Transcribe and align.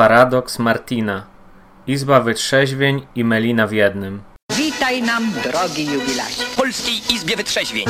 Paradoks 0.00 0.58
Martina. 0.58 1.26
Izba 1.86 2.20
wytrzeźwień 2.20 3.06
i 3.14 3.24
melina 3.24 3.66
w 3.66 3.72
jednym. 3.72 4.22
Witaj 4.56 5.02
nam, 5.02 5.32
drogi 5.42 5.86
jubilacie. 5.86 6.44
W 6.44 6.56
Polskiej 6.56 6.94
Izbie 7.14 7.36
Wytrzeźwień. 7.36 7.84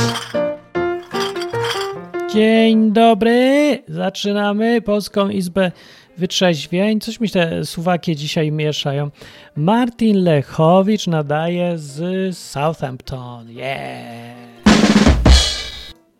Dzień 2.32 2.92
dobry! 2.92 3.78
Zaczynamy 3.88 4.82
Polską 4.82 5.28
Izbę 5.28 5.72
Wytrzeźwień. 6.18 7.00
Coś 7.00 7.20
mi 7.20 7.30
te 7.30 7.64
suwaki 7.64 8.16
dzisiaj 8.16 8.52
mieszają. 8.52 9.10
Martin 9.56 10.24
Lechowicz 10.24 11.06
nadaje 11.06 11.78
z 11.78 12.36
Southampton. 12.38 13.50
Yeah! 13.50 14.36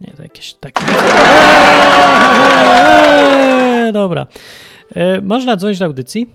Nie, 0.01 0.13
to 0.17 0.23
jakieś 0.23 0.55
takie... 0.55 0.85
Eee, 3.87 3.93
Dobra. 3.93 4.27
E, 4.95 5.21
Można 5.21 5.57
dzwonić 5.57 5.79
do 5.79 5.85
audycji 5.85 6.31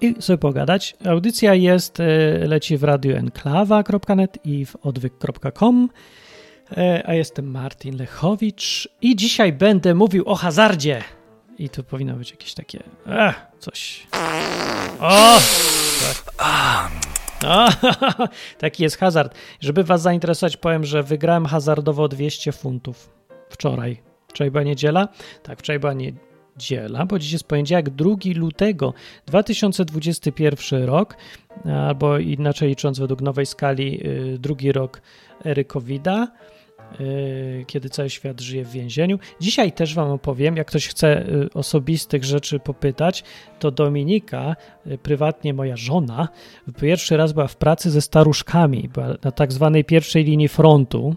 i 0.00 0.22
sobie 0.22 0.38
pogadać. 0.38 0.96
Audycja 1.08 1.54
jest, 1.54 2.00
e, 2.00 2.04
leci 2.46 2.76
w 2.76 2.84
radiu 2.84 3.16
enklawa.net 3.16 4.38
i 4.44 4.66
w 4.66 4.76
odwyk.com. 4.76 5.88
E, 6.76 7.02
A 7.06 7.14
jestem 7.14 7.50
Martin 7.50 7.96
Lechowicz 7.96 8.88
i 9.02 9.16
dzisiaj 9.16 9.52
będę 9.52 9.94
mówił 9.94 10.24
o 10.28 10.34
hazardzie. 10.34 11.02
I 11.58 11.68
tu 11.68 11.84
powinno 11.84 12.14
być 12.14 12.30
jakieś 12.30 12.54
takie. 12.54 12.82
Ech, 13.06 13.34
coś. 13.58 14.06
O! 15.00 15.38
Tak. 17.40 17.76
Taki 18.58 18.82
jest 18.82 18.98
hazard. 18.98 19.34
Żeby 19.60 19.84
Was 19.84 20.02
zainteresować, 20.02 20.56
powiem, 20.56 20.84
że 20.84 21.02
wygrałem 21.02 21.46
hazardowo 21.46 22.08
200 22.08 22.52
funtów 22.52 23.10
wczoraj. 23.50 24.02
Wczoraj 24.28 24.50
była 24.50 24.62
niedziela? 24.62 25.08
Tak, 25.42 25.58
wczoraj 25.58 25.80
była 25.80 25.92
niedziela, 26.56 27.06
bo 27.06 27.18
dziś 27.18 27.32
jest 27.32 27.44
poniedziałek 27.44 27.90
2 27.90 28.10
lutego 28.34 28.94
2021 29.26 30.84
rok, 30.84 31.16
albo 31.64 32.18
inaczej 32.18 32.68
licząc 32.68 32.98
według 32.98 33.20
nowej 33.20 33.46
skali, 33.46 34.06
y, 34.06 34.38
drugi 34.38 34.72
rok 34.72 35.00
ery 35.44 35.64
COVID-a 35.64 36.28
y, 37.00 37.64
kiedy 37.66 37.88
cały 37.88 38.10
świat 38.10 38.40
żyje 38.40 38.64
w 38.64 38.70
więzieniu. 38.70 39.18
Dzisiaj 39.40 39.72
też 39.72 39.94
Wam 39.94 40.10
opowiem, 40.10 40.56
jak 40.56 40.66
ktoś 40.66 40.88
chce 40.88 41.28
y, 41.28 41.48
osobistych 41.54 42.24
rzeczy 42.24 42.58
popytać, 42.58 43.24
to 43.58 43.70
Dominika, 43.70 44.56
prywatnie 45.02 45.54
moja 45.54 45.76
żona, 45.76 46.28
pierwszy 46.80 47.16
raz 47.16 47.32
była 47.32 47.46
w 47.46 47.56
pracy 47.56 47.90
ze 47.90 48.00
staruszkami, 48.00 48.88
była 48.94 49.08
na 49.24 49.32
tak 49.32 49.52
zwanej 49.52 49.84
pierwszej 49.84 50.24
linii 50.24 50.48
frontu. 50.48 51.16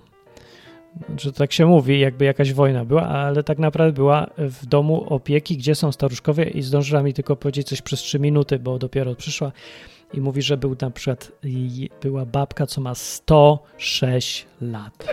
Że 1.18 1.34
tak 1.34 1.54
się 1.54 1.66
mówi, 1.66 2.00
jakby 2.00 2.26
jakaś 2.26 2.54
wojna 2.54 2.86
była, 2.86 3.08
ale 3.08 3.44
tak 3.44 3.60
naprawdę 3.60 3.94
była 3.94 4.28
w 4.38 4.66
domu 4.66 5.06
opieki, 5.14 5.58
gdzie 5.58 5.76
są 5.76 5.92
staruszkowie 5.92 6.44
i 6.44 6.62
zdążyła 6.62 7.04
mi 7.04 7.14
tylko 7.14 7.36
powiedzieć 7.36 7.68
coś 7.68 7.82
przez 7.82 8.00
3 8.00 8.20
minuty, 8.20 8.60
bo 8.60 8.80
dopiero 8.80 9.16
przyszła 9.16 9.52
i 10.14 10.22
mówi, 10.22 10.42
że 10.42 10.58
był 10.58 10.76
na 10.82 10.92
przykład 10.92 11.32
była 12.02 12.26
babka, 12.26 12.66
co 12.66 12.82
ma 12.82 12.96
106 12.96 14.46
lat. 14.62 15.08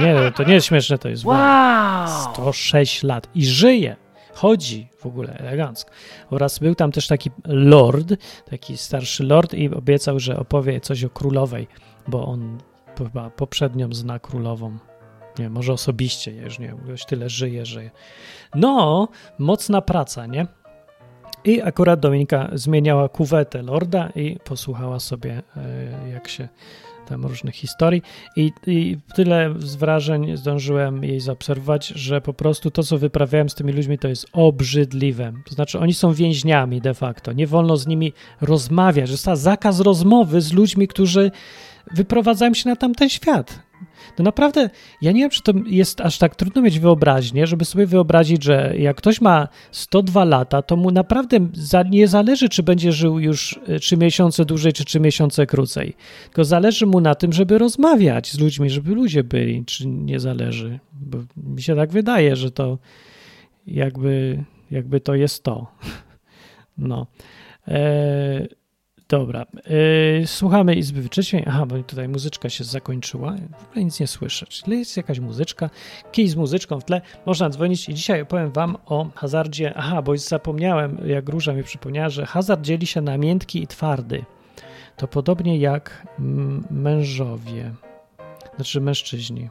Nie, 0.00 0.32
to 0.36 0.44
nie 0.44 0.54
jest 0.54 0.66
śmieszne, 0.66 0.98
to 0.98 1.08
jest 1.08 1.24
wow. 1.24 2.08
106 2.32 3.02
lat 3.02 3.28
i 3.34 3.46
żyje, 3.46 3.96
chodzi 4.34 4.88
w 4.98 5.06
ogóle 5.06 5.38
elegancko. 5.38 5.90
Oraz 6.30 6.58
był 6.58 6.74
tam 6.74 6.92
też 6.92 7.06
taki 7.06 7.30
lord, 7.44 8.14
taki 8.50 8.76
starszy 8.76 9.24
lord 9.24 9.54
i 9.54 9.74
obiecał, 9.74 10.20
że 10.20 10.38
opowie 10.38 10.80
coś 10.80 11.04
o 11.04 11.10
królowej, 11.10 11.66
bo 12.08 12.26
on 12.26 12.58
chyba 12.98 13.30
poprzednią 13.30 13.92
zna 13.92 14.18
królową. 14.18 14.78
Nie, 15.38 15.50
może 15.50 15.72
osobiście, 15.72 16.34
ja 16.34 16.42
już 16.42 16.58
nie 16.58 16.66
wiem, 16.66 16.78
już 16.88 17.04
tyle 17.04 17.28
żyje, 17.28 17.66
że... 17.66 17.90
No, 18.54 19.08
mocna 19.38 19.82
praca, 19.82 20.26
nie? 20.26 20.46
I 21.44 21.62
akurat 21.62 22.00
Dominika 22.00 22.50
zmieniała 22.52 23.08
kuwetę 23.08 23.62
Lorda 23.62 24.08
i 24.14 24.36
posłuchała 24.44 25.00
sobie, 25.00 25.42
e, 25.56 26.08
jak 26.08 26.28
się 26.28 26.48
tam 27.08 27.26
różnych 27.26 27.54
historii. 27.54 28.02
I, 28.36 28.52
I 28.66 28.98
tyle 29.14 29.54
z 29.58 29.76
wrażeń 29.76 30.36
zdążyłem 30.36 31.04
jej 31.04 31.20
zaobserwować, 31.20 31.86
że 31.86 32.20
po 32.20 32.34
prostu 32.34 32.70
to, 32.70 32.82
co 32.82 32.98
wyprawiałem 32.98 33.48
z 33.48 33.54
tymi 33.54 33.72
ludźmi, 33.72 33.98
to 33.98 34.08
jest 34.08 34.26
obrzydliwe. 34.32 35.32
To 35.48 35.54
znaczy, 35.54 35.78
oni 35.78 35.94
są 35.94 36.12
więźniami 36.12 36.80
de 36.80 36.94
facto. 36.94 37.32
Nie 37.32 37.46
wolno 37.46 37.76
z 37.76 37.86
nimi 37.86 38.12
rozmawiać. 38.40 39.10
Jest 39.10 39.24
zakaz 39.24 39.80
rozmowy 39.80 40.40
z 40.40 40.52
ludźmi, 40.52 40.88
którzy 40.88 41.30
wyprowadzają 41.90 42.54
się 42.54 42.68
na 42.68 42.76
tamten 42.76 43.08
świat. 43.08 43.62
No 44.18 44.24
naprawdę, 44.24 44.70
ja 45.00 45.12
nie 45.12 45.20
wiem, 45.20 45.30
czy 45.30 45.42
to 45.42 45.52
jest 45.66 46.00
aż 46.00 46.18
tak 46.18 46.36
trudno 46.36 46.62
mieć 46.62 46.78
wyobraźnię, 46.78 47.46
żeby 47.46 47.64
sobie 47.64 47.86
wyobrazić, 47.86 48.44
że 48.44 48.74
jak 48.78 48.96
ktoś 48.96 49.20
ma 49.20 49.48
102 49.70 50.24
lata, 50.24 50.62
to 50.62 50.76
mu 50.76 50.90
naprawdę 50.90 51.48
za, 51.52 51.82
nie 51.82 52.08
zależy, 52.08 52.48
czy 52.48 52.62
będzie 52.62 52.92
żył 52.92 53.18
już 53.18 53.60
3 53.80 53.96
miesiące 53.96 54.44
dłużej, 54.44 54.72
czy 54.72 54.84
3 54.84 55.00
miesiące 55.00 55.46
krócej. 55.46 55.96
Tylko 56.24 56.44
zależy 56.44 56.86
mu 56.86 57.00
na 57.00 57.14
tym, 57.14 57.32
żeby 57.32 57.58
rozmawiać 57.58 58.32
z 58.32 58.38
ludźmi, 58.38 58.70
żeby 58.70 58.94
ludzie 58.94 59.24
byli, 59.24 59.64
czy 59.64 59.86
nie 59.86 60.20
zależy. 60.20 60.78
Bo 60.92 61.18
mi 61.36 61.62
się 61.62 61.76
tak 61.76 61.90
wydaje, 61.90 62.36
że 62.36 62.50
to 62.50 62.78
jakby, 63.66 64.44
jakby 64.70 65.00
to 65.00 65.14
jest 65.14 65.42
to. 65.44 65.66
No. 66.78 67.06
Eee, 67.66 68.48
Dobra, 69.12 69.46
yy, 70.20 70.26
słuchamy 70.26 70.74
Izby 70.74 71.02
Wytrzeźwień. 71.02 71.44
Aha, 71.46 71.66
bo 71.66 71.82
tutaj 71.82 72.08
muzyczka 72.08 72.48
się 72.48 72.64
zakończyła. 72.64 73.32
W 73.58 73.70
ogóle 73.70 73.84
nic 73.84 74.00
nie 74.00 74.06
słyszę. 74.06 74.46
Czyli 74.46 74.78
jest 74.78 74.96
jakaś 74.96 75.20
muzyczka, 75.20 75.70
kij 76.12 76.28
z 76.28 76.36
muzyczką 76.36 76.80
w 76.80 76.84
tle. 76.84 77.00
Można 77.26 77.50
dzwonić 77.50 77.88
i 77.88 77.94
dzisiaj 77.94 78.20
opowiem 78.20 78.52
wam 78.52 78.76
o 78.86 79.06
hazardzie. 79.14 79.72
Aha, 79.76 80.02
bo 80.02 80.16
zapomniałem, 80.16 80.98
jak 81.06 81.28
Róża 81.28 81.52
mi 81.52 81.62
przypomniała, 81.62 82.08
że 82.08 82.26
hazard 82.26 82.62
dzieli 82.62 82.86
się 82.86 83.00
na 83.00 83.18
miętki 83.18 83.62
i 83.62 83.66
twardy. 83.66 84.24
To 84.96 85.08
podobnie 85.08 85.58
jak 85.58 86.06
mężowie, 86.70 87.72
znaczy 88.56 88.80
mężczyźni. 88.80 89.48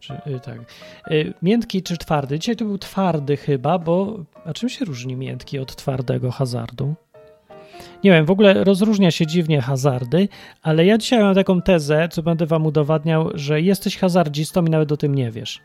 Czy, 0.00 0.14
tak. 0.44 0.58
Yy, 1.10 1.34
miętki 1.42 1.82
czy 1.82 1.96
twardy? 1.96 2.38
Dzisiaj 2.38 2.56
to 2.56 2.64
był 2.64 2.78
twardy 2.78 3.36
chyba, 3.36 3.78
bo 3.78 4.18
a 4.44 4.52
czym 4.52 4.68
się 4.68 4.84
różni 4.84 5.16
miętki 5.16 5.58
od 5.58 5.76
twardego 5.76 6.30
hazardu? 6.30 6.94
Nie 8.04 8.10
wiem, 8.10 8.26
w 8.26 8.30
ogóle 8.30 8.64
rozróżnia 8.64 9.10
się 9.10 9.26
dziwnie 9.26 9.60
hazardy, 9.60 10.28
ale 10.62 10.86
ja 10.86 10.98
dzisiaj 10.98 11.20
mam 11.20 11.34
taką 11.34 11.62
tezę, 11.62 12.08
co 12.10 12.22
będę 12.22 12.46
wam 12.46 12.66
udowadniał, 12.66 13.30
że 13.34 13.60
jesteś 13.60 13.96
hazardzistą 13.96 14.64
i 14.64 14.70
nawet 14.70 14.92
o 14.92 14.96
tym 14.96 15.14
nie 15.14 15.30
wiesz. 15.30 15.60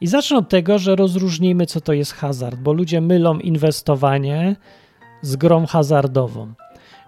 I 0.00 0.06
zacznę 0.06 0.36
od 0.36 0.48
tego, 0.48 0.78
że 0.78 0.96
rozróżnijmy, 0.96 1.66
co 1.66 1.80
to 1.80 1.92
jest 1.92 2.12
hazard, 2.12 2.58
bo 2.60 2.72
ludzie 2.72 3.00
mylą 3.00 3.38
inwestowanie 3.38 4.56
z 5.22 5.36
grą 5.36 5.66
hazardową. 5.66 6.54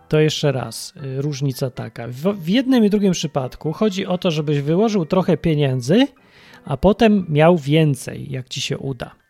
To 0.08 0.20
jeszcze 0.20 0.52
raz, 0.52 0.94
y, 1.18 1.22
różnica 1.22 1.70
taka. 1.70 2.08
W, 2.08 2.12
w 2.12 2.48
jednym 2.48 2.84
i 2.84 2.90
drugim 2.90 3.12
przypadku 3.12 3.72
chodzi 3.72 4.06
o 4.06 4.18
to, 4.18 4.30
żebyś 4.30 4.60
wyłożył 4.60 5.06
trochę 5.06 5.36
pieniędzy, 5.36 6.06
a 6.64 6.76
potem 6.76 7.26
miał 7.28 7.56
więcej, 7.58 8.30
jak 8.30 8.48
ci 8.48 8.60
się 8.60 8.78
uda. 8.78 9.25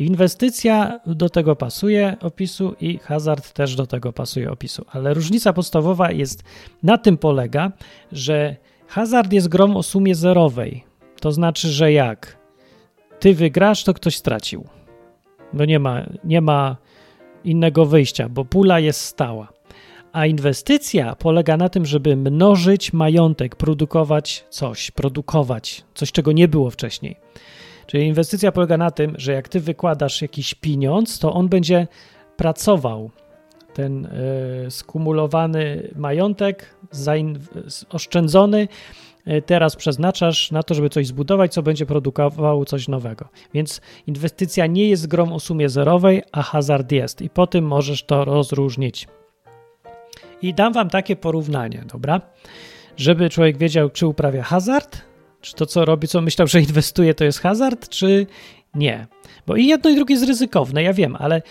Inwestycja 0.00 1.00
do 1.06 1.28
tego 1.28 1.56
pasuje 1.56 2.16
opisu 2.20 2.74
i 2.80 2.98
hazard 2.98 3.52
też 3.52 3.76
do 3.76 3.86
tego 3.86 4.12
pasuje 4.12 4.50
opisu. 4.50 4.84
Ale 4.92 5.14
różnica 5.14 5.52
podstawowa 5.52 6.10
jest 6.10 6.42
na 6.82 6.98
tym 6.98 7.18
polega, 7.18 7.72
że 8.12 8.56
hazard 8.88 9.32
jest 9.32 9.48
grą 9.48 9.76
o 9.76 9.82
sumie 9.82 10.14
zerowej. 10.14 10.84
To 11.20 11.32
znaczy, 11.32 11.68
że 11.68 11.92
jak 11.92 12.38
ty 13.18 13.34
wygrasz, 13.34 13.84
to 13.84 13.94
ktoś 13.94 14.16
stracił. 14.16 14.64
Bo 15.52 15.64
nie 15.64 15.78
ma, 15.78 16.06
nie 16.24 16.40
ma 16.40 16.76
innego 17.44 17.86
wyjścia, 17.86 18.28
bo 18.28 18.44
pula 18.44 18.80
jest 18.80 19.00
stała. 19.00 19.48
A 20.12 20.26
inwestycja 20.26 21.16
polega 21.16 21.56
na 21.56 21.68
tym, 21.68 21.86
żeby 21.86 22.16
mnożyć 22.16 22.92
majątek, 22.92 23.56
produkować 23.56 24.44
coś, 24.50 24.90
produkować 24.90 25.84
coś, 25.94 26.12
czego 26.12 26.32
nie 26.32 26.48
było 26.48 26.70
wcześniej. 26.70 27.16
Czyli 27.90 28.06
inwestycja 28.06 28.52
polega 28.52 28.76
na 28.76 28.90
tym, 28.90 29.14
że 29.18 29.32
jak 29.32 29.48
ty 29.48 29.60
wykładasz 29.60 30.22
jakiś 30.22 30.54
pieniądz, 30.54 31.18
to 31.18 31.32
on 31.32 31.48
będzie 31.48 31.86
pracował. 32.36 33.10
Ten 33.74 34.06
y, 34.06 34.70
skumulowany 34.70 35.90
majątek, 35.96 36.76
oszczędzony, 37.90 38.68
y, 39.28 39.42
teraz 39.42 39.76
przeznaczasz 39.76 40.50
na 40.50 40.62
to, 40.62 40.74
żeby 40.74 40.90
coś 40.90 41.06
zbudować, 41.06 41.52
co 41.52 41.62
będzie 41.62 41.86
produkowało 41.86 42.64
coś 42.64 42.88
nowego. 42.88 43.28
Więc 43.54 43.80
inwestycja 44.06 44.66
nie 44.66 44.88
jest 44.88 45.06
grą 45.06 45.32
o 45.32 45.40
sumie 45.40 45.68
zerowej, 45.68 46.22
a 46.32 46.42
hazard 46.42 46.92
jest. 46.92 47.22
I 47.22 47.30
po 47.30 47.46
tym 47.46 47.64
możesz 47.64 48.02
to 48.04 48.24
rozróżnić. 48.24 49.08
I 50.42 50.54
dam 50.54 50.72
wam 50.72 50.90
takie 50.90 51.16
porównanie, 51.16 51.84
dobra? 51.92 52.20
Żeby 52.96 53.30
człowiek 53.30 53.58
wiedział, 53.58 53.90
czy 53.90 54.06
uprawia 54.06 54.42
hazard, 54.42 55.09
czy 55.40 55.54
to, 55.54 55.66
co 55.66 55.84
robi, 55.84 56.08
co 56.08 56.20
myślał, 56.20 56.48
że 56.48 56.60
inwestuje, 56.60 57.14
to 57.14 57.24
jest 57.24 57.40
hazard, 57.40 57.88
czy 57.88 58.26
nie? 58.74 59.06
Bo 59.46 59.56
i 59.56 59.66
jedno 59.66 59.90
i 59.90 59.94
drugie 59.94 60.14
jest 60.14 60.26
ryzykowne, 60.26 60.82
ja 60.82 60.92
wiem, 60.92 61.16
ale 61.18 61.42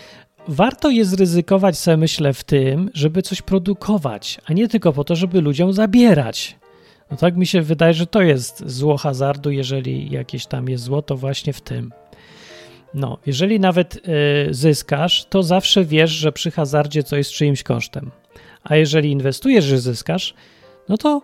warto 0.48 0.90
jest 0.90 1.14
ryzykować 1.14 1.78
sobie, 1.78 1.96
myślę, 1.96 2.32
w 2.32 2.44
tym, 2.44 2.90
żeby 2.94 3.22
coś 3.22 3.42
produkować, 3.42 4.40
a 4.46 4.52
nie 4.52 4.68
tylko 4.68 4.92
po 4.92 5.04
to, 5.04 5.16
żeby 5.16 5.40
ludziom 5.40 5.72
zabierać. 5.72 6.56
No 7.10 7.16
tak 7.16 7.36
mi 7.36 7.46
się 7.46 7.62
wydaje, 7.62 7.94
że 7.94 8.06
to 8.06 8.22
jest 8.22 8.62
zło 8.66 8.96
hazardu, 8.96 9.50
jeżeli 9.50 10.10
jakieś 10.10 10.46
tam 10.46 10.68
jest 10.68 10.84
zło, 10.84 11.02
to 11.02 11.16
właśnie 11.16 11.52
w 11.52 11.60
tym. 11.60 11.92
No, 12.94 13.18
jeżeli 13.26 13.60
nawet 13.60 13.96
y, 13.96 14.00
zyskasz, 14.54 15.24
to 15.24 15.42
zawsze 15.42 15.84
wiesz, 15.84 16.10
że 16.10 16.32
przy 16.32 16.50
hazardzie 16.50 17.02
coś 17.02 17.18
jest 17.18 17.30
czyimś 17.30 17.62
kosztem. 17.62 18.10
A 18.64 18.76
jeżeli 18.76 19.10
inwestujesz, 19.10 19.64
że 19.64 19.78
zyskasz, 19.78 20.34
no 20.88 20.98
to 20.98 21.22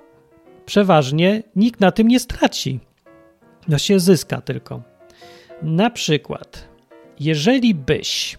przeważnie 0.67 1.43
nikt 1.57 1.81
na 1.81 1.93
tym 1.93 2.09
nie 2.09 2.21
straci. 2.21 2.81
No 3.69 3.79
się 3.79 4.01
zyska 4.01 4.41
tylko. 4.41 4.83
Na 5.63 5.91
przykład, 5.91 6.69
jeżeli 7.21 7.75
byś, 7.75 8.39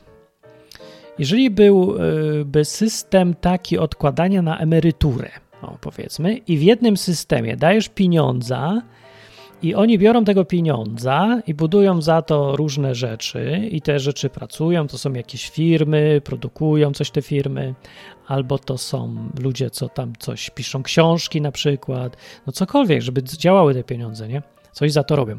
jeżeli 1.20 1.50
byłby 1.50 2.66
system 2.66 3.34
taki 3.34 3.78
odkładania 3.78 4.42
na 4.42 4.58
emeryturę, 4.58 5.30
o, 5.62 5.78
powiedzmy, 5.82 6.38
i 6.38 6.58
w 6.58 6.62
jednym 6.62 6.98
systemie 6.98 7.58
dajesz 7.58 7.90
pieniądza, 7.90 8.82
i 9.62 9.76
oni 9.76 9.98
biorą 9.98 10.26
tego 10.26 10.46
pieniądza 10.46 11.42
i 11.48 11.54
budują 11.54 12.02
za 12.02 12.22
to 12.22 12.56
różne 12.56 12.96
rzeczy, 12.96 13.70
i 13.72 13.82
te 13.82 14.00
rzeczy 14.00 14.30
pracują. 14.30 14.88
To 14.88 14.98
są 14.98 15.14
jakieś 15.14 15.50
firmy, 15.50 16.22
produkują 16.24 16.92
coś 16.92 17.12
te 17.12 17.22
firmy, 17.22 17.76
albo 18.28 18.60
to 18.60 18.78
są 18.78 19.30
ludzie, 19.40 19.70
co 19.70 19.90
tam 19.90 20.14
coś 20.20 20.50
piszą, 20.50 20.84
książki 20.84 21.42
na 21.42 21.52
przykład, 21.52 22.18
no 22.48 22.54
cokolwiek, 22.54 23.02
żeby 23.02 23.24
działały 23.24 23.74
te 23.74 23.84
pieniądze, 23.84 24.28
nie? 24.28 24.42
Coś 24.72 24.92
za 24.92 25.04
to 25.04 25.16
robią. 25.16 25.38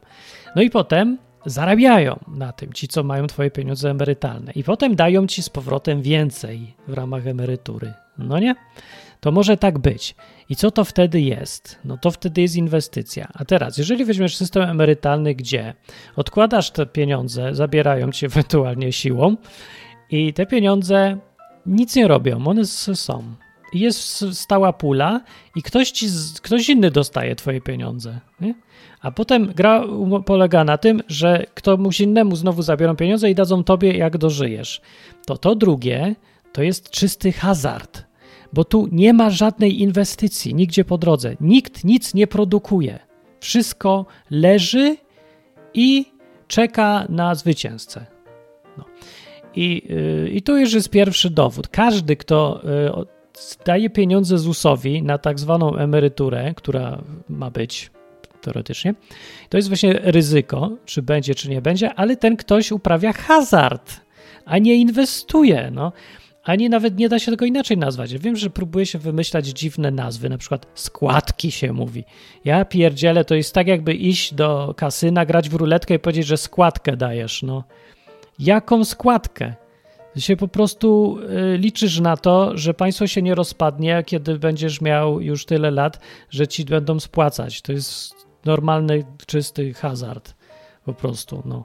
No 0.56 0.62
i 0.62 0.70
potem 0.70 1.18
zarabiają 1.46 2.18
na 2.28 2.52
tym 2.52 2.72
ci, 2.72 2.88
co 2.88 3.02
mają 3.02 3.26
twoje 3.26 3.50
pieniądze 3.50 3.90
emerytalne, 3.90 4.52
i 4.52 4.64
potem 4.64 4.96
dają 4.96 5.26
ci 5.26 5.42
z 5.42 5.48
powrotem 5.48 6.02
więcej 6.02 6.74
w 6.88 6.92
ramach 6.92 7.26
emerytury. 7.26 7.92
No 8.18 8.38
nie? 8.38 8.54
To 9.20 9.32
może 9.32 9.56
tak 9.56 9.78
być. 9.78 10.14
I 10.48 10.56
co 10.56 10.70
to 10.70 10.84
wtedy 10.84 11.20
jest? 11.20 11.78
No 11.84 11.98
to 11.98 12.10
wtedy 12.10 12.42
jest 12.42 12.56
inwestycja. 12.56 13.28
A 13.34 13.44
teraz, 13.44 13.78
jeżeli 13.78 14.04
weźmiesz 14.04 14.36
system 14.36 14.62
emerytalny, 14.62 15.34
gdzie 15.34 15.74
odkładasz 16.16 16.70
te 16.70 16.86
pieniądze, 16.86 17.54
zabierają 17.54 18.12
ci 18.12 18.26
ewentualnie 18.32 18.92
siłą 18.92 19.36
i 20.10 20.32
te 20.32 20.46
pieniądze 20.46 21.18
nic 21.66 21.96
nie 21.96 22.08
robią, 22.08 22.46
one 22.46 22.64
są. 22.64 23.22
Jest 23.74 24.24
stała 24.32 24.72
pula 24.72 25.20
i 25.56 25.62
ktoś, 25.62 25.90
ci, 25.90 26.06
ktoś 26.42 26.68
inny 26.68 26.90
dostaje 26.90 27.36
twoje 27.36 27.60
pieniądze. 27.60 28.20
Nie? 28.40 28.54
A 29.00 29.10
potem 29.10 29.46
gra 29.46 29.84
polega 30.26 30.64
na 30.64 30.78
tym, 30.78 31.02
że 31.08 31.46
komuś 31.64 32.00
innemu 32.00 32.36
znowu 32.36 32.62
zabiorą 32.62 32.96
pieniądze 32.96 33.30
i 33.30 33.34
dadzą 33.34 33.64
tobie, 33.64 33.92
jak 33.92 34.18
dożyjesz. 34.18 34.80
To 35.26 35.36
to 35.36 35.54
drugie 35.54 36.14
to 36.52 36.62
jest 36.62 36.90
czysty 36.90 37.32
hazard 37.32 38.07
bo 38.52 38.64
tu 38.64 38.88
nie 38.92 39.12
ma 39.12 39.30
żadnej 39.30 39.82
inwestycji 39.82 40.54
nigdzie 40.54 40.84
po 40.84 40.98
drodze. 40.98 41.34
Nikt 41.40 41.84
nic 41.84 42.14
nie 42.14 42.26
produkuje. 42.26 42.98
Wszystko 43.40 44.06
leży 44.30 44.96
i 45.74 46.06
czeka 46.48 47.06
na 47.08 47.34
zwycięzcę. 47.34 48.06
No. 48.78 48.84
I, 49.54 49.82
yy, 49.88 50.30
I 50.30 50.42
tu 50.42 50.56
już 50.56 50.72
jest 50.72 50.90
pierwszy 50.90 51.30
dowód. 51.30 51.68
Każdy, 51.68 52.16
kto 52.16 52.60
yy, 52.96 53.06
daje 53.64 53.90
pieniądze 53.90 54.38
ZUS-owi 54.38 55.02
na 55.02 55.18
tak 55.18 55.38
zwaną 55.38 55.76
emeryturę, 55.76 56.54
która 56.54 57.02
ma 57.28 57.50
być 57.50 57.90
teoretycznie, 58.40 58.94
to 59.48 59.58
jest 59.58 59.68
właśnie 59.68 59.92
ryzyko, 60.02 60.70
czy 60.84 61.02
będzie, 61.02 61.34
czy 61.34 61.50
nie 61.50 61.62
będzie, 61.62 61.94
ale 61.94 62.16
ten 62.16 62.36
ktoś 62.36 62.72
uprawia 62.72 63.12
hazard, 63.12 64.00
a 64.44 64.58
nie 64.58 64.74
inwestuje. 64.74 65.70
No 65.72 65.92
ani 66.48 66.68
nawet 66.68 66.98
nie 66.98 67.08
da 67.08 67.18
się 67.18 67.30
tego 67.30 67.44
inaczej 67.44 67.78
nazwać. 67.78 68.14
Wiem, 68.14 68.36
że 68.36 68.50
próbuje 68.50 68.86
się 68.86 68.98
wymyślać 68.98 69.46
dziwne 69.46 69.90
nazwy, 69.90 70.28
na 70.28 70.38
przykład 70.38 70.66
składki 70.74 71.50
się 71.50 71.72
mówi. 71.72 72.04
Ja 72.44 72.64
pierdzielę, 72.64 73.24
to 73.24 73.34
jest 73.34 73.54
tak 73.54 73.66
jakby 73.66 73.94
iść 73.94 74.34
do 74.34 74.74
kasyna, 74.76 75.26
grać 75.26 75.48
w 75.48 75.54
ruletkę 75.54 75.94
i 75.94 75.98
powiedzieć, 75.98 76.26
że 76.26 76.36
składkę 76.36 76.96
dajesz. 76.96 77.42
No, 77.42 77.64
jaką 78.38 78.84
składkę? 78.84 79.54
Ty 80.14 80.20
się 80.20 80.36
po 80.36 80.48
prostu 80.48 81.18
y, 81.54 81.58
liczysz 81.58 82.00
na 82.00 82.16
to, 82.16 82.56
że 82.56 82.74
państwo 82.74 83.06
się 83.06 83.22
nie 83.22 83.34
rozpadnie, 83.34 84.02
kiedy 84.06 84.38
będziesz 84.38 84.80
miał 84.80 85.20
już 85.20 85.44
tyle 85.44 85.70
lat, 85.70 86.00
że 86.30 86.48
ci 86.48 86.64
będą 86.64 87.00
spłacać. 87.00 87.62
To 87.62 87.72
jest 87.72 88.14
normalny, 88.44 89.04
czysty 89.26 89.74
hazard 89.74 90.34
po 90.84 90.94
prostu, 90.94 91.42
no. 91.44 91.64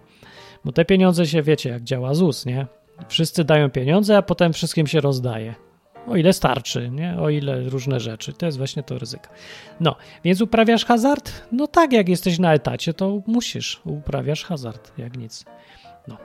Bo 0.66 0.72
te 0.72 0.86
pieniądze 0.86 1.28
się, 1.28 1.42
wiecie, 1.42 1.70
jak 1.70 1.84
działa 1.84 2.14
ZUS, 2.14 2.46
nie? 2.46 2.68
Wszyscy 3.08 3.44
dają 3.44 3.70
pieniądze, 3.70 4.18
a 4.18 4.22
potem 4.22 4.54
wszystkim 4.54 4.88
się 4.88 5.02
rozdaje. 5.02 5.56
O 6.08 6.16
ile 6.16 6.34
starczy, 6.34 6.90
nie? 6.90 7.18
O 7.20 7.30
ile 7.30 7.70
różne 7.70 8.00
rzeczy. 8.00 8.34
To 8.34 8.46
jest 8.46 8.58
właśnie 8.58 8.84
to 8.84 9.00
ryzyko. 9.00 9.30
No, 9.80 9.96
więc 10.24 10.42
uprawiasz 10.42 10.86
hazard? 10.86 11.32
No 11.52 11.68
tak, 11.68 11.94
jak 11.94 12.10
jesteś 12.10 12.40
na 12.40 12.54
etacie, 12.54 12.94
to 12.94 13.22
musisz. 13.28 13.82
Uprawiasz 13.86 14.44
hazard, 14.44 14.98
jak 14.98 15.18
nic. 15.18 15.46
No. 16.08 16.18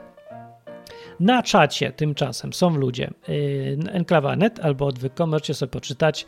Na 1.19 1.43
czacie 1.43 1.91
tymczasem 1.91 2.53
są 2.53 2.69
ludzie. 2.69 3.11
Yy, 3.27 3.77
Enklawa.net 3.91 4.59
albo 4.59 4.85
odwyk, 4.85 5.19
możecie 5.19 5.53
sobie 5.53 5.69
poczytać 5.69 6.25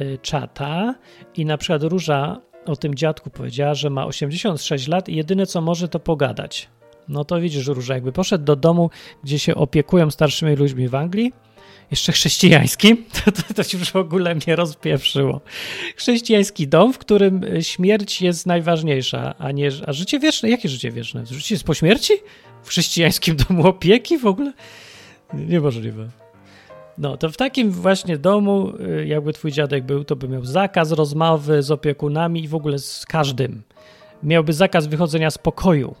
yy, 0.00 0.18
czata 0.18 0.94
i 1.36 1.44
na 1.44 1.58
przykład 1.58 1.82
Róża 1.82 2.40
o 2.66 2.76
tym 2.76 2.94
dziadku 2.94 3.30
powiedziała, 3.30 3.74
że 3.74 3.90
ma 3.90 4.06
86 4.06 4.88
lat 4.88 5.08
i 5.08 5.16
jedyne 5.16 5.46
co 5.46 5.60
może 5.60 5.88
to 5.88 6.00
pogadać. 6.00 6.68
No 7.08 7.24
to 7.24 7.40
widzisz, 7.40 7.66
Róża, 7.66 7.94
jakby 7.94 8.12
poszedł 8.12 8.44
do 8.44 8.56
domu, 8.56 8.90
gdzie 9.24 9.38
się 9.38 9.54
opiekują 9.54 10.10
starszymi 10.10 10.56
ludźmi 10.56 10.88
w 10.88 10.94
Anglii, 10.94 11.32
jeszcze 11.90 12.12
chrześcijańskim, 12.12 13.04
to, 13.24 13.32
to, 13.32 13.54
to 13.54 13.76
już 13.76 13.90
w 13.90 13.96
ogóle 13.96 14.34
mnie 14.34 14.56
rozpieprzyło. 14.56 15.40
Chrześcijański 15.96 16.68
dom, 16.68 16.92
w 16.92 16.98
którym 16.98 17.40
śmierć 17.60 18.22
jest 18.22 18.46
najważniejsza, 18.46 19.34
a 19.38 19.52
nie 19.52 19.70
a 19.86 19.92
życie 19.92 20.18
wieczne. 20.18 20.50
Jakie 20.50 20.68
życie 20.68 20.90
wieczne? 20.90 21.26
Życie 21.26 21.54
jest 21.54 21.64
po 21.64 21.74
śmierci? 21.74 22.12
W 22.62 22.68
chrześcijańskim 22.68 23.36
domu 23.48 23.66
opieki 23.66 24.18
w 24.18 24.26
ogóle? 24.26 24.52
Niemożliwe. 25.34 26.08
No, 26.98 27.16
to 27.16 27.30
w 27.30 27.36
takim 27.36 27.70
właśnie 27.70 28.18
domu, 28.18 28.72
y, 29.00 29.06
jakby 29.06 29.32
twój 29.32 29.52
dziadek 29.52 29.84
był, 29.84 30.04
to 30.04 30.16
by 30.16 30.28
miał 30.28 30.44
zakaz 30.44 30.92
rozmowy 30.92 31.62
z 31.62 31.70
opiekunami 31.70 32.44
i 32.44 32.48
w 32.48 32.54
ogóle 32.54 32.78
z 32.78 33.06
każdym. 33.06 33.62
Miałby 34.22 34.52
zakaz 34.52 34.86
wychodzenia 34.86 35.30
z 35.30 35.38
pokoju 35.38 35.94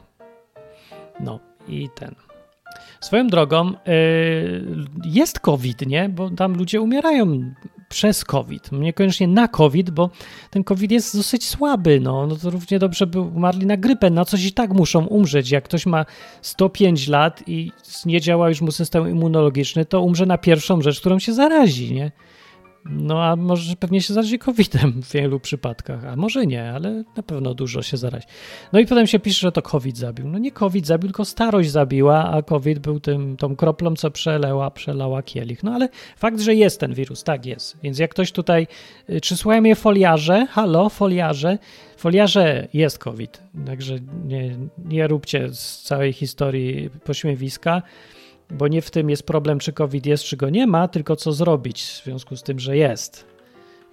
no 1.20 1.40
i 1.68 1.88
ten. 1.94 2.14
Swoją 3.00 3.26
drogą 3.26 3.66
yy, 3.66 3.74
jest 5.04 5.40
COVID, 5.40 5.86
nie? 5.86 6.08
Bo 6.08 6.30
tam 6.30 6.54
ludzie 6.54 6.80
umierają 6.80 7.52
przez 7.88 8.24
COVID. 8.24 8.72
Niekoniecznie 8.72 9.28
na 9.28 9.48
COVID, 9.48 9.90
bo 9.90 10.10
ten 10.50 10.64
COVID 10.64 10.90
jest 10.90 11.16
dosyć 11.16 11.48
słaby. 11.48 12.00
No, 12.00 12.26
no 12.26 12.36
to 12.36 12.50
równie 12.50 12.78
dobrze 12.78 13.06
by 13.06 13.20
umarli 13.20 13.66
na 13.66 13.76
grypę. 13.76 14.10
Na 14.10 14.24
coś 14.24 14.44
i 14.44 14.52
tak 14.52 14.72
muszą 14.72 15.06
umrzeć. 15.06 15.50
Jak 15.50 15.64
ktoś 15.64 15.86
ma 15.86 16.06
105 16.42 17.08
lat 17.08 17.42
i 17.46 17.72
nie 18.06 18.20
działa 18.20 18.48
już 18.48 18.60
mu 18.60 18.70
system 18.70 19.10
immunologiczny, 19.10 19.84
to 19.84 20.00
umrze 20.00 20.26
na 20.26 20.38
pierwszą 20.38 20.80
rzecz, 20.80 21.00
którą 21.00 21.18
się 21.18 21.32
zarazi, 21.32 21.94
nie? 21.94 22.12
No 22.84 23.24
a 23.24 23.36
może 23.36 23.76
pewnie 23.76 24.02
się 24.02 24.14
zarazi 24.14 24.38
COVID-em 24.38 25.02
w 25.02 25.12
wielu 25.12 25.40
przypadkach, 25.40 26.04
a 26.04 26.16
może 26.16 26.46
nie, 26.46 26.72
ale 26.72 27.04
na 27.16 27.22
pewno 27.22 27.54
dużo 27.54 27.82
się 27.82 27.96
zarazi. 27.96 28.26
No 28.72 28.78
i 28.80 28.86
potem 28.86 29.06
się 29.06 29.18
pisze, 29.18 29.40
że 29.40 29.52
to 29.52 29.62
COVID 29.62 29.96
zabił. 29.96 30.28
No 30.28 30.38
nie 30.38 30.52
COVID 30.52 30.86
zabił, 30.86 31.08
tylko 31.08 31.24
starość 31.24 31.70
zabiła, 31.70 32.30
a 32.30 32.42
COVID 32.42 32.78
był 32.78 33.00
tym, 33.00 33.36
tą 33.36 33.56
kroplą, 33.56 33.96
co 33.96 34.10
przeleła, 34.10 34.70
przelała 34.70 35.22
kielich. 35.22 35.62
No 35.62 35.74
ale 35.74 35.88
fakt, 36.16 36.40
że 36.40 36.54
jest 36.54 36.80
ten 36.80 36.94
wirus, 36.94 37.24
tak 37.24 37.46
jest. 37.46 37.76
Więc 37.82 37.98
jak 37.98 38.10
ktoś 38.10 38.32
tutaj, 38.32 38.66
y, 39.10 39.20
czy 39.20 39.36
słuchają 39.36 39.62
mnie 39.62 39.76
foliarze? 39.76 40.46
Halo, 40.50 40.88
foliarze? 40.88 41.58
Foliarze 41.96 42.68
jest 42.74 42.98
COVID, 42.98 43.42
także 43.66 43.98
nie, 44.24 44.56
nie 44.84 45.06
róbcie 45.06 45.48
z 45.54 45.82
całej 45.82 46.12
historii 46.12 46.90
pośmiewiska 47.04 47.82
bo 48.50 48.68
nie 48.68 48.82
w 48.82 48.90
tym 48.90 49.10
jest 49.10 49.22
problem, 49.22 49.58
czy 49.58 49.72
COVID 49.72 50.06
jest, 50.06 50.24
czy 50.24 50.36
go 50.36 50.50
nie 50.50 50.66
ma, 50.66 50.88
tylko 50.88 51.16
co 51.16 51.32
zrobić 51.32 51.82
w 51.82 52.04
związku 52.04 52.36
z 52.36 52.42
tym, 52.42 52.58
że 52.60 52.76
jest. 52.76 53.24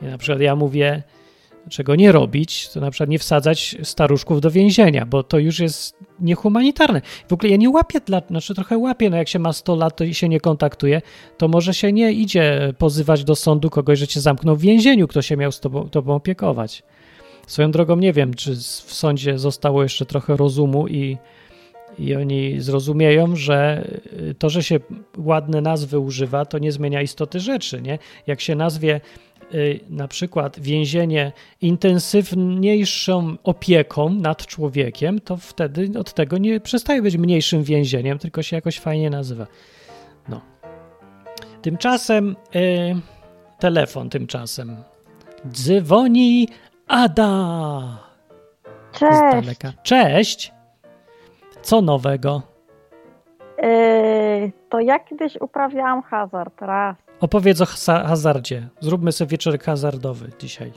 I 0.01 0.05
na 0.05 0.17
przykład 0.17 0.41
ja 0.41 0.55
mówię, 0.55 1.03
czego 1.69 1.95
nie 1.95 2.11
robić, 2.11 2.69
to 2.69 2.79
na 2.79 2.91
przykład 2.91 3.09
nie 3.09 3.19
wsadzać 3.19 3.75
staruszków 3.83 4.41
do 4.41 4.51
więzienia, 4.51 5.05
bo 5.05 5.23
to 5.23 5.39
już 5.39 5.59
jest 5.59 5.95
niehumanitarne. 6.19 7.01
W 7.29 7.33
ogóle 7.33 7.51
ja 7.51 7.57
nie 7.57 7.69
łapię, 7.69 7.99
dla, 8.05 8.21
znaczy 8.29 8.55
trochę 8.55 8.77
łapię, 8.77 9.09
no 9.09 9.17
jak 9.17 9.27
się 9.27 9.39
ma 9.39 9.53
100 9.53 9.75
lat 9.75 9.95
to 9.95 10.03
i 10.03 10.13
się 10.13 10.29
nie 10.29 10.39
kontaktuje, 10.39 11.01
to 11.37 11.47
może 11.47 11.73
się 11.73 11.93
nie 11.93 12.11
idzie 12.11 12.73
pozywać 12.77 13.23
do 13.23 13.35
sądu 13.35 13.69
kogoś, 13.69 13.99
że 13.99 14.07
cię 14.07 14.21
zamknął 14.21 14.55
w 14.55 14.61
więzieniu, 14.61 15.07
kto 15.07 15.21
się 15.21 15.37
miał 15.37 15.51
z 15.51 15.59
tobą, 15.59 15.89
tobą 15.89 16.15
opiekować. 16.15 16.83
Swoją 17.47 17.71
drogą 17.71 17.95
nie 17.95 18.13
wiem, 18.13 18.33
czy 18.33 18.55
w 18.55 18.93
sądzie 18.93 19.39
zostało 19.39 19.83
jeszcze 19.83 20.05
trochę 20.05 20.37
rozumu 20.37 20.87
i 20.87 21.17
i 21.99 22.15
oni 22.15 22.61
zrozumieją, 22.61 23.35
że 23.35 23.87
y, 24.29 24.35
to, 24.39 24.49
że 24.49 24.63
się 24.63 24.79
ładne 25.17 25.61
nazwy 25.61 25.99
używa, 25.99 26.45
to 26.45 26.59
nie 26.59 26.71
zmienia 26.71 27.01
istoty 27.01 27.39
rzeczy. 27.39 27.81
Nie? 27.81 27.99
Jak 28.27 28.41
się 28.41 28.55
nazwie 28.55 29.01
y, 29.53 29.79
na 29.89 30.07
przykład 30.07 30.59
więzienie 30.59 31.31
intensywniejszą 31.61 33.37
opieką 33.43 34.09
nad 34.09 34.45
człowiekiem, 34.45 35.19
to 35.19 35.37
wtedy 35.37 35.99
od 35.99 36.13
tego 36.13 36.37
nie 36.37 36.59
przestaje 36.59 37.01
być 37.01 37.17
mniejszym 37.17 37.63
więzieniem, 37.63 38.19
tylko 38.19 38.43
się 38.43 38.55
jakoś 38.55 38.79
fajnie 38.79 39.09
nazywa. 39.09 39.47
No. 40.29 40.41
Tymczasem 41.61 42.35
y, 42.55 42.95
telefon 43.59 44.09
tymczasem. 44.09 44.75
Dzwoni 45.51 46.47
Ada. 46.87 48.05
Cześć. 48.91 49.59
Cześć. 49.83 50.54
Co 51.65 51.81
nowego? 51.81 52.41
Yy, 53.63 54.51
to 54.69 54.79
ja 54.79 54.99
kiedyś 54.99 55.37
uprawiałam 55.41 56.01
hazard 56.01 56.61
raz. 56.61 56.95
Opowiedz 57.19 57.61
o 57.61 57.65
hazardzie. 57.85 58.67
Zróbmy 58.79 59.11
sobie 59.11 59.29
wieczorek 59.29 59.63
hazardowy 59.63 60.29
dzisiaj. 60.39 60.71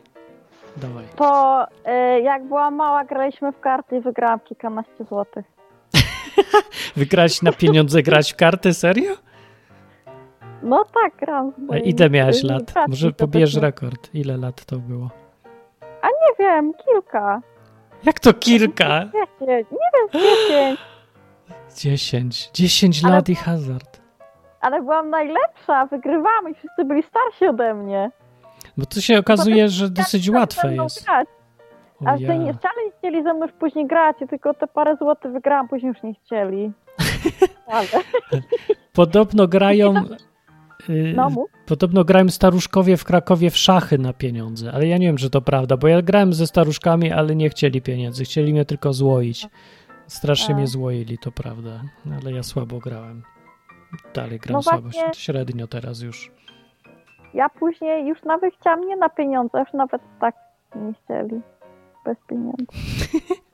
Dawaj. 0.76 1.04
To 1.16 1.66
yy, 1.86 2.20
jak 2.20 2.44
byłam 2.44 2.74
mała, 2.74 3.04
graliśmy 3.04 3.52
w 3.52 3.60
karty 3.60 3.96
i 3.96 4.00
wygrałam 4.00 4.40
kilkanaście 4.40 5.04
złotych. 5.08 5.44
Wygrać 6.96 7.42
na 7.42 7.52
pieniądze, 7.52 8.02
grać 8.02 8.32
w 8.32 8.36
karty? 8.36 8.74
Serio? 8.74 9.12
No 10.62 10.84
tak, 10.84 11.16
gram. 11.16 11.52
A 11.70 11.76
ile 11.76 12.10
miałeś 12.10 12.36
z 12.36 12.42
lat? 12.44 12.74
Może 12.88 13.12
pobierz 13.12 13.54
rekord. 13.54 14.14
Ile 14.14 14.36
lat 14.36 14.64
to 14.64 14.76
było? 14.76 15.10
Nie 16.02 16.44
wiem, 16.46 16.72
kilka. 16.84 17.40
Jak 18.04 18.20
to 18.20 18.34
kilka? 18.34 19.04
Dziesięć, 19.04 19.66
nie 19.70 19.88
wiem, 19.94 20.08
dziesięć. 20.22 20.80
Dziesięć. 21.76 22.50
Dziesięć 22.54 23.04
Ale- 23.04 23.14
lat 23.14 23.28
i 23.28 23.34
hazard. 23.34 24.00
Ale 24.60 24.80
byłam 24.82 25.10
najlepsza, 25.10 25.86
wygrywamy 25.86 26.50
i 26.50 26.54
wszyscy 26.54 26.84
byli 26.84 27.02
starsi 27.02 27.46
ode 27.46 27.74
mnie. 27.74 28.10
Bo 28.76 28.86
to 28.86 29.00
się 29.00 29.18
okazuje, 29.18 29.68
że 29.68 29.90
dosyć 29.90 30.30
łatwe 30.30 30.74
jest. 30.74 31.04
Grać. 31.04 31.28
A 32.06 32.16
ja. 32.16 32.34
nie, 32.34 32.54
wcale 32.54 32.74
nie 32.86 32.90
chcieli 32.98 33.22
ze 33.22 33.34
mną 33.34 33.46
już 33.46 33.54
później 33.54 33.86
grać, 33.86 34.16
tylko 34.30 34.54
te 34.54 34.66
parę 34.66 34.96
złotych 34.96 35.32
wygrałam, 35.32 35.68
później 35.68 35.88
już 35.88 36.02
nie 36.02 36.14
chcieli. 36.14 36.72
Ale, 37.66 37.86
Podobno 38.92 39.48
grają... 39.56 39.94
y, 40.88 41.12
no 41.16 41.30
mów. 41.30 41.50
Podobno 41.66 42.04
grają 42.04 42.28
staruszkowie 42.28 42.96
w 42.96 43.04
Krakowie 43.04 43.50
w 43.50 43.56
szachy 43.56 43.98
na 43.98 44.12
pieniądze, 44.12 44.72
ale 44.72 44.86
ja 44.86 44.98
nie 44.98 45.06
wiem, 45.06 45.16
czy 45.16 45.30
to 45.30 45.40
prawda, 45.42 45.76
bo 45.76 45.88
ja 45.88 46.02
grałem 46.02 46.32
ze 46.32 46.46
staruszkami, 46.46 47.12
ale 47.12 47.36
nie 47.36 47.48
chcieli 47.50 47.82
pieniędzy, 47.82 48.24
chcieli 48.24 48.52
mnie 48.52 48.64
tylko 48.64 48.92
złoić. 48.92 49.46
Strasznie 50.06 50.54
mnie 50.54 50.66
złoili, 50.66 51.18
to 51.18 51.32
prawda, 51.32 51.80
ale 52.22 52.32
ja 52.32 52.42
słabo 52.42 52.78
grałem. 52.78 53.22
Dalej 54.14 54.38
gram 54.38 54.52
No 54.52 54.62
słabo, 54.62 54.80
właśnie- 54.82 55.14
średnio 55.14 55.66
teraz 55.66 56.00
już. 56.00 56.30
Ja 57.34 57.48
później 57.48 58.06
już 58.06 58.22
nawet 58.22 58.54
chciałam 58.60 58.80
nie 58.80 58.96
na 58.96 59.08
pieniądze, 59.08 59.58
już 59.58 59.72
nawet 59.72 60.02
tak 60.20 60.34
nie 60.76 60.92
chcieli. 61.04 61.40
Bez 62.04 62.16
pieniędzy. 62.28 62.66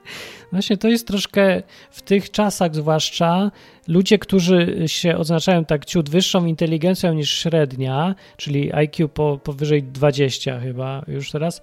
Właśnie 0.52 0.76
to 0.76 0.88
jest 0.88 1.06
troszkę 1.06 1.62
w 1.90 2.02
tych 2.02 2.30
czasach 2.30 2.74
zwłaszcza 2.74 3.50
ludzie, 3.88 4.18
którzy 4.18 4.84
się 4.86 5.16
oznaczają 5.16 5.64
tak 5.64 5.84
ciut 5.84 6.10
wyższą 6.10 6.46
inteligencją 6.46 7.12
niż 7.12 7.30
średnia, 7.30 8.14
czyli 8.36 8.72
IQ 8.72 9.08
po, 9.08 9.38
powyżej 9.38 9.82
20 9.82 10.60
chyba 10.60 11.02
już 11.08 11.30
teraz, 11.30 11.62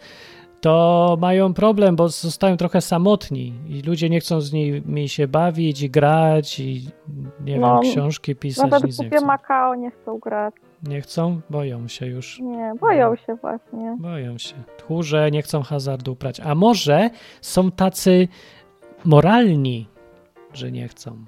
to 0.61 1.17
mają 1.21 1.53
problem, 1.53 1.95
bo 1.95 2.09
zostają 2.09 2.57
trochę 2.57 2.81
samotni 2.81 3.53
i 3.67 3.81
ludzie 3.81 4.09
nie 4.09 4.19
chcą 4.19 4.41
z 4.41 4.53
nimi 4.53 5.09
się 5.09 5.27
bawić 5.27 5.81
i 5.81 5.89
grać 5.89 6.59
i 6.59 6.87
nie 7.45 7.59
No, 7.59 7.79
wiem, 7.81 7.91
książki 7.91 8.35
pisać, 8.35 8.71
Nawet 8.71 8.83
nic 8.83 8.99
nie 8.99 9.09
chcą. 9.09 9.25
Macao 9.25 9.75
nie 9.75 9.91
chcą 9.91 10.19
grać. 10.19 10.53
Nie 10.83 11.01
chcą? 11.01 11.41
Boją 11.49 11.87
się 11.87 12.05
już. 12.05 12.39
Nie, 12.39 12.73
boją 12.81 13.15
się 13.15 13.35
właśnie. 13.35 13.97
Boją 13.99 14.37
się. 14.37 14.55
Tchórze 14.77 15.31
nie 15.31 15.41
chcą 15.41 15.61
hazardu 15.61 16.11
uprać. 16.11 16.39
A 16.39 16.55
może 16.55 17.09
są 17.41 17.71
tacy 17.71 18.27
moralni, 19.05 19.87
że 20.53 20.71
nie 20.71 20.87
chcą. 20.87 21.25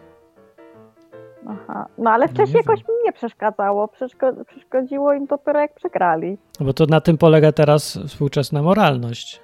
Aha. 1.49 1.85
No 1.97 2.09
ale 2.11 2.25
No 2.25 2.31
wcześniej 2.31 2.55
nie 2.55 2.59
jakoś 2.71 2.79
mi 2.79 2.93
nie 3.05 3.13
przeszkadzało. 3.13 3.87
Przeszko- 3.87 4.45
przeszkodziło 4.45 5.13
im 5.13 5.25
dopiero 5.25 5.59
jak 5.59 5.75
przegrali. 5.75 6.37
No 6.59 6.65
bo 6.65 6.73
to 6.73 6.85
na 6.85 7.01
tym 7.01 7.17
polega 7.17 7.51
teraz 7.51 7.99
współczesna 8.07 8.61
moralność. 8.61 9.41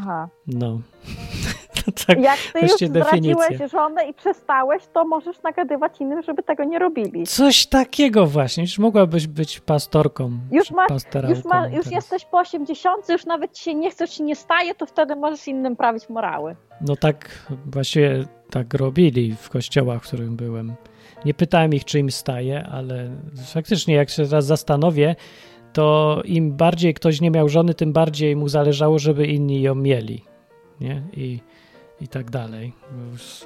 Aha. 0.00 0.28
No. 0.46 0.80
to 1.84 1.92
tak. 2.06 2.20
Jak 2.20 2.38
ty 2.52 2.60
już 2.60 2.72
zdradziłeś 2.72 3.70
żonę 3.72 4.04
i 4.08 4.14
przestałeś, 4.14 4.82
to 4.92 5.04
możesz 5.04 5.42
nagadywać 5.42 6.00
innym, 6.00 6.22
żeby 6.22 6.42
tego 6.42 6.64
nie 6.64 6.78
robili. 6.78 7.26
Coś 7.26 7.66
takiego 7.66 8.26
właśnie. 8.26 8.62
Już 8.62 8.78
mogłabyś 8.78 9.26
być 9.26 9.60
pastorką. 9.60 10.30
Już 10.50 10.70
masz- 10.70 10.88
Już, 11.28 11.44
ma, 11.44 11.68
już 11.68 11.86
jesteś 11.90 12.24
po 12.24 12.38
80, 12.38 13.08
już 13.08 13.26
nawet 13.26 13.58
się 13.58 13.74
nie 13.74 13.90
chce, 13.90 14.08
ci 14.08 14.22
nie 14.22 14.36
staje, 14.36 14.74
to 14.74 14.86
wtedy 14.86 15.16
możesz 15.16 15.48
innym 15.48 15.76
prawić 15.76 16.08
morały. 16.08 16.56
No 16.80 16.96
tak, 16.96 17.28
właściwie 17.66 18.24
tak 18.50 18.74
robili 18.74 19.36
w 19.40 19.50
kościołach, 19.50 20.02
w 20.02 20.06
którym 20.06 20.36
byłem. 20.36 20.74
Nie 21.24 21.34
pytałem 21.34 21.74
ich, 21.74 21.84
czy 21.84 21.98
im 21.98 22.10
staje, 22.10 22.66
ale 22.72 23.10
faktycznie, 23.54 23.94
jak 23.94 24.10
się 24.10 24.26
teraz 24.26 24.46
zastanowię, 24.46 25.16
to 25.72 26.20
im 26.24 26.56
bardziej 26.56 26.94
ktoś 26.94 27.20
nie 27.20 27.30
miał 27.30 27.48
żony, 27.48 27.74
tym 27.74 27.92
bardziej 27.92 28.36
mu 28.36 28.48
zależało, 28.48 28.98
żeby 28.98 29.26
inni 29.26 29.62
ją 29.62 29.74
mieli. 29.74 30.24
Nie? 30.80 31.02
I, 31.12 31.40
i 32.00 32.08
tak 32.08 32.30
dalej. 32.30 32.72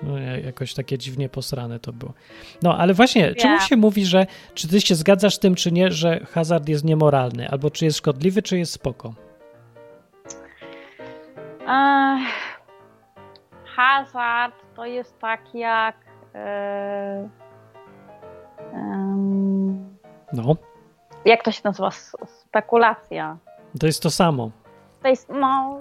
No, 0.02 0.18
jakoś 0.18 0.74
takie 0.74 0.98
dziwnie 0.98 1.28
posrane 1.28 1.78
to 1.80 1.92
było. 1.92 2.12
No, 2.62 2.78
ale 2.78 2.94
właśnie, 2.94 3.34
czemu 3.34 3.60
się 3.60 3.76
mówi, 3.76 4.06
że 4.06 4.26
czy 4.54 4.68
ty 4.68 4.80
się 4.80 4.94
zgadzasz 4.94 5.34
z 5.34 5.38
tym, 5.38 5.54
czy 5.54 5.72
nie, 5.72 5.90
że 5.90 6.20
hazard 6.26 6.68
jest 6.68 6.84
niemoralny, 6.84 7.48
albo 7.48 7.70
czy 7.70 7.84
jest 7.84 7.98
szkodliwy, 7.98 8.42
czy 8.42 8.58
jest 8.58 8.72
spoko? 8.72 9.14
Ech, 11.62 12.28
hazard 13.76 14.54
to 14.76 14.84
jest 14.86 15.18
tak 15.18 15.54
jak. 15.54 15.96
e, 16.34 17.28
em, 18.72 19.96
No, 20.32 20.56
jak 21.24 21.42
to 21.42 21.50
się 21.50 21.60
nazywa? 21.64 21.90
Spekulacja. 22.26 23.36
to 23.80 23.86
jest 23.86 24.02
to 24.02 24.10
samo. 24.10 24.50
To 25.02 25.08
jest, 25.08 25.28
no. 25.28 25.78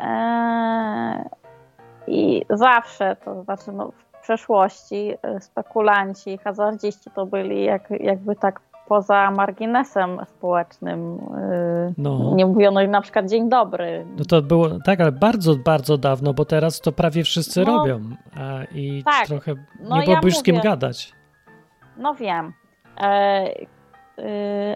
e, 0.00 1.24
I 2.06 2.44
zawsze, 2.50 3.16
to 3.24 3.42
znaczy, 3.42 3.72
no, 3.72 3.90
w 3.90 4.22
przeszłości 4.22 5.14
e, 5.22 5.40
spekulanci, 5.40 6.38
hazardziści 6.38 7.10
to 7.14 7.26
byli 7.26 7.64
jak, 7.64 7.90
jakby 8.00 8.36
tak 8.36 8.60
poza 8.88 9.30
marginesem 9.30 10.18
społecznym. 10.26 11.18
e, 11.38 11.92
No. 11.98 12.32
Nie 12.34 12.46
mówiono 12.46 12.82
im 12.82 12.90
na 12.90 13.00
przykład 13.00 13.26
dzień 13.26 13.48
dobry. 13.48 14.06
No 14.18 14.24
to 14.24 14.42
było 14.42 14.68
tak, 14.84 15.00
ale 15.00 15.12
bardzo, 15.12 15.54
bardzo 15.56 15.98
dawno, 15.98 16.34
bo 16.34 16.44
teraz 16.44 16.80
to 16.80 16.92
prawie 16.92 17.24
wszyscy 17.24 17.64
No. 17.64 17.76
robią. 17.76 18.00
A, 18.36 18.64
I 18.74 19.02
Tak. 19.04 19.26
trochę 19.26 19.54
No 19.80 19.94
nie 19.96 20.00
ja 20.00 20.06
byłoby 20.06 20.28
już 20.28 20.36
z 20.38 20.42
kim 20.42 20.60
gadać. 20.60 21.12
No 21.96 22.14
wiem. 22.14 22.52
E, 23.00 23.44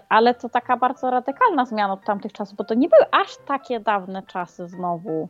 ale 0.09 0.35
to 0.35 0.49
taka 0.49 0.77
bardzo 0.77 1.09
radykalna 1.09 1.65
zmiana 1.65 1.93
od 1.93 2.03
tamtych 2.05 2.33
czasów, 2.33 2.57
bo 2.57 2.63
to 2.63 2.73
nie 2.73 2.89
były 2.89 3.05
aż 3.11 3.37
takie 3.47 3.79
dawne 3.79 4.23
czasy 4.23 4.67
znowu. 4.67 5.29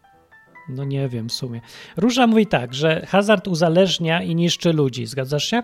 No 0.70 0.84
nie 0.84 1.08
wiem 1.08 1.30
w 1.30 1.34
sumie. 1.34 1.62
Róża 1.98 2.28
mówi 2.28 2.48
tak, 2.48 2.74
że 2.74 3.06
hazard 3.06 3.48
uzależnia 3.48 4.22
i 4.22 4.36
niszczy 4.36 4.74
ludzi. 4.74 5.06
Zgadzasz 5.06 5.44
się? 5.44 5.64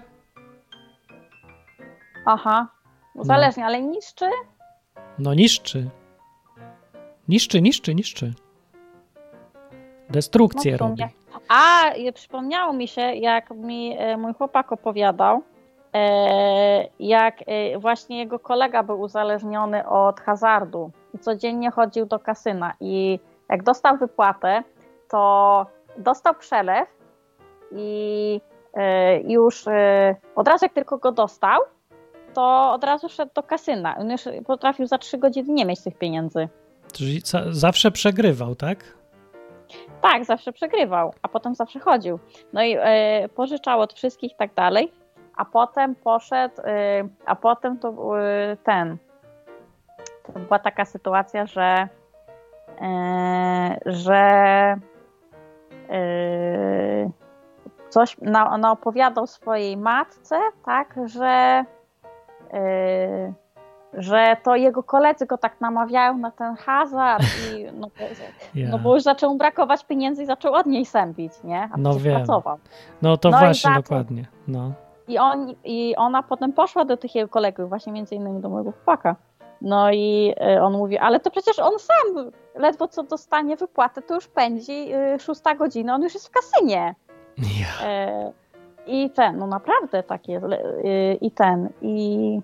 Aha. 2.25 2.67
Zależnie, 3.15 3.65
ale 3.65 3.81
niszczy? 3.81 4.25
No 5.19 5.33
niszczy. 5.33 5.89
Niszczy, 7.27 7.61
niszczy, 7.61 7.95
niszczy. 7.95 8.33
Destrukcję 10.09 10.71
No 10.71 10.77
robi. 10.77 11.03
A, 11.49 11.91
przypomniało 12.13 12.73
mi 12.73 12.87
się, 12.87 13.01
jak 13.01 13.51
mi 13.51 13.95
e, 13.97 14.17
mój 14.17 14.33
chłopak 14.33 14.71
opowiadał, 14.71 15.43
jak 16.99 17.35
e, 17.47 17.79
właśnie 17.79 18.19
jego 18.19 18.39
kolega 18.39 18.83
był 18.83 19.01
uzależniony 19.01 19.87
od 19.87 20.19
hazardu 20.19 20.91
i 21.13 21.19
codziennie 21.19 21.71
chodził 21.71 22.05
do 22.05 22.19
kasyna 22.19 22.73
i 22.79 23.19
jak 23.49 23.63
dostał 23.63 23.97
wypłatę, 23.97 24.63
to 25.09 25.65
dostał 25.97 26.35
przelew 26.35 26.89
i 27.71 28.41
e, 28.73 29.19
już 29.21 29.67
e, 29.67 30.15
od 30.35 30.47
razu 30.47 30.65
jak 30.65 30.73
tylko 30.73 30.97
go 30.97 31.11
dostał, 31.11 31.61
to 32.33 32.71
od 32.73 32.83
razu 32.83 33.09
szedł 33.09 33.31
do 33.35 33.43
kasyna. 33.43 33.97
On 33.97 34.11
już 34.11 34.21
potrafił 34.45 34.87
za 34.87 34.97
trzy 34.97 35.17
godziny 35.17 35.53
nie 35.53 35.65
mieć 35.65 35.83
tych 35.83 35.97
pieniędzy. 35.97 36.49
Czyli 36.93 37.21
zawsze 37.49 37.91
przegrywał, 37.91 38.55
tak? 38.55 38.77
Tak, 40.01 40.25
zawsze 40.25 40.51
przegrywał, 40.51 41.13
a 41.21 41.27
potem 41.27 41.55
zawsze 41.55 41.79
chodził. 41.79 42.19
No 42.53 42.63
i 42.63 42.75
e, 42.79 43.29
pożyczał 43.29 43.79
od 43.81 43.93
wszystkich 43.93 44.31
i 44.31 44.35
tak 44.35 44.53
dalej, 44.53 44.91
a 45.37 45.45
potem 45.45 45.95
poszedł, 45.95 46.61
e, 46.61 47.03
a 47.25 47.35
potem 47.35 47.79
to 47.79 48.19
e, 48.19 48.57
ten. 48.63 48.97
To 50.23 50.39
była 50.39 50.59
taka 50.59 50.85
sytuacja, 50.85 51.45
że 51.45 51.87
e, 52.81 53.79
że 53.85 54.75
coś 57.89 58.17
na, 58.21 58.57
naopowiadał 58.57 59.27
swojej 59.27 59.77
matce, 59.77 60.39
tak, 60.65 60.95
że 61.05 61.65
że 63.97 64.37
to 64.43 64.55
jego 64.55 64.83
koledzy 64.83 65.25
go 65.25 65.37
tak 65.37 65.61
namawiają 65.61 66.17
na 66.17 66.31
ten 66.31 66.55
hazard 66.55 67.23
i 67.23 67.65
no, 67.79 67.89
Ja. 68.55 68.69
no 68.69 68.79
bo 68.79 68.93
już 68.93 69.03
zaczął 69.03 69.37
brakować 69.37 69.85
pieniędzy 69.85 70.23
i 70.23 70.25
zaczął 70.25 70.53
od 70.53 70.65
niej 70.65 70.85
sępić, 70.85 71.33
nie? 71.43 71.69
A 71.73 71.77
No 71.77 71.93
wiem. 71.93 72.15
pracował. 72.15 72.57
No 73.01 73.17
to 73.17 73.29
No 73.29 73.37
właśnie, 73.39 73.75
dokładnie. 73.75 74.25
No. 74.47 74.71
I, 75.07 75.17
on, 75.17 75.53
I 75.63 75.95
ona 75.95 76.23
potem 76.23 76.53
poszła 76.53 76.85
do 76.85 76.97
tych 76.97 77.15
jego 77.15 77.29
kolegów, 77.29 77.69
właśnie 77.69 77.93
między 77.93 78.15
innymi 78.15 78.41
do 78.41 78.49
mojego 78.49 78.71
chłopaka. 78.71 79.15
No 79.61 79.91
i 79.91 80.33
y, 80.55 80.61
on 80.61 80.73
mówi, 80.73 80.97
ale 80.97 81.19
to 81.19 81.31
przecież 81.31 81.59
on 81.59 81.79
sam 81.79 82.31
ledwo 82.55 82.87
co 82.87 83.03
dostanie 83.03 83.55
wypłatę, 83.55 84.01
to 84.01 84.15
już 84.15 84.27
pędzi 84.27 84.93
y, 84.93 85.19
szósta 85.19 85.55
godzina, 85.55 85.95
on 85.95 86.03
już 86.03 86.13
jest 86.13 86.27
w 86.27 86.31
kasynie. 86.31 86.95
Ja. 87.37 87.87
E, 87.87 88.31
I 88.87 89.09
ten, 89.09 89.37
no 89.37 89.47
naprawdę 89.47 90.03
tak 90.03 90.27
jest. 90.27 90.45
y, 90.45 91.17
I 91.21 91.31
ten, 91.31 91.69
i 91.81 92.39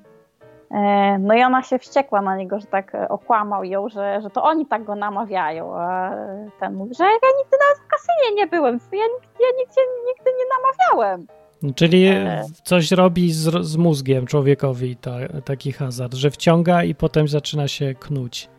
e, 0.72 1.18
no 1.20 1.34
i 1.34 1.44
ona 1.44 1.64
się 1.64 1.80
wściekła 1.80 2.22
na 2.22 2.36
niego, 2.36 2.60
że 2.60 2.68
tak 2.68 2.96
e, 2.96 3.10
okłamał 3.10 3.64
ją, 3.64 3.90
że, 3.90 4.22
że 4.22 4.30
to 4.30 4.44
oni 4.44 4.66
tak 4.66 4.84
go 4.84 4.96
namawiają, 4.96 5.76
a 5.76 6.12
ten 6.60 6.74
mówi, 6.74 6.96
że 6.96 7.04
ja 7.04 7.10
nigdy 7.12 7.58
nawet 7.62 7.78
w 7.78 7.88
kasynie 7.88 8.36
nie 8.36 8.48
byłem, 8.48 8.80
ja, 8.92 9.04
ja 9.40 9.48
nigdzie, 9.58 9.82
nigdy 10.08 10.32
nie 10.40 10.46
namawiałem. 10.56 11.28
Czyli 11.76 12.06
E. 12.06 12.46
coś 12.64 12.92
robi 12.92 13.32
z, 13.32 13.66
z 13.66 13.78
mózgiem 13.78 14.26
człowiekowi 14.26 14.96
ta, 14.96 15.18
taki 15.46 15.72
hazard, 15.72 16.14
że 16.14 16.32
wciąga 16.32 16.84
i 16.84 16.96
potem 16.96 17.28
zaczyna 17.28 17.68
się 17.68 17.96
knuć. 18.00 18.50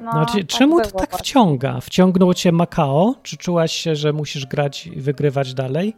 No, 0.00 0.12
Znaczy, 0.12 0.38
tak 0.38 0.46
czemu 0.46 0.80
to 0.80 0.90
tak 0.90 1.18
wciąga? 1.18 1.80
Wciągnął 1.80 2.34
cię 2.34 2.52
Makao? 2.52 3.14
Czy 3.22 3.36
czułaś 3.36 3.72
się, 3.72 3.96
że 3.96 4.12
musisz 4.12 4.46
grać 4.46 4.86
i 4.86 5.00
wygrywać 5.00 5.54
dalej? 5.54 5.96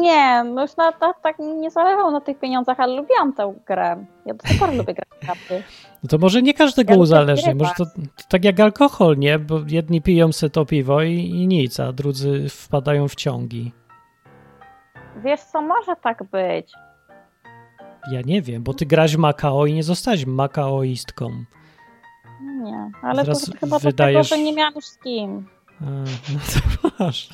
Nie, 0.00 0.44
no 0.44 0.62
już 0.62 0.76
na, 0.76 0.90
na, 1.00 1.14
tak 1.22 1.38
nie 1.38 1.70
zależało 1.70 2.10
na 2.10 2.20
tych 2.20 2.38
pieniądzach, 2.38 2.80
ale 2.80 2.96
lubiłam 2.96 3.32
tę 3.32 3.54
grę. 3.66 4.04
Ja 4.26 4.34
do 4.34 4.42
tej 4.48 4.58
pory 4.58 4.76
lubię 4.76 4.94
grać 4.94 5.08
w 5.22 5.26
karty. 5.26 5.62
No 6.02 6.08
to 6.08 6.18
może 6.18 6.42
nie 6.42 6.54
każdego 6.54 6.90
Ja 6.90 6.94
lubię 6.96 7.02
uzależnia. 7.02 7.54
Może 7.54 7.70
to, 7.78 7.84
to 7.84 8.24
tak 8.28 8.44
jak 8.44 8.60
alkohol, 8.60 9.16
nie? 9.18 9.38
Bo 9.38 9.60
jedni 9.66 10.02
piją 10.02 10.32
se 10.32 10.50
to 10.50 10.64
piwo 10.66 11.02
i, 11.02 11.14
i 11.14 11.46
nic, 11.46 11.80
a 11.80 11.92
drudzy 11.92 12.48
wpadają 12.48 13.08
w 13.08 13.14
ciągi. 13.14 13.72
Wiesz 15.24 15.40
co, 15.40 15.62
może 15.62 15.96
tak 16.02 16.24
być. 16.24 16.72
Ja 18.10 18.20
nie 18.24 18.42
wiem, 18.42 18.62
bo 18.62 18.74
ty 18.74 18.86
grasz 18.86 19.16
Makao 19.16 19.66
i 19.66 19.72
nie 19.74 19.82
zostałaś 19.82 20.26
makaoistką. 20.26 21.30
Nie, 22.62 22.90
ale 23.02 23.22
Teraz 23.22 23.44
to 23.44 23.58
chyba 23.58 23.78
wydajesz- 23.78 23.92
dlatego, 23.96 24.22
że 24.22 24.38
nie 24.38 24.52
miałam 24.52 24.74
już 24.74 24.84
z 24.86 24.98
kim. 24.98 25.46
A, 25.80 25.84
no 26.32 26.38
to 26.52 26.90
masz. 27.04 27.28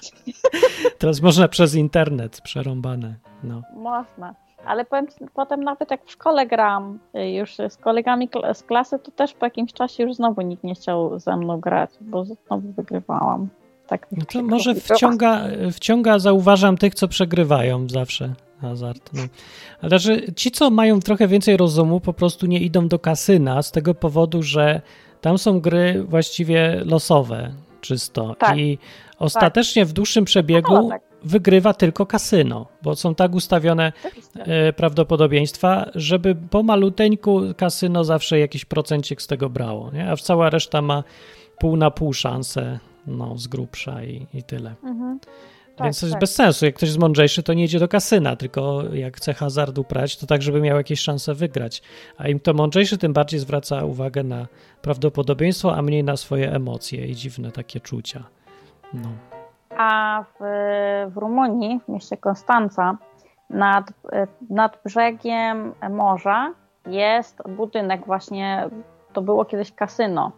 Teraz 0.99 1.23
można 1.23 1.49
przez 1.49 1.75
internet 1.75 2.41
przerąbane. 2.41 3.15
No. 3.45 3.63
Można. 3.77 4.35
Ale 4.67 4.85
powiem, 4.85 5.07
potem 5.35 5.65
nawet 5.65 5.91
jak 5.91 6.05
w 6.05 6.11
szkole 6.11 6.47
gram 6.47 6.99
y, 7.17 7.31
już 7.31 7.57
z 7.69 7.77
kolegami 7.77 8.29
z 8.55 8.63
klasy, 8.63 8.99
to 8.99 9.11
też 9.11 9.33
po 9.35 9.47
jakimś 9.47 9.73
czasie 9.73 10.03
już 10.03 10.15
znowu 10.15 10.41
nikt 10.41 10.65
nie 10.65 10.75
chciał 10.75 11.19
ze 11.19 11.37
mną 11.37 11.61
grać, 11.61 11.91
bo 12.01 12.25
znowu 12.25 12.73
wygrywałam. 12.73 13.49
Tak 13.87 14.07
No 14.13 14.25
to 14.33 14.43
może 14.43 14.75
wciąga, 14.75 15.43
wciąga, 15.73 16.19
zauważam 16.19 16.77
tych, 16.77 16.95
co 16.95 17.09
przegrywają 17.09 17.89
zawsze 17.89 18.35
hazard. 18.61 19.11
No. 19.13 19.23
Ale 19.83 19.99
że 19.99 20.33
ci, 20.33 20.51
co 20.51 20.71
mają 20.71 21.01
trochę 21.01 21.29
więcej 21.29 21.57
rozumu, 21.57 22.01
po 22.01 22.13
prostu 22.13 22.47
nie 22.47 22.61
idą 22.61 22.89
do 22.89 22.99
kasyna 22.99 23.63
z 23.63 23.73
tego 23.73 23.95
powodu, 23.95 24.43
że 24.43 24.81
tam 25.21 25.39
są 25.39 25.61
gry 25.61 26.05
właściwie 26.09 26.83
losowe 26.85 27.53
czysto. 27.85 28.35
Tak. 28.39 28.59
I 28.59 28.79
ostatecznie 29.19 29.85
w 29.85 29.93
dłuższym 29.93 30.25
przebiegu 30.25 30.73
No, 30.73 30.89
tak. 30.89 31.03
wygrywa 31.25 31.75
tylko 31.75 32.07
kasyno, 32.07 32.67
bo 32.83 32.97
są 32.97 33.15
tak 33.15 33.35
ustawione 33.35 33.93
e, 34.35 34.73
prawdopodobieństwa, 34.73 35.91
żeby 35.95 36.35
po 36.35 36.63
maluteńku 36.63 37.41
kasyno 37.57 38.05
zawsze 38.05 38.39
jakiś 38.39 38.65
procencik 38.65 39.23
z 39.23 39.27
tego 39.27 39.51
brało, 39.51 39.91
nie? 39.93 40.11
a 40.11 40.17
cała 40.17 40.51
reszta 40.51 40.83
ma 40.83 41.05
pół 41.59 41.77
na 41.77 41.91
pół 41.91 42.13
szansę, 42.13 42.79
no 43.07 43.39
z 43.39 43.47
grubsza 43.47 44.05
i, 44.05 44.27
i 44.35 44.43
tyle. 44.43 44.75
Mhm. 44.85 45.19
Tak, 45.77 45.85
Więc 45.85 46.01
to 46.01 46.07
jest 46.07 46.15
tak. 46.15 46.21
bez 46.21 46.35
sensu. 46.35 46.65
Jak 46.65 46.75
ktoś 46.75 46.89
jest 46.89 46.99
mądrzejszy, 46.99 47.43
to 47.43 47.55
nie 47.55 47.65
idzie 47.65 47.79
do 47.79 47.89
kasyna, 47.89 48.37
tylko 48.37 48.83
jak 48.93 49.17
chce 49.17 49.35
hazard 49.35 49.79
uprać, 49.79 50.17
to 50.17 50.27
tak, 50.27 50.43
żeby 50.43 50.61
miał 50.61 50.77
jakieś 50.77 51.01
szanse 51.01 51.35
wygrać. 51.35 51.83
A 52.19 52.29
im 52.29 52.41
to 52.41 52.55
mądrzejszy, 52.55 52.99
tym 52.99 53.13
bardziej 53.13 53.41
zwraca 53.41 53.85
uwagę 53.85 54.23
na 54.23 54.47
prawdopodobieństwo, 54.83 55.77
a 55.77 55.83
mniej 55.83 56.05
na 56.05 56.17
swoje 56.17 56.53
emocje 56.53 57.07
i 57.07 57.15
dziwne 57.15 57.53
takie 57.53 57.81
czucia. 57.81 58.25
No. 58.95 59.09
A 59.77 60.25
w, 60.35 60.45
w 61.15 61.17
Rumunii, 61.17 61.81
w 61.85 61.89
mieście 61.89 62.17
Konstanca, 62.17 62.99
nad, 63.51 63.93
nad 64.51 64.79
brzegiem 64.85 65.73
morza 65.91 66.55
jest 66.87 67.43
budynek 67.49 68.07
właśnie, 68.07 68.71
to 69.13 69.23
było 69.23 69.45
kiedyś 69.45 69.73
kasyno. 69.73 70.33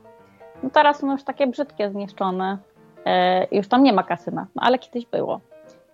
No 0.62 0.70
teraz 0.70 0.98
są 0.98 1.12
już 1.12 1.24
takie 1.24 1.46
brzydkie, 1.46 1.90
zniszczone. 1.90 2.58
E, 3.06 3.46
już 3.52 3.68
tam 3.68 3.82
nie 3.82 3.92
ma 3.92 4.02
kasyna, 4.02 4.46
no 4.54 4.62
ale 4.62 4.78
kiedyś 4.78 5.06
było. 5.06 5.40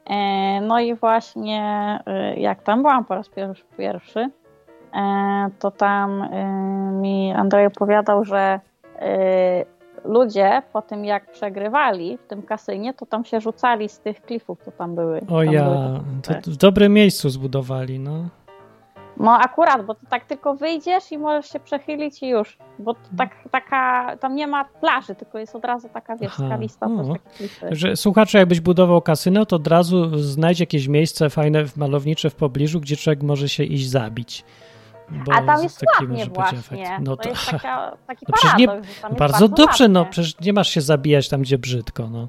E, 0.06 0.60
no 0.60 0.80
i 0.80 0.94
właśnie 0.94 1.62
e, 2.06 2.34
jak 2.40 2.62
tam 2.62 2.82
byłam 2.82 3.04
po 3.04 3.14
raz 3.14 3.30
pierwszy, 3.78 4.30
to 5.58 5.70
tam 5.70 6.28
mi 7.00 7.32
Andrzej 7.32 7.66
opowiadał, 7.66 8.24
że 8.24 8.60
ludzie 10.04 10.62
po 10.72 10.82
tym 10.82 11.04
jak 11.04 11.32
przegrywali 11.32 12.18
w 12.18 12.26
tym 12.26 12.42
kasynie, 12.42 12.94
to 12.94 13.06
tam 13.06 13.24
się 13.24 13.40
rzucali 13.40 13.88
z 13.88 13.98
tych 13.98 14.22
klifów, 14.22 14.58
co 14.64 14.70
tam 14.70 14.94
były. 14.94 15.20
O 15.20 15.44
tam 15.44 15.54
ja, 15.54 15.64
były 15.64 16.00
to 16.42 16.50
w 16.50 16.56
dobrym 16.56 16.92
miejscu 16.92 17.30
zbudowali, 17.30 17.98
no. 17.98 18.28
No 19.16 19.38
akurat, 19.38 19.86
bo 19.86 19.94
to 19.94 20.00
tak 20.10 20.24
tylko 20.24 20.54
wyjdziesz 20.54 21.12
i 21.12 21.18
możesz 21.18 21.52
się 21.52 21.60
przechylić 21.60 22.22
i 22.22 22.28
już. 22.28 22.58
Bo 22.78 22.94
to 22.94 23.00
tak, 23.18 23.30
taka, 23.50 24.16
tam 24.16 24.34
nie 24.34 24.46
ma 24.46 24.64
plaży, 24.64 25.14
tylko 25.14 25.38
jest 25.38 25.56
od 25.56 25.64
razu 25.64 25.88
taka, 25.88 26.16
wiesz, 26.16 26.32
skalista, 26.32 26.86
O. 26.86 26.96
też 26.98 27.06
takie 27.08 27.36
klify. 27.36 27.66
Że 27.70 27.96
słuchaczu, 27.96 28.38
jakbyś 28.38 28.60
budował 28.60 29.02
kasyno, 29.02 29.46
to 29.46 29.56
od 29.56 29.66
razu 29.66 30.18
znajdź 30.18 30.60
jakieś 30.60 30.88
miejsce 30.88 31.30
fajne, 31.30 31.64
malownicze 31.76 32.30
w 32.30 32.34
pobliżu, 32.34 32.80
gdzie 32.80 32.96
człowiek 32.96 33.22
może 33.22 33.48
się 33.48 33.64
iść 33.64 33.88
zabić. 33.90 34.44
Bo 35.26 35.32
A 35.32 35.42
tam 35.42 35.62
jest 35.62 35.82
ładnie 36.00 36.08
może 36.14 36.26
być 36.26 36.34
właśnie. 36.34 36.58
efekt. 36.58 36.82
No 37.00 37.16
to 37.16 37.22
to, 37.22 37.28
jest 37.28 37.50
taka, 37.50 37.96
taki 38.06 38.26
No 38.28 38.58
nie- 38.58 38.66
paradoks, 38.66 39.00
tam 39.00 39.10
jest 39.10 39.18
bardzo 39.18 39.48
dobrze, 39.48 39.88
no 39.88 40.00
ładnie. 40.00 40.12
przecież 40.12 40.40
nie 40.40 40.52
masz 40.52 40.68
się 40.68 40.80
zabijać 40.80 41.28
tam, 41.28 41.42
gdzie 41.42 41.58
brzydko, 41.58 42.08
no. 42.10 42.28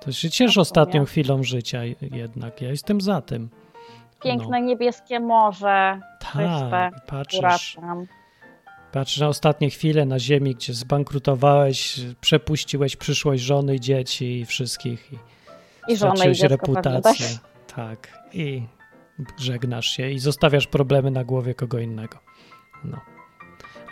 To 0.00 0.12
się 0.12 0.30
ciesz 0.30 0.56
No, 0.56 0.62
ostatnią 0.62 1.00
nie. 1.00 1.06
chwilą 1.06 1.42
życia 1.42 1.80
jednak. 2.00 2.62
Ja 2.62 2.68
jestem 2.68 3.00
za 3.00 3.20
tym. 3.20 3.48
Piękne 4.22 4.62
niebieskie 4.62 5.20
morze, 5.20 6.00
czyste, 6.20 6.70
Tak, 6.70 6.92
i 7.32 7.36
góra 7.36 7.50
patrzysz, 7.50 7.76
patrzysz 8.92 9.18
na 9.18 9.28
ostatnie 9.28 9.70
chwile 9.70 10.06
na 10.06 10.18
ziemi, 10.18 10.54
gdzie 10.54 10.74
zbankrutowałeś, 10.74 12.00
przepuściłeś 12.20 12.96
przyszłość 12.96 13.42
żony, 13.42 13.74
i 13.74 13.80
dzieci 13.80 14.40
i 14.40 14.46
wszystkich. 14.46 15.12
I 15.12 15.16
I 15.92 15.96
straciłeś 15.96 16.40
reputację. 16.40 17.26
tak? 17.26 17.76
Tak. 17.76 18.20
I 18.32 18.62
żegnasz 19.38 19.86
się 19.86 20.10
i 20.10 20.18
zostawiasz 20.18 20.66
problemy 20.66 21.10
na 21.10 21.24
głowie 21.24 21.54
kogo 21.54 21.78
innego. 21.78 22.18
No. 22.84 23.00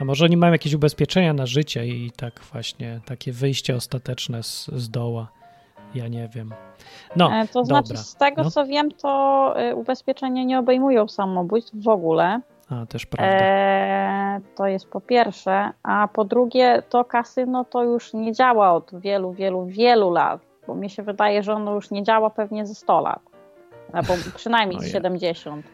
A 0.00 0.04
może 0.04 0.24
oni 0.24 0.36
mają 0.36 0.52
jakieś 0.52 0.74
ubezpieczenia 0.74 1.32
na 1.32 1.46
życie 1.46 1.86
i 1.86 2.10
tak 2.10 2.40
właśnie 2.52 3.00
takie 3.04 3.32
wyjście 3.32 3.76
ostateczne 3.76 4.42
z, 4.42 4.66
z 4.66 4.90
doła. 4.90 5.28
Ja 5.94 6.08
nie 6.08 6.28
wiem. 6.28 6.50
No, 7.16 7.30
E, 7.32 7.46
To 7.48 7.64
znaczy, 7.64 7.88
dobra. 7.88 8.02
z 8.02 8.16
tego 8.16 8.42
No. 8.42 8.50
co 8.50 8.66
wiem, 8.66 8.90
to 8.90 9.54
y, 9.70 9.74
ubezpieczenia 9.76 10.44
nie 10.44 10.58
obejmują 10.58 11.08
samobójstw 11.08 11.72
w 11.74 11.88
ogóle. 11.88 12.40
A, 12.70 12.86
też 12.86 13.06
prawda. 13.06 13.34
E, 13.34 14.40
to 14.56 14.66
jest 14.66 14.88
po 14.90 15.00
pierwsze, 15.00 15.70
a 15.82 16.08
po 16.12 16.24
drugie, 16.24 16.82
to 16.88 17.04
kasyno 17.04 17.64
to 17.64 17.84
już 17.84 18.14
nie 18.14 18.32
działa 18.32 18.72
od 18.72 18.90
wielu, 19.00 19.32
wielu, 19.32 19.66
wielu 19.66 20.10
lat, 20.10 20.40
bo 20.66 20.74
mi 20.74 20.90
się 20.90 21.02
wydaje, 21.02 21.42
że 21.42 21.54
ono 21.54 21.74
już 21.74 21.90
nie 21.90 22.02
działa 22.02 22.30
pewnie 22.30 22.66
ze 22.66 22.74
100 22.74 23.00
lat, 23.00 23.20
albo 23.92 24.12
przynajmniej 24.36 24.78
z 24.78 24.82
Ojej. 24.82 24.92
70. 24.92 25.66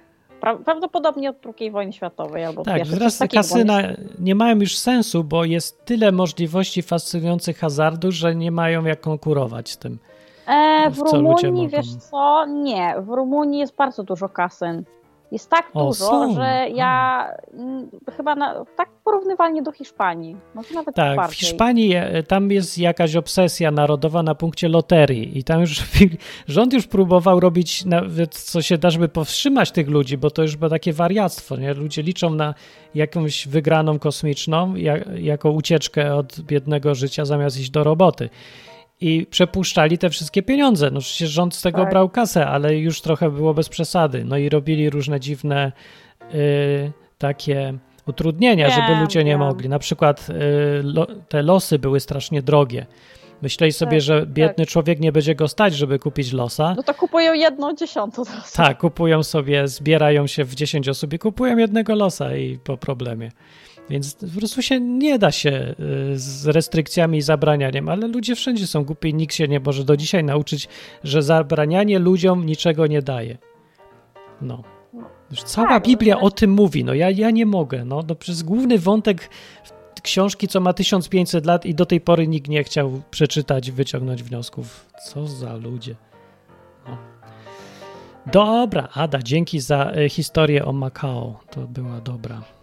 Pra, 0.44 0.56
prawdopodobnie 0.56 1.30
od 1.30 1.36
II 1.60 1.70
wojny 1.70 1.92
światowej 1.92 2.44
albo 2.44 2.62
Tak, 2.62 2.82
Coś 2.86 3.18
te 3.18 3.28
kasyna 3.28 3.78
nie- 4.18 4.34
mają 4.34 4.56
już 4.60 4.78
sensu, 4.78 5.24
bo 5.24 5.44
jest 5.44 5.84
tyle 5.84 6.12
możliwości 6.12 6.82
fascynujących 6.82 7.58
hazardu, 7.58 8.12
że 8.12 8.34
nie 8.34 8.50
mają 8.50 8.84
jak 8.84 9.00
konkurować 9.00 9.70
z 9.70 9.78
tym. 9.78 9.98
E, 10.46 10.90
w 10.90 10.98
Rumunii, 10.98 11.52
mogą. 11.52 11.68
wiesz 11.68 11.94
co, 11.94 12.46
nie, 12.46 12.94
w 13.00 13.08
Rumunii 13.08 13.60
jest 13.60 13.76
bardzo 13.76 14.02
dużo 14.02 14.28
kasyn. 14.28 14.84
Jest 15.34 15.50
tak 15.50 15.70
O, 15.74 15.84
dużo, 15.84 15.94
są. 15.94 16.34
że 16.34 16.66
ja 16.74 17.26
mm, 17.54 17.90
chyba 18.16 18.34
na, 18.34 18.64
tak 18.76 18.88
porównywalnie 19.04 19.62
do 19.62 19.72
Hiszpanii, 19.72 20.36
może 20.54 20.74
nawet 20.74 20.94
Tak, 20.94 21.12
w 21.12 21.16
bardziej. 21.16 21.36
Hiszpanii 21.38 21.94
e, 21.94 22.22
tam 22.22 22.50
jest 22.50 22.78
jakaś 22.78 23.16
obsesja 23.16 23.70
narodowa 23.70 24.22
na 24.22 24.34
punkcie 24.34 24.68
loterii 24.68 25.38
i 25.38 25.44
tam 25.44 25.60
już 25.60 25.82
rząd 26.48 26.72
już 26.72 26.86
próbował 26.86 27.40
robić 27.40 27.84
nawet 27.84 28.34
co 28.34 28.62
się 28.62 28.78
da, 28.78 28.90
żeby 28.90 29.08
powstrzymać 29.08 29.70
tych 29.72 29.88
ludzi, 29.88 30.18
bo 30.18 30.30
to 30.30 30.42
już 30.42 30.56
było 30.56 30.70
takie 30.70 30.92
wariactwo, 30.92 31.56
nie? 31.56 31.74
Ludzie 31.74 32.02
liczą 32.02 32.30
na 32.34 32.54
jakąś 32.94 33.48
wygraną 33.48 33.98
kosmiczną 33.98 34.74
jak, 34.76 35.04
jako 35.20 35.50
ucieczkę 35.50 36.14
od 36.14 36.40
biednego 36.40 36.94
życia 36.94 37.24
zamiast 37.24 37.60
iść 37.60 37.70
do 37.70 37.84
roboty. 37.84 38.28
I 39.00 39.26
przepuszczali 39.30 39.98
te 39.98 40.10
wszystkie 40.10 40.42
pieniądze. 40.42 40.90
No 40.90 41.00
przecież 41.00 41.30
rząd 41.30 41.54
z 41.54 41.62
tego 41.62 41.78
Tak. 41.80 41.90
brał 41.90 42.08
kasę, 42.08 42.46
ale 42.46 42.76
już 42.78 43.00
trochę 43.00 43.30
było 43.30 43.54
bez 43.54 43.68
przesady. 43.68 44.24
No 44.24 44.36
i 44.36 44.48
robili 44.48 44.90
różne 44.90 45.20
dziwne 45.20 45.72
y, 46.34 46.92
takie 47.18 47.74
utrudnienia, 48.06 48.70
żeby 48.70 49.00
ludzie 49.00 49.24
nie 49.24 49.30
wiem. 49.30 49.38
mogli. 49.40 49.68
Na 49.68 49.78
przykład 49.78 50.26
y, 50.30 50.34
lo, 50.82 51.06
te 51.28 51.42
losy 51.42 51.78
były 51.78 52.00
strasznie 52.00 52.42
drogie. 52.42 52.86
Myśleli 53.42 53.72
sobie, 53.72 53.96
Tak, 53.98 54.00
że 54.00 54.26
biedny 54.26 54.66
człowiek 54.66 55.00
nie 55.00 55.12
będzie 55.12 55.34
go 55.34 55.48
stać, 55.48 55.74
żeby 55.74 55.98
kupić 55.98 56.32
losa. 56.32 56.74
No 56.76 56.82
to 56.82 56.94
kupują 56.94 57.34
jedną 57.34 57.74
dziesiątą. 57.74 58.22
Tak, 58.54 58.78
kupują 58.78 59.22
sobie, 59.22 59.68
zbierają 59.68 60.26
się 60.26 60.44
w 60.44 60.54
10 60.54 60.88
osób 60.88 61.12
i 61.12 61.18
kupują 61.18 61.56
jednego 61.56 61.94
losa 61.94 62.36
i 62.36 62.58
po 62.58 62.76
problemie. 62.76 63.30
Więc 63.90 64.14
po 64.14 64.38
prostu 64.38 64.62
się 64.62 64.80
nie 64.80 65.18
da 65.18 65.32
się 65.32 65.74
y, 66.12 66.18
z 66.18 66.46
restrykcjami 66.46 67.18
i 67.18 67.22
zabranianiem, 67.22 67.88
ale 67.88 68.08
ludzie 68.08 68.34
wszędzie 68.34 68.66
są 68.66 68.84
głupi. 68.84 69.14
Nikt 69.14 69.34
się 69.34 69.48
nie 69.48 69.60
może 69.60 69.84
do 69.84 69.96
dzisiaj 69.96 70.24
nauczyć, 70.24 70.68
że 71.04 71.22
zabranianie 71.22 71.98
ludziom 71.98 72.46
niczego 72.46 72.86
nie 72.86 73.02
daje. 73.02 73.38
No. 74.40 74.62
Już 75.30 75.42
cała 75.42 75.68
Tak, 75.68 75.86
Biblia 75.86 76.14
no. 76.14 76.20
o 76.20 76.30
tym 76.30 76.50
mówi. 76.50 76.84
No 76.84 76.94
ja, 76.94 77.10
ja 77.10 77.30
nie 77.30 77.46
mogę. 77.46 77.84
No, 77.84 78.02
no 78.08 78.14
przez 78.14 78.42
główny 78.42 78.78
wątek 78.78 79.30
książki, 80.02 80.48
co 80.48 80.60
ma 80.60 80.72
1500 80.72 81.46
lat 81.46 81.66
i 81.66 81.74
do 81.74 81.86
tej 81.86 82.00
pory 82.00 82.28
nikt 82.28 82.48
nie 82.48 82.64
chciał 82.64 83.02
przeczytać, 83.10 83.70
wyciągnąć 83.70 84.22
wniosków. 84.22 84.86
Co 85.04 85.26
za 85.26 85.56
ludzie. 85.56 85.94
No. 86.88 86.98
Dobra, 88.32 88.88
Ada, 88.94 89.22
dzięki 89.22 89.60
za 89.60 89.90
e, 89.90 90.08
historię 90.08 90.64
o 90.64 90.72
Macao. 90.72 91.40
To 91.50 91.60
była 91.60 92.00
dobra. 92.00 92.53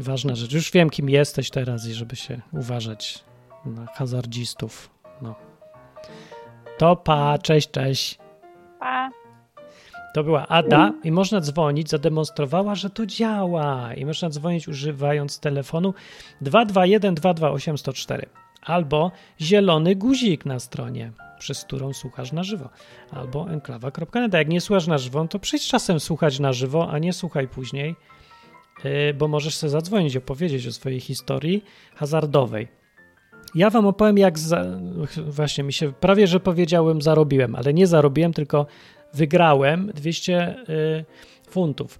Ważna 0.00 0.34
rzecz. 0.34 0.52
Już 0.52 0.70
wiem, 0.70 0.90
kim 0.90 1.10
jesteś 1.10 1.50
teraz 1.50 1.86
i 1.86 1.94
żeby 1.94 2.16
się 2.16 2.40
uważać 2.52 3.24
na 3.64 3.86
hazardzistów. 3.86 4.90
No. 5.22 5.34
To 6.78 6.96
pa, 6.96 7.38
cześć, 7.38 7.70
cześć. 7.70 8.18
Pa. 8.78 9.10
To 10.14 10.24
była 10.24 10.46
Ada 10.48 10.92
i 11.04 11.12
można 11.12 11.40
dzwonić, 11.40 11.90
zademonstrowała, 11.90 12.74
że 12.74 12.90
to 12.90 13.06
działa 13.06 13.94
i 13.94 14.06
można 14.06 14.30
dzwonić 14.30 14.68
używając 14.68 15.40
telefonu 15.40 15.94
221 16.40 17.14
228 17.14 17.78
104 17.78 18.26
albo 18.62 19.12
zielony 19.40 19.96
guzik 19.96 20.46
na 20.46 20.58
stronie, 20.58 21.12
przez 21.38 21.64
którą 21.64 21.92
słuchasz 21.92 22.32
na 22.32 22.42
żywo, 22.42 22.68
albo 23.10 23.50
enklawa.net. 23.50 24.32
Jak 24.32 24.48
nie 24.48 24.60
słuchasz 24.60 24.86
na 24.86 24.98
żywo, 24.98 25.28
to 25.28 25.38
przyjdź 25.38 25.68
czasem 25.68 26.00
słuchać 26.00 26.38
na 26.38 26.52
żywo, 26.52 26.90
a 26.90 26.98
nie 26.98 27.12
słuchaj 27.12 27.48
później, 27.48 27.96
bo 29.18 29.28
możesz 29.28 29.56
sobie 29.56 29.70
zadzwonić, 29.70 30.16
opowiedzieć 30.16 30.66
o 30.66 30.72
swojej 30.72 31.00
historii 31.00 31.64
hazardowej. 31.94 32.68
Ja 33.54 33.70
wam 33.70 33.86
opowiem, 33.86 34.18
jak 34.18 34.38
za... 34.38 34.64
właśnie 35.26 35.64
mi 35.64 35.72
się 35.72 35.92
prawie, 35.92 36.26
że 36.26 36.40
powiedziałem, 36.40 37.02
zarobiłem, 37.02 37.54
ale 37.54 37.74
nie 37.74 37.86
zarobiłem, 37.86 38.32
tylko 38.32 38.66
wygrałem 39.14 39.92
200 39.94 40.56
y, 40.68 41.04
funtów. 41.50 41.98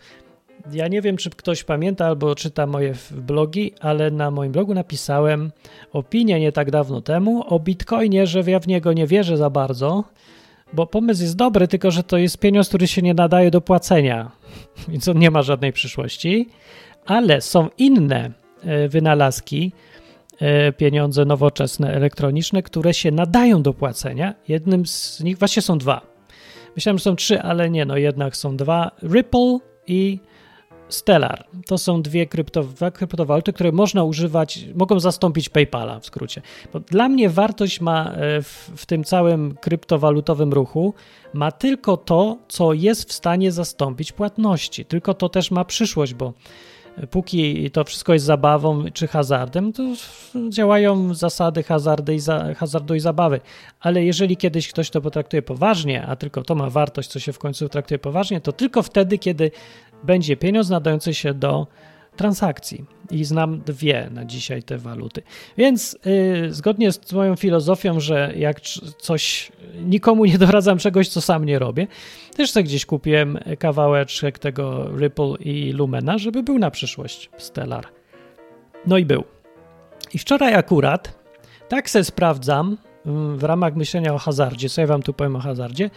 Ja 0.73 0.89
nie 0.89 1.03
wiem, 1.03 1.17
czy 1.17 1.31
ktoś 1.31 1.65
pamięta 1.65 2.07
albo 2.07 2.35
czyta 2.35 2.67
moje 2.67 2.95
blogi, 3.11 3.73
ale 3.81 4.11
na 4.11 4.31
moim 4.31 4.53
blogu 4.53 4.75
napisałem 4.75 5.53
opinię 5.93 6.41
nie 6.41 6.53
tak 6.53 6.71
dawno 6.71 7.01
temu 7.01 7.45
o 7.55 7.61
Bitcoinie, 7.61 8.27
że 8.27 8.41
ja 8.41 8.61
w 8.61 8.67
niego 8.67 8.93
nie 8.93 9.07
wierzę 9.07 9.37
za 9.37 9.51
bardzo, 9.51 10.05
bo 10.73 10.87
pomysł 10.87 11.23
jest 11.23 11.37
dobry, 11.37 11.69
tylko 11.69 11.91
że 11.91 12.03
to 12.03 12.19
jest 12.19 12.39
pieniądz, 12.39 12.69
który 12.69 12.87
się 12.87 13.03
nie 13.03 13.15
nadaje 13.15 13.51
do 13.51 13.61
płacenia, 13.61 14.31
więc 14.89 15.09
on 15.09 15.19
nie 15.19 15.31
ma 15.31 15.43
żadnej 15.43 15.73
przyszłości, 15.73 16.49
ale 17.07 17.41
są 17.41 17.69
inne 17.79 18.31
y, 18.85 18.89
wynalazki, 18.89 19.73
y, 20.69 20.73
pieniądze 20.73 21.25
nowoczesne, 21.25 21.93
elektroniczne, 21.95 22.63
które 22.63 22.95
się 22.95 23.11
nadają 23.11 23.63
do 23.63 23.75
płacenia. 23.75 24.35
Jednym 24.49 24.87
z 24.87 25.21
nich, 25.21 25.39
właśnie 25.39 25.63
są 25.63 25.79
dwa. 25.79 26.01
Myślałem, 26.77 26.99
że 26.99 27.05
są 27.05 27.17
trzy, 27.17 27.43
ale 27.43 27.71
nie, 27.71 27.85
no 27.85 27.97
jednak 27.97 28.37
są 28.37 28.57
dwa. 28.57 28.91
Ripple 29.03 29.59
i 29.87 30.19
Stellar. 30.91 31.47
To 31.67 31.79
są 31.79 32.03
dwie 32.03 32.27
kryptowaluty, 32.95 33.53
które 33.53 33.73
można 33.73 34.05
używać, 34.05 34.65
mogą 34.75 35.01
zastąpić 35.01 35.49
PayPala 35.49 36.01
w 36.01 36.07
skrócie. 36.07 36.43
Bo 36.73 36.81
dla 36.81 37.09
mnie 37.09 37.31
wartość 37.31 37.81
ma 37.81 38.13
e, 38.13 38.43
w, 38.43 38.71
w 38.77 38.87
tym 38.87 39.05
całym 39.05 39.55
kryptowalutowym 39.61 40.53
ruchu 40.53 40.95
ma 41.33 41.53
tylko 41.53 41.97
to, 41.97 42.39
co 42.49 42.73
jest 42.73 43.09
w 43.09 43.13
stanie 43.13 43.53
zastąpić 43.53 44.13
płatności. 44.13 44.85
Tylko 44.85 45.15
to 45.15 45.29
też 45.29 45.51
ma 45.51 45.65
przyszłość, 45.65 46.15
bo 46.15 46.33
póki 47.11 47.71
to 47.71 47.85
wszystko 47.85 48.13
jest 48.13 48.25
zabawą 48.25 48.85
czy 48.93 49.09
hazardem, 49.09 49.73
to 49.73 49.83
działają 50.49 51.15
zasady 51.15 51.63
hazardy 51.63 52.15
i 52.15 52.19
za, 52.19 52.55
hazardu 52.55 52.95
i 52.95 53.01
zabawy. 53.01 53.41
Ale 53.81 54.05
jeżeli 54.05 54.37
kiedyś 54.37 54.69
ktoś 54.69 54.91
to 54.91 55.01
potraktuje 55.01 55.43
poważnie, 55.43 56.07
a 56.07 56.17
tylko 56.17 56.43
to 56.43 56.55
ma 56.55 56.71
wartość, 56.71 57.09
co 57.09 57.21
się 57.21 57.33
w 57.33 57.39
końcu 57.39 57.69
traktuje 57.69 57.99
poważnie, 57.99 58.41
to 58.41 58.53
tylko 58.53 58.83
wtedy, 58.83 59.19
kiedy 59.19 59.51
będzie 60.05 60.37
pieniądz 60.37 60.69
nadający 60.69 61.15
się 61.15 61.35
do 61.35 61.67
transakcji. 62.17 62.85
I 63.11 63.25
znam 63.25 63.61
dwie 63.61 64.09
na 64.11 64.25
dzisiaj 64.25 64.63
te 64.63 64.79
waluty. 64.79 65.23
Więc 65.59 65.99
yy, 66.05 66.53
zgodnie 66.53 66.93
z 66.93 67.13
moją 67.13 67.37
filozofią, 67.37 68.01
że 68.01 68.33
jak 68.37 68.61
coś, 68.99 69.53
nikomu 69.85 70.25
nie 70.25 70.39
doradzam 70.39 70.79
czegoś, 70.79 71.09
co 71.09 71.21
sam 71.21 71.45
nie 71.45 71.59
robię, 71.59 71.87
też 72.37 72.51
sobie 72.51 72.65
gdzieś 72.65 72.87
kupiłem 72.87 73.39
kawałeczek 73.59 74.39
tego 74.39 74.91
Ripple 74.99 75.35
i 75.41 75.73
Lumena, 75.73 76.19
żeby 76.19 76.43
był 76.43 76.59
na 76.59 76.71
przyszłość 76.71 77.31
Stellar. 77.37 77.87
No 78.87 78.99
i 78.99 79.05
był. 79.05 79.25
I 80.15 80.19
wczoraj 80.19 80.55
akurat 80.55 81.19
tak 81.69 81.91
se 81.91 82.05
sprawdzam 82.05 82.77
mm, 83.07 83.39
w 83.39 83.45
ramach 83.45 83.77
myślenia 83.77 84.15
o 84.15 84.19
hazardzie, 84.19 84.69
co 84.69 84.81
ja 84.81 84.87
wam 84.87 85.03
tu 85.03 85.13
powiem 85.13 85.37
o 85.37 85.41
hazardzie, 85.41 85.91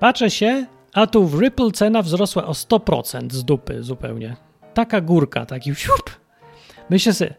patrzę 0.00 0.30
się, 0.30 0.66
a 0.96 1.06
tu 1.06 1.26
w 1.26 1.40
Ripple 1.40 1.70
cena 1.70 2.02
wzrosła 2.02 2.46
o 2.46 2.52
100% 2.52 3.32
z 3.32 3.44
dupy 3.44 3.82
zupełnie. 3.82 4.36
Taka 4.74 5.00
górka, 5.00 5.46
taki 5.46 5.74
siup. 5.74 6.10
Myślę 6.90 7.12
sobie, 7.12 7.34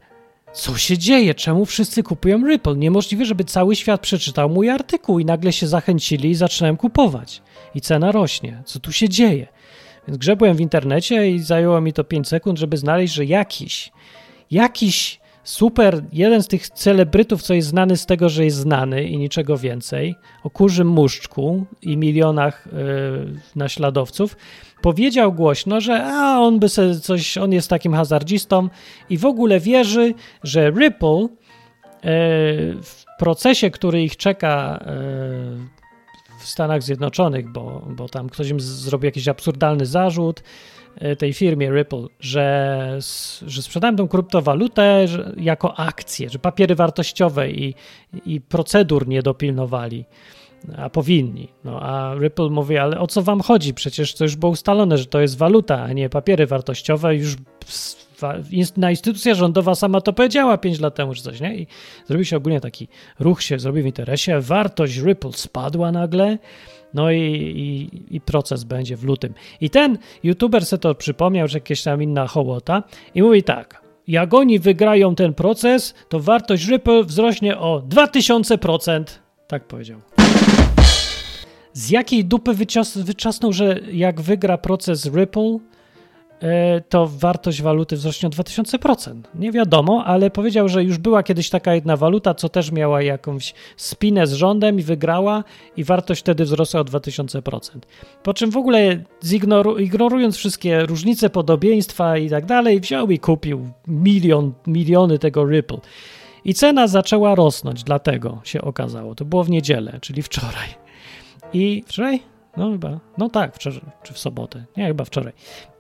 co 0.53 0.77
się 0.77 0.97
dzieje? 0.97 1.35
Czemu 1.35 1.65
wszyscy 1.65 2.03
kupują 2.03 2.47
Ripple? 2.47 2.77
Niemożliwe, 2.77 3.25
żeby 3.25 3.43
cały 3.43 3.75
świat 3.75 4.01
przeczytał 4.01 4.49
mój 4.49 4.69
artykuł 4.69 5.19
i 5.19 5.25
nagle 5.25 5.53
się 5.53 5.67
zachęcili 5.67 6.29
i 6.29 6.35
zaczynałem 6.35 6.77
kupować. 6.77 7.41
I 7.75 7.81
cena 7.81 8.11
rośnie. 8.11 8.63
Co 8.65 8.79
tu 8.79 8.91
się 8.91 9.09
dzieje? 9.09 9.47
Więc 10.07 10.17
grzebłem 10.17 10.57
w 10.57 10.61
internecie 10.61 11.31
i 11.31 11.39
zajęło 11.39 11.81
mi 11.81 11.93
to 11.93 12.03
5 12.03 12.27
sekund, 12.27 12.59
żeby 12.59 12.77
znaleźć, 12.77 13.13
że 13.13 13.25
jakiś, 13.25 13.91
jakiś 14.51 15.19
super, 15.47 16.03
jeden 16.13 16.43
z 16.43 16.47
tych 16.47 16.69
celebrytów, 16.69 17.41
co 17.41 17.53
jest 17.53 17.67
znany 17.67 17.97
z 17.97 18.05
tego, 18.05 18.29
że 18.29 18.45
jest 18.45 18.57
znany 18.57 19.03
i 19.03 19.17
niczego 19.17 19.57
więcej, 19.57 20.15
o 20.43 20.49
kurzym 20.49 20.87
muszczku 20.87 21.65
i 21.81 21.97
milionach 21.97 22.67
yy, 22.71 23.39
naśladowców, 23.55 24.37
powiedział 24.81 25.33
głośno, 25.33 25.81
że 25.81 26.05
a 26.05 26.39
on 26.39 26.59
by 26.59 26.69
sobie 26.69 26.95
coś, 26.95 27.37
on 27.37 27.53
jest 27.53 27.69
takim 27.69 27.93
hazardzistą 27.93 28.69
i 29.09 29.17
w 29.17 29.25
ogóle 29.25 29.59
wierzy, 29.59 30.13
że 30.43 30.71
Ripple 30.71 31.21
yy, 31.21 31.29
w 32.83 33.05
procesie, 33.19 33.71
który 33.71 34.03
ich 34.03 34.17
czeka 34.17 34.85
yy, 34.85 36.39
w 36.39 36.47
Stanach 36.47 36.83
Zjednoczonych, 36.83 37.51
bo, 37.51 37.87
bo 37.89 38.09
tam 38.09 38.29
ktoś 38.29 38.49
im 38.49 38.59
zrobił 38.59 39.05
jakiś 39.05 39.27
absurdalny 39.27 39.85
zarzut 39.85 40.43
tej 41.17 41.33
firmie 41.33 41.71
Ripple, 41.71 42.07
że, 42.19 42.97
że 43.47 43.61
sprzedałem 43.61 43.97
tą 43.97 44.07
kryptowalutę 44.07 45.05
jako 45.37 45.79
akcję, 45.79 46.29
że 46.29 46.39
papiery 46.39 46.75
wartościowe 46.75 47.51
i, 47.51 47.73
i 48.25 48.41
procedur 48.41 49.07
nie 49.07 49.21
dopilnowali 49.21 50.05
a 50.77 50.89
powinni. 50.89 51.47
No, 51.63 51.79
a 51.81 52.15
Ripple 52.19 52.49
mówi, 52.49 52.77
ale 52.77 52.99
o 52.99 53.07
co 53.07 53.21
wam 53.21 53.41
chodzi? 53.41 53.73
Przecież 53.73 54.15
to 54.15 54.23
już 54.23 54.35
było 54.35 54.51
ustalone, 54.51 54.97
że 54.97 55.05
to 55.05 55.19
jest 55.19 55.37
waluta, 55.37 55.83
a 55.83 55.93
nie 55.93 56.09
papiery 56.09 56.47
wartościowe. 56.47 57.15
Już 57.15 57.35
na 58.77 58.91
instytucja 58.91 59.35
rządowa 59.35 59.75
sama 59.75 60.01
to 60.01 60.13
powiedziała 60.13 60.57
5 60.57 60.79
lat 60.79 60.95
temu 60.95 61.13
czy 61.13 61.21
coś, 61.21 61.39
nie? 61.41 61.57
I 61.57 61.67
zrobił 62.05 62.25
się 62.25 62.37
ogólnie 62.37 62.61
taki 62.61 62.87
ruch 63.19 63.43
się 63.43 63.59
zrobił 63.59 63.83
w 63.83 63.85
interesie. 63.85 64.41
Wartość 64.41 64.97
Ripple 64.97 65.31
spadła 65.33 65.91
nagle. 65.91 66.37
No 66.93 67.11
i, 67.11 67.21
i, 67.21 68.15
i 68.15 68.21
proces 68.21 68.63
będzie 68.63 68.97
w 68.97 69.03
lutym. 69.03 69.33
I 69.61 69.69
ten 69.69 69.97
youtuber 70.23 70.65
se 70.65 70.77
to 70.77 70.95
przypomniał, 70.95 71.47
że 71.47 71.57
jakieś 71.57 71.83
tam 71.83 72.03
inna 72.03 72.27
hołota 72.27 72.83
i 73.15 73.21
mówi 73.21 73.43
tak, 73.43 73.81
jak 74.07 74.33
oni 74.33 74.59
wygrają 74.59 75.15
ten 75.15 75.33
proces, 75.33 75.93
to 76.09 76.19
wartość 76.19 76.67
Ripple 76.67 77.03
wzrośnie 77.03 77.57
o 77.57 77.79
2000%. 77.89 79.03
Tak 79.47 79.63
powiedział. 79.63 79.99
Z 81.73 81.89
jakiej 81.89 82.25
dupy 82.25 82.51
wycios- 82.53 83.51
że 83.51 83.79
jak 83.91 84.21
wygra 84.21 84.57
proces 84.57 85.05
Ripple, 85.15 85.57
to 86.89 87.07
wartość 87.07 87.61
waluty 87.61 87.95
wzrośnie 87.95 88.27
o 88.27 88.31
2000%. 88.31 89.21
Nie 89.35 89.51
wiadomo, 89.51 90.03
ale 90.05 90.29
powiedział, 90.29 90.69
że 90.69 90.83
już 90.83 90.97
była 90.97 91.23
kiedyś 91.23 91.49
taka 91.49 91.75
jedna 91.75 91.97
waluta, 91.97 92.33
co 92.33 92.49
też 92.49 92.71
miała 92.71 93.01
jakąś 93.01 93.53
spinę 93.77 94.27
z 94.27 94.33
rządem 94.33 94.79
i 94.79 94.83
wygrała 94.83 95.43
i 95.77 95.83
wartość 95.83 96.21
wtedy 96.21 96.43
wzrosła 96.45 96.81
o 96.81 96.83
2000%. 96.83 97.79
Po 98.23 98.33
czym 98.33 98.51
w 98.51 98.57
ogóle 98.57 99.03
zignoru- 99.23 99.81
ignorując 99.81 100.37
wszystkie 100.37 100.85
różnice, 100.85 101.29
podobieństwa 101.29 102.17
i 102.17 102.29
tak 102.29 102.45
dalej, 102.45 102.79
wziął 102.79 103.11
i 103.11 103.19
kupił 103.19 103.69
milion, 103.87 104.53
miliony 104.67 105.19
tego 105.19 105.45
Ripple. 105.45 105.77
I 106.45 106.53
cena 106.53 106.87
zaczęła 106.87 107.35
rosnąć, 107.35 107.83
dlatego 107.83 108.41
się 108.43 108.61
okazało. 108.61 109.15
To 109.15 109.25
było 109.25 109.43
w 109.43 109.49
niedzielę, 109.49 109.97
czyli 110.01 110.23
wczoraj. 110.23 110.67
I 111.53 111.83
wczoraj? 111.87 112.19
No 112.57 112.71
chyba, 112.71 112.99
no 113.17 113.29
tak, 113.29 113.55
wczoraj, 113.55 113.81
czy 114.03 114.13
w 114.13 114.19
sobotę, 114.19 114.65
nie, 114.77 114.87
chyba 114.87 115.05
wczoraj. 115.05 115.33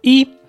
I, 0.03 0.27
e, 0.31 0.46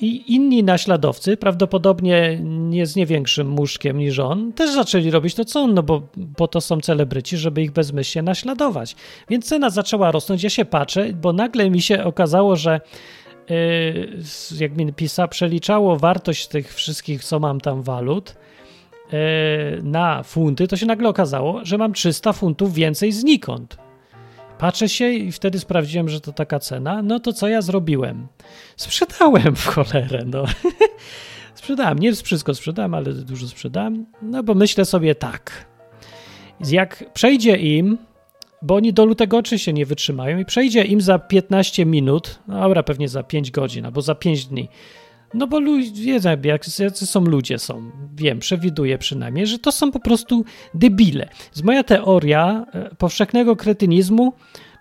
I 0.00 0.34
inni 0.34 0.64
naśladowcy, 0.64 1.36
prawdopodobnie 1.36 2.38
nie 2.42 2.86
z 2.86 2.96
nie 2.96 3.06
większym 3.06 3.48
muszkiem 3.48 3.98
niż 3.98 4.18
on, 4.18 4.52
też 4.52 4.70
zaczęli 4.70 5.10
robić 5.10 5.34
to, 5.34 5.44
co 5.44 5.60
on, 5.60 5.74
no 5.74 5.82
bo, 5.82 6.02
bo 6.16 6.48
to 6.48 6.60
są 6.60 6.80
celebryci, 6.80 7.36
żeby 7.36 7.62
ich 7.62 7.72
bezmyślnie 7.72 8.22
naśladować. 8.22 8.96
Więc 9.28 9.48
cena 9.48 9.70
zaczęła 9.70 10.10
rosnąć, 10.10 10.42
ja 10.42 10.50
się 10.50 10.64
patrzę, 10.64 11.12
bo 11.12 11.32
nagle 11.32 11.70
mi 11.70 11.82
się 11.82 12.04
okazało, 12.04 12.56
że 12.56 12.80
y, 13.50 14.18
jak 14.58 14.76
mi 14.76 14.92
pisa, 14.92 15.28
przeliczało 15.28 15.96
wartość 15.96 16.48
tych 16.48 16.74
wszystkich, 16.74 17.24
co 17.24 17.40
mam 17.40 17.60
tam 17.60 17.82
walut 17.82 18.30
y, 19.12 19.82
na 19.82 20.22
funty, 20.22 20.68
to 20.68 20.76
się 20.76 20.86
nagle 20.86 21.08
okazało, 21.08 21.60
że 21.64 21.78
mam 21.78 21.92
300 21.92 22.32
funtów 22.32 22.74
więcej 22.74 23.12
znikąd. 23.12 23.76
Patrzę 24.62 24.88
się 24.88 25.10
i 25.10 25.32
wtedy 25.32 25.58
sprawdziłem, 25.58 26.08
że 26.08 26.20
to 26.20 26.32
taka 26.32 26.58
cena. 26.58 27.02
No 27.02 27.20
to 27.20 27.32
co 27.32 27.48
ja 27.48 27.62
zrobiłem? 27.62 28.26
Sprzedałem 28.76 29.56
w 29.56 29.66
cholerę, 29.66 30.24
no. 30.26 30.44
sprzedałem. 31.54 31.98
Nie 31.98 32.14
wszystko 32.14 32.54
sprzedałem, 32.54 32.94
ale 32.94 33.12
dużo 33.12 33.48
sprzedałem. 33.48 34.06
No 34.22 34.42
bo 34.42 34.54
myślę 34.54 34.84
sobie 34.84 35.14
tak. 35.14 35.66
Jak 36.70 37.04
przejdzie 37.14 37.56
im, 37.56 37.98
bo 38.62 38.74
oni 38.74 38.92
do 38.92 39.04
lutego 39.04 39.36
oczywiście 39.36 39.72
nie 39.72 39.86
wytrzymają 39.86 40.38
i 40.38 40.44
przejdzie 40.44 40.84
im 40.84 41.00
za 41.00 41.18
15 41.18 41.86
minut, 41.86 42.38
no 42.48 42.60
dobra, 42.60 42.82
pewnie 42.82 43.08
za 43.08 43.22
5 43.22 43.50
godzin 43.50 43.84
albo 43.84 44.02
za 44.02 44.14
5 44.14 44.46
dni. 44.46 44.68
No 45.34 45.46
bo 45.46 45.60
ludzie, 45.60 46.20
jacy 46.78 47.06
są 47.06 47.20
ludzie 47.20 47.58
są, 47.58 47.90
wiem, 48.16 48.38
przewiduję 48.38 48.98
przynajmniej, 48.98 49.46
że 49.46 49.58
to 49.58 49.72
są 49.72 49.92
po 49.92 50.00
prostu 50.00 50.44
debile. 50.74 51.28
Z 51.52 51.62
moja 51.62 51.84
teoria 51.84 52.66
e, 52.72 52.94
powszechnego 52.94 53.56
kretynizmu 53.56 54.32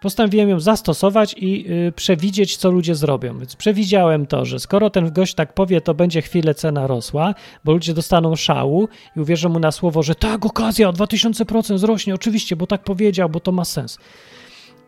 postanowiłem 0.01 0.49
ją 0.49 0.59
zastosować 0.59 1.35
i 1.37 1.71
y, 1.71 1.91
przewidzieć, 1.91 2.57
co 2.57 2.71
ludzie 2.71 2.95
zrobią. 2.95 3.39
Więc 3.39 3.55
przewidziałem 3.55 4.25
to, 4.25 4.45
że 4.45 4.59
skoro 4.59 4.89
ten 4.89 5.13
gość 5.13 5.33
tak 5.33 5.53
powie, 5.53 5.81
to 5.81 5.93
będzie 5.93 6.21
chwilę 6.21 6.53
cena 6.53 6.87
rosła, 6.87 7.35
bo 7.65 7.71
ludzie 7.71 7.93
dostaną 7.93 8.35
szału 8.35 8.87
i 9.15 9.19
uwierzą 9.19 9.49
mu 9.49 9.59
na 9.59 9.71
słowo, 9.71 10.03
że 10.03 10.15
tak, 10.15 10.45
okazja, 10.45 10.89
o 10.89 10.93
2000% 10.93 11.75
wzrośnie, 11.75 12.15
oczywiście, 12.15 12.55
bo 12.55 12.67
tak 12.67 12.83
powiedział, 12.83 13.29
bo 13.29 13.39
to 13.39 13.51
ma 13.51 13.65
sens. 13.65 13.97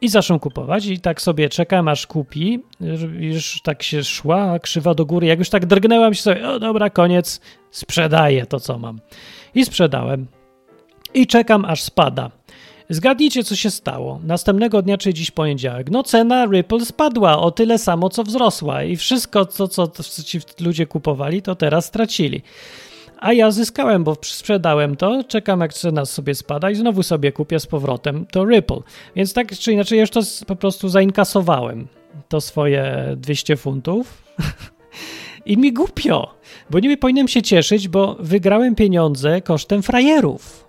I 0.03 0.09
zaczął 0.09 0.39
kupować 0.39 0.85
i 0.85 0.99
tak 0.99 1.21
sobie 1.21 1.49
czekam, 1.49 1.87
aż 1.87 2.07
kupi. 2.07 2.59
Już 3.19 3.61
tak 3.61 3.83
się 3.83 4.03
szła 4.03 4.59
krzywa 4.59 4.93
do 4.93 5.05
góry. 5.05 5.27
Jak 5.27 5.39
już 5.39 5.49
tak 5.49 5.65
drgnęłam 5.65 6.13
się 6.13 6.21
sobie, 6.21 6.49
o 6.49 6.59
dobra, 6.59 6.89
koniec, 6.89 7.41
sprzedaję 7.71 8.45
to, 8.45 8.59
co 8.59 8.79
mam. 8.79 8.99
I 9.55 9.65
sprzedałem. 9.65 10.27
I 11.13 11.27
czekam, 11.27 11.65
aż 11.65 11.81
spada. 11.81 12.31
Zgadnijcie, 12.89 13.43
co 13.43 13.55
się 13.55 13.71
stało. 13.71 14.19
Następnego 14.23 14.81
dnia, 14.81 14.97
czy 14.97 15.13
dziś 15.13 15.31
poniedziałek, 15.31 15.91
no 15.91 16.03
cena 16.03 16.45
Ripple 16.45 16.85
spadła 16.85 17.39
o 17.39 17.51
tyle 17.51 17.77
samo, 17.77 18.09
co 18.09 18.23
wzrosła 18.23 18.83
i 18.83 18.95
wszystko, 18.95 19.45
co, 19.45 19.67
co 19.67 19.87
ci 20.23 20.39
ludzie 20.59 20.85
kupowali, 20.85 21.41
to 21.41 21.55
teraz 21.55 21.85
stracili. 21.85 22.41
A 23.23 23.33
ja 23.33 23.51
zyskałem, 23.51 24.03
bo 24.03 24.17
sprzedałem 24.21 24.95
to, 24.95 25.23
czekam 25.23 25.61
jak 25.61 25.73
cena 25.73 26.05
sobie 26.05 26.35
spada 26.35 26.71
i 26.71 26.75
znowu 26.75 27.03
sobie 27.03 27.31
kupię 27.31 27.59
z 27.59 27.65
powrotem 27.65 28.25
to 28.31 28.45
Ripple. 28.45 28.79
Więc 29.15 29.33
tak 29.33 29.57
czy 29.57 29.73
inaczej, 29.73 29.99
już 29.99 30.09
to 30.09 30.21
po 30.47 30.55
prostu 30.55 30.89
zainkasowałem, 30.89 31.87
to 32.29 32.41
swoje 32.41 33.13
200 33.17 33.57
funtów. 33.57 34.23
I 35.45 35.57
mi 35.57 35.73
głupio, 35.73 36.33
bo 36.69 36.79
nie 36.79 36.97
powinienem 36.97 37.27
się 37.27 37.41
cieszyć, 37.41 37.87
bo 37.87 38.15
wygrałem 38.19 38.75
pieniądze 38.75 39.41
kosztem 39.41 39.83
frajerów. 39.83 40.65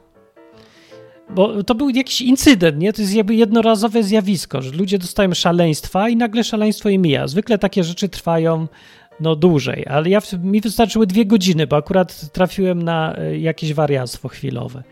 Bo 1.31 1.64
to 1.64 1.75
był 1.75 1.88
jakiś 1.88 2.21
incydent, 2.21 2.79
nie? 2.79 2.93
To 2.93 3.03
jest 3.03 3.14
jakby 3.14 3.35
jednorazowe 3.35 4.03
zjawisko, 4.03 4.62
że 4.62 4.71
ludzie 4.71 4.99
dostają 4.99 5.35
szaleństwa 5.35 6.09
i 6.09 6.17
nagle 6.17 6.45
szaleństwo 6.45 6.88
im 6.88 7.03
mija. 7.03 7.29
Zwykle 7.29 7.59
takie 7.59 7.85
rzeczy 7.85 8.09
trwają 8.09 8.67
no 9.20 9.37
dłużej, 9.37 9.87
ale 9.87 10.11
ja, 10.11 10.20
mi 10.42 10.61
wystarczyły 10.61 11.07
dwie 11.07 11.27
godziny, 11.27 11.66
bo 11.66 11.77
akurat 11.77 12.33
trafiłem 12.33 12.83
na 12.83 13.16
e, 13.16 13.38
jakieś 13.38 13.74
wariactwo 13.74 14.29
chwilowe. 14.29 14.83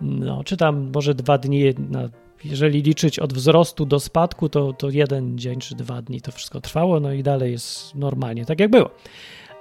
No, 0.00 0.44
czy 0.44 0.56
tam 0.56 0.90
może 0.94 1.14
dwa 1.14 1.38
dni, 1.38 1.64
na, 1.90 2.08
jeżeli 2.44 2.82
liczyć 2.82 3.18
od 3.18 3.32
wzrostu 3.32 3.86
do 3.86 4.00
spadku, 4.00 4.48
to, 4.48 4.72
to 4.72 4.90
jeden 4.90 5.38
dzień 5.38 5.60
czy 5.60 5.74
dwa 5.74 6.02
dni 6.02 6.20
to 6.20 6.32
wszystko 6.32 6.60
trwało, 6.60 7.00
no 7.00 7.12
i 7.12 7.22
dalej 7.22 7.52
jest 7.52 7.94
normalnie, 7.94 8.44
tak 8.44 8.60
jak 8.60 8.70
było. 8.70 8.90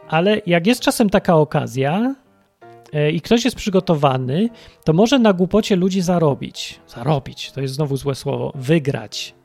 Ale 0.07 0.41
jak 0.45 0.67
jest 0.67 0.81
czasem 0.81 1.09
taka 1.09 1.35
okazja, 1.35 2.15
E, 2.95 3.11
i 3.11 3.21
ktoś 3.21 3.45
jest 3.45 3.57
przygotowany, 3.57 4.49
to 4.83 4.93
może 4.93 5.19
na 5.19 5.33
głupocie 5.33 5.75
ludzi 5.75 6.01
zarobić. 6.01 6.79
Zarobić, 6.87 7.51
to 7.51 7.61
jest 7.61 7.73
znowu 7.73 7.97
złe 7.97 8.15
słowo, 8.15 8.51
wygrać. 8.55 9.35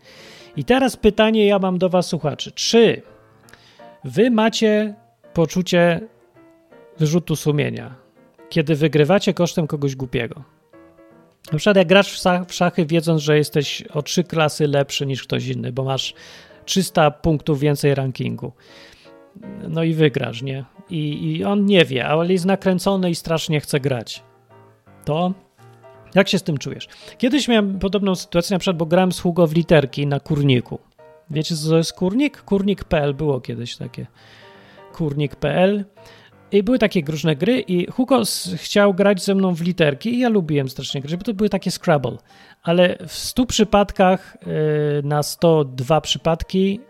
I 0.56 0.64
teraz 0.64 0.96
pytanie 0.96 1.46
ja 1.46 1.58
mam 1.58 1.78
do 1.78 1.88
Was, 1.88 2.06
słuchaczy. 2.06 2.52
Czy 2.52 3.02
Wy 4.04 4.30
macie 4.30 4.94
poczucie 5.34 6.00
wyrzutu 6.98 7.36
sumienia, 7.36 7.94
kiedy 8.48 8.74
wygrywacie 8.74 9.34
kosztem 9.34 9.66
kogoś 9.66 9.96
głupiego? 9.96 10.42
Na 11.52 11.58
przykład 11.58 11.76
jak 11.76 11.88
grasz 11.88 12.20
w 12.46 12.54
szachy, 12.54 12.86
wiedząc, 12.86 13.22
że 13.22 13.36
jesteś 13.36 13.82
o 13.82 14.02
trzy 14.02 14.24
klasy 14.24 14.66
lepszy 14.66 15.06
niż 15.06 15.22
ktoś 15.22 15.46
inny, 15.46 15.72
bo 15.72 15.84
masz 15.84 16.14
300 16.64 17.10
punktów 17.10 17.60
więcej 17.60 17.94
rankingu 17.94 18.52
no 19.68 19.82
i 19.82 19.94
wygrasz, 19.94 20.42
nie? 20.42 20.64
I, 20.90 21.32
I 21.36 21.44
on 21.44 21.66
nie 21.66 21.84
wie, 21.84 22.06
ale 22.06 22.32
jest 22.32 22.44
nakręcony 22.44 23.10
i 23.10 23.14
strasznie 23.14 23.60
chce 23.60 23.80
grać. 23.80 24.22
To 25.04 25.32
jak 26.14 26.28
się 26.28 26.38
z 26.38 26.42
tym 26.42 26.58
czujesz? 26.58 26.88
Kiedyś 27.18 27.48
miałem 27.48 27.78
podobną 27.78 28.14
sytuację, 28.14 28.54
na 28.54 28.58
przykład, 28.58 28.76
bo 28.76 28.86
grałem 28.86 29.12
z 29.12 29.20
Hugo 29.20 29.46
w 29.46 29.54
literki 29.54 30.06
na 30.06 30.20
kurniku. 30.20 30.78
Wiecie, 31.30 31.56
co 31.56 31.68
to 31.68 31.76
jest 31.76 31.92
kurnik? 31.92 32.42
Kurnik.pl 32.42 33.14
było 33.14 33.40
kiedyś 33.40 33.76
takie. 33.76 34.06
Kurnik.pl. 34.92 35.84
I 36.52 36.62
były 36.62 36.78
takie 36.78 37.02
różne 37.06 37.36
gry 37.36 37.60
i 37.60 37.86
Hugo 37.86 38.22
chciał 38.56 38.94
grać 38.94 39.24
ze 39.24 39.34
mną 39.34 39.54
w 39.54 39.60
literki 39.60 40.14
i 40.14 40.18
ja 40.18 40.28
lubiłem 40.28 40.68
strasznie 40.68 41.00
grać, 41.00 41.16
bo 41.16 41.22
to 41.22 41.34
były 41.34 41.48
takie 41.48 41.70
Scrabble. 41.70 42.16
Ale 42.62 42.98
w 43.06 43.12
100 43.12 43.46
przypadkach 43.46 44.36
yy, 44.46 45.02
na 45.04 45.22
102 45.22 46.00
przypadki 46.00 46.80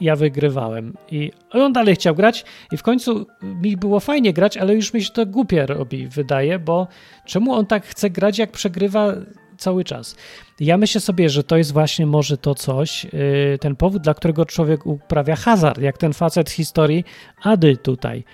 ja 0.00 0.16
wygrywałem. 0.16 0.96
I 1.10 1.30
on 1.50 1.72
dalej 1.72 1.94
chciał 1.94 2.14
grać 2.14 2.44
i 2.72 2.76
w 2.76 2.82
końcu 2.82 3.26
mi 3.42 3.76
było 3.76 4.00
fajnie 4.00 4.32
grać, 4.32 4.56
ale 4.56 4.74
już 4.74 4.94
mi 4.94 5.02
się 5.02 5.10
to 5.10 5.26
głupie 5.26 5.66
robi, 5.66 6.08
wydaje, 6.08 6.58
bo 6.58 6.88
czemu 7.24 7.54
on 7.54 7.66
tak 7.66 7.86
chce 7.86 8.10
grać, 8.10 8.38
jak 8.38 8.50
przegrywa 8.50 9.14
cały 9.58 9.84
czas? 9.84 10.16
Ja 10.60 10.76
myślę 10.76 11.00
sobie, 11.00 11.28
że 11.28 11.44
to 11.44 11.56
jest 11.56 11.72
właśnie 11.72 12.06
może 12.06 12.38
to 12.38 12.54
coś, 12.54 13.04
yy, 13.04 13.58
ten 13.60 13.76
powód, 13.76 14.02
dla 14.02 14.14
którego 14.14 14.46
człowiek 14.46 14.86
uprawia 14.86 15.36
hazard, 15.36 15.78
jak 15.78 15.98
ten 15.98 16.12
facet 16.12 16.50
z 16.50 16.52
historii 16.52 17.04
Ady 17.42 17.76
tutaj 17.76 18.24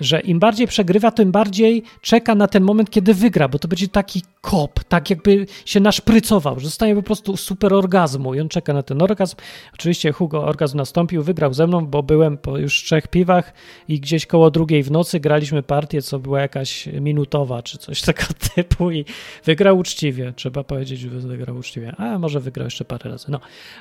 że 0.00 0.20
im 0.20 0.38
bardziej 0.38 0.66
przegrywa, 0.66 1.10
tym 1.10 1.32
bardziej 1.32 1.82
czeka 2.00 2.34
na 2.34 2.46
ten 2.46 2.62
moment, 2.62 2.90
kiedy 2.90 3.14
wygra, 3.14 3.48
bo 3.48 3.58
to 3.58 3.68
będzie 3.68 3.88
taki 3.88 4.22
kop, 4.40 4.84
tak 4.84 5.10
jakby 5.10 5.46
się 5.64 5.80
naszprycował, 5.80 6.60
że 6.60 6.66
zostanie 6.66 6.94
po 6.94 7.02
prostu 7.02 7.36
super 7.36 7.74
orgazmu 7.74 8.34
i 8.34 8.40
on 8.40 8.48
czeka 8.48 8.72
na 8.72 8.82
ten 8.82 9.02
orgazm. 9.02 9.36
Oczywiście 9.74 10.12
Hugo 10.12 10.44
orgazm 10.44 10.76
nastąpił, 10.76 11.22
wygrał 11.22 11.54
ze 11.54 11.66
mną, 11.66 11.86
bo 11.86 12.02
byłem 12.02 12.38
po 12.38 12.58
już 12.58 12.82
trzech 12.82 13.08
piwach 13.08 13.52
i 13.88 14.00
gdzieś 14.00 14.26
koło 14.26 14.50
drugiej 14.50 14.82
w 14.82 14.90
nocy 14.90 15.20
graliśmy 15.20 15.62
partię, 15.62 16.02
co 16.02 16.18
była 16.18 16.40
jakaś 16.40 16.86
minutowa 16.86 17.62
czy 17.62 17.78
coś 17.78 18.02
tego 18.10 18.22
typu 18.54 18.90
i 18.90 19.04
wygrał 19.44 19.78
uczciwie, 19.78 20.32
trzeba 20.36 20.64
powiedzieć, 20.64 21.00
że 21.00 21.08
wygrał 21.08 21.56
uczciwie, 21.56 21.94
a 21.98 22.18
może 22.18 22.40
wygrał 22.40 22.64
jeszcze 22.66 22.84
parę 22.84 23.10
razy, 23.10 23.26
no. 23.28 23.40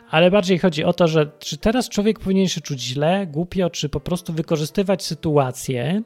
Ale 0.10 0.32
bardziej 0.32 0.60
chodzi 0.60 0.84
o 0.84 0.94
to, 0.94 1.08
że 1.08 1.32
czy 1.40 1.58
teraz 1.58 1.90
człowiek 1.90 2.20
powinien 2.20 2.48
się 2.48 2.62
czuć 2.62 2.82
źle, 2.82 3.28
głupio, 3.28 3.70
czy 3.70 3.90
po 3.90 4.00
prostu 4.00 4.34
wykorzystywać 4.34 5.04
sytuację, 5.04 6.02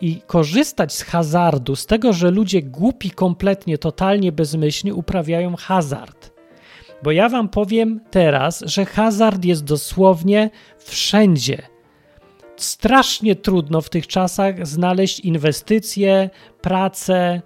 i 0.00 0.20
korzystać 0.26 0.94
z 0.94 1.02
hazardu, 1.02 1.76
z 1.76 1.86
tego, 1.86 2.12
że 2.12 2.30
ludzie 2.30 2.62
głupi, 2.62 3.10
kompletnie, 3.10 3.78
totalnie 3.78 4.32
bezmyślnie 4.32 4.94
uprawiają 4.94 5.56
hazard. 5.56 6.30
Bo 7.02 7.12
ja 7.12 7.28
wam 7.28 7.48
powiem 7.48 8.00
teraz, 8.10 8.64
że 8.66 8.84
hazard 8.84 9.44
jest 9.44 9.64
dosłownie 9.64 10.50
wszędzie. 10.78 11.62
Strasznie 12.56 13.36
trudno 13.36 13.80
w 13.80 13.88
tych 13.88 14.06
czasach 14.06 14.66
znaleźć 14.66 15.20
inwestycje, 15.20 16.30
pracę, 16.60 17.42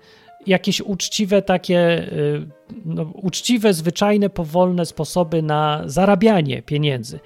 jakieś 0.46 0.80
uczciwe 0.80 1.42
takie, 1.42 2.08
y, 2.12 2.46
no, 2.84 3.02
uczciwe, 3.02 3.74
zwyczajne, 3.74 4.30
powolne 4.30 4.86
sposoby 4.86 5.42
na 5.42 5.82
zarabianie 5.86 6.62
pieniędzy. 6.62 7.20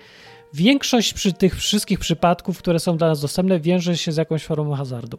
Większość 0.55 1.14
przy 1.14 1.33
tych 1.33 1.57
wszystkich 1.57 1.99
przypadków, 1.99 2.59
które 2.59 2.81
są 2.81 2.97
dla 2.97 3.09
nas 3.09 3.21
dostępne, 3.21 3.61
wiąże 3.61 3.97
się 3.97 4.12
z 4.12 4.17
jakąś 4.17 4.45
formą 4.45 4.75
hazardu. 4.75 5.19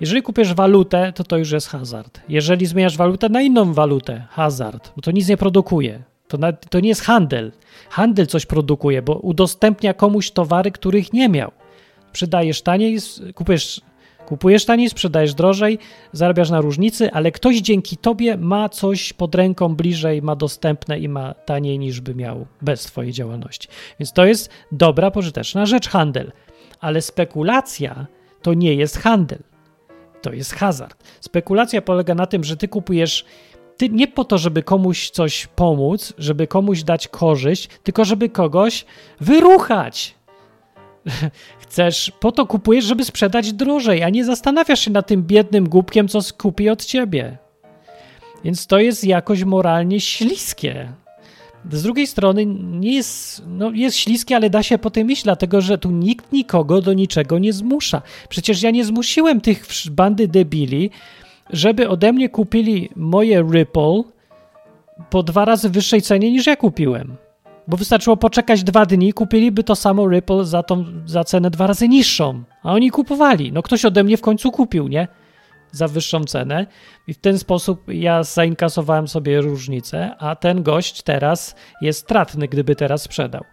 Jeżeli 0.00 0.22
kupisz 0.22 0.54
walutę, 0.54 1.12
to 1.12 1.24
to 1.24 1.36
już 1.36 1.50
jest 1.50 1.68
hazard. 1.68 2.20
Jeżeli 2.28 2.66
zmieniasz 2.66 2.96
walutę 2.96 3.28
na 3.28 3.42
inną 3.42 3.74
walutę, 3.74 4.26
hazard, 4.30 4.92
bo 4.96 5.02
to 5.02 5.10
nic 5.10 5.28
nie 5.28 5.36
produkuje. 5.36 6.02
To, 6.28 6.38
na, 6.38 6.52
to 6.52 6.80
nie 6.80 6.88
jest 6.88 7.02
handel. 7.02 7.52
Handel 7.90 8.26
coś 8.26 8.46
produkuje, 8.46 9.02
bo 9.02 9.14
udostępnia 9.14 9.94
komuś 9.94 10.30
towary, 10.30 10.70
których 10.70 11.12
nie 11.12 11.28
miał. 11.28 11.50
Przydajesz 12.12 12.62
taniej, 12.62 12.98
kupujesz 13.34 13.80
Kupujesz 14.28 14.64
taniej, 14.64 14.90
sprzedajesz 14.90 15.34
drożej, 15.34 15.78
zarabiasz 16.12 16.50
na 16.50 16.60
różnicy, 16.60 17.12
ale 17.12 17.32
ktoś 17.32 17.56
dzięki 17.56 17.96
tobie 17.96 18.36
ma 18.36 18.68
coś 18.68 19.12
pod 19.12 19.34
ręką 19.34 19.76
bliżej, 19.76 20.22
ma 20.22 20.36
dostępne 20.36 20.98
i 20.98 21.08
ma 21.08 21.34
taniej 21.34 21.78
niż 21.78 22.00
by 22.00 22.14
miał 22.14 22.46
bez 22.62 22.82
twojej 22.82 23.12
działalności. 23.12 23.68
Więc 24.00 24.12
to 24.12 24.24
jest 24.24 24.50
dobra, 24.72 25.10
pożyteczna 25.10 25.66
rzecz, 25.66 25.88
handel. 25.88 26.32
Ale 26.80 27.02
spekulacja 27.02 28.06
to 28.42 28.54
nie 28.54 28.74
jest 28.74 28.98
handel. 28.98 29.42
To 30.22 30.32
jest 30.32 30.54
hazard. 30.54 31.04
Spekulacja 31.20 31.82
polega 31.82 32.14
na 32.14 32.26
tym, 32.26 32.44
że 32.44 32.56
ty 32.56 32.68
kupujesz 32.68 33.24
ty 33.76 33.88
nie 33.88 34.08
po 34.08 34.24
to, 34.24 34.38
żeby 34.38 34.62
komuś 34.62 35.10
coś 35.10 35.46
pomóc, 35.46 36.12
żeby 36.18 36.46
komuś 36.46 36.82
dać 36.82 37.08
korzyść, 37.08 37.68
tylko 37.82 38.04
żeby 38.04 38.28
kogoś 38.28 38.84
wyruchać. 39.20 40.17
Chcesz, 41.62 42.12
po 42.20 42.32
to 42.32 42.46
kupujesz, 42.46 42.84
żeby 42.84 43.04
sprzedać 43.04 43.52
drożej, 43.52 44.02
a 44.02 44.08
nie 44.08 44.24
zastanawiasz 44.24 44.80
się 44.80 44.90
nad 44.90 45.06
tym 45.06 45.22
biednym 45.22 45.68
głupkiem, 45.68 46.08
co 46.08 46.20
kupi 46.38 46.68
od 46.68 46.84
ciebie. 46.84 47.38
Więc 48.44 48.66
to 48.66 48.78
jest 48.78 49.04
jakoś 49.04 49.44
moralnie 49.44 50.00
śliskie. 50.00 50.92
Z 51.72 51.82
drugiej 51.82 52.06
strony 52.06 52.46
nie 52.46 52.94
jest, 52.94 53.42
no 53.46 53.70
jest 53.70 53.96
śliskie, 53.96 54.36
ale 54.36 54.50
da 54.50 54.62
się 54.62 54.78
po 54.78 54.90
tym 54.90 55.10
iść, 55.10 55.22
dlatego 55.24 55.60
że 55.60 55.78
tu 55.78 55.90
nikt 55.90 56.32
nikogo 56.32 56.80
do 56.80 56.92
niczego 56.92 57.38
nie 57.38 57.52
zmusza. 57.52 58.02
Przecież 58.28 58.62
ja 58.62 58.70
nie 58.70 58.84
zmusiłem 58.84 59.40
tych 59.40 59.66
bandy 59.90 60.28
debili, 60.28 60.90
żeby 61.50 61.88
ode 61.88 62.12
mnie 62.12 62.28
kupili 62.28 62.90
moje 62.96 63.44
Ripple 63.52 64.02
po 65.10 65.22
dwa 65.22 65.44
razy 65.44 65.70
wyższej 65.70 66.02
cenie 66.02 66.30
niż 66.32 66.46
ja 66.46 66.56
kupiłem. 66.56 67.16
Bo 67.68 67.76
wystarczyło 67.76 68.16
poczekać 68.16 68.64
dwa 68.64 68.86
dni, 68.86 69.12
kupiliby 69.12 69.64
to 69.64 69.76
samo 69.76 70.08
Ripple 70.08 70.44
za, 70.44 70.62
tą, 70.62 70.84
za 71.06 71.24
cenę 71.24 71.50
dwa 71.50 71.66
razy 71.66 71.88
niższą. 71.88 72.42
A 72.62 72.72
oni 72.72 72.90
kupowali. 72.90 73.52
No 73.52 73.62
ktoś 73.62 73.84
ode 73.84 74.04
mnie 74.04 74.16
w 74.16 74.20
końcu 74.20 74.50
kupił, 74.50 74.88
nie? 74.88 75.08
Za 75.72 75.88
wyższą 75.88 76.24
cenę. 76.24 76.66
I 77.06 77.14
w 77.14 77.18
ten 77.18 77.38
sposób 77.38 77.84
ja 77.88 78.22
zainkasowałem 78.22 79.08
sobie 79.08 79.40
różnicę, 79.40 80.16
a 80.18 80.36
ten 80.36 80.62
gość 80.62 81.02
teraz 81.02 81.54
jest 81.80 82.00
stratny, 82.00 82.48
gdyby 82.48 82.76
teraz 82.76 83.02
sprzedał. 83.02 83.44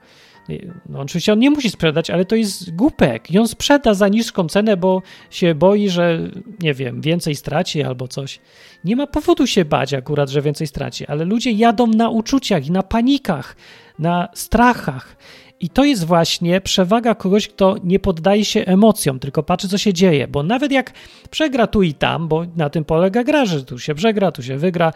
No, 0.89 0.99
oczywiście 0.99 1.33
on 1.33 1.39
nie 1.39 1.49
musi 1.49 1.69
sprzedać, 1.69 2.09
ale 2.09 2.25
to 2.25 2.35
jest 2.35 2.75
głupek 2.75 3.31
i 3.31 3.39
on 3.39 3.47
sprzeda 3.47 3.93
za 3.93 4.07
niską 4.07 4.47
cenę, 4.47 4.77
bo 4.77 5.01
się 5.29 5.55
boi, 5.55 5.89
że 5.89 6.19
nie 6.59 6.73
wiem, 6.73 7.01
więcej 7.01 7.35
straci 7.35 7.83
albo 7.83 8.07
coś. 8.07 8.39
Nie 8.83 8.95
ma 8.95 9.07
powodu 9.07 9.47
się 9.47 9.65
bać 9.65 9.93
akurat, 9.93 10.29
że 10.29 10.41
więcej 10.41 10.67
straci, 10.67 11.07
ale 11.07 11.25
ludzie 11.25 11.51
jadą 11.51 11.87
na 11.87 12.09
uczuciach 12.09 12.67
i 12.67 12.71
na 12.71 12.83
panikach, 12.83 13.55
na 13.99 14.27
strachach. 14.33 15.15
I 15.59 15.69
to 15.69 15.83
jest 15.83 16.05
właśnie 16.05 16.61
przewaga 16.61 17.15
kogoś, 17.15 17.47
kto 17.47 17.75
nie 17.83 17.99
poddaje 17.99 18.45
się 18.45 18.65
emocjom, 18.65 19.19
tylko 19.19 19.43
patrzy, 19.43 19.69
co 19.69 19.77
się 19.77 19.93
dzieje. 19.93 20.27
Bo 20.27 20.43
nawet 20.43 20.71
jak 20.71 20.93
przegra 21.29 21.67
tu 21.67 21.83
i 21.83 21.93
tam, 21.93 22.27
bo 22.27 22.45
na 22.55 22.69
tym 22.69 22.85
polega 22.85 23.23
gra, 23.23 23.45
że 23.45 23.63
tu 23.65 23.79
się 23.79 23.95
przegra, 23.95 24.31
tu 24.31 24.43
się 24.43 24.57
wygra, 24.57 24.93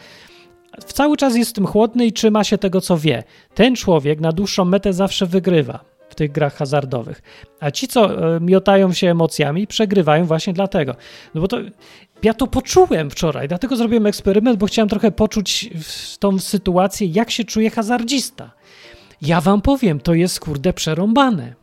cały 0.86 1.18
czas 1.18 1.36
jest 1.36 1.52
w 1.52 1.54
tym 1.54 1.68
chłodny 1.68 2.06
i 2.06 2.14
trzyma 2.14 2.44
się 2.44 2.58
tego, 2.58 2.82
co 2.82 2.98
wie. 2.98 3.24
Ten 3.54 3.76
człowiek 3.76 4.20
na 4.20 4.32
dłuższą 4.32 4.66
metę 4.66 4.94
zawsze 4.94 5.26
wygrywa 5.26 5.80
w 6.10 6.16
tych 6.16 6.32
grach 6.32 6.56
hazardowych. 6.56 7.22
A 7.60 7.72
ci, 7.72 7.88
co 7.88 8.36
e, 8.36 8.40
miotają 8.40 8.94
się 8.94 9.12
emocjami, 9.12 9.68
przegrywają 9.68 10.26
właśnie 10.26 10.54
dlatego. 10.54 10.96
No 11.36 11.42
bo 11.42 11.48
to 11.48 11.58
ja 12.24 12.34
to 12.34 12.48
poczułem 12.48 13.10
wczoraj, 13.10 13.48
dlatego 13.48 13.76
zrobiłem 13.76 14.06
eksperyment, 14.06 14.60
bo 14.60 14.66
chciałem 14.66 14.90
trochę 14.90 15.12
poczuć 15.12 15.70
tą 16.20 16.40
sytuację, 16.40 17.08
jak 17.08 17.32
się 17.32 17.44
czuje 17.44 17.70
hazardzista. 17.70 18.52
Ja 19.22 19.42
wam 19.42 19.62
powiem, 19.62 20.00
to 20.00 20.14
jest 20.14 20.40
kurde 20.40 20.74
przerąbane. 20.74 21.56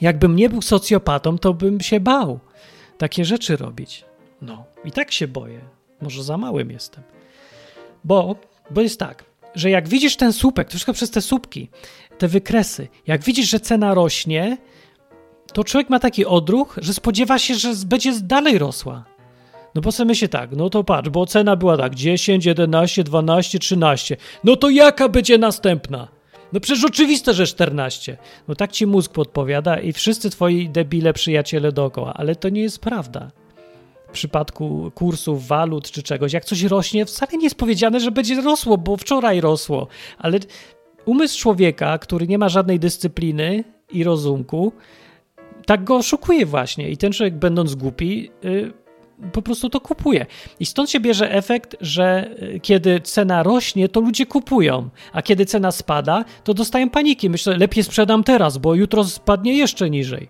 Jakbym 0.00 0.36
nie 0.36 0.48
był 0.48 0.62
socjopatą, 0.62 1.38
to 1.38 1.54
bym 1.54 1.80
się 1.80 2.00
bał 2.00 2.40
takie 2.98 3.24
rzeczy 3.24 3.56
robić. 3.56 4.04
No, 4.42 4.64
i 4.84 4.92
tak 4.92 5.12
się 5.12 5.28
boję. 5.28 5.60
Może 6.02 6.22
za 6.22 6.36
małym 6.36 6.70
jestem. 6.70 7.13
Bo, 8.04 8.36
bo 8.70 8.80
jest 8.80 8.98
tak, 8.98 9.24
że 9.54 9.70
jak 9.70 9.88
widzisz 9.88 10.16
ten 10.16 10.32
słupek, 10.32 10.68
to 10.68 10.70
wszystko 10.70 10.92
przez 10.92 11.10
te 11.10 11.20
słupki, 11.20 11.68
te 12.18 12.28
wykresy, 12.28 12.88
jak 13.06 13.22
widzisz, 13.22 13.50
że 13.50 13.60
cena 13.60 13.94
rośnie, 13.94 14.56
to 15.52 15.64
człowiek 15.64 15.90
ma 15.90 15.98
taki 15.98 16.26
odruch, 16.26 16.78
że 16.82 16.94
spodziewa 16.94 17.38
się, 17.38 17.54
że 17.54 17.72
będzie 17.86 18.12
dalej 18.20 18.58
rosła. 18.58 19.04
No 19.74 19.80
bo 19.80 19.92
sobie 19.92 20.08
myśli 20.08 20.28
tak, 20.28 20.50
no 20.56 20.70
to 20.70 20.84
patrz, 20.84 21.08
bo 21.08 21.26
cena 21.26 21.56
była 21.56 21.76
tak 21.76 21.94
10, 21.94 22.46
11, 22.46 23.04
12, 23.04 23.58
13. 23.58 24.16
No 24.44 24.56
to 24.56 24.70
jaka 24.70 25.08
będzie 25.08 25.38
następna? 25.38 26.08
No 26.52 26.60
przecież 26.60 26.84
oczywiste, 26.84 27.34
że 27.34 27.46
14. 27.46 28.16
No 28.48 28.54
tak 28.54 28.72
ci 28.72 28.86
mózg 28.86 29.12
podpowiada 29.12 29.80
i 29.80 29.92
wszyscy 29.92 30.30
twoi 30.30 30.68
debile 30.68 31.12
przyjaciele 31.12 31.72
dookoła, 31.72 32.14
ale 32.14 32.36
to 32.36 32.48
nie 32.48 32.62
jest 32.62 32.78
prawda 32.78 33.30
przypadku 34.14 34.90
kursów 34.94 35.46
walut 35.46 35.90
czy 35.90 36.02
czegoś, 36.02 36.32
jak 36.32 36.44
coś 36.44 36.62
rośnie, 36.62 37.06
wcale 37.06 37.32
nie 37.32 37.44
jest 37.44 37.56
powiedziane, 37.56 38.00
że 38.00 38.10
będzie 38.10 38.40
rosło, 38.40 38.78
bo 38.78 38.96
wczoraj 38.96 39.40
rosło, 39.40 39.86
ale 40.18 40.38
umysł 41.04 41.38
człowieka, 41.40 41.98
który 41.98 42.26
nie 42.26 42.38
ma 42.38 42.48
żadnej 42.48 42.78
dyscypliny 42.80 43.64
i 43.92 44.04
rozumku, 44.04 44.72
tak 45.66 45.84
go 45.84 45.96
oszukuje 45.96 46.46
właśnie 46.46 46.90
i 46.90 46.96
ten 46.96 47.12
człowiek 47.12 47.34
będąc 47.34 47.74
głupi 47.74 48.30
yy, 48.42 48.72
po 49.32 49.42
prostu 49.42 49.70
to 49.70 49.80
kupuje. 49.80 50.26
I 50.60 50.66
stąd 50.66 50.90
się 50.90 51.00
bierze 51.00 51.32
efekt, 51.32 51.76
że 51.80 52.30
y, 52.42 52.60
kiedy 52.60 53.00
cena 53.00 53.42
rośnie, 53.42 53.88
to 53.88 54.00
ludzie 54.00 54.26
kupują, 54.26 54.88
a 55.12 55.22
kiedy 55.22 55.46
cena 55.46 55.72
spada, 55.72 56.24
to 56.44 56.54
dostają 56.54 56.90
paniki. 56.90 57.30
Myślę, 57.30 57.56
lepiej 57.56 57.84
sprzedam 57.84 58.24
teraz, 58.24 58.58
bo 58.58 58.74
jutro 58.74 59.04
spadnie 59.04 59.56
jeszcze 59.56 59.90
niżej. 59.90 60.28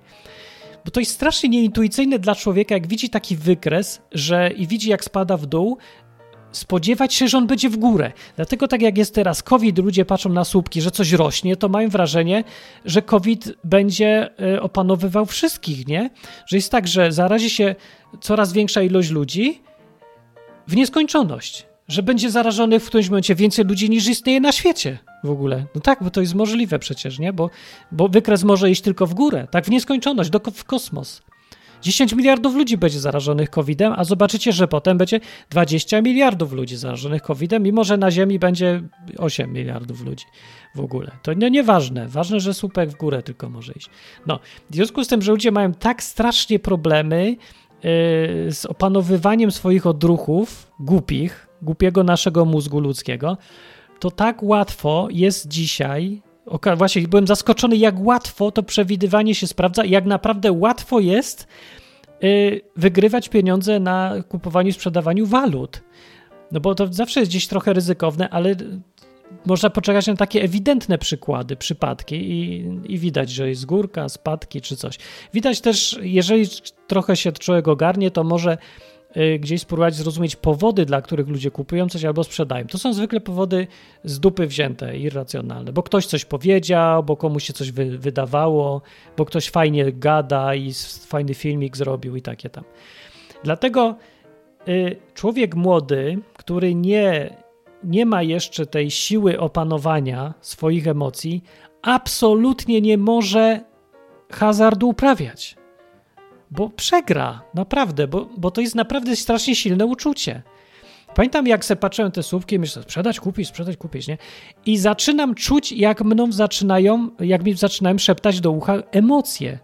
Bo 0.84 0.90
to 0.90 1.00
jest 1.00 1.12
strasznie 1.12 1.48
nieintuicyjne 1.48 2.18
dla 2.18 2.34
człowieka, 2.34 2.74
jak 2.74 2.86
widzi 2.86 3.10
taki 3.10 3.36
wykres, 3.36 4.02
że 4.12 4.50
i 4.56 4.66
widzi, 4.66 4.90
jak 4.90 5.04
spada 5.04 5.36
w 5.36 5.46
dół, 5.46 5.78
spodziewać 6.52 7.14
się, 7.14 7.28
że 7.28 7.38
on 7.38 7.46
będzie 7.46 7.70
w 7.70 7.76
górę. 7.76 8.12
Dlatego 8.36 8.68
tak 8.68 8.82
jak 8.82 8.98
jest 8.98 9.14
teraz 9.14 9.42
COVID, 9.42 9.78
ludzie 9.78 10.04
patrzą 10.04 10.30
na 10.30 10.44
słupki, 10.44 10.80
że 10.80 10.90
coś 10.90 11.12
rośnie, 11.12 11.56
to 11.56 11.68
mają 11.68 11.88
wrażenie, 11.88 12.44
że 12.84 13.02
COVID 13.02 13.52
będzie 13.64 14.30
e, 14.40 14.62
opanowywał 14.62 15.26
wszystkich, 15.26 15.86
nie? 15.86 16.10
Że 16.46 16.56
jest 16.56 16.70
tak, 16.70 16.88
że 16.88 17.12
zarazi 17.12 17.50
się 17.50 17.74
coraz 18.20 18.52
większa 18.52 18.82
ilość 18.82 19.10
ludzi 19.10 19.62
w 20.68 20.76
nieskończoność 20.76 21.66
że 21.88 22.02
będzie 22.02 22.30
zarażonych 22.30 22.82
w 22.82 22.86
którymś 22.86 23.08
momencie 23.08 23.34
więcej 23.34 23.64
ludzi 23.64 23.90
niż 23.90 24.06
istnieje 24.06 24.40
na 24.40 24.52
świecie 24.52 24.98
w 25.24 25.30
ogóle. 25.30 25.66
No 25.74 25.80
tak, 25.80 26.02
bo 26.02 26.10
to 26.10 26.20
jest 26.20 26.34
możliwe 26.34 26.78
przecież, 26.78 27.18
nie? 27.18 27.32
Bo, 27.32 27.50
bo 27.92 28.08
wykres 28.08 28.44
może 28.44 28.70
iść 28.70 28.82
tylko 28.82 29.06
w 29.06 29.14
górę, 29.14 29.48
tak 29.50 29.64
w 29.64 29.70
nieskończoność, 29.70 30.30
do, 30.30 30.40
w 30.54 30.64
kosmos. 30.64 31.22
10 31.84 32.12
miliardów 32.12 32.54
ludzi 32.54 32.76
będzie 32.76 33.00
zarażonych 33.00 33.50
COVID-em, 33.50 33.92
a 33.96 34.04
zobaczycie, 34.04 34.52
że 34.52 34.68
potem 34.68 34.98
będzie 34.98 35.20
20 35.50 36.02
miliardów 36.02 36.52
ludzi 36.52 36.76
zarażonych 36.76 37.22
COVID-em, 37.22 37.62
mimo 37.62 37.84
że 37.84 37.96
na 37.96 38.10
Ziemi 38.10 38.38
będzie 38.38 38.82
8 39.18 39.52
miliardów 39.52 40.04
ludzi 40.04 40.24
w 40.74 40.80
ogóle. 40.80 41.10
To 41.22 41.32
nie, 41.32 41.50
nieważne. 41.50 42.08
Ważne, 42.08 42.40
że 42.40 42.54
słupek 42.54 42.90
w 42.90 42.96
górę 42.96 43.22
tylko 43.22 43.50
może 43.50 43.72
iść. 43.72 43.90
No, 44.26 44.40
w 44.70 44.74
związku 44.74 45.04
z 45.04 45.08
tym, 45.08 45.22
że 45.22 45.32
ludzie 45.32 45.50
mają 45.50 45.72
tak 45.72 46.02
strasznie 46.02 46.58
problemy 46.58 47.26
yy, 47.26 48.52
z 48.52 48.66
opanowywaniem 48.68 49.50
swoich 49.50 49.86
odruchów 49.86 50.72
głupich, 50.80 51.48
głupiego 51.62 52.04
naszego 52.04 52.44
mózgu 52.44 52.80
ludzkiego, 52.80 53.38
to 54.04 54.10
tak 54.10 54.42
łatwo 54.42 55.08
jest 55.10 55.48
dzisiaj. 55.48 56.22
Właśnie 56.76 57.08
byłem 57.08 57.26
zaskoczony, 57.26 57.76
jak 57.76 57.94
łatwo 57.98 58.50
to 58.50 58.62
przewidywanie 58.62 59.34
się 59.34 59.46
sprawdza 59.46 59.84
jak 59.84 60.04
naprawdę 60.06 60.52
łatwo 60.52 61.00
jest 61.00 61.46
y, 62.24 62.60
wygrywać 62.76 63.28
pieniądze 63.28 63.80
na 63.80 64.14
kupowaniu 64.28 64.68
i 64.68 64.72
sprzedawaniu 64.72 65.26
walut. 65.26 65.82
No 66.52 66.60
bo 66.60 66.74
to 66.74 66.92
zawsze 66.92 67.20
jest 67.20 67.32
gdzieś 67.32 67.48
trochę 67.48 67.72
ryzykowne, 67.72 68.28
ale 68.30 68.56
można 69.46 69.70
poczekać 69.70 70.06
na 70.06 70.16
takie 70.16 70.42
ewidentne 70.42 70.98
przykłady, 70.98 71.56
przypadki 71.56 72.16
i, 72.16 72.64
i, 72.84 72.98
widać, 72.98 73.30
że 73.30 73.48
jest 73.48 73.66
górka, 73.66 74.08
spadki 74.08 74.60
czy 74.60 74.76
coś. 74.76 74.98
Widać 75.34 75.60
też, 75.60 75.98
jeżeli 76.02 76.46
trochę 76.86 77.16
się 77.16 77.32
człowiek 77.32 77.68
ogarnie, 77.68 78.10
to 78.10 78.24
może 78.24 78.58
gdzieś 79.38 79.60
spróbować 79.60 79.94
zrozumieć 79.94 80.36
powody, 80.36 80.86
dla 80.86 81.02
których 81.02 81.28
ludzie 81.28 81.50
kupują 81.50 81.88
coś 81.88 82.04
albo 82.04 82.24
sprzedają. 82.24 82.66
To 82.66 82.78
są 82.78 82.92
zwykle 82.92 83.20
powody 83.20 83.66
z 84.04 84.20
dupy 84.20 84.46
wzięte, 84.46 84.98
irracjonalne, 84.98 85.72
bo 85.72 85.82
ktoś 85.82 86.06
coś 86.06 86.24
powiedział, 86.24 87.02
bo 87.02 87.16
komuś 87.16 87.44
się 87.44 87.52
coś 87.52 87.72
wy, 87.72 87.98
wydawało, 87.98 88.82
bo 89.16 89.24
ktoś 89.24 89.50
fajnie 89.50 89.92
gada 89.92 90.54
i 90.54 90.72
fajny 91.06 91.34
filmik 91.34 91.76
zrobił 91.76 92.16
i 92.16 92.22
takie 92.22 92.50
tam. 92.50 92.64
Dlatego 93.44 93.96
y, 94.68 94.96
człowiek 95.14 95.54
młody, 95.54 96.18
który 96.36 96.74
nie, 96.74 97.36
nie 97.84 98.06
ma 98.06 98.22
jeszcze 98.22 98.66
tej 98.66 98.90
siły 98.90 99.40
opanowania 99.40 100.34
swoich 100.40 100.86
emocji, 100.86 101.44
absolutnie 101.82 102.80
nie 102.80 102.98
może 102.98 103.60
hazardu 104.32 104.88
uprawiać 104.88 105.56
bo 106.56 106.70
przegra, 106.70 107.42
naprawdę, 107.54 108.08
bo, 108.08 108.28
bo 108.36 108.50
to 108.50 108.60
jest 108.60 108.74
naprawdę 108.74 109.16
strasznie 109.16 109.54
silne 109.54 109.86
uczucie. 109.86 110.42
Pamiętam, 111.14 111.46
jak 111.46 111.64
se 111.64 111.76
patrzyłem 111.76 112.12
te 112.12 112.22
słupki, 112.22 112.58
myślę, 112.58 112.82
sprzedać, 112.82 113.20
kupić, 113.20 113.48
sprzedać, 113.48 113.76
kupić, 113.76 114.08
nie? 114.08 114.18
I 114.66 114.78
zaczynam 114.78 115.34
czuć, 115.34 115.72
jak 115.72 116.04
mną 116.04 116.32
zaczynają, 116.32 117.08
jak 117.20 117.44
mi 117.44 117.54
zaczynają 117.54 117.98
szeptać 117.98 118.40
do 118.40 118.50
ucha 118.50 118.74
emocje, 118.90 119.58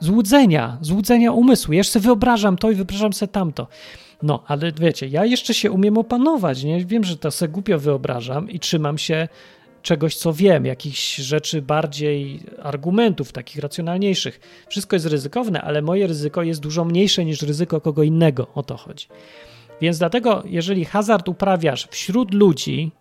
złudzenia, 0.00 0.78
złudzenia 0.80 1.32
umysłu. 1.32 1.72
Ja 1.72 1.84
sobie 1.84 2.02
wyobrażam 2.02 2.56
to 2.56 2.70
i 2.70 2.74
wyobrażam 2.74 3.12
sobie 3.12 3.32
tamto. 3.32 3.66
No, 4.22 4.42
ale 4.46 4.72
wiecie, 4.72 5.06
ja 5.06 5.24
jeszcze 5.24 5.54
się 5.54 5.70
umiem 5.70 5.98
opanować, 5.98 6.64
nie? 6.64 6.84
Wiem, 6.84 7.04
że 7.04 7.16
to 7.16 7.30
sobie 7.30 7.52
głupio 7.52 7.78
wyobrażam 7.78 8.50
i 8.50 8.60
trzymam 8.60 8.98
się 8.98 9.28
czegoś, 9.82 10.16
co 10.16 10.32
wiem, 10.32 10.66
jakichś 10.66 11.16
rzeczy 11.16 11.62
bardziej, 11.62 12.40
argumentów 12.62 13.32
takich 13.32 13.62
racjonalniejszych. 13.62 14.40
Wszystko 14.68 14.96
jest 14.96 15.06
ryzykowne, 15.06 15.62
ale 15.62 15.82
moje 15.82 16.06
ryzyko 16.06 16.42
jest 16.42 16.60
dużo 16.60 16.84
mniejsze 16.84 17.24
niż 17.24 17.42
ryzyko 17.42 17.80
kogo 17.80 18.02
innego. 18.02 18.46
O 18.54 18.62
to 18.62 18.76
chodzi. 18.76 19.06
Więc 19.80 19.98
dlatego, 19.98 20.42
jeżeli 20.46 20.84
hazard 20.84 21.28
uprawiasz 21.28 21.88
wśród 21.90 22.34
ludzi 22.34 22.92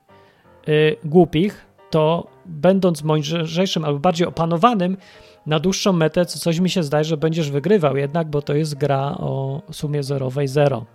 yy, 0.67 0.95
głupich, 1.03 1.65
to 1.89 2.27
będąc 2.45 3.03
mądrzejszym 3.03 3.85
albo 3.85 3.99
bardziej 3.99 4.27
opanowanym, 4.27 4.97
na 5.45 5.59
dłuższą 5.59 5.93
metę 5.93 6.25
coś 6.25 6.59
mi 6.59 6.69
się 6.69 6.83
zdaje, 6.83 7.03
że 7.03 7.17
będziesz 7.17 7.51
wygrywał 7.51 7.97
jednak, 7.97 8.29
bo 8.29 8.41
to 8.41 8.53
jest 8.53 8.75
gra 8.75 9.15
o 9.19 9.61
sumie 9.71 10.03
zerowej 10.03 10.47
zero. 10.47 10.85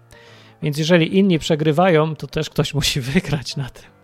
Więc 0.62 0.78
jeżeli 0.78 1.18
inni 1.18 1.38
przegrywają, 1.38 2.16
to 2.16 2.26
też 2.26 2.50
ktoś 2.50 2.74
musi 2.74 3.00
wygrać 3.14 3.56
na 3.56 3.70
tym. 3.70 4.01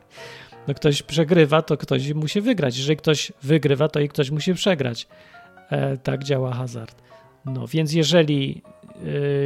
No 0.69 0.75
ktoś 0.75 1.03
przegrywa, 1.03 1.62
to 1.62 1.77
ktoś 1.77 2.12
musi 2.12 2.41
wygrać. 2.41 2.79
Jeżeli 2.79 2.97
ktoś 2.97 3.33
wygrywa, 3.43 3.89
to 3.89 4.01
i 4.01 4.09
ktoś 4.09 4.31
musi 4.31 4.55
przegrać. 4.55 5.07
E, 5.71 5.97
tak 5.97 6.25
działa 6.25 6.55
hazard. 6.55 7.03
No 7.45 7.66
więc 7.66 7.93
jeżeli 7.93 8.62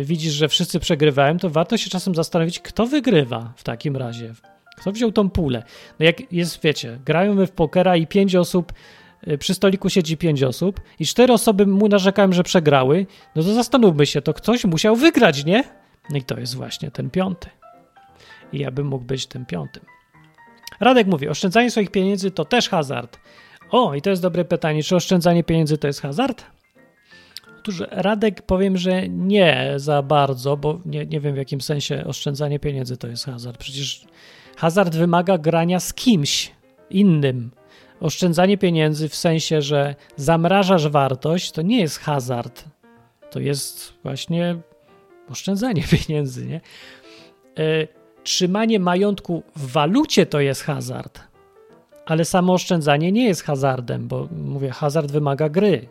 y, 0.00 0.04
widzisz, 0.04 0.32
że 0.32 0.48
wszyscy 0.48 0.80
przegrywają, 0.80 1.38
to 1.38 1.50
warto 1.50 1.76
się 1.76 1.90
czasem 1.90 2.14
zastanowić, 2.14 2.60
kto 2.60 2.86
wygrywa 2.86 3.52
w 3.56 3.62
takim 3.62 3.96
razie. 3.96 4.34
Kto 4.76 4.92
wziął 4.92 5.12
tą 5.12 5.30
pulę? 5.30 5.62
No 5.98 6.06
jak 6.06 6.32
jest, 6.32 6.62
wiecie, 6.62 7.00
grają 7.04 7.34
my 7.34 7.46
w 7.46 7.52
pokera 7.52 7.96
i 7.96 8.06
pięć 8.06 8.36
osób, 8.36 8.72
y, 9.28 9.38
przy 9.38 9.54
stoliku 9.54 9.90
siedzi 9.90 10.16
pięć 10.16 10.42
osób 10.42 10.80
i 10.98 11.06
cztery 11.06 11.32
osoby 11.32 11.66
mu 11.66 11.88
narzekają, 11.88 12.32
że 12.32 12.42
przegrały, 12.42 13.06
no 13.36 13.42
to 13.42 13.54
zastanówmy 13.54 14.06
się, 14.06 14.22
to 14.22 14.34
ktoś 14.34 14.64
musiał 14.64 14.96
wygrać, 14.96 15.44
nie? 15.44 15.64
No 16.10 16.16
i 16.16 16.22
to 16.22 16.40
jest 16.40 16.54
właśnie 16.54 16.90
ten 16.90 17.10
piąty. 17.10 17.48
I 18.52 18.58
ja 18.58 18.70
bym 18.70 18.86
mógł 18.86 19.04
być 19.04 19.26
tym 19.26 19.46
piątym. 19.46 19.82
Radek 20.80 21.06
mówi, 21.06 21.28
oszczędzanie 21.28 21.70
swoich 21.70 21.90
pieniędzy 21.90 22.30
to 22.30 22.44
też 22.44 22.68
hazard. 22.68 23.18
O, 23.70 23.94
i 23.94 24.02
to 24.02 24.10
jest 24.10 24.22
dobre 24.22 24.44
pytanie, 24.44 24.82
czy 24.82 24.96
oszczędzanie 24.96 25.44
pieniędzy 25.44 25.78
to 25.78 25.86
jest 25.86 26.00
hazard? 26.00 26.44
Otóż 27.58 27.82
Radek 27.90 28.42
powiem, 28.42 28.76
że 28.76 29.08
nie 29.08 29.72
za 29.76 30.02
bardzo, 30.02 30.56
bo 30.56 30.80
nie, 30.86 31.06
nie 31.06 31.20
wiem 31.20 31.34
w 31.34 31.36
jakim 31.36 31.60
sensie 31.60 32.04
oszczędzanie 32.06 32.58
pieniędzy 32.58 32.96
to 32.96 33.08
jest 33.08 33.24
hazard. 33.24 33.58
Przecież 33.58 34.06
hazard 34.56 34.96
wymaga 34.96 35.38
grania 35.38 35.80
z 35.80 35.94
kimś 35.94 36.52
innym. 36.90 37.50
Oszczędzanie 38.00 38.58
pieniędzy 38.58 39.08
w 39.08 39.14
sensie, 39.14 39.62
że 39.62 39.94
zamrażasz 40.16 40.88
wartość, 40.88 41.52
to 41.52 41.62
nie 41.62 41.80
jest 41.80 41.98
hazard. 41.98 42.64
To 43.30 43.40
jest 43.40 43.94
właśnie 44.02 44.56
oszczędzanie 45.28 45.84
pieniędzy, 46.06 46.46
nie? 46.46 46.60
E, 47.58 48.01
trzymanie 48.24 48.80
majątku 48.80 49.42
w 49.56 49.72
walucie 49.72 50.26
to 50.26 50.40
jest 50.40 50.62
hazard, 50.62 51.20
ale 52.06 52.24
samo 52.24 52.52
oszczędzanie 52.52 53.12
nie 53.12 53.24
jest 53.24 53.42
hazardem, 53.42 54.08
bo 54.08 54.28
mówię, 54.32 54.70
hazard 54.70 55.10
wymaga 55.10 55.48
gry. 55.48 55.88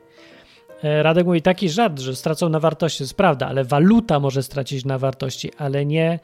E, 0.83 1.03
Radek 1.03 1.25
mówi 1.25 1.41
taki 1.41 1.69
żart, 1.69 1.99
że 1.99 2.15
stracą 2.15 2.49
na 2.49 2.59
wartości, 2.59 2.97
to 2.97 3.03
jest 3.03 3.17
prawda, 3.17 3.47
ale 3.47 3.63
waluta 3.63 4.19
może 4.19 4.43
stracić 4.43 4.85
na 4.85 4.97
wartości, 4.97 5.51
ale 5.57 5.85
nie 5.85 6.19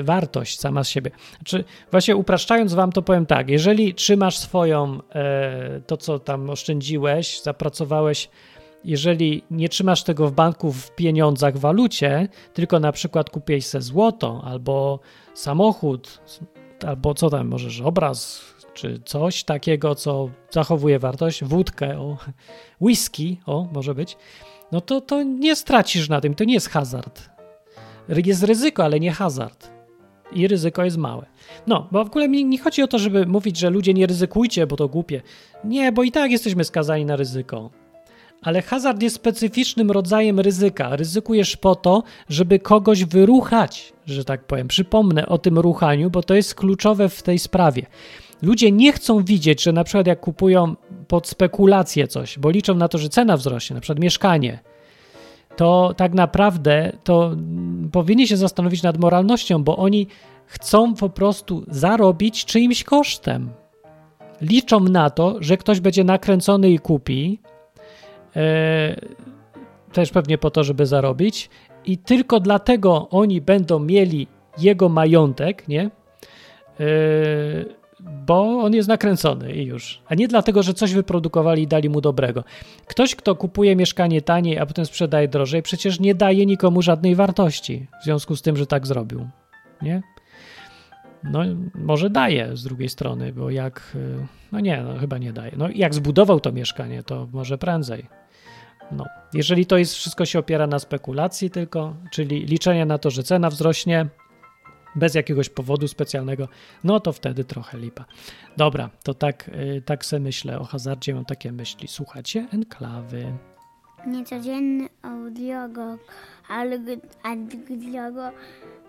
y, 0.00 0.02
wartość 0.02 0.60
sama 0.60 0.84
z 0.84 0.88
siebie. 0.88 1.10
Znaczy, 1.36 1.64
właśnie 1.90 2.16
upraszczając 2.16 2.74
wam 2.74 2.92
to 2.92 3.02
powiem 3.02 3.26
tak, 3.26 3.50
jeżeli 3.50 3.94
trzymasz 3.94 4.38
swoją, 4.38 4.98
y, 4.98 5.00
to 5.86 5.96
co 5.96 6.18
tam 6.18 6.50
oszczędziłeś, 6.50 7.40
zapracowałeś, 7.42 8.28
jeżeli 8.84 9.42
nie 9.50 9.68
trzymasz 9.68 10.02
tego 10.02 10.28
w 10.28 10.32
banku 10.32 10.72
w 10.72 10.90
pieniądzach, 10.90 11.56
w 11.56 11.60
walucie, 11.60 12.28
tylko 12.52 12.80
na 12.80 12.92
przykład 12.92 13.30
kupiłeś 13.30 13.66
se 13.66 13.80
złoto 13.80 14.42
albo 14.44 15.00
samochód, 15.34 16.20
albo 16.86 17.14
co 17.14 17.30
tam, 17.30 17.48
możesz 17.48 17.80
obraz, 17.80 18.44
czy 18.74 19.00
coś 19.04 19.44
takiego, 19.44 19.94
co 19.94 20.28
zachowuje 20.50 20.98
wartość, 20.98 21.44
wódkę, 21.44 22.00
o, 22.00 22.16
whisky, 22.80 23.40
o, 23.46 23.68
może 23.72 23.94
być, 23.94 24.16
no 24.72 24.80
to, 24.80 25.00
to 25.00 25.22
nie 25.22 25.56
stracisz 25.56 26.08
na 26.08 26.20
tym, 26.20 26.34
to 26.34 26.44
nie 26.44 26.54
jest 26.54 26.68
hazard. 26.68 27.30
Jest 28.08 28.42
ryzyko, 28.42 28.84
ale 28.84 29.00
nie 29.00 29.12
hazard. 29.12 29.72
I 30.32 30.48
ryzyko 30.48 30.84
jest 30.84 30.96
małe. 30.96 31.26
No, 31.66 31.88
bo 31.92 32.04
w 32.04 32.06
ogóle 32.06 32.28
mi 32.28 32.44
nie 32.44 32.58
chodzi 32.58 32.82
o 32.82 32.88
to, 32.88 32.98
żeby 32.98 33.26
mówić, 33.26 33.58
że 33.58 33.70
ludzie 33.70 33.94
nie 33.94 34.06
ryzykujcie, 34.06 34.66
bo 34.66 34.76
to 34.76 34.88
głupie. 34.88 35.22
Nie, 35.64 35.92
bo 35.92 36.02
i 36.02 36.12
tak 36.12 36.30
jesteśmy 36.30 36.64
skazani 36.64 37.04
na 37.04 37.16
ryzyko. 37.16 37.70
Ale 38.42 38.62
hazard 38.62 39.02
jest 39.02 39.16
specyficznym 39.16 39.90
rodzajem 39.90 40.40
ryzyka. 40.40 40.96
Ryzykujesz 40.96 41.56
po 41.56 41.74
to, 41.74 42.02
żeby 42.28 42.58
kogoś 42.58 43.04
wyruchać, 43.04 43.92
że 44.06 44.24
tak 44.24 44.44
powiem. 44.44 44.68
Przypomnę 44.68 45.26
o 45.26 45.38
tym 45.38 45.58
ruchaniu, 45.58 46.10
bo 46.10 46.22
to 46.22 46.34
jest 46.34 46.54
kluczowe 46.54 47.08
w 47.08 47.22
tej 47.22 47.38
sprawie. 47.38 47.86
Ludzie 48.42 48.72
nie 48.72 48.92
chcą 48.92 49.24
widzieć, 49.24 49.62
że 49.62 49.72
na 49.72 49.84
przykład 49.84 50.06
jak 50.06 50.20
kupują 50.20 50.76
pod 51.08 51.28
spekulację 51.28 52.08
coś, 52.08 52.38
bo 52.38 52.50
liczą 52.50 52.74
na 52.74 52.88
to, 52.88 52.98
że 52.98 53.08
cena 53.08 53.36
wzrośnie, 53.36 53.74
na 53.74 53.80
przykład 53.80 53.98
mieszkanie, 53.98 54.58
to 55.56 55.94
tak 55.96 56.14
naprawdę 56.14 56.92
to 57.04 57.36
powinni 57.92 58.28
się 58.28 58.36
zastanowić 58.36 58.82
nad 58.82 58.98
moralnością, 58.98 59.64
bo 59.64 59.76
oni 59.76 60.06
chcą 60.46 60.94
po 60.94 61.08
prostu 61.08 61.64
zarobić 61.68 62.44
czyimś 62.44 62.84
kosztem. 62.84 63.50
Liczą 64.40 64.80
na 64.80 65.10
to, 65.10 65.36
że 65.40 65.56
ktoś 65.56 65.80
będzie 65.80 66.04
nakręcony 66.04 66.70
i 66.70 66.78
kupi, 66.78 67.40
też 69.92 70.10
pewnie 70.10 70.38
po 70.38 70.50
to, 70.50 70.64
żeby 70.64 70.86
zarobić, 70.86 71.50
i 71.84 71.98
tylko 71.98 72.40
dlatego 72.40 73.08
oni 73.08 73.40
będą 73.40 73.78
mieli 73.78 74.26
jego 74.58 74.88
majątek, 74.88 75.68
nie? 75.68 75.90
E, 76.80 76.84
bo 78.00 78.60
on 78.60 78.74
jest 78.74 78.88
nakręcony 78.88 79.52
i 79.52 79.64
już. 79.64 80.02
A 80.06 80.14
nie 80.14 80.28
dlatego, 80.28 80.62
że 80.62 80.74
coś 80.74 80.94
wyprodukowali 80.94 81.62
i 81.62 81.66
dali 81.66 81.88
mu 81.88 82.00
dobrego. 82.00 82.44
Ktoś, 82.86 83.14
kto 83.14 83.36
kupuje 83.36 83.76
mieszkanie 83.76 84.22
taniej, 84.22 84.58
a 84.58 84.66
potem 84.66 84.86
sprzedaje 84.86 85.28
drożej, 85.28 85.62
przecież 85.62 86.00
nie 86.00 86.14
daje 86.14 86.46
nikomu 86.46 86.82
żadnej 86.82 87.14
wartości 87.14 87.86
w 88.00 88.04
związku 88.04 88.36
z 88.36 88.42
tym, 88.42 88.56
że 88.56 88.66
tak 88.66 88.86
zrobił. 88.86 89.28
Nie? 89.82 90.02
No, 91.24 91.40
może 91.74 92.10
daje 92.10 92.56
z 92.56 92.64
drugiej 92.64 92.88
strony, 92.88 93.32
bo 93.32 93.50
jak. 93.50 93.96
No 94.52 94.60
nie, 94.60 94.82
no 94.82 94.98
chyba 94.98 95.18
nie 95.18 95.32
daje. 95.32 95.52
No, 95.56 95.68
jak 95.74 95.94
zbudował 95.94 96.40
to 96.40 96.52
mieszkanie, 96.52 97.02
to 97.02 97.28
może 97.32 97.58
prędzej. 97.58 98.21
No, 98.92 99.04
jeżeli 99.34 99.66
to 99.66 99.78
jest 99.78 99.94
wszystko 99.94 100.26
się 100.26 100.38
opiera 100.38 100.66
na 100.66 100.78
spekulacji 100.78 101.50
tylko, 101.50 101.94
czyli 102.12 102.46
liczenie 102.46 102.86
na 102.86 102.98
to, 102.98 103.10
że 103.10 103.22
cena 103.22 103.50
wzrośnie, 103.50 104.06
bez 104.94 105.14
jakiegoś 105.14 105.48
powodu 105.48 105.88
specjalnego, 105.88 106.48
no 106.84 107.00
to 107.00 107.12
wtedy 107.12 107.44
trochę 107.44 107.78
lipa. 107.78 108.04
Dobra, 108.56 108.90
to 109.02 109.14
tak, 109.14 109.48
y, 109.48 109.82
tak 109.86 110.04
se 110.04 110.20
myślę 110.20 110.58
o 110.58 110.64
hazardzie, 110.64 111.14
mam 111.14 111.24
takie 111.24 111.52
myśli. 111.52 111.88
Słuchacie 111.88 112.46
enklawy. 112.52 113.32
Niecodzienny 114.06 114.88
audiogo, 115.02 115.98
ale 116.48 116.78
audiogo 117.22 118.30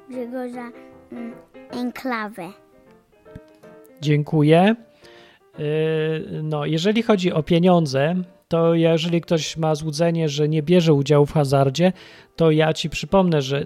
Grzegorza 0.10 0.72
mm, 1.12 1.34
enklawę. 1.72 2.50
Dziękuję. 4.02 4.76
Y, 5.60 6.42
no, 6.44 6.66
jeżeli 6.66 7.04
chodzi 7.04 7.34
o 7.34 7.44
pieniądze, 7.44 8.16
to 8.54 8.74
jeżeli 8.74 9.22
ktoś 9.22 9.58
ma 9.58 9.76
złudzenie, 9.76 10.30
że 10.30 10.50
nie 10.50 10.64
bierze 10.64 10.94
udziału 10.94 11.26
w 11.26 11.34
hazardzie, 11.34 11.94
to 12.36 12.52
ja 12.52 12.74
ci 12.74 12.90
przypomnę, 12.90 13.42
że 13.42 13.66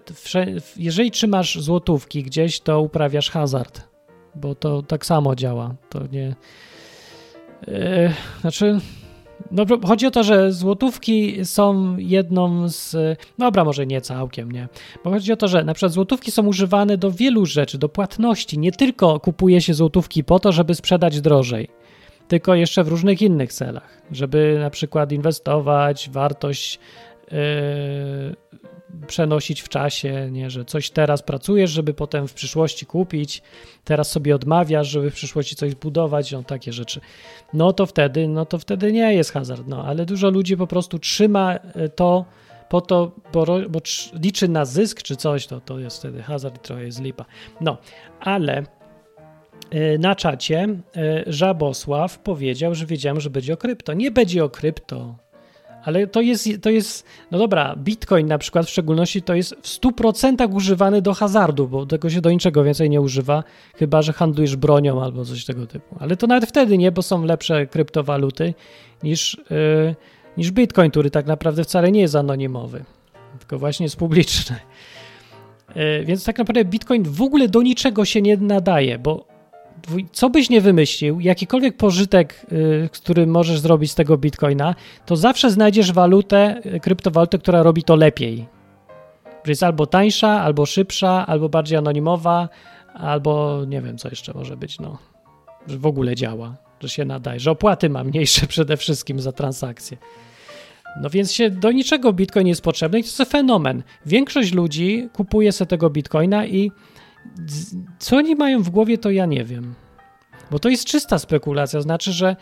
jeżeli 0.77 1.11
trzymasz 1.11 1.59
złotówki 1.61 2.23
gdzieś, 2.23 2.59
to 2.59 2.81
uprawiasz 2.81 3.29
hazard, 3.29 3.81
bo 4.35 4.55
to 4.55 4.81
tak 4.81 5.05
samo 5.05 5.35
działa. 5.35 5.75
To 5.89 5.99
nie. 6.11 6.35
Yy, 7.67 8.13
znaczy. 8.41 8.79
No, 9.51 9.65
chodzi 9.85 10.07
o 10.07 10.11
to, 10.11 10.23
że 10.23 10.51
złotówki 10.51 11.45
są 11.45 11.97
jedną 11.97 12.69
z. 12.69 12.95
Dobra, 13.38 13.63
może 13.63 13.85
nie 13.85 14.01
całkiem, 14.01 14.51
nie. 14.51 14.67
Bo 15.03 15.09
chodzi 15.09 15.33
o 15.33 15.38
to, 15.38 15.47
że 15.47 15.63
na 15.63 15.73
przykład 15.73 15.91
złotówki 15.91 16.31
są 16.31 16.47
używane 16.47 16.97
do 16.97 17.11
wielu 17.11 17.45
rzeczy, 17.45 17.77
do 17.77 17.89
płatności. 17.89 18.59
Nie 18.59 18.71
tylko 18.71 19.19
kupuje 19.19 19.61
się 19.61 19.73
złotówki 19.73 20.23
po 20.23 20.39
to, 20.39 20.51
żeby 20.51 20.75
sprzedać 20.75 21.21
drożej 21.21 21.69
tylko 22.28 22.55
jeszcze 22.55 22.84
w 22.84 22.88
różnych 22.88 23.21
innych 23.21 23.53
celach, 23.53 24.01
żeby 24.11 24.57
na 24.59 24.69
przykład 24.69 25.11
inwestować, 25.11 26.09
wartość 26.09 26.80
yy, 27.32 27.38
przenosić 29.07 29.61
w 29.61 29.69
czasie, 29.69 30.30
nie, 30.32 30.49
że 30.49 30.65
coś 30.65 30.89
teraz 30.89 31.21
pracujesz, 31.21 31.71
żeby 31.71 31.93
potem 31.93 32.28
w 32.28 32.34
przyszłości 32.34 32.86
kupić, 32.86 33.41
teraz 33.84 34.11
sobie 34.11 34.36
odmawiasz, 34.36 34.88
żeby 34.88 35.11
w 35.11 35.13
przyszłości 35.13 35.55
coś 35.55 35.71
zbudować, 35.71 36.32
no 36.32 36.43
takie 36.43 36.73
rzeczy. 36.73 37.01
No 37.53 37.73
to 37.73 37.86
wtedy, 37.86 38.28
no 38.28 38.45
to 38.45 38.59
wtedy 38.59 38.91
nie 38.91 39.13
jest 39.13 39.32
hazard, 39.32 39.67
no, 39.67 39.86
ale 39.86 40.05
dużo 40.05 40.30
ludzi 40.30 40.57
po 40.57 40.67
prostu 40.67 40.99
trzyma 40.99 41.55
e, 41.55 41.89
to 41.89 42.25
po 42.69 42.82
to, 42.82 43.11
bo, 43.34 43.45
bo 43.69 43.80
liczy 44.13 44.47
na 44.47 44.65
zysk 44.65 45.01
czy 45.01 45.15
coś, 45.15 45.47
to, 45.47 45.61
to 45.61 45.80
jest 45.80 45.97
wtedy 45.97 46.23
hazard 46.23 46.55
i 46.55 46.59
trochę 46.59 46.84
jest 46.84 47.01
lipa. 47.01 47.25
No, 47.61 47.78
ale 48.19 48.63
na 49.99 50.16
czacie 50.16 50.68
e, 50.97 51.24
Żabosław 51.28 52.20
powiedział, 52.20 52.76
że 52.76 52.86
wiedziałem, 52.86 53.20
że 53.20 53.30
będzie 53.30 53.53
o 53.53 53.58
krypto. 53.58 53.93
Nie 53.93 54.12
będzie 54.12 54.43
o 54.43 54.49
krypto, 54.49 55.16
ale 55.88 56.08
to 56.08 56.22
jest, 56.22 56.49
to 56.62 56.70
jest, 56.70 57.05
no 57.32 57.38
dobra, 57.38 57.76
Bitcoin 57.78 58.28
na 58.28 58.38
przykład 58.38 58.66
w 58.66 58.70
szczególności 58.70 59.22
to 59.22 59.36
jest 59.36 59.55
w 59.62 59.68
100% 59.68 60.53
używany 60.53 61.01
do 61.01 61.14
hazardu, 61.14 61.68
bo 61.68 61.86
tego 61.86 62.10
się 62.10 62.22
do 62.22 62.32
niczego 62.32 62.64
więcej 62.64 62.89
nie 62.89 63.01
używa, 63.01 63.43
chyba 63.76 64.01
że 64.01 64.14
handlujesz 64.14 64.55
bronią 64.55 65.03
albo 65.03 65.26
coś 65.26 65.45
tego 65.45 65.68
typu. 65.68 65.95
Ale 65.99 66.18
to 66.18 66.28
nawet 66.28 66.49
wtedy 66.49 66.78
nie, 66.78 66.91
bo 66.91 67.01
są 67.01 67.26
lepsze 67.26 67.68
kryptowaluty 67.68 68.53
niż, 69.03 69.38
yy, 69.49 69.95
niż 70.38 70.51
Bitcoin, 70.51 70.91
który 70.91 71.12
tak 71.12 71.26
naprawdę 71.26 71.64
wcale 71.64 71.91
nie 71.91 72.01
jest 72.01 72.16
anonimowy, 72.16 72.86
tylko 73.39 73.60
właśnie 73.60 73.84
jest 73.84 73.97
publiczny. 73.97 74.55
Yy, 75.76 76.05
więc 76.05 76.26
tak 76.26 76.38
naprawdę 76.38 76.66
Bitcoin 76.66 77.03
w 77.03 77.22
ogóle 77.22 77.47
do 77.47 77.62
niczego 77.62 78.05
się 78.05 78.22
nie 78.22 78.38
nadaje, 78.38 78.99
bo 78.99 79.36
co 80.11 80.30
byś 80.30 80.49
nie 80.49 80.61
wymyślił, 80.61 81.19
jakikolwiek 81.19 81.78
pożytek, 81.78 82.45
y, 82.51 82.89
który 82.91 83.28
możesz 83.28 83.59
zrobić 83.59 83.91
z 83.91 83.95
tego 83.95 84.17
bitcoina, 84.17 84.75
to 85.05 85.15
zawsze 85.15 85.51
znajdziesz 85.51 85.91
walutę, 85.91 86.61
y, 86.75 86.80
kryptowalutę, 86.80 87.38
która 87.38 87.63
robi 87.63 87.84
to 87.84 87.95
lepiej. 87.95 88.45
Że 89.43 89.51
jest 89.51 89.63
albo 89.63 89.86
tańsza, 89.86 90.41
albo 90.41 90.65
szybsza, 90.65 91.28
albo 91.28 91.49
bardziej 91.49 91.78
anonimowa, 91.78 92.49
albo 92.93 93.63
nie 93.67 93.82
wiem, 93.82 93.97
co 93.97 94.09
jeszcze 94.09 94.34
może 94.34 94.57
być, 94.57 94.80
no. 94.80 94.97
Że 95.67 95.78
w 95.78 95.86
ogóle 95.86 96.15
działa, 96.15 96.55
że 96.80 96.89
się 96.89 97.05
nadaje, 97.05 97.39
że 97.39 97.51
opłaty 97.51 97.89
ma 97.89 98.03
mniejsze 98.03 98.47
przede 98.53 98.78
wszystkim 98.78 99.19
za 99.19 99.32
transakcje. 99.32 99.97
No 101.01 101.09
więc 101.09 101.32
się 101.32 101.49
do 101.49 101.71
niczego 101.71 102.13
bitcoin 102.13 102.45
nie 102.45 102.51
jest 102.51 102.63
potrzebny 102.63 102.99
i 102.99 103.03
to 103.03 103.07
jest 103.07 103.32
fenomen. 103.32 103.84
Większość 104.05 104.53
ludzi 104.53 105.09
kupuje 105.13 105.51
sobie 105.51 105.69
tego 105.69 105.89
bitcoina 105.89 106.45
i 106.45 106.71
co 107.99 108.17
oni 108.17 108.36
mają 108.36 108.63
w 108.63 108.69
głowie, 108.69 108.97
to 108.97 109.11
ja 109.11 109.25
nie 109.25 109.45
wiem. 109.45 109.73
Bo 110.51 110.59
to 110.59 110.69
jest 110.69 110.86
czysta 110.86 111.19
spekulacja, 111.19 111.82
znaczy, 111.82 112.11
że 112.11 112.36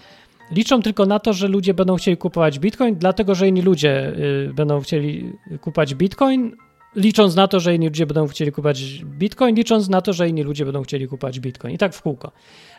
liczą 0.51 0.81
tylko 0.81 1.05
na 1.05 1.19
to, 1.19 1.33
że 1.33 1.47
ludzie 1.47 1.73
będą 1.73 1.95
chcieli 1.95 2.17
kupować 2.17 2.59
bitcoin, 2.59 2.95
dlatego 2.95 3.35
że 3.35 3.47
inni 3.47 3.61
ludzie 3.61 4.13
y, 4.49 4.53
będą 4.53 4.81
chcieli 4.81 5.33
kupować 5.61 5.95
bitcoin, 5.95 6.55
licząc 6.95 7.35
na 7.35 7.47
to, 7.47 7.59
że 7.59 7.75
inni 7.75 7.87
ludzie 7.87 8.05
będą 8.05 8.27
chcieli 8.27 8.51
kupować 8.51 9.03
bitcoin, 9.05 9.55
licząc 9.55 9.89
na 9.89 10.01
to, 10.01 10.13
że 10.13 10.29
inni 10.29 10.43
ludzie 10.43 10.65
będą 10.65 10.83
chcieli 10.83 11.07
kupować 11.07 11.39
bitcoin. 11.39 11.75
I 11.75 11.77
tak 11.77 11.93
w 11.93 12.01
kółko. 12.01 12.31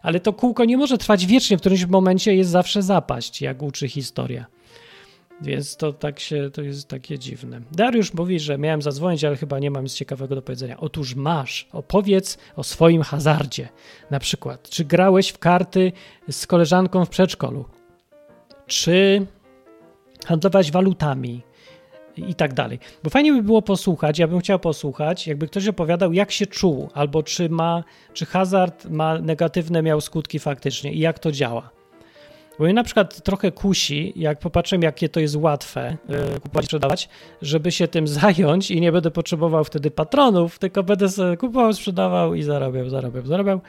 Ale 0.02 0.20
to 0.20 0.32
kółko 0.32 0.64
nie 0.64 0.76
może 0.76 0.98
trwać 0.98 1.26
wiecznie, 1.26 1.56
w 1.56 1.60
którymś 1.60 1.86
momencie 1.86 2.34
jest 2.34 2.50
zawsze 2.50 2.82
zapaść, 2.82 3.42
jak 3.42 3.62
uczy 3.62 3.88
historia. 3.88 4.46
Więc 5.40 5.76
to 5.76 5.92
tak 5.92 6.20
się, 6.20 6.50
to 6.52 6.62
jest 6.62 6.88
takie 6.88 7.18
dziwne. 7.18 7.60
Dariusz 7.72 8.14
mówi, 8.14 8.40
że 8.40 8.58
miałem 8.58 8.82
zadzwonić, 8.82 9.24
ale 9.24 9.36
chyba 9.36 9.58
nie 9.58 9.70
mam 9.70 9.84
nic 9.84 9.94
ciekawego 9.94 10.34
do 10.34 10.42
powiedzenia. 10.42 10.76
Otóż 10.80 11.14
masz. 11.14 11.68
Opowiedz 11.72 12.38
o 12.56 12.64
swoim 12.64 13.02
hazardzie. 13.02 13.68
Na 14.10 14.18
przykład, 14.18 14.68
czy 14.68 14.84
grałeś 14.84 15.28
w 15.28 15.38
karty 15.38 15.92
z 16.30 16.46
koleżanką 16.46 17.04
w 17.04 17.08
przedszkolu? 17.08 17.64
Czy 18.66 19.26
handlowałeś 20.26 20.70
walutami? 20.70 21.42
I 22.16 22.34
tak 22.34 22.54
dalej. 22.54 22.78
Bo 23.04 23.10
fajnie 23.10 23.32
by 23.32 23.42
było 23.42 23.62
posłuchać, 23.62 24.18
ja 24.18 24.28
bym 24.28 24.40
chciał 24.40 24.58
posłuchać, 24.58 25.26
jakby 25.26 25.46
ktoś 25.48 25.68
opowiadał, 25.68 26.12
jak 26.12 26.30
się 26.30 26.46
czuł, 26.46 26.88
albo 26.94 27.22
czy 27.22 27.48
ma, 27.48 27.84
czy 28.12 28.26
hazard 28.26 28.84
ma 28.90 29.18
negatywne 29.18 29.82
miał 29.82 30.00
skutki 30.00 30.38
faktycznie 30.38 30.92
i 30.92 30.98
jak 30.98 31.18
to 31.18 31.32
działa. 31.32 31.75
Bo 32.58 32.64
mnie 32.64 32.74
na 32.74 32.84
przykład 32.84 33.22
trochę 33.22 33.52
kusi, 33.52 34.12
jak 34.16 34.38
popatrzę, 34.38 34.76
jakie 34.82 35.08
to 35.08 35.20
jest 35.20 35.36
łatwe 35.36 35.96
yy, 36.08 36.40
kupować 36.40 36.64
sprzedawać, 36.64 37.08
żeby 37.42 37.72
się 37.72 37.88
tym 37.88 38.08
zająć 38.18 38.70
i 38.70 38.80
nie 38.80 38.92
będę 38.92 39.10
potrzebował 39.10 39.64
wtedy 39.64 39.90
patronów, 39.90 40.58
tylko 40.58 40.82
będę 40.82 41.08
sobie 41.08 41.36
kupował, 41.36 41.72
sprzedawał 41.72 42.34
i 42.34 42.42
zarabiał, 42.42 42.88
zarabiał, 42.88 43.26
zarabiał. 43.26 43.60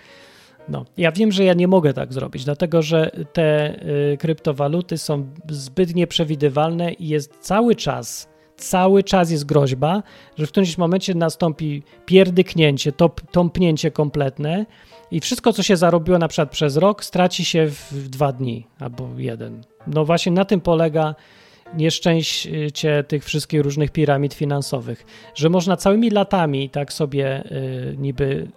No, 0.70 0.86
ja 0.98 1.12
wiem, 1.12 1.32
że 1.32 1.44
ja 1.44 1.54
nie 1.54 1.68
mogę 1.68 1.94
tak 1.94 2.14
zrobić, 2.14 2.46
dlatego 2.46 2.82
że 2.82 3.12
te 3.34 3.80
y, 4.14 4.18
kryptowaluty 4.18 4.98
są 4.98 5.30
zbyt 5.50 5.96
nieprzewidywalne 5.96 6.94
i 6.94 7.08
jest 7.08 7.38
cały 7.40 7.76
czas, 7.76 8.30
cały 8.58 9.04
czas 9.04 9.32
jest 9.32 9.46
groźba, 9.46 10.04
że 10.38 10.46
w 10.46 10.52
którymś 10.52 10.78
momencie 10.78 11.16
nastąpi 11.16 11.84
pierdyknięcie, 12.06 12.92
top, 12.92 13.22
tąpnięcie 13.32 13.92
kompletne 13.92 14.66
i 15.12 15.20
wszystko, 15.20 15.54
co 15.54 15.64
się 15.64 15.78
zarobiło 15.78 16.18
na 16.18 16.28
przykład 16.28 16.50
przez 16.50 16.78
rok, 16.78 17.04
straci 17.04 17.46
się 17.46 17.68
w, 17.68 18.10
dwa 18.10 18.32
dni 18.32 18.68
albo 18.80 19.10
jeden. 19.18 19.64
No 19.88 20.06
właśnie 20.06 20.32
na 20.32 20.46
tym 20.46 20.62
polega 20.62 21.16
nieszczęście 21.74 23.04
tych 23.08 23.26
wszystkich 23.26 23.62
różnych 23.62 23.92
piramid 23.92 24.34
finansowych, 24.34 25.06
że 25.36 25.50
można 25.50 25.78
całymi 25.78 26.10
latami 26.10 26.70
tak 26.70 26.94
sobie 26.94 27.44
y, 27.52 27.96
niby 27.98 28.48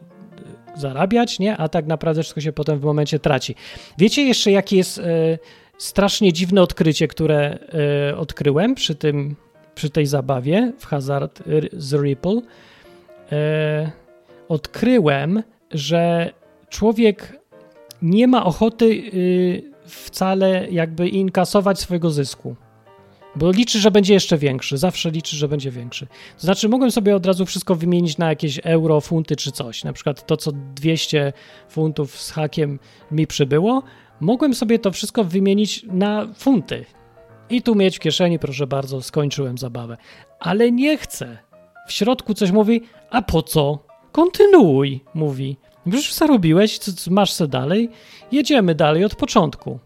zarabiać, 0.77 1.39
nie? 1.39 1.57
A 1.57 1.69
tak 1.69 1.87
naprawdę 1.87 2.23
wszystko 2.23 2.41
się 2.41 2.53
potem 2.53 2.79
w 2.79 2.85
momencie 2.85 3.19
traci. 3.19 3.55
Wiecie 3.99 4.23
jeszcze, 4.23 4.51
jakie 4.51 4.77
jest 4.77 4.99
e, 4.99 5.03
strasznie 5.79 6.33
dziwne 6.33 6.63
odkrycie, 6.63 7.09
które 7.09 7.59
e, 8.11 8.17
odkryłem 8.17 8.75
przy, 8.75 8.95
tym, 8.95 9.37
przy 9.75 9.91
tej 9.91 10.07
zabawie 10.07 10.73
w 10.79 10.87
Hazard 10.87 11.43
r- 11.47 11.69
z 11.73 11.95
Ripple? 11.95 12.41
E, 13.33 13.91
odkryłem, 14.49 15.43
że 15.71 16.31
człowiek 16.71 17.41
nie 18.03 18.27
ma 18.29 18.45
ochoty 18.45 18.85
y, 18.85 19.63
wcale 19.87 20.71
jakby 20.71 21.09
inkasować 21.09 21.81
swojego 21.81 22.11
zysku. 22.11 22.57
Bo 23.37 23.51
liczy, 23.51 23.79
że 23.79 23.91
będzie 23.91 24.15
jeszcze 24.15 24.39
większy. 24.39 24.79
Zawsze 24.79 25.11
liczy, 25.11 25.37
że 25.37 25.49
będzie 25.49 25.71
większy. 25.71 26.07
To 26.07 26.43
znaczy, 26.43 26.69
mogłem 26.69 26.91
sobie 26.91 27.17
od 27.17 27.27
razu 27.27 27.47
wszystko 27.47 27.75
wymienić 27.75 28.19
na 28.19 28.29
jakieś 28.29 28.61
euro, 28.65 29.01
funty 29.01 29.37
czy 29.37 29.53
coś. 29.53 29.85
Na 29.85 29.93
przykład 29.93 30.27
to, 30.27 30.37
co 30.37 30.53
200 30.75 31.33
funtów 31.69 32.21
z 32.21 32.31
hakiem 32.31 32.79
mi 33.11 33.27
przybyło, 33.27 33.83
mogłem 34.21 34.55
sobie 34.55 34.79
to 34.79 34.93
wszystko 34.93 35.25
wymienić 35.25 35.83
na 35.83 36.27
funty. 36.35 36.85
I 37.51 37.63
tu 37.63 37.75
mieć 37.75 37.97
w 37.97 38.01
kieszeni, 38.01 38.39
proszę 38.39 38.67
bardzo, 38.67 39.03
skończyłem 39.03 39.59
zabawę. 39.59 39.97
Ale 40.41 40.73
nie 40.73 40.99
chcę. 40.99 41.39
W 41.89 41.93
środku 41.93 42.35
coś 42.35 42.51
mówi, 42.51 42.83
a 43.11 43.23
po 43.23 43.43
co? 43.43 43.79
Kontynuuj, 44.13 45.01
mówi. 45.15 45.57
Już 45.93 46.15
zarobiłeś, 46.15 46.79
co- 46.79 46.93
co 46.93 47.11
masz 47.11 47.33
se 47.33 47.49
dalej? 47.49 47.91
Jedziemy 48.33 48.75
dalej 48.75 49.05
od 49.05 49.15
początku. 49.15 49.79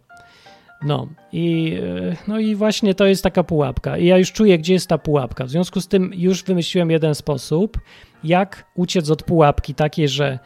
No 0.82 1.08
i, 1.32 1.74
e, 2.10 2.16
no 2.28 2.38
i 2.38 2.54
właśnie 2.54 2.94
to 2.94 3.06
jest 3.06 3.22
taka 3.22 3.44
pułapka. 3.44 3.98
I 3.98 4.06
ja 4.06 4.18
już 4.18 4.32
czuję, 4.32 4.58
gdzie 4.58 4.72
jest 4.72 4.88
ta 4.88 4.98
pułapka. 4.98 5.44
W 5.44 5.50
związku 5.50 5.80
z 5.80 5.88
tym 5.88 6.10
już 6.14 6.44
wymyśliłem 6.44 6.90
jeden 6.90 7.14
sposób, 7.14 7.78
jak 8.24 8.64
uciec 8.74 9.10
od 9.10 9.22
pułapki 9.22 9.74
takiej, 9.74 10.08
że 10.08 10.38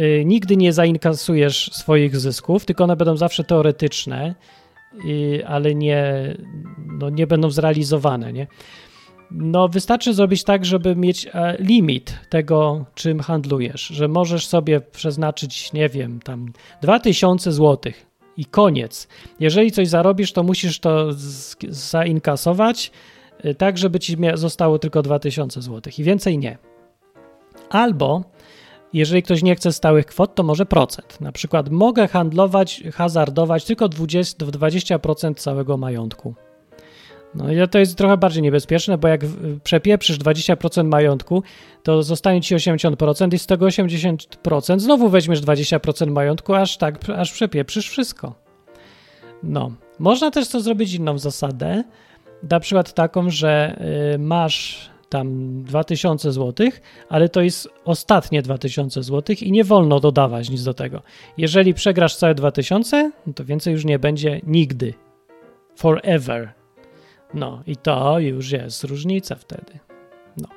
y, 0.00 0.22
nigdy 0.26 0.56
nie 0.56 0.72
zainkasujesz 0.72 1.70
swoich 1.72 2.16
zysków, 2.16 2.64
tylko 2.64 2.84
one 2.84 2.96
będą 2.96 3.16
zawsze 3.16 3.44
teoretyczne, 3.44 4.34
y, 5.08 5.42
ale 5.46 5.74
nie, 5.74 6.34
no, 6.86 7.10
nie 7.10 7.26
będą 7.26 7.50
zrealizowane. 7.50 8.32
Nie? 8.32 8.46
No, 9.30 9.68
wystarczy 9.68 10.14
zrobić 10.14 10.44
tak, 10.44 10.64
żeby 10.64 10.96
mieć 10.96 11.26
e, 11.26 11.56
limit 11.58 12.18
tego, 12.28 12.84
czym 12.94 13.20
handlujesz, 13.20 13.82
że 13.86 14.08
możesz 14.08 14.46
sobie 14.46 14.80
przeznaczyć, 14.80 15.72
nie 15.72 15.88
wiem, 15.88 16.20
tam 16.20 16.52
2000 16.82 17.52
złotych 17.52 18.06
i 18.36 18.44
koniec. 18.44 19.08
Jeżeli 19.40 19.72
coś 19.72 19.88
zarobisz, 19.88 20.32
to 20.32 20.42
musisz 20.42 20.80
to 20.80 21.08
zainkasować, 21.68 22.90
y, 23.44 23.54
tak, 23.54 23.78
żeby 23.78 24.00
ci 24.00 24.16
zostało 24.34 24.78
tylko 24.78 25.02
2000 25.02 25.62
złotych 25.62 25.98
i 25.98 26.04
więcej 26.04 26.38
nie. 26.38 26.58
Albo 27.70 28.24
jeżeli 28.92 29.22
ktoś 29.22 29.42
nie 29.42 29.54
chce 29.54 29.72
stałych 29.72 30.06
kwot, 30.06 30.34
to 30.34 30.42
może 30.42 30.66
procent. 30.66 31.20
Na 31.20 31.32
przykład 31.32 31.70
mogę 31.70 32.08
handlować, 32.08 32.82
hazardować 32.94 33.64
tylko 33.64 33.88
20, 33.88 34.46
do 34.46 34.58
20% 34.58 35.34
całego 35.34 35.76
majątku. 35.76 36.34
No 37.34 37.66
to 37.70 37.78
jest 37.78 37.98
trochę 37.98 38.16
bardziej 38.16 38.42
niebezpieczne, 38.42 38.98
bo 38.98 39.08
jak 39.08 39.20
przepieprzysz 39.64 40.18
20% 40.18 40.84
majątku, 40.84 41.42
to 41.82 42.02
zostanie 42.02 42.40
ci 42.40 42.56
80% 42.56 43.34
i 43.34 43.38
z 43.38 43.46
tego 43.46 43.66
80% 43.66 44.78
znowu 44.78 45.08
weźmiesz 45.08 45.40
20% 45.40 46.10
majątku, 46.10 46.54
aż 46.54 46.76
tak, 46.76 47.10
aż 47.16 47.32
przepieprzysz 47.32 47.90
wszystko. 47.90 48.34
No, 49.42 49.72
można 49.98 50.30
też 50.30 50.48
to 50.48 50.60
zrobić 50.60 50.94
inną 50.94 51.18
zasadę, 51.18 51.84
na 52.50 52.60
przykład 52.60 52.94
taką, 52.94 53.30
że 53.30 53.80
y, 54.14 54.18
masz 54.18 54.90
tam 55.08 55.62
2000 55.62 56.32
zł, 56.32 56.68
ale 57.08 57.28
to 57.28 57.40
jest 57.40 57.68
ostatnie 57.84 58.42
2000 58.42 59.02
zł 59.02 59.36
i 59.40 59.52
nie 59.52 59.64
wolno 59.64 60.00
dodawać 60.00 60.50
nic 60.50 60.64
do 60.64 60.74
tego. 60.74 61.02
Jeżeli 61.38 61.74
przegrasz 61.74 62.16
całe 62.16 62.34
2000, 62.34 63.10
no 63.26 63.32
to 63.32 63.44
więcej 63.44 63.72
już 63.72 63.84
nie 63.84 63.98
będzie 63.98 64.40
nigdy. 64.46 64.94
Forever. 65.76 66.63
No 67.34 67.62
i 67.66 67.76
to 67.76 68.18
już 68.18 68.50
jest 68.50 68.84
różnica 68.84 69.34
wtedy. 69.34 69.78
No. 70.36 70.48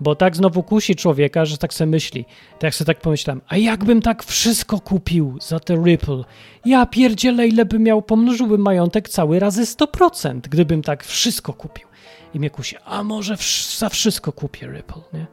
Bo 0.00 0.14
tak 0.14 0.36
znowu 0.36 0.62
kusi 0.62 0.96
człowieka, 0.96 1.44
że 1.44 1.58
tak 1.58 1.74
sobie 1.74 1.90
myśli. 1.90 2.24
Tak 2.52 2.62
jak 2.62 2.74
sobie 2.74 2.86
tak 2.86 3.00
pomyślałem, 3.00 3.40
a 3.48 3.56
jakbym 3.56 4.02
tak 4.02 4.24
wszystko 4.24 4.80
kupił 4.80 5.38
za 5.40 5.60
te 5.60 5.74
Ripple? 5.74 6.24
Ja 6.64 6.86
pierdzielę, 6.86 7.48
ile 7.48 7.64
bym 7.64 7.82
miał, 7.82 8.02
pomnożyłbym 8.02 8.60
majątek 8.60 9.08
cały 9.08 9.38
razy 9.38 9.64
100%, 9.64 10.40
gdybym 10.40 10.82
tak 10.82 11.04
wszystko 11.04 11.52
kupił. 11.52 11.88
I 12.34 12.38
mnie 12.38 12.50
kusi, 12.50 12.76
a 12.84 13.04
może 13.04 13.36
za 13.78 13.88
wszystko 13.88 14.32
kupię 14.32 14.66
Ripple, 14.66 15.02
nie? 15.12 15.26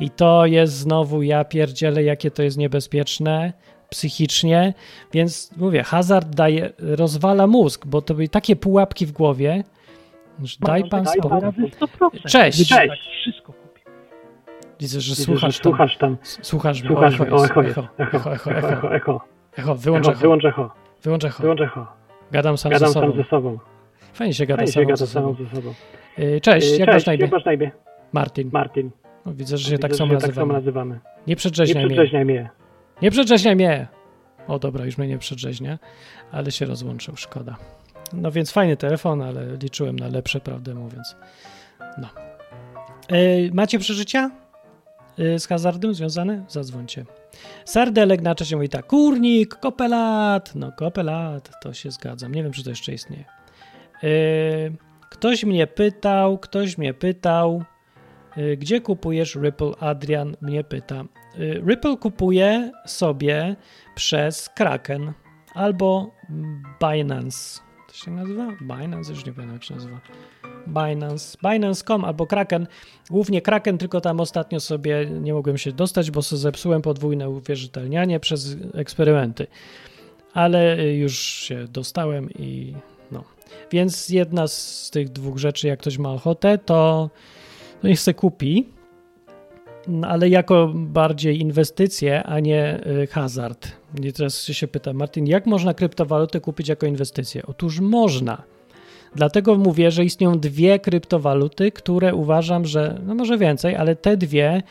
I 0.00 0.10
to 0.10 0.46
jest 0.46 0.72
znowu, 0.72 1.22
ja 1.22 1.44
pierdzielę, 1.44 2.02
jakie 2.02 2.30
to 2.30 2.42
jest 2.42 2.56
niebezpieczne 2.56 3.52
psychicznie, 3.90 4.74
więc 5.12 5.50
mówię, 5.56 5.82
hazard 5.82 6.34
daje, 6.34 6.72
rozwala 6.78 7.46
mózg, 7.46 7.86
bo 7.86 8.02
to 8.02 8.14
były 8.14 8.28
takie 8.28 8.56
pułapki 8.56 9.06
w 9.06 9.12
głowie, 9.12 9.64
daj 10.60 10.88
pan 10.88 11.06
spokój. 11.06 11.40
Cześć. 12.26 12.68
Cześć. 12.68 13.02
Wszystko. 13.22 13.52
Widzę, 14.80 15.00
że 15.00 15.14
słuchasz 15.14 15.58
tam. 15.58 15.62
słuchasz 15.72 15.96
tam. 15.96 16.16
Słuchasz 16.42 16.82
O, 16.84 17.06
echo, 17.06 17.24
echo. 17.64 17.88
Echo, 17.98 18.32
echo, 18.32 18.50
echo, 18.50 18.50
echo. 18.72 18.94
echo. 18.94 19.20
Echo, 19.56 19.74
wyłącz 19.74 20.08
Echo. 20.08 20.18
Wyłącz 20.18 20.44
echo. 20.44 20.70
Wyłącz 21.02 21.24
echo. 21.24 21.42
Wyłącz 21.42 21.60
echo. 21.60 21.86
Gadam 22.32 22.58
sam 22.58 22.72
Gadam 22.72 22.88
ze 22.88 22.94
sobą. 22.94 23.06
sam 23.12 23.16
ze 23.22 23.28
sobą. 23.30 23.58
Fajnie 24.12 24.34
się 24.34 24.46
gada 24.46 24.56
Fajnie 24.58 24.72
się 24.72 24.80
sam 24.80 24.84
gada 24.84 24.96
ze 24.96 25.06
sam 25.06 25.22
sobą. 25.22 25.44
ze 25.44 25.56
sobą. 25.56 25.74
Y, 26.18 26.40
Cześć, 26.40 26.72
Y, 26.72 26.76
jak 26.78 26.88
masz 26.88 27.06
na 27.06 27.14
imię? 27.14 27.22
jak 27.22 27.32
masz 27.32 27.44
na 27.44 27.52
imię? 27.52 27.70
Martin. 28.12 28.50
Martin. 28.52 28.90
O, 29.26 29.32
Widzę, 29.32 29.58
że 29.58 29.64
się 29.64 29.70
Widzę, 29.70 29.82
tak 29.82 29.96
samo 29.96 30.16
tak 30.20 30.34
samo 30.34 30.52
nazywamy. 30.52 30.94
Nie 30.94 31.00
Nie 31.26 31.36
przedrzeźniaj 31.36 31.84
mnie. 31.86 31.94
przedrzeźniaj 31.94 32.24
mnie. 32.24 32.50
Nie 33.02 33.10
przedrzeźniaj 33.10 33.56
mnie. 33.56 33.86
O 34.48 34.58
dobra, 34.58 34.84
już 34.84 34.98
mnie 34.98 35.08
nie 35.08 35.18
przedrzeźnia, 35.18 35.78
ale 36.32 36.50
się 36.50 36.66
rozłączył, 36.66 37.16
szkoda. 37.16 37.56
No 38.12 38.30
więc 38.30 38.50
fajny 38.50 38.76
telefon, 38.76 39.22
ale 39.22 39.56
liczyłem 39.56 39.98
na 39.98 40.08
lepsze, 40.08 40.40
prawdę 40.40 40.74
mówiąc. 40.74 41.16
No. 41.98 42.08
E, 43.08 43.50
macie 43.52 43.78
przeżycia 43.78 44.30
e, 45.18 45.38
z 45.38 45.46
hazardem 45.46 45.94
związane? 45.94 46.44
Zadzwońcie. 46.48 47.04
Sardelek 47.64 48.22
na 48.22 48.34
czasie 48.34 48.56
mówi 48.56 48.68
tak, 48.68 48.86
kurnik, 48.86 49.54
kopelat. 49.54 50.54
No 50.54 50.72
kopelat, 50.72 51.50
to 51.62 51.72
się 51.72 51.90
zgadzam. 51.90 52.34
Nie 52.34 52.42
wiem, 52.42 52.52
czy 52.52 52.64
to 52.64 52.70
jeszcze 52.70 52.92
istnieje. 52.92 53.24
E, 54.02 54.08
ktoś 55.10 55.44
mnie 55.44 55.66
pytał, 55.66 56.38
ktoś 56.38 56.78
mnie 56.78 56.94
pytał, 56.94 57.64
e, 58.36 58.56
gdzie 58.56 58.80
kupujesz 58.80 59.34
Ripple? 59.34 59.72
Adrian 59.80 60.36
mnie 60.40 60.64
pyta. 60.64 61.04
Ripple 61.66 61.96
kupuje 61.96 62.72
sobie 62.86 63.56
przez 63.94 64.48
Kraken 64.48 65.12
albo 65.54 66.10
Binance. 66.80 67.69
To 67.90 67.96
się 67.96 68.10
nazywa? 68.10 68.46
Binance? 68.60 69.12
Już 69.12 69.26
nie 69.26 69.32
pamiętam, 69.32 69.56
jak 69.56 69.64
się 69.64 69.74
nazywa. 69.74 70.00
Binance, 70.66 71.38
Binance.com 71.42 72.04
albo 72.04 72.26
Kraken. 72.26 72.66
Głównie 73.10 73.42
Kraken, 73.42 73.78
tylko 73.78 74.00
tam 74.00 74.20
ostatnio 74.20 74.60
sobie 74.60 75.06
nie 75.06 75.34
mogłem 75.34 75.58
się 75.58 75.72
dostać, 75.72 76.10
bo 76.10 76.22
sobie 76.22 76.40
zepsułem 76.40 76.82
podwójne 76.82 77.30
uwierzytelnianie 77.30 78.20
przez 78.20 78.56
eksperymenty. 78.74 79.46
Ale 80.34 80.88
już 80.94 81.18
się 81.18 81.64
dostałem 81.68 82.30
i 82.30 82.74
no. 83.10 83.24
Więc 83.70 84.08
jedna 84.08 84.48
z 84.48 84.90
tych 84.92 85.08
dwóch 85.08 85.38
rzeczy, 85.38 85.68
jak 85.68 85.80
ktoś 85.80 85.98
ma 85.98 86.12
ochotę, 86.12 86.58
to 86.58 87.10
niech 87.84 88.00
se 88.00 88.14
kupi, 88.14 88.68
ale 90.02 90.28
jako 90.28 90.72
bardziej 90.74 91.40
inwestycje, 91.40 92.22
a 92.22 92.40
nie 92.40 92.86
y, 92.86 93.06
hazard. 93.06 93.68
I 94.02 94.12
teraz 94.12 94.44
się 94.44 94.68
pyta, 94.68 94.92
Martin, 94.92 95.26
jak 95.26 95.46
można 95.46 95.74
kryptowalutę 95.74 96.40
kupić 96.40 96.68
jako 96.68 96.86
inwestycję? 96.86 97.42
Otóż 97.46 97.80
można. 97.80 98.42
Dlatego 99.14 99.56
mówię, 99.56 99.90
że 99.90 100.04
istnieją 100.04 100.38
dwie 100.38 100.78
kryptowaluty, 100.78 101.72
które 101.72 102.14
uważam, 102.14 102.66
że, 102.66 103.00
no 103.06 103.14
może 103.14 103.38
więcej, 103.38 103.76
ale 103.76 103.96
te 103.96 104.16
dwie 104.16 104.62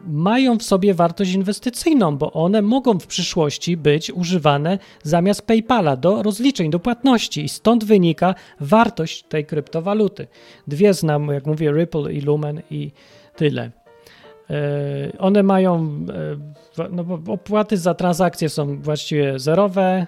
mają 0.00 0.58
w 0.58 0.62
sobie 0.62 0.94
wartość 0.94 1.32
inwestycyjną, 1.32 2.16
bo 2.16 2.32
one 2.32 2.62
mogą 2.62 2.98
w 2.98 3.06
przyszłości 3.06 3.76
być 3.76 4.10
używane 4.10 4.78
zamiast 5.02 5.42
PayPala 5.42 5.96
do 5.96 6.22
rozliczeń, 6.22 6.70
do 6.70 6.78
płatności 6.78 7.44
i 7.44 7.48
stąd 7.48 7.84
wynika 7.84 8.34
wartość 8.60 9.22
tej 9.22 9.46
kryptowaluty. 9.46 10.26
Dwie 10.66 10.94
znam, 10.94 11.28
jak 11.28 11.46
mówię, 11.46 11.72
Ripple 11.72 12.12
i 12.12 12.20
Lumen 12.20 12.62
i 12.70 12.90
tyle. 13.36 13.85
E, 14.50 15.12
one 15.18 15.42
mają, 15.42 15.74
e, 16.78 16.88
no 16.90 17.04
bo 17.04 17.32
opłaty 17.32 17.76
za 17.76 17.94
transakcje 17.94 18.48
są 18.48 18.80
właściwie 18.80 19.38
zerowe. 19.38 20.06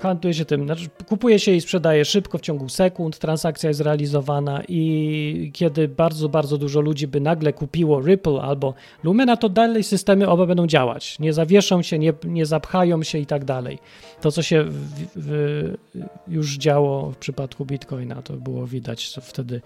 Handluje 0.00 0.34
się 0.34 0.44
tym, 0.44 0.64
znaczy 0.64 0.88
kupuje 1.08 1.38
się 1.38 1.52
i 1.52 1.60
sprzedaje 1.60 2.04
szybko, 2.04 2.38
w 2.38 2.40
ciągu 2.40 2.68
sekund, 2.68 3.18
transakcja 3.18 3.68
jest 3.68 3.80
realizowana 3.80 4.62
i 4.68 5.50
kiedy 5.54 5.88
bardzo, 5.88 6.28
bardzo 6.28 6.58
dużo 6.58 6.80
ludzi 6.80 7.06
by 7.06 7.20
nagle 7.20 7.52
kupiło 7.52 8.00
Ripple 8.00 8.42
albo 8.42 8.74
Lumena, 9.04 9.36
to 9.36 9.48
dalej 9.48 9.84
systemy 9.84 10.28
oba 10.28 10.46
będą 10.46 10.66
działać. 10.66 11.18
Nie 11.18 11.32
zawieszą 11.32 11.82
się, 11.82 11.98
nie, 11.98 12.12
nie 12.24 12.46
zapchają 12.46 13.02
się 13.02 13.18
i 13.18 13.26
tak 13.26 13.44
dalej. 13.44 13.78
To, 14.20 14.32
co 14.32 14.42
się 14.42 14.64
w, 14.64 15.08
w, 15.16 15.74
już 16.28 16.56
działo 16.56 17.10
w 17.10 17.16
przypadku 17.16 17.64
Bitcoina, 17.66 18.22
to 18.22 18.32
było 18.32 18.66
widać, 18.66 19.18
wtedy 19.22 19.60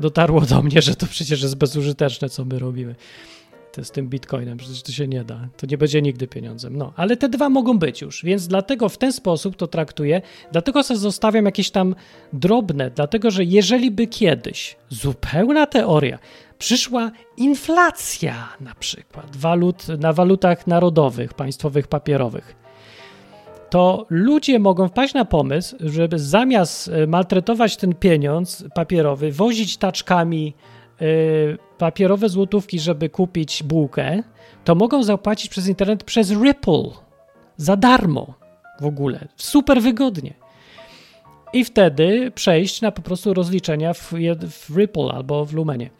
dotarło 0.00 0.40
do 0.40 0.62
mnie, 0.62 0.82
że 0.82 0.94
to 0.94 1.06
przecież 1.06 1.42
jest 1.42 1.56
bezużyteczne, 1.56 2.28
co 2.28 2.44
my 2.44 2.58
robimy 2.58 2.94
z 3.84 3.90
tym 3.90 4.08
bitcoinem, 4.08 4.58
przecież 4.58 4.82
to 4.82 4.92
się 4.92 5.08
nie 5.08 5.24
da. 5.24 5.48
To 5.56 5.66
nie 5.66 5.78
będzie 5.78 6.02
nigdy 6.02 6.26
pieniądzem. 6.26 6.76
No, 6.76 6.92
ale 6.96 7.16
te 7.16 7.28
dwa 7.28 7.48
mogą 7.48 7.78
być 7.78 8.00
już, 8.00 8.24
więc 8.24 8.48
dlatego 8.48 8.88
w 8.88 8.98
ten 8.98 9.12
sposób 9.12 9.56
to 9.56 9.66
traktuję. 9.66 10.22
Dlatego 10.52 10.82
sobie 10.82 11.00
zostawiam 11.00 11.44
jakieś 11.44 11.70
tam 11.70 11.94
drobne, 12.32 12.90
dlatego 12.90 13.30
że 13.30 13.44
jeżeli 13.44 13.90
by 13.90 14.06
kiedyś, 14.06 14.76
zupełna 14.88 15.66
teoria, 15.66 16.18
przyszła 16.58 17.10
inflacja 17.36 18.48
na 18.60 18.74
przykład 18.74 19.36
walut, 19.36 19.88
na 19.88 20.12
walutach 20.12 20.66
narodowych, 20.66 21.34
państwowych, 21.34 21.86
papierowych, 21.86 22.56
to 23.70 24.06
ludzie 24.10 24.58
mogą 24.58 24.88
wpaść 24.88 25.14
na 25.14 25.24
pomysł, 25.24 25.76
żeby 25.80 26.18
zamiast 26.18 26.90
maltretować 27.06 27.76
ten 27.76 27.94
pieniądz 27.94 28.64
papierowy, 28.74 29.32
wozić 29.32 29.76
taczkami 29.76 30.54
papierowe 31.78 32.28
złotówki, 32.28 32.78
żeby 32.78 33.08
kupić 33.08 33.62
bułkę, 33.62 34.22
to 34.64 34.74
mogą 34.74 35.02
zapłacić 35.02 35.50
przez 35.50 35.68
internet 35.68 36.04
przez 36.04 36.30
Ripple 36.30 36.90
za 37.56 37.76
darmo 37.76 38.34
w 38.80 38.84
ogóle, 38.84 39.28
super 39.36 39.82
wygodnie. 39.82 40.34
I 41.52 41.64
wtedy 41.64 42.30
przejść 42.34 42.80
na 42.80 42.92
po 42.92 43.02
prostu 43.02 43.34
rozliczenia 43.34 43.94
w, 43.94 44.12
w 44.50 44.76
Ripple 44.76 45.10
albo 45.12 45.44
w 45.44 45.52
Lumenie. 45.52 45.90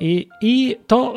I, 0.00 0.28
I 0.40 0.76
to 0.86 1.14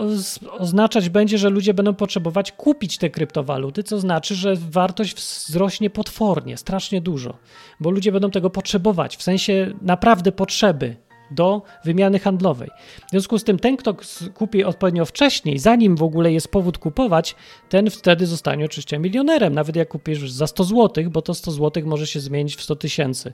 oznaczać 0.51 1.09
będzie, 1.09 1.37
że 1.37 1.49
ludzie 1.49 1.73
będą 1.73 1.93
potrzebować 1.93 2.51
kupić 2.51 2.97
te 2.97 3.09
kryptowaluty, 3.09 3.83
co 3.83 3.99
znaczy, 3.99 4.35
że 4.35 4.55
wartość 4.55 5.15
wzrośnie 5.15 5.89
potwornie, 5.89 6.57
strasznie 6.57 7.01
dużo, 7.01 7.37
bo 7.79 7.89
ludzie 7.89 8.11
będą 8.11 8.31
tego 8.31 8.49
potrzebować, 8.49 9.17
w 9.17 9.23
sensie 9.23 9.73
naprawdę 9.81 10.31
potrzeby, 10.31 10.95
do 11.31 11.61
wymiany 11.85 12.19
handlowej. 12.19 12.69
W 13.07 13.11
związku 13.11 13.39
z 13.39 13.43
tym 13.43 13.59
ten, 13.59 13.77
kto 13.77 13.95
kupi 14.33 14.63
odpowiednio 14.63 15.05
wcześniej, 15.05 15.59
zanim 15.59 15.95
w 15.95 16.03
ogóle 16.03 16.33
jest 16.33 16.47
powód 16.47 16.77
kupować, 16.77 17.35
ten 17.69 17.89
wtedy 17.89 18.25
zostanie 18.25 18.65
oczywiście 18.65 18.99
milionerem, 18.99 19.53
nawet 19.53 19.75
jak 19.75 19.87
kupisz 19.87 20.31
za 20.31 20.47
100 20.47 20.63
zł, 20.63 21.09
bo 21.09 21.21
to 21.21 21.33
100 21.33 21.51
zł 21.51 21.83
może 21.85 22.07
się 22.07 22.19
zmienić 22.19 22.55
w 22.55 22.61
100 22.61 22.75
tysięcy. 22.75 23.33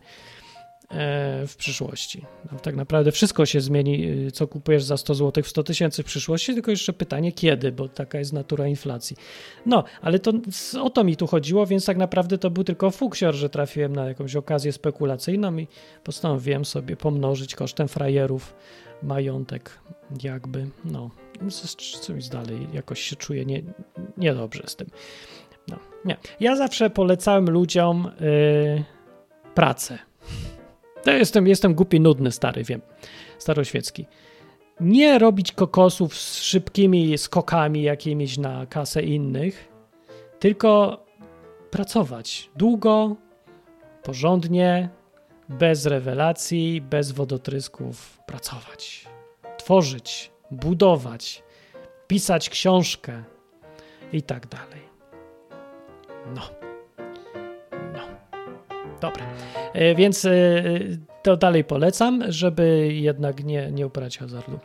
E, 0.91 1.47
w 1.47 1.55
przyszłości. 1.55 2.25
No, 2.51 2.59
tak 2.59 2.75
naprawdę 2.75 3.11
wszystko 3.11 3.45
się 3.45 3.61
zmieni, 3.61 4.09
y, 4.27 4.31
co 4.31 4.47
kupujesz 4.47 4.83
za 4.83 4.97
100 4.97 5.15
zł 5.15 5.43
w 5.43 5.47
100 5.47 5.63
tysięcy 5.63 6.03
w 6.03 6.05
przyszłości, 6.05 6.53
tylko 6.53 6.71
jeszcze 6.71 6.93
pytanie 6.93 7.31
kiedy, 7.31 7.71
bo 7.71 7.89
taka 7.89 8.19
jest 8.19 8.33
natura 8.33 8.67
inflacji. 8.67 9.17
No, 9.65 9.83
ale 10.01 10.19
to 10.19 10.31
o 10.81 10.89
to 10.89 11.03
mi 11.03 11.17
tu 11.17 11.27
chodziło, 11.27 11.65
więc 11.65 11.85
tak 11.85 11.97
naprawdę 11.97 12.37
to 12.37 12.49
był 12.49 12.63
tylko 12.63 12.91
fuksior, 12.91 13.35
że 13.35 13.49
trafiłem 13.49 13.95
na 13.95 14.07
jakąś 14.07 14.35
okazję 14.35 14.71
spekulacyjną 14.71 15.57
i 15.57 15.67
postanowiłem 16.03 16.65
sobie 16.65 16.95
pomnożyć 16.95 17.55
kosztem 17.55 17.87
frajerów 17.87 18.55
majątek 19.03 19.79
jakby, 20.23 20.67
no, 20.85 21.09
coś 22.01 22.27
dalej, 22.27 22.67
jakoś 22.73 23.01
się 23.01 23.15
czuję 23.15 23.45
nie, 23.45 23.61
niedobrze 24.17 24.63
z 24.65 24.75
tym. 24.75 24.87
No, 25.67 25.77
nie. 26.05 26.17
Ja 26.39 26.55
zawsze 26.55 26.89
polecałem 26.89 27.49
ludziom 27.49 28.11
yy, 28.19 28.83
pracę 29.55 29.99
to 31.03 31.11
jestem, 31.11 31.47
jestem 31.47 31.73
głupi, 31.75 31.99
nudny, 31.99 32.31
stary, 32.31 32.63
wiem. 32.63 32.81
Staroświecki. 33.37 34.05
Nie 34.79 35.19
robić 35.19 35.51
kokosów 35.51 36.17
z 36.17 36.41
szybkimi 36.41 37.17
skokami 37.17 37.83
jakimiś 37.83 38.37
na 38.37 38.65
kasę 38.65 39.01
innych, 39.01 39.67
tylko 40.39 41.03
pracować 41.71 42.49
długo, 42.55 43.15
porządnie, 44.03 44.89
bez 45.49 45.85
rewelacji, 45.85 46.81
bez 46.81 47.11
wodotrysków. 47.11 48.19
Pracować, 48.25 49.07
tworzyć, 49.57 50.31
budować, 50.51 51.43
pisać 52.07 52.49
książkę 52.49 53.23
i 54.13 54.21
tak 54.21 54.47
dalej. 54.47 54.81
No. 56.35 56.62
Dobra. 59.03 59.25
E, 59.73 59.95
więc 59.95 60.25
e, 60.25 60.31
to 61.23 61.37
dalej 61.37 61.63
polecam, 61.63 62.23
żeby 62.27 62.89
jednak 62.93 63.43
nie, 63.43 63.71
nie 63.71 63.87
uprawiać 63.87 64.17
hazardu. 64.17 64.59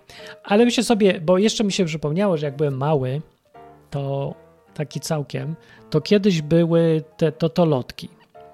Ale 0.44 0.64
myślę 0.64 0.84
sobie, 0.84 1.20
bo 1.20 1.38
jeszcze 1.38 1.64
mi 1.64 1.72
się 1.72 1.84
przypomniało, 1.84 2.36
że 2.36 2.46
jak 2.46 2.56
byłem 2.56 2.76
mały, 2.76 3.22
to 3.90 4.34
taki 4.74 5.00
całkiem, 5.00 5.56
to 5.90 6.00
kiedyś 6.00 6.42
były 6.42 7.02
te 7.16 7.32
totolotki. 7.32 8.08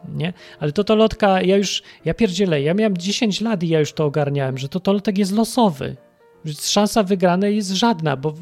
Nie? 0.09 0.33
Ale 0.61 0.73
totolotka, 0.73 1.43
ja 1.43 1.57
już, 1.57 1.83
ja 2.05 2.15
pierdzielę, 2.15 2.63
ja 2.63 2.75
miałem 2.75 2.97
10 2.97 3.41
lat 3.41 3.63
i 3.63 3.69
ja 3.69 3.81
już 3.81 3.93
to 3.93 4.05
ogarniałem, 4.05 4.59
że 4.59 4.69
totolotek 4.69 5.19
jest 5.19 5.33
losowy. 5.33 5.97
Szansa 6.61 7.03
wygranej 7.03 7.57
jest 7.57 7.71
żadna, 7.71 8.17
bo 8.17 8.35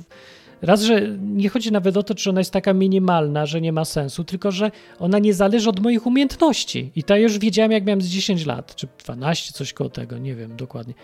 Raz, 0.62 0.82
że 0.82 1.00
nie 1.20 1.48
chodzi 1.48 1.72
nawet 1.72 1.96
o 1.96 2.02
to, 2.02 2.14
czy 2.14 2.30
ona 2.30 2.40
jest 2.40 2.50
taka 2.50 2.72
minimalna, 2.72 3.46
że 3.46 3.60
nie 3.60 3.72
ma 3.72 3.84
sensu, 3.84 4.24
tylko 4.24 4.50
że 4.50 4.70
ona 4.98 5.18
nie 5.18 5.34
zależy 5.34 5.70
od 5.70 5.80
moich 5.80 6.06
umiejętności. 6.06 6.90
I 6.96 7.02
to 7.02 7.16
już 7.16 7.38
wiedziałem, 7.38 7.72
jak 7.72 7.84
miałem 7.84 8.02
z 8.02 8.06
10 8.06 8.46
lat, 8.46 8.74
czy 8.74 8.88
12, 9.04 9.52
coś 9.52 9.72
koło 9.72 9.90
tego, 9.90 10.18
nie 10.18 10.34
wiem 10.34 10.56
dokładnie. 10.56 10.94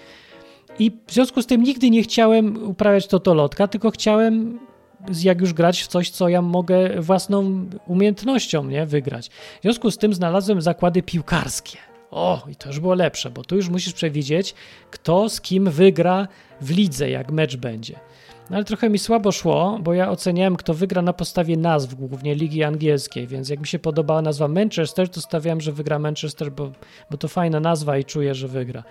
I 0.78 0.92
w 1.06 1.12
związku 1.12 1.42
z 1.42 1.46
tym 1.46 1.62
nigdy 1.62 1.90
nie 1.90 2.02
chciałem 2.02 2.68
uprawiać 2.68 3.06
totolotka, 3.06 3.68
tylko 3.68 3.90
chciałem 3.90 4.58
jak 5.22 5.40
już 5.40 5.52
grać 5.52 5.82
w 5.82 5.86
coś, 5.86 6.10
co 6.10 6.28
ja 6.28 6.42
mogę 6.42 7.00
własną 7.00 7.66
umiejętnością 7.86 8.64
nie, 8.64 8.86
wygrać. 8.86 9.28
W 9.28 9.62
związku 9.62 9.90
z 9.90 9.98
tym 9.98 10.14
znalazłem 10.14 10.62
zakłady 10.62 11.02
piłkarskie. 11.02 11.78
O, 12.10 12.42
i 12.50 12.56
to 12.56 12.68
już 12.68 12.80
było 12.80 12.94
lepsze, 12.94 13.30
bo 13.30 13.44
tu 13.44 13.56
już 13.56 13.68
musisz 13.68 13.92
przewidzieć, 13.92 14.54
kto 14.90 15.28
z 15.28 15.40
kim 15.40 15.70
wygra 15.70 16.28
w 16.60 16.70
lidze, 16.70 17.10
jak 17.10 17.32
mecz 17.32 17.56
będzie. 17.56 17.94
No 18.50 18.56
ale 18.56 18.64
trochę 18.64 18.90
mi 18.90 18.98
słabo 18.98 19.32
szło, 19.32 19.78
bo 19.82 19.94
ja 19.94 20.10
oceniałem, 20.10 20.56
kto 20.56 20.74
wygra 20.74 21.02
na 21.02 21.12
podstawie 21.12 21.56
nazw, 21.56 21.94
głównie 21.94 22.34
ligi 22.34 22.64
angielskiej, 22.64 23.26
więc 23.26 23.48
jak 23.48 23.60
mi 23.60 23.66
się 23.66 23.78
podobała 23.78 24.22
nazwa 24.22 24.48
Manchester, 24.48 25.08
to 25.08 25.20
stawiałem, 25.20 25.60
że 25.60 25.72
wygra 25.72 25.98
Manchester, 25.98 26.52
bo, 26.52 26.72
bo 27.10 27.16
to 27.16 27.28
fajna 27.28 27.60
nazwa 27.60 27.98
i 27.98 28.04
czuję, 28.04 28.34
że 28.34 28.48
wygra. 28.48 28.84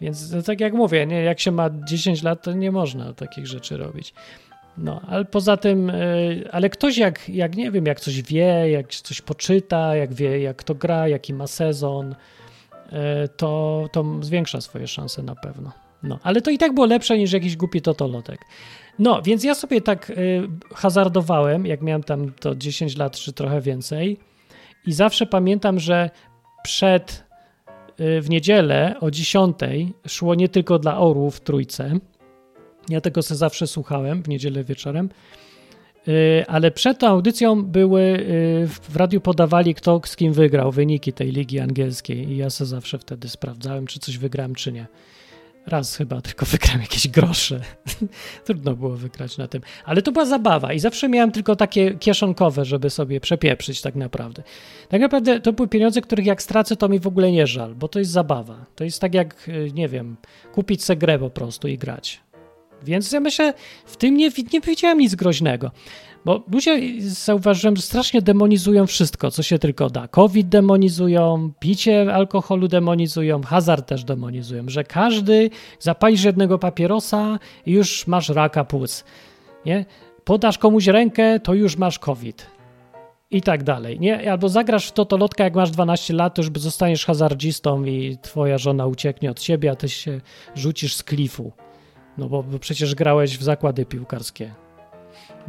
Więc 0.00 0.32
no, 0.32 0.42
tak 0.42 0.60
jak 0.60 0.72
mówię, 0.72 1.06
nie, 1.06 1.22
jak 1.22 1.40
się 1.40 1.50
ma 1.50 1.70
10 1.84 2.22
lat, 2.22 2.42
to 2.42 2.52
nie 2.52 2.72
można 2.72 3.12
takich 3.12 3.46
rzeczy 3.46 3.76
robić. 3.76 4.14
No, 4.78 5.00
ale 5.08 5.24
poza 5.24 5.56
tym, 5.56 5.90
y, 5.90 6.48
ale 6.52 6.70
ktoś 6.70 6.98
jak, 6.98 7.28
jak 7.28 7.56
nie 7.56 7.70
wiem, 7.70 7.86
jak 7.86 8.00
coś 8.00 8.22
wie, 8.22 8.70
jak 8.70 8.94
coś 8.94 9.20
poczyta, 9.20 9.96
jak 9.96 10.14
wie, 10.14 10.40
jak 10.40 10.62
to 10.62 10.74
gra, 10.74 11.08
jaki 11.08 11.34
ma 11.34 11.46
sezon, 11.46 12.12
y, 12.12 12.96
to, 13.36 13.84
to 13.92 14.04
zwiększa 14.20 14.60
swoje 14.60 14.86
szanse 14.86 15.22
na 15.22 15.34
pewno. 15.34 15.72
No, 16.02 16.18
ale 16.22 16.42
to 16.42 16.50
i 16.50 16.58
tak 16.58 16.74
było 16.74 16.86
lepsze 16.86 17.18
niż 17.18 17.32
jakiś 17.32 17.56
głupi 17.56 17.82
totolotek. 17.82 18.40
No, 19.00 19.22
więc 19.22 19.44
ja 19.44 19.54
sobie 19.54 19.80
tak 19.80 20.10
y, 20.10 20.48
hazardowałem, 20.74 21.66
jak 21.66 21.82
miałem 21.82 22.02
tam 22.02 22.32
to 22.40 22.54
10 22.54 22.96
lat 22.96 23.16
czy 23.16 23.32
trochę 23.32 23.60
więcej 23.60 24.18
i 24.86 24.92
zawsze 24.92 25.26
pamiętam, 25.26 25.80
że 25.80 26.10
przed 26.64 27.24
y, 28.00 28.20
w 28.20 28.30
niedzielę 28.30 28.94
o 29.00 29.10
10 29.10 29.56
szło 30.08 30.34
nie 30.34 30.48
tylko 30.48 30.78
dla 30.78 30.98
orłów 30.98 31.36
w 31.36 31.40
trójce, 31.40 31.92
ja 32.88 33.00
tego 33.00 33.22
sobie 33.22 33.38
zawsze 33.38 33.66
słuchałem 33.66 34.22
w 34.22 34.28
niedzielę 34.28 34.64
wieczorem, 34.64 35.08
y, 36.08 36.44
ale 36.48 36.70
przed 36.70 36.98
tą 36.98 37.08
audycją 37.08 37.64
były, 37.64 38.00
y, 38.00 38.68
w 38.68 38.96
radiu 38.96 39.20
podawali 39.20 39.74
kto 39.74 40.00
z 40.04 40.16
kim 40.16 40.32
wygrał, 40.32 40.72
wyniki 40.72 41.12
tej 41.12 41.32
ligi 41.32 41.60
angielskiej 41.60 42.28
i 42.30 42.36
ja 42.36 42.50
sobie 42.50 42.68
zawsze 42.68 42.98
wtedy 42.98 43.28
sprawdzałem, 43.28 43.86
czy 43.86 43.98
coś 44.00 44.18
wygrałem, 44.18 44.54
czy 44.54 44.72
nie. 44.72 44.86
Raz 45.70 45.96
chyba 45.96 46.20
tylko 46.20 46.46
wygrałem 46.46 46.80
jakieś 46.80 47.08
grosze. 47.08 47.60
Trudno 48.46 48.76
było 48.76 48.96
wygrać 48.96 49.38
na 49.38 49.48
tym. 49.48 49.62
Ale 49.84 50.02
to 50.02 50.12
była 50.12 50.24
zabawa 50.24 50.72
i 50.72 50.78
zawsze 50.78 51.08
miałem 51.08 51.32
tylko 51.32 51.56
takie 51.56 51.94
kieszonkowe, 51.94 52.64
żeby 52.64 52.90
sobie 52.90 53.20
przepieprzyć 53.20 53.80
tak 53.80 53.94
naprawdę. 53.94 54.42
Tak 54.88 55.00
naprawdę 55.00 55.40
to 55.40 55.52
były 55.52 55.68
pieniądze, 55.68 56.00
których 56.00 56.26
jak 56.26 56.42
stracę, 56.42 56.76
to 56.76 56.88
mi 56.88 57.00
w 57.00 57.06
ogóle 57.06 57.32
nie 57.32 57.46
żal, 57.46 57.74
bo 57.74 57.88
to 57.88 57.98
jest 57.98 58.10
zabawa. 58.10 58.66
To 58.76 58.84
jest 58.84 59.00
tak 59.00 59.14
jak, 59.14 59.48
y, 59.48 59.70
nie 59.74 59.88
wiem, 59.88 60.16
kupić 60.52 60.84
se 60.84 60.96
grę 60.96 61.18
po 61.18 61.30
prostu 61.30 61.68
i 61.68 61.78
grać. 61.78 62.20
Więc 62.82 63.12
ja 63.12 63.20
myślę, 63.20 63.54
w 63.86 63.96
tym 63.96 64.16
nie, 64.16 64.30
nie 64.52 64.60
widziałem 64.60 64.98
nic 64.98 65.14
groźnego. 65.14 65.70
Bo 66.24 66.42
ludzie, 66.52 66.80
zauważyłem, 67.00 67.76
strasznie 67.76 68.22
demonizują 68.22 68.86
wszystko, 68.86 69.30
co 69.30 69.42
się 69.42 69.58
tylko 69.58 69.90
da. 69.90 70.08
COVID 70.08 70.48
demonizują, 70.48 71.52
picie 71.60 72.14
alkoholu 72.14 72.68
demonizują, 72.68 73.42
hazard 73.42 73.88
też 73.88 74.04
demonizują, 74.04 74.68
że 74.68 74.84
każdy 74.84 75.50
zapalisz 75.78 76.24
jednego 76.24 76.58
papierosa 76.58 77.38
i 77.66 77.72
już 77.72 78.06
masz 78.06 78.28
raka 78.28 78.64
płuc. 78.64 79.04
Nie? 79.66 79.84
Podasz 80.24 80.58
komuś 80.58 80.86
rękę, 80.86 81.40
to 81.40 81.54
już 81.54 81.76
masz 81.76 81.98
COVID. 81.98 82.46
I 83.30 83.42
tak 83.42 83.62
dalej. 83.62 84.00
Nie? 84.00 84.32
Albo 84.32 84.48
zagrasz 84.48 84.88
w 84.88 84.92
totolotka, 84.92 85.44
jak 85.44 85.54
masz 85.54 85.70
12 85.70 86.14
lat, 86.14 86.34
to 86.34 86.42
już 86.42 86.50
zostaniesz 86.56 87.06
hazardzistą 87.06 87.84
i 87.84 88.18
twoja 88.22 88.58
żona 88.58 88.86
ucieknie 88.86 89.30
od 89.30 89.40
ciebie, 89.40 89.70
a 89.70 89.76
ty 89.76 89.88
się 89.88 90.20
rzucisz 90.54 90.94
z 90.94 91.02
klifu. 91.02 91.52
No 92.18 92.28
bo, 92.28 92.42
bo 92.42 92.58
przecież 92.58 92.94
grałeś 92.94 93.38
w 93.38 93.42
zakłady 93.42 93.86
piłkarskie. 93.86 94.54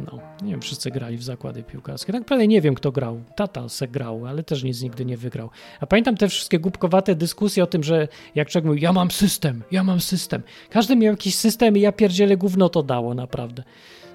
No, 0.06 0.18
nie 0.42 0.50
wiem, 0.50 0.60
wszyscy 0.60 0.90
grali 0.90 1.16
w 1.16 1.22
zakłady 1.22 1.62
piłkarskie. 1.62 2.12
Tak 2.12 2.20
naprawdę 2.20 2.46
nie 2.46 2.60
wiem, 2.60 2.74
kto 2.74 2.92
grał. 2.92 3.22
Tata 3.36 3.68
se 3.68 3.88
grał, 3.88 4.26
ale 4.26 4.42
też 4.42 4.62
nic 4.62 4.82
nigdy 4.82 5.04
nie 5.04 5.16
wygrał. 5.16 5.50
A 5.80 5.86
pamiętam 5.86 6.16
te 6.16 6.28
wszystkie 6.28 6.58
głupkowate 6.58 7.14
dyskusje 7.14 7.64
o 7.64 7.66
tym, 7.66 7.82
że 7.82 8.08
jak 8.34 8.48
człowiek 8.48 8.66
mówił, 8.66 8.82
ja 8.82 8.92
mam 8.92 9.10
system, 9.10 9.62
ja 9.70 9.84
mam 9.84 10.00
system. 10.00 10.42
Każdy 10.70 10.96
miał 10.96 11.12
jakiś 11.12 11.34
system 11.34 11.76
i 11.76 11.80
ja 11.80 11.92
pierdzielę 11.92 12.36
gówno 12.36 12.68
to 12.68 12.82
dało, 12.82 13.14
naprawdę. 13.14 13.62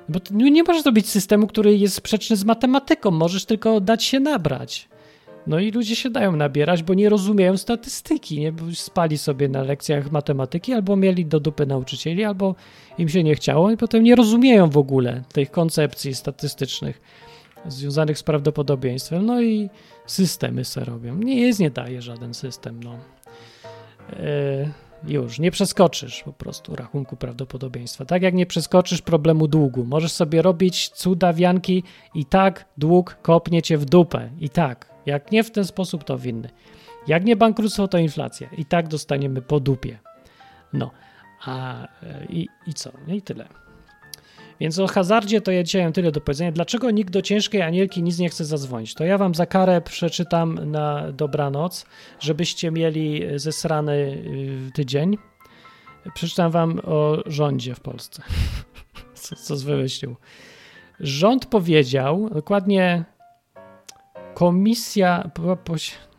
Bo 0.10 0.20
nie 0.32 0.64
możesz 0.64 0.84
zrobić 0.84 1.10
systemu, 1.10 1.48
który 1.48 1.78
jest 1.78 1.96
sprzeczny 1.96 2.36
z 2.36 2.46
matematyką. 2.46 3.12
Możesz 3.12 3.46
tylko 3.46 3.82
dać 3.82 4.04
się 4.04 4.20
nabrać. 4.20 4.90
No 5.48 5.60
i 5.60 5.72
ludzie 5.72 5.96
się 5.96 6.10
dają 6.10 6.36
nabierać, 6.36 6.84
bo 6.84 6.94
nie 6.94 7.10
rozumieją 7.10 7.58
statystyki, 7.58 8.40
nie? 8.40 8.52
Bo 8.52 8.64
spali 8.74 9.18
sobie 9.18 9.50
na 9.50 9.64
lekcjach 9.64 10.12
matematyki, 10.12 10.74
albo 10.74 10.96
mieli 10.96 11.26
do 11.26 11.40
dupy 11.40 11.66
nauczycieli, 11.66 12.24
albo 12.24 12.56
im 12.98 13.10
się 13.10 13.24
nie 13.24 13.36
chciało 13.36 13.72
i 13.72 13.78
potem 13.78 14.04
nie 14.04 14.16
rozumieją 14.16 14.70
w 14.70 14.78
ogóle 14.78 15.24
tych 15.34 15.52
koncepcji 15.52 16.16
statystycznych 16.16 17.02
związanych 17.66 18.18
z 18.18 18.24
prawdopodobieństwem. 18.24 19.26
No 19.26 19.42
i 19.42 19.70
systemy 20.06 20.66
se 20.66 20.86
robią. 20.86 21.16
Nie 21.16 21.42
jest, 21.42 21.60
nie 21.60 21.70
daje 21.70 22.02
żaden 22.02 22.34
system, 22.34 22.84
no. 22.84 22.98
Yy, 24.10 25.14
już, 25.14 25.40
nie 25.40 25.52
przeskoczysz 25.52 26.24
po 26.24 26.34
prostu 26.34 26.76
rachunku 26.76 27.16
prawdopodobieństwa. 27.16 28.06
Tak 28.06 28.22
jak 28.22 28.34
nie 28.34 28.46
przeskoczysz 28.46 29.02
problemu 29.02 29.48
długu. 29.48 29.84
Możesz 29.84 30.12
sobie 30.12 30.42
robić 30.42 30.90
cuda 30.90 31.34
wianki 31.34 31.84
i 32.16 32.26
tak 32.26 32.66
dług 32.78 33.18
kopnie 33.22 33.62
cię 33.62 33.78
w 33.78 33.86
dupę. 33.86 34.30
I 34.40 34.50
tak. 34.50 34.97
Jak 35.08 35.32
nie 35.32 35.44
w 35.44 35.52
ten 35.52 35.66
sposób, 35.66 36.04
to 36.04 36.18
w 36.18 36.26
inny. 36.26 36.50
Jak 37.08 37.26
nie 37.26 37.36
bankructwo, 37.36 37.88
to 37.88 37.98
inflacja. 37.98 38.50
I 38.58 38.66
tak 38.66 38.88
dostaniemy 38.88 39.42
po 39.42 39.60
dupie. 39.60 40.00
No. 40.74 40.92
A 41.46 41.84
e, 41.84 42.26
i, 42.30 42.48
i 42.68 42.74
co? 42.74 42.92
No 43.08 43.14
i 43.14 43.22
tyle. 43.22 43.48
Więc 44.60 44.80
o 44.80 44.88
hazardzie 44.88 45.42
to 45.42 45.52
ja 45.52 45.64
dzisiaj 45.64 45.84
mam 45.84 45.94
tyle 45.94 46.12
do 46.12 46.22
powiedzenia. 46.22 46.52
Dlaczego 46.52 46.92
nikt 46.92 47.14
do 47.14 47.22
ciężkiej 47.22 47.62
anielki 47.62 48.04
nic 48.04 48.20
nie 48.20 48.30
chce 48.30 48.46
zadzwonić? 48.46 48.94
To 48.94 49.04
ja 49.04 49.18
wam 49.18 49.36
za 49.36 49.46
karę 49.46 49.82
przeczytam 49.82 50.72
na 50.72 51.12
dobranoc, 51.12 51.86
żebyście 52.20 52.72
mieli 52.72 53.24
zesrany 53.36 53.94
y, 54.68 54.72
tydzień. 54.74 55.18
Przeczytam 56.14 56.52
wam 56.52 56.80
o 56.84 57.18
rządzie 57.26 57.76
w 57.76 57.80
Polsce. 57.80 58.24
co, 59.14 59.36
co 59.36 59.56
wymyślił. 59.56 60.16
Rząd 61.00 61.46
powiedział, 61.46 62.30
dokładnie 62.30 63.06
komisja, 64.38 65.32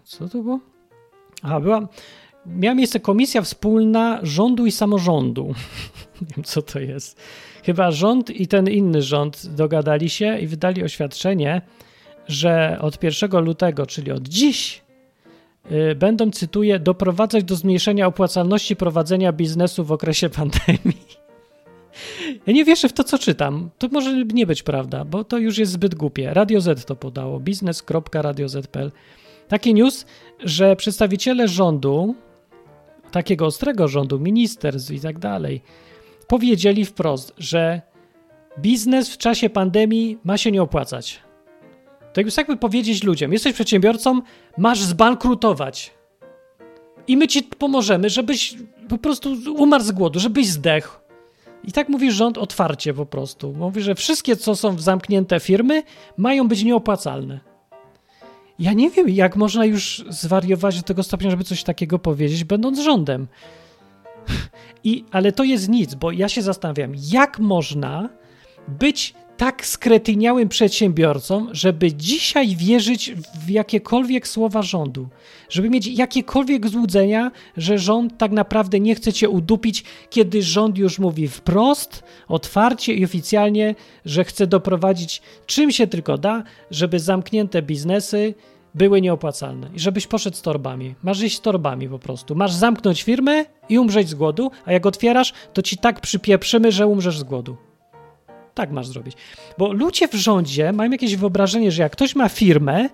co 0.05 0.29
to 0.29 0.43
było? 0.43 0.61
A, 1.43 1.61
była, 1.61 1.89
miała 2.47 2.75
miejsce 2.75 3.01
komisja 3.01 3.43
wspólna 3.43 4.21
rządu 4.23 4.67
i 4.67 4.73
samorządu. 4.73 5.47
Nie 6.21 6.27
wiem, 6.37 6.45
co 6.45 6.63
to 6.63 6.79
jest. 6.79 7.21
Chyba 7.65 7.91
rząd 7.91 8.31
i 8.31 8.47
ten 8.47 8.69
inny 8.69 9.03
rząd 9.03 9.47
dogadali 9.47 10.11
się 10.11 10.39
i 10.39 10.47
wydali 10.47 10.85
oświadczenie, 10.85 11.63
że 12.27 12.79
od 12.81 13.03
1 13.03 13.45
lutego, 13.45 13.87
czyli 13.87 14.13
od 14.13 14.29
dziś, 14.29 14.83
yy, 15.71 15.95
będą, 15.95 16.31
cytuję, 16.31 16.79
doprowadzać 16.79 17.45
do 17.45 17.57
zmniejszenia 17.57 18.07
opłacalności 18.07 18.77
prowadzenia 18.77 19.33
biznesu 19.33 19.85
w 19.85 19.93
okresie 19.93 20.31
pandemii. 20.41 21.28
Ja 22.47 22.53
nie 22.53 22.65
wierzę 22.65 22.89
w 22.89 22.93
to, 22.93 23.05
co 23.05 23.19
czytam. 23.19 23.71
To 23.79 23.89
może 23.89 24.25
nie 24.25 24.47
być 24.47 24.63
prawda, 24.63 25.05
bo 25.05 25.25
to 25.25 25.39
już 25.39 25.59
jest 25.59 25.73
zbyt 25.73 25.95
głupie. 25.95 26.35
Radio 26.35 26.61
Z 26.61 26.85
to 26.85 26.97
podało, 26.97 27.41
biznes.radioz.pl. 27.41 28.93
Taki 29.49 29.75
news, 29.75 30.07
że 30.41 30.77
przedstawiciele 30.77 31.49
rządu, 31.49 32.15
takiego 33.11 33.47
ostrego 33.47 33.89
rządu, 33.89 34.21
ministerstw 34.21 34.91
i 34.91 35.01
tak 35.01 35.19
dalej, 35.19 35.63
powiedzieli 36.27 36.85
wprost, 36.85 37.35
że 37.39 37.83
biznes 38.59 39.11
w 39.15 39.19
czasie 39.19 39.51
pandemii 39.51 40.19
ma 40.25 40.39
się 40.39 40.51
nie 40.51 40.63
opłacać. 40.63 41.21
To 42.13 42.21
jakby 42.37 42.57
powiedzieć 42.57 43.05
ludziom, 43.05 43.33
jesteś 43.33 43.53
przedsiębiorcą, 43.53 44.23
masz 44.59 44.83
zbankrutować. 44.83 45.95
I 47.07 47.17
my 47.17 47.29
ci 47.29 47.43
pomożemy, 47.43 48.11
żebyś 48.11 48.55
po 48.89 48.99
prostu 48.99 49.37
umarł 49.57 49.85
z 49.85 49.93
głodu, 49.93 50.21
żebyś 50.21 50.47
zdechł. 50.47 51.08
I 51.65 51.73
tak 51.73 51.89
mówi 51.89 52.13
rząd 52.13 52.39
otwarcie 52.39 52.95
po 52.95 53.07
prostu. 53.07 53.53
Mówi, 53.53 53.83
że 53.83 53.95
wszystkie, 53.95 54.37
co 54.37 54.57
są 54.57 54.79
zamknięte 54.79 55.41
firmy, 55.41 55.83
mają 56.17 56.49
być 56.49 56.65
nieopłacalne. 56.65 57.41
Ja 58.59 58.73
nie 58.73 58.91
wiem, 58.91 59.09
jak 59.09 59.37
można 59.37 59.65
już 59.65 60.05
zwariować 60.09 60.77
do 60.77 60.83
tego 60.83 61.03
stopnia, 61.03 61.31
żeby 61.31 61.45
coś 61.45 61.63
takiego 61.63 61.99
powiedzieć, 61.99 62.45
będąc 62.45 62.79
rządem. 62.79 63.27
I, 64.85 65.05
ale 65.11 65.33
to 65.33 65.45
jest 65.45 65.69
nic, 65.69 65.95
bo 65.95 66.13
ja 66.13 66.29
się 66.29 66.43
zastanawiam, 66.43 66.93
jak 67.11 67.39
można 67.39 68.09
być 68.69 69.15
tak 69.39 69.67
skretyniałym 69.67 70.49
przedsiębiorcą, 70.49 71.47
żeby 71.53 71.93
dzisiaj 71.93 72.57
wierzyć 72.57 73.15
w 73.47 73.51
jakiekolwiek 73.51 74.29
słowa 74.29 74.63
rządu, 74.63 75.09
żeby 75.49 75.71
mieć 75.71 75.87
jakiekolwiek 75.87 76.69
złudzenia, 76.69 77.31
że 77.57 77.79
rząd 77.79 78.19
tak 78.19 78.33
naprawdę 78.33 78.81
nie 78.81 78.95
chce 78.95 79.13
cię 79.13 79.29
udupić, 79.29 79.85
kiedy 80.11 80.43
rząd 80.43 80.79
już 80.79 80.99
mówi 80.99 81.29
wprost, 81.29 82.03
otwarcie 82.29 82.95
i 82.95 83.05
oficjalnie, 83.05 83.75
że 84.05 84.25
chce 84.25 84.47
doprowadzić 84.47 85.23
czym 85.47 85.73
się 85.73 85.87
tylko 85.87 86.19
da, 86.19 86.43
żeby 86.71 87.01
zamknięte 87.01 87.63
biznesy 87.63 88.35
były 88.75 89.01
nieopłacalne 89.01 89.71
i 89.75 89.81
żebyś 89.81 90.07
poszedł 90.07 90.37
z 90.37 90.43
torbami. 90.43 90.95
Masz 91.03 91.23
iść 91.23 91.37
z 91.37 91.41
torbami 91.41 91.89
po 91.89 91.99
prostu. 91.99 92.35
Masz 92.35 92.53
zamknąć 92.53 93.03
firmę 93.03 93.45
i 93.69 93.79
umrzeć 93.79 94.09
z 94.09 94.15
głodu, 94.15 94.51
a 94.65 94.73
jak 94.73 94.87
otwierasz, 94.87 95.33
to 95.53 95.63
ci 95.63 95.77
tak 95.77 96.01
przypieprzymy, 96.01 96.73
że 96.73 96.87
umrzesz 96.87 97.19
z 97.19 97.23
głodu. 97.23 97.68
Tak 98.59 98.71
masz 98.71 98.87
zrobić. 98.87 99.17
Bo 99.59 99.73
ludzie 99.73 100.09
w 100.09 100.15
rządzie 100.15 100.73
mają 100.73 100.91
jakieś 100.91 101.17
wyobrażenie, 101.17 101.73
że 101.73 101.83
jak 101.83 101.93
ktoś 101.93 102.17
ma 102.17 102.29
firmę, 102.29 102.89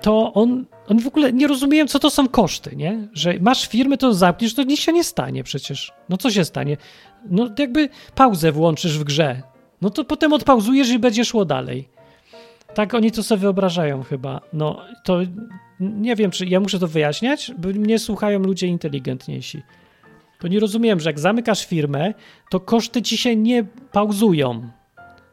to 0.00 0.32
on, 0.32 0.64
on 0.88 1.00
w 1.00 1.06
ogóle 1.06 1.32
nie 1.32 1.46
rozumieją, 1.46 1.86
co 1.86 1.98
to 1.98 2.10
są 2.10 2.28
koszty, 2.28 2.76
nie? 2.76 3.08
Że 3.12 3.34
masz 3.40 3.68
firmę, 3.68 3.96
to 3.98 4.14
zamkniesz, 4.14 4.54
to 4.54 4.62
nic 4.62 4.80
się 4.80 4.92
nie 4.92 5.04
stanie 5.04 5.44
przecież. 5.44 5.92
No 6.08 6.16
co 6.16 6.30
się 6.30 6.44
stanie? 6.44 6.76
No 7.30 7.48
jakby 7.58 7.88
pauzę 8.14 8.52
włączysz 8.52 8.98
w 8.98 9.04
grze. 9.04 9.42
No 9.82 9.90
to 9.90 10.04
potem 10.04 10.32
odpauzujesz 10.32 10.90
i 10.90 10.98
będzie 10.98 11.24
szło 11.24 11.44
dalej. 11.44 11.88
Tak 12.74 12.94
oni 12.94 13.12
to 13.12 13.22
sobie 13.22 13.40
wyobrażają 13.40 14.02
chyba. 14.02 14.40
No 14.52 14.80
to 15.04 15.20
nie 15.80 16.16
wiem, 16.16 16.30
czy 16.30 16.46
ja 16.46 16.60
muszę 16.60 16.78
to 16.78 16.88
wyjaśniać, 16.88 17.52
bo 17.58 17.68
mnie 17.68 17.98
słuchają 17.98 18.38
ludzie 18.38 18.66
inteligentniejsi. 18.66 19.62
To 20.40 20.48
nie 20.48 20.60
rozumiem, 20.60 21.00
że 21.00 21.10
jak 21.10 21.18
zamykasz 21.18 21.66
firmę, 21.66 22.14
to 22.50 22.60
koszty 22.60 23.02
ci 23.02 23.18
się 23.18 23.36
nie 23.36 23.64
pauzują. 23.92 24.70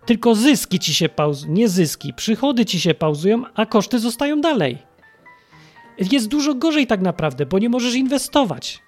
Tylko 0.06 0.36
zyski 0.36 0.80
ci 0.80 0.93
się 0.93 1.10
pauzują, 1.10 1.54
nie 1.54 1.70
zyski. 1.70 2.14
Przychody 2.14 2.66
ci 2.66 2.80
się 2.80 2.93
pauzują, 2.93 3.43
a 3.56 3.66
koszty 3.66 3.99
zostają 3.99 4.41
dalej. 4.41 4.78
Jest 6.12 6.28
dużo 6.28 6.56
gorzej 6.56 6.88
tak 6.88 7.02
naprawdę, 7.02 7.45
bo 7.45 7.60
nie 7.60 7.70
możesz 7.70 7.95
inwestować. 7.95 8.80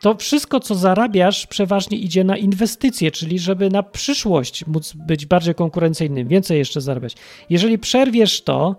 To 0.00 0.14
wszystko, 0.14 0.60
co 0.60 0.74
zarabiasz, 0.74 1.46
przeważnie 1.46 1.98
idzie 1.98 2.24
na 2.24 2.36
inwestycje, 2.36 3.10
czyli 3.10 3.38
żeby 3.38 3.70
na 3.70 3.82
przyszłość 3.82 4.66
móc 4.66 4.92
być 4.92 5.26
bardziej 5.26 5.54
konkurencyjnym, 5.54 6.28
więcej 6.28 6.58
jeszcze 6.58 6.80
zarabiać. 6.80 7.14
Jeżeli 7.50 7.78
przerwiesz 7.78 8.42
to, 8.42 8.76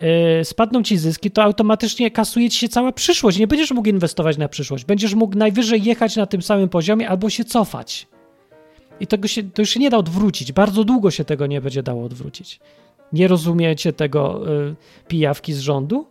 yy, 0.00 0.44
spadną 0.44 0.82
ci 0.82 0.98
zyski, 0.98 1.30
to 1.30 1.42
automatycznie 1.42 2.10
kasuje 2.10 2.50
ci 2.50 2.58
się 2.58 2.68
cała 2.68 2.92
przyszłość. 2.92 3.38
Nie 3.38 3.46
będziesz 3.46 3.70
mógł 3.70 3.88
inwestować 3.88 4.36
na 4.36 4.48
przyszłość. 4.48 4.84
Będziesz 4.84 5.14
mógł 5.14 5.36
najwyżej 5.36 5.82
jechać 5.82 6.16
na 6.16 6.26
tym 6.26 6.42
samym 6.42 6.68
poziomie 6.68 7.08
albo 7.08 7.30
się 7.30 7.44
cofać. 7.44 8.06
I 9.00 9.06
tego 9.06 9.28
się, 9.28 9.42
to 9.42 9.62
już 9.62 9.70
się 9.70 9.80
nie 9.80 9.90
da 9.90 9.96
odwrócić. 9.96 10.52
Bardzo 10.52 10.84
długo 10.84 11.10
się 11.10 11.24
tego 11.24 11.46
nie 11.46 11.60
będzie 11.60 11.82
dało 11.82 12.04
odwrócić. 12.04 12.60
Nie 13.12 13.28
rozumiecie 13.28 13.92
tego 13.92 14.40
yy, 14.46 14.76
pijawki 15.08 15.52
z 15.52 15.58
rządu? 15.58 16.06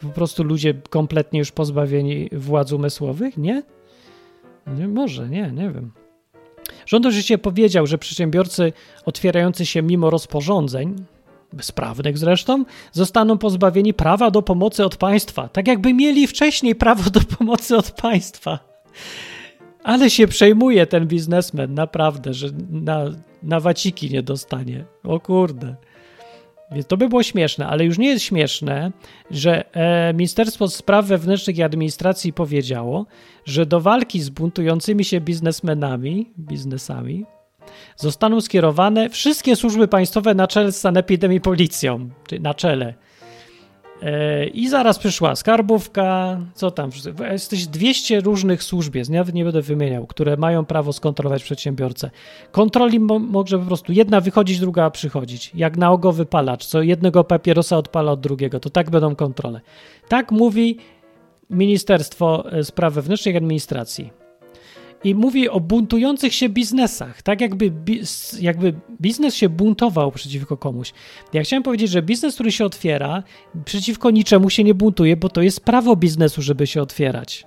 Po 0.00 0.08
prostu 0.08 0.44
ludzie 0.44 0.74
kompletnie 0.90 1.38
już 1.38 1.52
pozbawieni 1.52 2.28
władz 2.32 2.72
umysłowych? 2.72 3.36
Nie? 3.36 3.62
Nie, 4.66 4.88
może, 4.88 5.28
nie, 5.28 5.52
nie 5.52 5.70
wiem. 5.70 5.90
Rząd 6.86 7.06
oczywiście 7.06 7.38
powiedział, 7.38 7.86
że 7.86 7.98
przedsiębiorcy 7.98 8.72
otwierający 9.04 9.66
się 9.66 9.82
mimo 9.82 10.10
rozporządzeń, 10.10 10.96
bezprawnych 11.52 12.18
zresztą, 12.18 12.64
zostaną 12.92 13.38
pozbawieni 13.38 13.94
prawa 13.94 14.30
do 14.30 14.42
pomocy 14.42 14.84
od 14.84 14.96
państwa. 14.96 15.48
Tak 15.48 15.68
jakby 15.68 15.94
mieli 15.94 16.26
wcześniej 16.26 16.74
prawo 16.74 17.10
do 17.10 17.20
pomocy 17.20 17.76
od 17.76 17.90
państwa. 17.90 18.58
Ale 19.86 20.10
się 20.10 20.26
przejmuje 20.26 20.86
ten 20.86 21.06
biznesmen, 21.06 21.74
naprawdę, 21.74 22.34
że 22.34 22.48
na, 22.70 23.04
na 23.42 23.60
waciki 23.60 24.10
nie 24.10 24.22
dostanie. 24.22 24.84
O 25.04 25.20
kurde. 25.20 25.76
Więc 26.72 26.86
to 26.86 26.96
by 26.96 27.08
było 27.08 27.22
śmieszne, 27.22 27.66
ale 27.66 27.84
już 27.84 27.98
nie 27.98 28.08
jest 28.08 28.24
śmieszne, 28.24 28.92
że 29.30 29.74
e, 29.74 30.14
Ministerstwo 30.14 30.68
Spraw 30.68 31.06
Wewnętrznych 31.06 31.58
i 31.58 31.62
Administracji 31.62 32.32
powiedziało, 32.32 33.06
że 33.44 33.66
do 33.66 33.80
walki 33.80 34.20
z 34.20 34.30
buntującymi 34.30 35.04
się 35.04 35.20
biznesmenami, 35.20 36.32
biznesami, 36.38 37.24
zostaną 37.96 38.40
skierowane 38.40 39.10
wszystkie 39.10 39.56
służby 39.56 39.88
państwowe 39.88 40.34
na 40.34 40.46
czele 40.46 40.72
z 40.72 40.80
sanepidem 40.80 41.32
i 41.32 41.40
policją, 41.40 42.10
czyli 42.26 42.40
na 42.40 42.54
czele. 42.54 42.94
E, 44.02 44.46
I 44.46 44.68
zaraz 44.68 44.98
przyszła 44.98 45.36
skarbówka, 45.36 46.38
co 46.54 46.70
tam, 46.70 46.90
jesteś 47.30 47.66
200 47.66 48.20
różnych 48.20 48.62
służb 48.62 48.94
jest, 48.94 49.10
nie 49.10 49.44
będę 49.44 49.62
wymieniał, 49.62 50.06
które 50.06 50.36
mają 50.36 50.64
prawo 50.64 50.92
skontrolować 50.92 51.42
przedsiębiorcę. 51.42 52.10
Kontroli 52.52 53.00
mo 53.00 53.18
może 53.18 53.58
po 53.58 53.64
prostu 53.64 53.92
jedna 53.92 54.20
wychodzić, 54.20 54.60
druga 54.60 54.90
przychodzić. 54.90 55.50
Jak 55.54 55.76
nałogowy 55.76 56.26
palacz, 56.26 56.66
co 56.66 56.82
jednego 56.82 57.24
papierosa 57.24 57.76
odpala 57.76 58.12
od 58.12 58.20
drugiego, 58.20 58.60
to 58.60 58.70
tak 58.70 58.90
będą 58.90 59.16
kontrole. 59.16 59.60
Tak 60.08 60.32
mówi 60.32 60.76
Ministerstwo 61.50 62.44
Spraw 62.62 62.94
Wewnętrznych 62.94 63.34
i 63.34 63.38
Administracji 63.38 64.25
i 65.06 65.14
mówi 65.14 65.48
o 65.48 65.60
buntujących 65.60 66.34
się 66.34 66.48
biznesach, 66.48 67.22
tak 67.22 67.40
jakby, 67.40 67.72
jakby 68.40 68.74
biznes 69.00 69.34
się 69.34 69.48
buntował 69.48 70.12
przeciwko 70.12 70.56
komuś. 70.56 70.92
Ja 71.32 71.42
chciałem 71.42 71.62
powiedzieć, 71.62 71.90
że 71.90 72.02
biznes, 72.02 72.34
który 72.34 72.52
się 72.52 72.64
otwiera, 72.64 73.22
przeciwko 73.64 74.10
niczemu 74.10 74.50
się 74.50 74.64
nie 74.64 74.74
buntuje, 74.74 75.16
bo 75.16 75.28
to 75.28 75.42
jest 75.42 75.60
prawo 75.60 75.96
biznesu, 75.96 76.42
żeby 76.42 76.66
się 76.66 76.82
otwierać. 76.82 77.46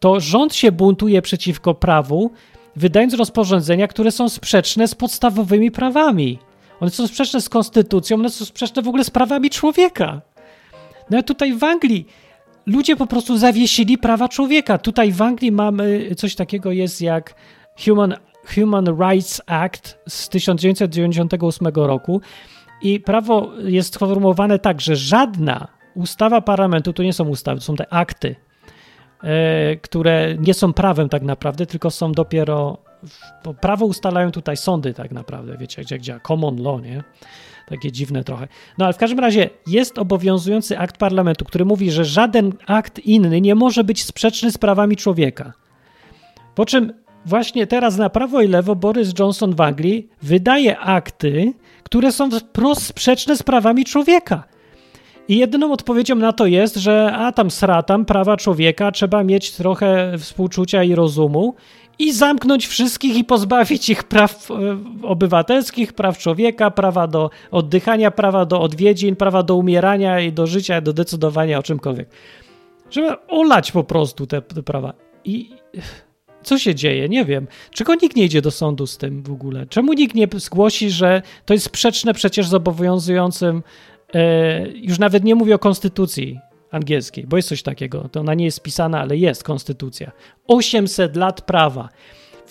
To 0.00 0.20
rząd 0.20 0.54
się 0.54 0.72
buntuje 0.72 1.22
przeciwko 1.22 1.74
prawu, 1.74 2.30
wydając 2.76 3.14
rozporządzenia, 3.14 3.88
które 3.88 4.10
są 4.10 4.28
sprzeczne 4.28 4.88
z 4.88 4.94
podstawowymi 4.94 5.70
prawami. 5.70 6.38
One 6.80 6.90
są 6.90 7.06
sprzeczne 7.06 7.40
z 7.40 7.48
konstytucją, 7.48 8.16
one 8.16 8.30
są 8.30 8.44
sprzeczne 8.44 8.82
w 8.82 8.88
ogóle 8.88 9.04
z 9.04 9.10
prawami 9.10 9.50
człowieka. 9.50 10.20
No 11.10 11.18
a 11.18 11.22
tutaj 11.22 11.54
w 11.54 11.64
Anglii 11.64 12.06
ludzie 12.66 12.96
po 12.96 13.06
prostu 13.06 13.38
zawiesili 13.38 13.98
prawa 13.98 14.28
człowieka. 14.28 14.78
Tutaj 14.78 15.12
w 15.12 15.22
Anglii 15.22 15.52
mamy 15.52 16.14
coś 16.16 16.34
takiego 16.34 16.72
jest 16.72 17.02
jak 17.02 17.34
Human, 17.84 18.14
Human 18.54 18.86
Rights 18.86 19.42
Act 19.46 19.98
z 20.08 20.28
1998 20.28 21.68
roku 21.74 22.20
i 22.82 23.00
prawo 23.00 23.52
jest 23.64 23.94
sformułowane 23.94 24.58
tak, 24.58 24.80
że 24.80 24.96
żadna 24.96 25.68
ustawa 25.94 26.40
parlamentu, 26.40 26.92
to 26.92 27.02
nie 27.02 27.12
są 27.12 27.28
ustawy, 27.28 27.60
to 27.60 27.66
są 27.66 27.76
te 27.76 27.92
akty, 27.92 28.36
e, 29.22 29.76
które 29.76 30.36
nie 30.38 30.54
są 30.54 30.72
prawem 30.72 31.08
tak 31.08 31.22
naprawdę, 31.22 31.66
tylko 31.66 31.90
są 31.90 32.12
dopiero, 32.12 32.78
prawo 33.60 33.86
ustalają 33.86 34.30
tutaj 34.30 34.56
sądy 34.56 34.94
tak 34.94 35.12
naprawdę, 35.12 35.56
wiecie, 35.58 35.82
gdzie 35.82 36.00
działa 36.00 36.20
common 36.20 36.62
law, 36.62 36.82
nie? 36.82 37.02
Takie 37.68 37.92
dziwne 37.92 38.24
trochę. 38.24 38.48
No 38.78 38.84
ale 38.84 38.94
w 38.94 38.96
każdym 38.98 39.18
razie 39.18 39.50
jest 39.66 39.98
obowiązujący 39.98 40.78
akt 40.78 40.96
parlamentu, 40.96 41.44
który 41.44 41.64
mówi, 41.64 41.90
że 41.90 42.04
żaden 42.04 42.52
akt 42.66 42.98
inny 42.98 43.40
nie 43.40 43.54
może 43.54 43.84
być 43.84 44.04
sprzeczny 44.04 44.50
z 44.50 44.58
prawami 44.58 44.96
człowieka. 44.96 45.52
Po 46.54 46.66
czym 46.66 46.92
właśnie 47.26 47.66
teraz 47.66 47.96
na 47.96 48.10
prawo 48.10 48.42
i 48.42 48.48
lewo 48.48 48.76
Boris 48.76 49.12
Johnson 49.18 49.54
w 49.54 49.60
Anglii 49.60 50.08
wydaje 50.22 50.78
akty, 50.78 51.52
które 51.82 52.12
są 52.12 52.30
wprost 52.30 52.86
sprzeczne 52.86 53.36
z 53.36 53.42
prawami 53.42 53.84
człowieka. 53.84 54.44
I 55.28 55.38
jedyną 55.38 55.72
odpowiedzią 55.72 56.14
na 56.14 56.32
to 56.32 56.46
jest, 56.46 56.76
że 56.76 57.12
a 57.12 57.32
tam 57.32 57.50
sratam, 57.50 58.04
prawa 58.04 58.36
człowieka, 58.36 58.92
trzeba 58.92 59.24
mieć 59.24 59.52
trochę 59.52 60.18
współczucia 60.18 60.82
i 60.82 60.94
rozumu 60.94 61.54
i 61.98 62.12
zamknąć 62.12 62.66
wszystkich 62.66 63.16
i 63.16 63.24
pozbawić 63.24 63.90
ich 63.90 64.04
praw 64.04 64.50
e, 64.50 64.54
obywatelskich, 65.02 65.92
praw 65.92 66.18
człowieka, 66.18 66.70
prawa 66.70 67.06
do 67.06 67.30
oddychania, 67.50 68.10
prawa 68.10 68.44
do 68.44 68.60
odwiedzin, 68.60 69.16
prawa 69.16 69.42
do 69.42 69.56
umierania 69.56 70.20
i 70.20 70.32
do 70.32 70.46
życia, 70.46 70.80
do 70.80 70.92
decydowania 70.92 71.58
o 71.58 71.62
czymkolwiek. 71.62 72.08
Żeby 72.90 73.26
olać 73.28 73.72
po 73.72 73.84
prostu 73.84 74.26
te, 74.26 74.42
te 74.42 74.62
prawa. 74.62 74.94
I 75.24 75.50
co 76.42 76.58
się 76.58 76.74
dzieje? 76.74 77.08
Nie 77.08 77.24
wiem. 77.24 77.46
Czego 77.70 77.94
nikt 77.94 78.16
nie 78.16 78.24
idzie 78.24 78.42
do 78.42 78.50
sądu 78.50 78.86
z 78.86 78.98
tym 78.98 79.22
w 79.22 79.32
ogóle? 79.32 79.66
Czemu 79.66 79.92
nikt 79.92 80.14
nie 80.14 80.28
zgłosi, 80.36 80.90
że 80.90 81.22
to 81.44 81.54
jest 81.54 81.66
sprzeczne 81.66 82.14
przecież 82.14 82.48
z 82.48 82.54
obowiązującym, 82.54 83.62
e, 84.14 84.68
już 84.68 84.98
nawet 84.98 85.24
nie 85.24 85.34
mówię 85.34 85.54
o 85.54 85.58
konstytucji 85.58 86.40
angielskiej, 86.74 87.26
bo 87.26 87.36
jest 87.36 87.48
coś 87.48 87.62
takiego. 87.62 88.08
To 88.08 88.20
ona 88.20 88.34
nie 88.34 88.44
jest 88.44 88.56
spisana, 88.56 89.00
ale 89.00 89.16
jest 89.16 89.42
konstytucja. 89.42 90.12
800 90.46 91.16
lat 91.16 91.40
prawa, 91.42 91.88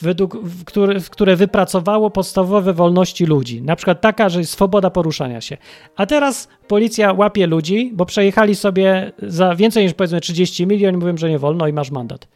według, 0.01 0.37
w 0.43 0.63
które, 0.65 0.99
w 0.99 1.09
które 1.09 1.35
wypracowało 1.35 2.09
podstawowe 2.09 2.73
wolności 2.73 3.25
ludzi. 3.25 3.61
Na 3.61 3.75
przykład 3.75 4.01
taka, 4.01 4.29
że 4.29 4.39
jest 4.39 4.51
swoboda 4.51 4.89
poruszania 4.89 5.41
się. 5.41 5.57
A 5.95 6.05
teraz 6.05 6.47
policja 6.67 7.13
łapie 7.13 7.47
ludzi, 7.47 7.91
bo 7.93 8.05
przejechali 8.05 8.55
sobie 8.55 9.11
za 9.23 9.55
więcej 9.55 9.83
niż 9.83 9.93
powiedzmy 9.93 10.21
30 10.21 10.67
milionów 10.67 11.01
i 11.01 11.05
mówią, 11.05 11.17
że 11.17 11.29
nie 11.29 11.39
wolno 11.39 11.67
i 11.67 11.73
masz 11.73 11.91
mandat. 11.91 12.27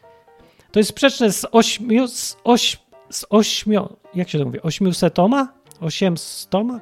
To 0.72 0.80
jest 0.80 0.90
sprzeczne 0.90 1.32
z 1.32 1.46
8, 1.52 2.08
z 2.08 2.36
8, 2.44 2.80
z 3.10 3.24
8 3.30 3.74
jak 4.14 4.28
się 4.28 4.38
to 4.38 4.44
mówi, 4.44 4.60
800 4.62 5.14
toma? 5.14 5.52
800 5.80 6.50
toma? 6.50 6.80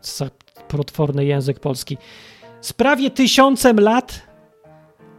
Co 0.00 0.24
za 0.24 0.30
potworny 0.68 1.24
język 1.24 1.60
polski. 1.60 1.98
Z 2.60 2.72
prawie 2.72 3.10
tysiącem 3.10 3.80
lat 3.80 4.22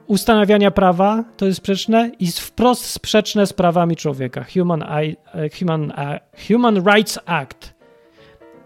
ustanawiania 0.07 0.71
prawa 0.71 1.23
to 1.37 1.45
jest 1.45 1.57
sprzeczne 1.57 2.11
i 2.19 2.31
wprost 2.31 2.85
sprzeczne 2.85 3.47
z 3.47 3.53
prawami 3.53 3.95
człowieka. 3.95 4.45
Human, 4.53 4.85
I, 5.03 5.15
e, 5.33 5.49
Human, 5.59 5.91
e, 5.91 6.19
Human 6.47 6.75
Rights 6.77 7.19
Act. 7.25 7.73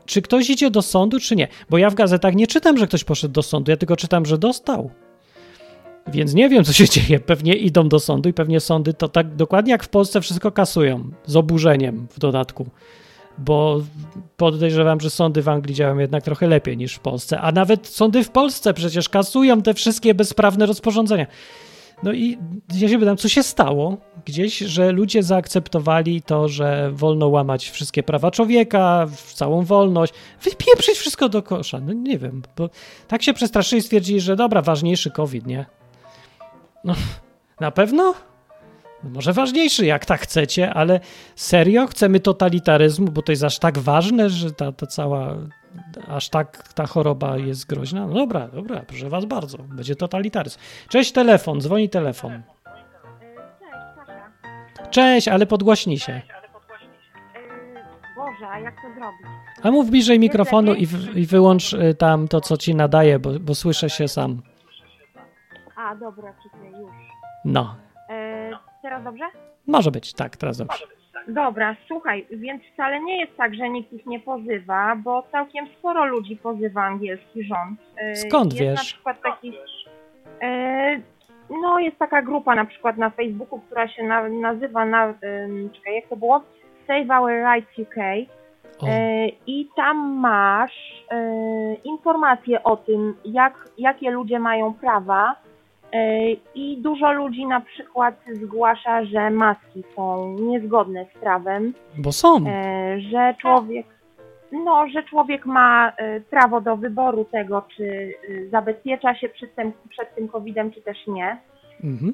Czy 0.06 0.22
ktoś 0.22 0.50
idzie 0.50 0.72
do 0.72 0.82
sądu, 0.82 1.20
czy 1.20 1.36
nie? 1.36 1.48
Bo 1.70 1.78
ja 1.78 1.89
w 1.89 1.96
gazetach 1.96 2.36
nie 2.36 2.48
czytam, 2.48 2.78
że 2.78 2.88
ktoś 2.88 3.04
poszedł 3.04 3.34
do 3.34 3.44
sądu, 3.44 3.72
ja 3.72 3.78
tylko 3.78 3.96
czytam, 3.96 4.26
że 4.26 4.38
dostał. 4.38 4.92
Więc 6.08 6.34
nie 6.34 6.50
wiem, 6.50 6.64
co 6.64 6.74
się 6.74 6.89
dzieje. 7.00 7.20
Pewnie 7.20 7.56
idą 7.56 7.89
do 7.89 8.00
sądu 8.00 8.30
i 8.30 8.34
pewnie 8.34 8.60
sądy 8.60 8.94
to 8.94 9.08
tak 9.08 9.36
dokładnie 9.36 9.72
jak 9.72 9.84
w 9.84 9.89
Polsce 9.89 10.22
wszystko 10.22 10.52
kasują. 10.52 11.12
Z 11.26 11.36
oburzeniem 11.36 12.08
w 12.12 12.20
dodatku 12.20 12.66
bo 13.38 13.82
podejrzewam, 14.38 15.00
że 15.00 15.10
sądy 15.10 15.42
w 15.42 15.50
Anglii 15.50 15.76
działają 15.76 15.98
jednak 15.98 16.24
trochę 16.24 16.48
lepiej 16.48 16.78
niż 16.78 16.94
w 16.94 17.00
Polsce, 17.00 17.40
a 17.40 17.52
nawet 17.52 17.88
sądy 17.88 18.24
w 18.24 18.30
Polsce 18.30 18.74
przecież 18.74 19.10
kasują 19.10 19.62
te 19.62 19.74
wszystkie 19.74 20.14
bezprawne 20.14 20.66
rozporządzenia. 20.66 21.28
No 22.04 22.14
i 22.14 22.38
ja 22.74 22.90
się 22.90 23.00
pytam, 23.00 23.18
co 23.18 23.30
się 23.30 23.44
stało 23.44 23.98
gdzieś, 24.26 24.58
że 24.58 24.92
ludzie 24.92 25.24
zaakceptowali 25.24 26.22
to, 26.22 26.48
że 26.48 26.92
wolno 26.94 27.28
łamać 27.28 27.70
wszystkie 27.70 28.04
prawa 28.04 28.32
człowieka, 28.32 29.08
całą 29.34 29.66
wolność, 29.66 30.14
wypieprzyć 30.42 30.98
wszystko 30.98 31.30
do 31.30 31.44
kosza. 31.44 31.80
No 31.80 31.94
nie 31.94 32.18
wiem, 32.18 32.42
bo 32.58 32.70
tak 33.08 33.24
się 33.24 33.34
przestraszyli 33.34 33.80
i 33.80 33.84
stwierdzili, 33.84 34.22
że 34.22 34.36
dobra, 34.36 34.62
ważniejszy 34.62 35.12
COVID, 35.12 35.46
nie? 35.46 35.66
No, 36.84 36.96
na 37.60 37.72
pewno? 37.72 38.14
Może 39.04 39.34
ważniejszy, 39.34 39.86
jak 39.86 40.06
tak 40.06 40.22
chcecie, 40.22 40.74
ale 40.74 40.99
serio 41.36 41.88
chcemy 41.88 42.20
totalitaryzmu, 42.20 43.12
bo 43.12 43.22
to 43.22 43.32
jest 43.32 43.43
aż 43.43 43.60
tak 43.60 43.80
ważne, 43.80 44.30
że 44.30 44.52
ta, 44.52 44.72
ta 44.72 44.86
cała, 44.86 45.36
aż 46.08 46.30
tak 46.30 46.74
ta 46.74 46.86
choroba 46.86 47.38
jest 47.38 47.68
groźna? 47.68 48.08
No 48.08 48.14
dobra, 48.14 48.47
dobra, 48.47 48.82
proszę 48.88 49.10
was 49.10 49.26
bardzo, 49.26 49.58
będzie 49.58 49.95
totalitaryzm. 49.95 50.60
Cześć, 50.89 51.12
telefon, 51.12 51.62
dzwoni 51.62 51.89
telefon. 51.89 52.41
Cześć, 54.89 55.28
ale 55.28 55.45
podgłośnij 55.45 55.99
się. 55.99 56.22
Boże, 58.16 58.47
a 58.49 58.60
jak 58.60 58.76
to 58.76 58.82
zrobić? 58.82 59.28
A 59.64 59.72
mów 59.72 59.89
bliżej 59.89 60.20
mikrofonu 60.20 60.74
i, 60.74 60.86
w, 60.86 61.18
i 61.18 61.26
wyłącz 61.26 61.74
y, 61.74 61.95
tam 61.95 62.28
to, 62.28 62.41
co 62.41 62.58
ci 62.58 62.76
nadaje, 62.76 63.20
bo, 63.20 63.39
bo 63.39 63.56
słyszę 63.56 63.89
się 63.89 64.08
sam. 64.08 64.41
A, 65.76 65.95
dobra, 65.95 66.34
już. 66.80 66.91
No, 67.45 67.76
teraz 68.82 69.04
dobrze? 69.04 69.26
może 69.68 69.92
być, 69.92 70.14
tak, 70.14 70.38
teraz 70.38 70.58
dobrze. 70.58 70.86
Dobra, 71.28 71.76
słuchaj, 71.88 72.26
więc 72.32 72.64
wcale 72.74 73.00
nie 73.00 73.20
jest 73.20 73.38
tak, 73.38 73.56
że 73.56 73.70
nikt 73.70 73.94
ich 73.94 74.06
nie 74.06 74.20
pozywa, 74.20 74.96
bo 74.96 75.24
całkiem 75.32 75.68
sporo 75.80 76.06
ludzi 76.06 76.36
pozywa 76.36 76.82
angielski 76.82 77.44
rząd. 77.44 77.80
E, 77.98 78.16
Skąd 78.16 78.54
jest 78.54 78.64
wiesz? 78.64 78.78
na 78.80 78.84
przykład 78.84 79.22
taki... 79.22 79.54
E, 80.42 81.02
no, 81.62 81.80
jest 81.80 81.98
taka 81.98 82.22
grupa 82.22 82.56
na 82.56 82.66
przykład 82.66 82.98
na 82.98 83.10
Facebooku, 83.10 83.60
która 83.60 83.88
się 83.88 84.04
na, 84.04 84.30
nazywa, 84.30 84.86
na, 84.86 85.14
czekaj, 85.74 85.96
jak 85.96 86.08
to 86.10 86.16
było? 86.16 86.42
Save 86.88 87.10
Our 87.20 87.32
Rights 87.32 87.80
UK. 87.80 87.96
O, 88.80 88.88
E, 88.88 89.28
I 89.48 89.70
tam 89.76 89.98
masz 90.20 91.06
informacje 91.84 92.64
o 92.64 92.78
tym, 92.78 93.16
jak, 93.26 93.70
jakie 93.78 94.12
ludzie 94.12 94.40
mają 94.40 94.74
prawa. 94.74 95.36
E, 95.94 96.32
I 96.56 96.78
dużo 96.78 97.12
ludzi 97.12 97.46
na 97.46 97.62
przykład 97.62 98.16
zgłasza, 98.34 99.06
że 99.06 99.30
maski 99.30 99.84
są 99.96 100.36
niezgodne 100.39 101.06
z 101.16 101.20
prawem, 101.20 101.74
bo 101.98 102.12
są. 102.12 102.38
e, 102.48 103.00
że 103.12 103.36
człowiek, 103.42 103.86
no, 104.52 104.88
że 104.89 105.04
człowiek 105.04 105.46
ma 105.46 105.89
e, 105.98 106.20
prawo 106.22 106.62
do 106.62 106.78
wyboru 106.78 107.26
tego, 107.26 107.64
czy 107.78 108.14
zabezpiecza 108.52 109.16
się 109.16 109.30
przed 109.30 109.56
tym, 109.56 109.72
przed 109.89 110.16
tym 110.16 110.28
COVID-em, 110.28 110.72
czy 110.72 110.82
też 110.82 111.08
nie. 111.08 111.38
Mhm. 111.84 112.14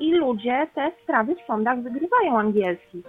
I 0.00 0.14
ludzie 0.14 0.66
te 0.74 0.90
sprawy 1.02 1.34
w 1.34 1.46
sądach 1.46 1.82
wygrywają 1.82 2.38
angielski. 2.38 3.02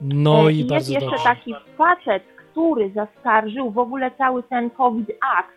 No 0.00 0.48
E, 0.48 0.52
i 0.52 0.56
jest 0.58 0.68
bardzo 0.70 0.92
jeszcze 0.92 1.10
dobrze. 1.10 1.24
taki 1.24 1.54
facet, 1.76 2.22
który 2.36 2.90
zaskarżył 2.90 3.70
w 3.70 3.78
ogóle 3.78 4.10
cały 4.18 4.42
ten 4.42 4.70
COVID 4.70 5.10
Act 5.38 5.55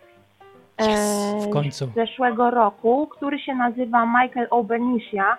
Yes, 0.80 1.46
w 1.46 1.50
końcu. 1.50 1.86
z 1.86 1.94
zeszłego 1.96 2.50
roku, 2.52 3.08
który 3.08 3.40
się 3.40 3.56
nazywa 3.56 4.06
Michael 4.06 4.48
Obenisia. 4.50 5.38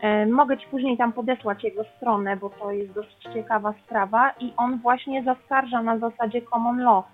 E, 0.00 0.26
mogę 0.26 0.58
Ci 0.58 0.66
później 0.70 0.96
tam 0.96 1.12
podesłać 1.12 1.64
jego 1.64 1.84
stronę, 1.96 2.36
bo 2.36 2.50
to 2.50 2.70
jest 2.70 2.92
dosyć 2.92 3.22
ciekawa 3.34 3.74
sprawa 3.84 4.30
i 4.40 4.52
on 4.56 4.78
właśnie 4.78 5.22
zaskarża 5.24 5.82
na 5.82 5.98
zasadzie 5.98 6.42
common 6.42 6.78
law 6.78 7.04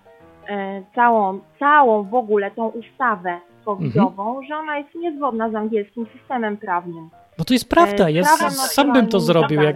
e, 0.49 0.83
całą, 0.95 1.39
całą 1.59 2.03
w 2.03 2.13
ogóle 2.13 2.51
tą 2.51 2.67
ustawę 2.67 3.39
covidową, 3.65 4.27
Mhm. 4.27 4.47
że 4.47 4.55
ona 4.57 4.77
jest 4.77 4.95
niezgodna 4.95 5.49
z 5.49 5.55
angielskim 5.55 6.05
systemem 6.19 6.57
prawnym. 6.57 7.09
Bo 7.37 7.43
to 7.45 7.53
jest 7.53 7.69
prawda, 7.69 8.09
ja 8.09 8.23
sam 8.53 8.93
bym 8.93 9.07
to 9.07 9.19
zrobił. 9.19 9.61
Jak... 9.61 9.75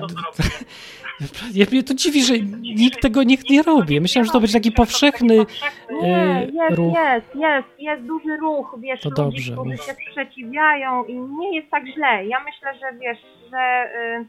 Ja 1.54 1.66
mnie 1.72 1.84
to 1.84 1.94
dziwi, 1.94 2.24
że 2.24 2.40
nikt 2.62 3.02
tego 3.02 3.24
nikt 3.24 3.50
nie 3.50 3.64
robi. 3.64 4.02
Myślałem, 4.02 4.26
że 4.26 4.32
to 4.32 4.40
będzie 4.40 4.54
taki 4.54 4.72
powszechny. 4.72 5.36
Nie, 6.02 6.18
e, 6.18 6.46
jest, 6.46 6.78
ruch. 6.78 6.94
jest, 6.94 7.36
jest, 7.36 7.68
jest 7.80 8.04
duży 8.04 8.38
ruch, 8.38 8.76
wiesz, 8.80 9.02
To 9.02 9.10
ludzi, 9.10 9.22
dobrze, 9.22 9.52
którzy 9.54 9.78
się 9.78 9.96
sprzeciwiają 10.10 11.04
i 11.06 11.14
nie 11.16 11.56
jest 11.56 11.72
tak 11.72 11.84
źle. 11.88 12.26
Ja 12.26 12.38
myślę, 12.40 12.74
że 12.80 13.00
wiesz, 13.00 13.18
że 13.52 13.90
y, 14.22 14.26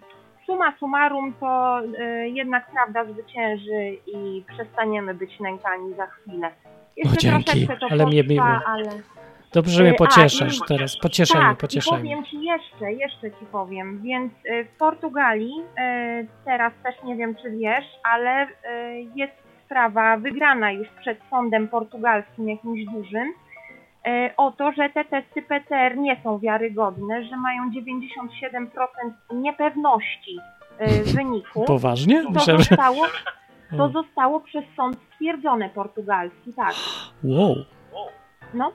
summa 0.47 0.75
summarum 0.79 1.35
to 1.41 1.81
y, 1.85 2.29
jednak 2.29 2.71
prawda 2.71 3.05
zwycięży 3.05 3.97
i 4.07 4.45
przestaniemy 4.55 5.15
być 5.15 5.41
nękani 5.41 5.95
za 5.95 6.07
chwilę. 6.07 6.51
Jeszcze 6.97 7.17
O, 7.17 7.21
dzięki, 7.21 7.69
ale 7.91 8.07
mnie 8.07 8.25
miło. 8.25 8.45
ale... 8.45 8.91
Dobrze, 9.53 9.73
że 9.77 9.83
mnie 9.83 9.93
E, 9.93 9.95
a, 9.95 9.99
pocieszasz 9.99 10.57
i- 10.57 10.61
teraz. 10.69 10.97
Pocieszaj 10.99 11.41
mnie, 11.41 11.51
tak, 11.51 11.59
pocieszaj 11.59 12.01
mnie. 12.01 12.11
powiem 12.17 12.25
Ci 12.25 12.43
jeszcze, 12.45 12.93
jeszcze 12.93 13.31
Ci 13.31 13.47
powiem, 13.53 14.03
więc 14.03 14.33
y, 14.47 14.65
w 14.65 14.79
Portugalii, 14.79 15.55
y, 16.23 16.27
teraz 16.45 16.73
też 16.83 16.95
nie 17.05 17.17
wiem 17.17 17.35
czy 17.35 17.51
wiesz, 17.51 17.85
ale 18.03 18.47
jest 19.15 19.33
sprawa 19.65 20.17
wygrana 20.17 20.73
już 20.73 20.89
przed 21.01 21.19
sądem 21.31 21.69
portugalskim 21.69 22.49
jakimś 22.49 22.85
dużym, 22.85 23.33
o 24.37 24.53
to, 24.53 24.73
że 24.73 24.89
te 24.91 25.05
testy 25.05 25.43
PCR 25.43 25.97
nie 25.99 26.21
są 26.25 26.39
wiarygodne, 26.39 27.25
że 27.25 27.37
mają 27.37 27.71
97% 27.71 29.15
niepewności 29.35 30.39
wyniku. 31.15 31.65
Poważnie? 31.65 32.23
To 32.23 32.31
Myślałem, 32.31 32.63
zostało, 32.63 33.07
to 33.77 33.89
zostało 33.89 34.41
przez 34.41 34.65
sąd 34.77 34.97
stwierdzone 35.15 35.69
portugalski, 35.71 36.53
tak. 36.57 36.75
Wow. 37.25 37.55
No. 38.55 38.73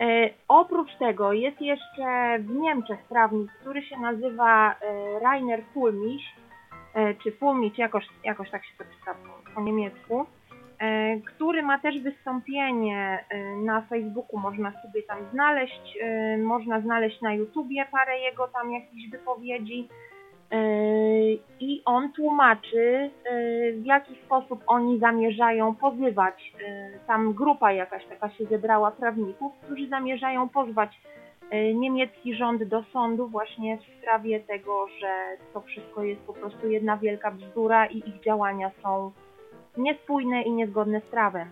E, 0.00 0.30
oprócz 0.48 0.96
tego 0.98 1.32
jest 1.32 1.60
jeszcze 1.60 2.38
w 2.38 2.50
Niemczech 2.50 2.98
prawnik, 3.08 3.52
który 3.52 3.82
się 3.82 3.98
nazywa 3.98 4.72
e, 4.72 4.74
Rainer 5.20 5.62
Fulmiś, 5.74 6.22
e, 6.94 7.14
czy 7.14 7.32
Fulmić, 7.32 7.78
jakoś, 7.78 8.06
jakoś 8.24 8.50
tak 8.50 8.64
się 8.64 8.72
to 8.78 8.84
czyta 8.84 9.14
po, 9.14 9.54
po 9.54 9.60
niemiecku, 9.60 10.26
który 11.24 11.62
ma 11.62 11.78
też 11.78 11.98
wystąpienie 11.98 13.24
na 13.64 13.82
Facebooku, 13.82 14.40
można 14.40 14.72
sobie 14.82 15.02
tam 15.02 15.18
znaleźć, 15.32 15.98
można 16.38 16.80
znaleźć 16.80 17.20
na 17.20 17.34
YouTubie 17.34 17.86
parę 17.90 18.18
jego 18.18 18.48
tam 18.48 18.72
jakichś 18.72 19.10
wypowiedzi. 19.10 19.88
Yy, 20.52 21.38
I 21.60 21.82
on 21.84 22.12
tłumaczy, 22.12 23.10
yy, 23.30 23.72
w 23.72 23.86
jaki 23.86 24.14
sposób 24.26 24.62
oni 24.66 24.98
zamierzają 24.98 25.74
pozywać. 25.74 26.52
yy, 26.58 26.98
Tam 27.06 27.32
grupa 27.32 27.72
jakaś 27.72 28.06
taka 28.06 28.30
się 28.30 28.44
zebrała 28.44 28.90
prawników, 28.90 29.52
którzy 29.62 29.88
zamierzają 29.88 30.48
pozwać 30.48 31.00
niemiecki 31.74 32.34
rząd 32.34 32.62
do 32.62 32.82
sądu 32.82 33.28
właśnie 33.28 33.78
w 33.78 34.00
sprawie 34.00 34.40
tego, 34.40 34.88
że 35.00 35.12
to 35.52 35.60
wszystko 35.60 36.04
jest 36.04 36.20
po 36.20 36.32
prostu 36.32 36.68
jedna 36.70 36.96
wielka 36.96 37.30
bzdura 37.30 37.86
i 37.86 37.98
ich 37.98 38.20
działania 38.20 38.70
są 38.82 39.12
niespójne 39.76 40.42
i 40.42 40.52
niezgodne 40.52 41.00
z 41.00 41.04
prawem. 41.04 41.50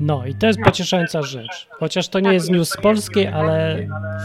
No 0.00 0.26
i 0.26 0.34
to 0.34 0.46
jest 0.46 0.58
pocieszająca 0.64 1.22
rzecz. 1.22 1.68
Chociaż 1.70 2.08
to 2.08 2.20
nie 2.20 2.32
jest 2.32 2.50
news 2.50 2.68
z 2.70 2.76
polskiej, 2.76 3.26
ale 3.26 3.76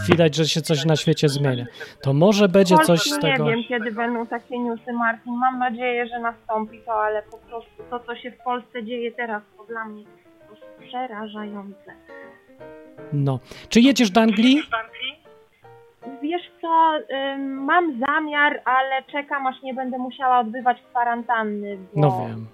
widać, 0.08 0.34
że 0.34 0.48
się 0.48 0.60
coś 0.60 0.84
na 0.84 0.96
świecie 0.96 1.28
zmienia. 1.28 1.66
To 2.02 2.12
może 2.12 2.48
będzie 2.48 2.76
coś 2.78 3.00
z 3.00 3.18
tego. 3.20 3.44
Nie 3.44 3.50
wiem, 3.50 3.64
kiedy 3.68 3.92
będą 3.92 4.26
takie 4.26 4.58
newsy, 4.58 4.92
Martin. 4.92 5.32
Mam 5.32 5.58
nadzieję, 5.58 6.06
że 6.06 6.18
nastąpi 6.18 6.80
to, 6.86 6.92
ale 7.04 7.22
po 7.22 7.38
prostu 7.38 7.82
to, 7.90 8.00
co 8.00 8.16
się 8.16 8.30
w 8.30 8.36
Polsce 8.36 8.84
dzieje 8.84 9.12
teraz, 9.12 9.42
to 9.56 9.64
dla 9.64 9.84
mnie 9.84 10.02
jest 10.02 10.12
po 10.40 10.46
prostu 10.46 10.66
przerażające. 10.88 11.92
No. 13.12 13.40
Czy 13.68 13.80
jedziesz 13.80 14.10
do 14.10 14.20
Anglii? 14.20 14.62
Wiesz 16.22 16.50
co, 16.60 16.92
mam 17.38 18.00
zamiar, 18.06 18.62
ale 18.64 19.02
czekam, 19.12 19.46
aż 19.46 19.62
nie 19.62 19.74
będę 19.74 19.98
musiała 19.98 20.38
odbywać 20.40 20.78
kwarantanny, 20.90 21.76
bo 21.94 22.00
No 22.00 22.26
wiem. 22.28 22.46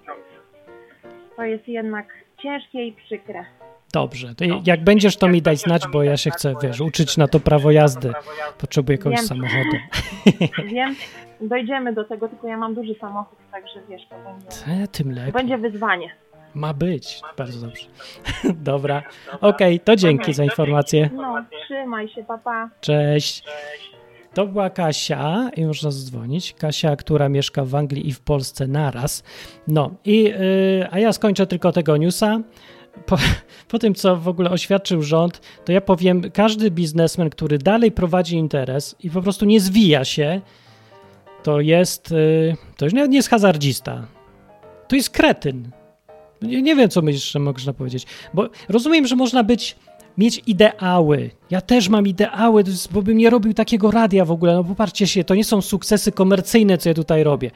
to 1.35 1.43
jest 1.43 1.67
jednak 1.67 2.07
ciężkie 2.43 2.85
i 2.87 2.93
przykre. 2.93 3.45
Dobrze. 3.93 4.35
To 4.35 4.45
jak 4.65 4.83
będziesz, 4.83 5.17
to 5.17 5.27
mi 5.27 5.41
daj 5.41 5.57
znać, 5.57 5.83
bo 5.91 6.03
ja 6.03 6.17
się 6.17 6.31
chcę, 6.31 6.53
wiesz, 6.63 6.81
uczyć 6.81 7.17
na 7.17 7.27
to 7.27 7.39
prawo 7.39 7.71
jazdy. 7.71 8.13
Potrzebuję 8.57 8.97
kogoś 8.97 9.17
Wiem. 9.17 9.27
samochodu. 9.27 9.77
Wiem, 10.73 10.95
dojdziemy 11.41 11.93
do 11.93 12.03
tego, 12.03 12.27
tylko 12.27 12.47
ja 12.47 12.57
mam 12.57 12.75
duży 12.75 12.95
samochód, 13.01 13.39
także 13.51 13.79
wiesz, 13.89 14.01
to 14.09 14.15
będzie, 14.15 14.87
tym 14.87 15.11
lepiej. 15.11 15.33
będzie 15.33 15.57
wyzwanie. 15.57 16.09
Ma 16.53 16.73
być. 16.73 17.21
Bardzo 17.37 17.67
dobrze. 17.67 17.85
Dobra. 18.71 19.03
Okej, 19.41 19.79
to 19.79 19.95
dzięki 19.95 20.33
za 20.33 20.43
informację. 20.43 21.09
No, 21.13 21.45
trzymaj 21.65 22.09
się, 22.09 22.23
papa. 22.23 22.69
Cześć. 22.81 23.43
To 24.33 24.47
była 24.47 24.69
Kasia 24.69 25.49
i 25.55 25.65
można 25.65 25.91
zadzwonić. 25.91 26.53
Kasia, 26.53 26.95
która 26.95 27.29
mieszka 27.29 27.65
w 27.65 27.75
Anglii 27.75 28.07
i 28.07 28.13
w 28.13 28.19
Polsce 28.19 28.67
naraz. 28.67 29.23
No 29.67 29.91
i, 30.05 30.23
yy, 30.23 30.87
a 30.91 30.99
ja 30.99 31.13
skończę 31.13 31.47
tylko 31.47 31.71
tego 31.71 31.97
newsa. 31.97 32.41
Po, 33.05 33.17
po 33.71 33.79
tym, 33.79 33.95
co 33.95 34.17
w 34.17 34.27
ogóle 34.27 34.49
oświadczył 34.49 35.01
rząd, 35.01 35.41
to 35.65 35.71
ja 35.71 35.81
powiem, 35.81 36.31
każdy 36.31 36.71
biznesmen, 36.71 37.29
który 37.29 37.57
dalej 37.57 37.91
prowadzi 37.91 38.35
interes 38.35 38.95
i 39.03 39.09
po 39.09 39.21
prostu 39.21 39.45
nie 39.45 39.59
zwija 39.59 40.05
się, 40.05 40.41
to 41.43 41.59
jest, 41.59 42.11
yy, 42.11 42.55
to 42.77 42.85
już 42.85 42.93
nie, 42.93 43.07
nie 43.07 43.17
jest 43.17 43.29
hazardzista. 43.29 44.07
To 44.87 44.95
jest 44.95 45.09
kretyn. 45.09 45.71
Nie, 46.41 46.61
nie 46.61 46.75
wiem, 46.75 46.89
co 46.89 47.01
my 47.01 47.11
jeszcze 47.11 47.39
można 47.39 47.73
powiedzieć. 47.73 48.05
Bo 48.33 48.49
rozumiem, 48.69 49.07
że 49.07 49.15
można 49.15 49.43
być 49.43 49.75
mieć 50.17 50.41
ideały. 50.47 51.29
Ja 51.49 51.61
też 51.61 51.89
mam 51.89 52.07
ideały, 52.07 52.63
bo 52.91 53.01
bym 53.01 53.17
nie 53.17 53.29
robił 53.29 53.53
takiego 53.53 53.91
radia 53.91 54.25
w 54.25 54.31
ogóle. 54.31 54.53
No 54.53 54.63
popatrzcie 54.63 55.07
się, 55.07 55.23
to 55.23 55.35
nie 55.35 55.43
są 55.43 55.61
sukcesy 55.61 56.11
komercyjne, 56.11 56.77
co 56.77 56.89
ja 56.89 56.95
tutaj 56.95 57.23
robię. 57.23 57.51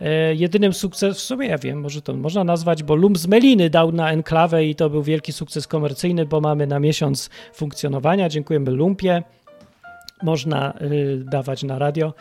E, 0.00 0.34
jedynym 0.34 0.72
sukces, 0.72 1.18
w 1.18 1.20
sumie 1.20 1.48
ja 1.48 1.58
wiem, 1.58 1.80
może 1.80 2.02
to 2.02 2.14
można 2.14 2.44
nazwać, 2.44 2.82
bo 2.82 2.94
Lum 2.94 3.16
z 3.16 3.26
Meliny 3.26 3.70
dał 3.70 3.92
na 3.92 4.10
enklawę 4.10 4.64
i 4.64 4.74
to 4.74 4.90
był 4.90 5.02
wielki 5.02 5.32
sukces 5.32 5.66
komercyjny, 5.66 6.26
bo 6.26 6.40
mamy 6.40 6.66
na 6.66 6.80
miesiąc 6.80 7.30
funkcjonowania. 7.54 8.28
Dziękujemy 8.28 8.70
Lumpie. 8.70 9.22
Można 10.22 10.74
y, 10.80 11.24
dawać 11.24 11.62
na 11.62 11.78
radio 11.78 12.14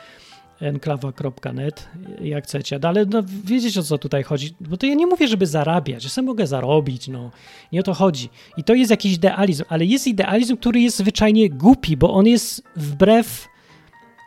enklawa.net, 0.63 1.87
jak 2.21 2.43
chcecie. 2.43 2.79
No, 2.81 2.87
ale 2.87 3.05
no, 3.05 3.23
wiedzieć 3.43 3.77
o 3.77 3.83
co 3.83 3.97
tutaj 3.97 4.23
chodzi, 4.23 4.55
bo 4.61 4.77
to 4.77 4.85
ja 4.85 4.93
nie 4.93 5.07
mówię, 5.07 5.27
żeby 5.27 5.47
zarabiać, 5.47 6.03
ja 6.03 6.09
sobie 6.09 6.25
mogę 6.25 6.47
zarobić, 6.47 7.07
no. 7.07 7.31
Nie 7.71 7.79
o 7.79 7.83
to 7.83 7.93
chodzi. 7.93 8.29
I 8.57 8.63
to 8.63 8.73
jest 8.73 8.91
jakiś 8.91 9.13
idealizm, 9.13 9.63
ale 9.69 9.85
jest 9.85 10.07
idealizm, 10.07 10.57
który 10.57 10.79
jest 10.79 10.97
zwyczajnie 10.97 11.49
głupi, 11.49 11.97
bo 11.97 12.13
on 12.13 12.27
jest 12.27 12.63
wbrew 12.75 13.47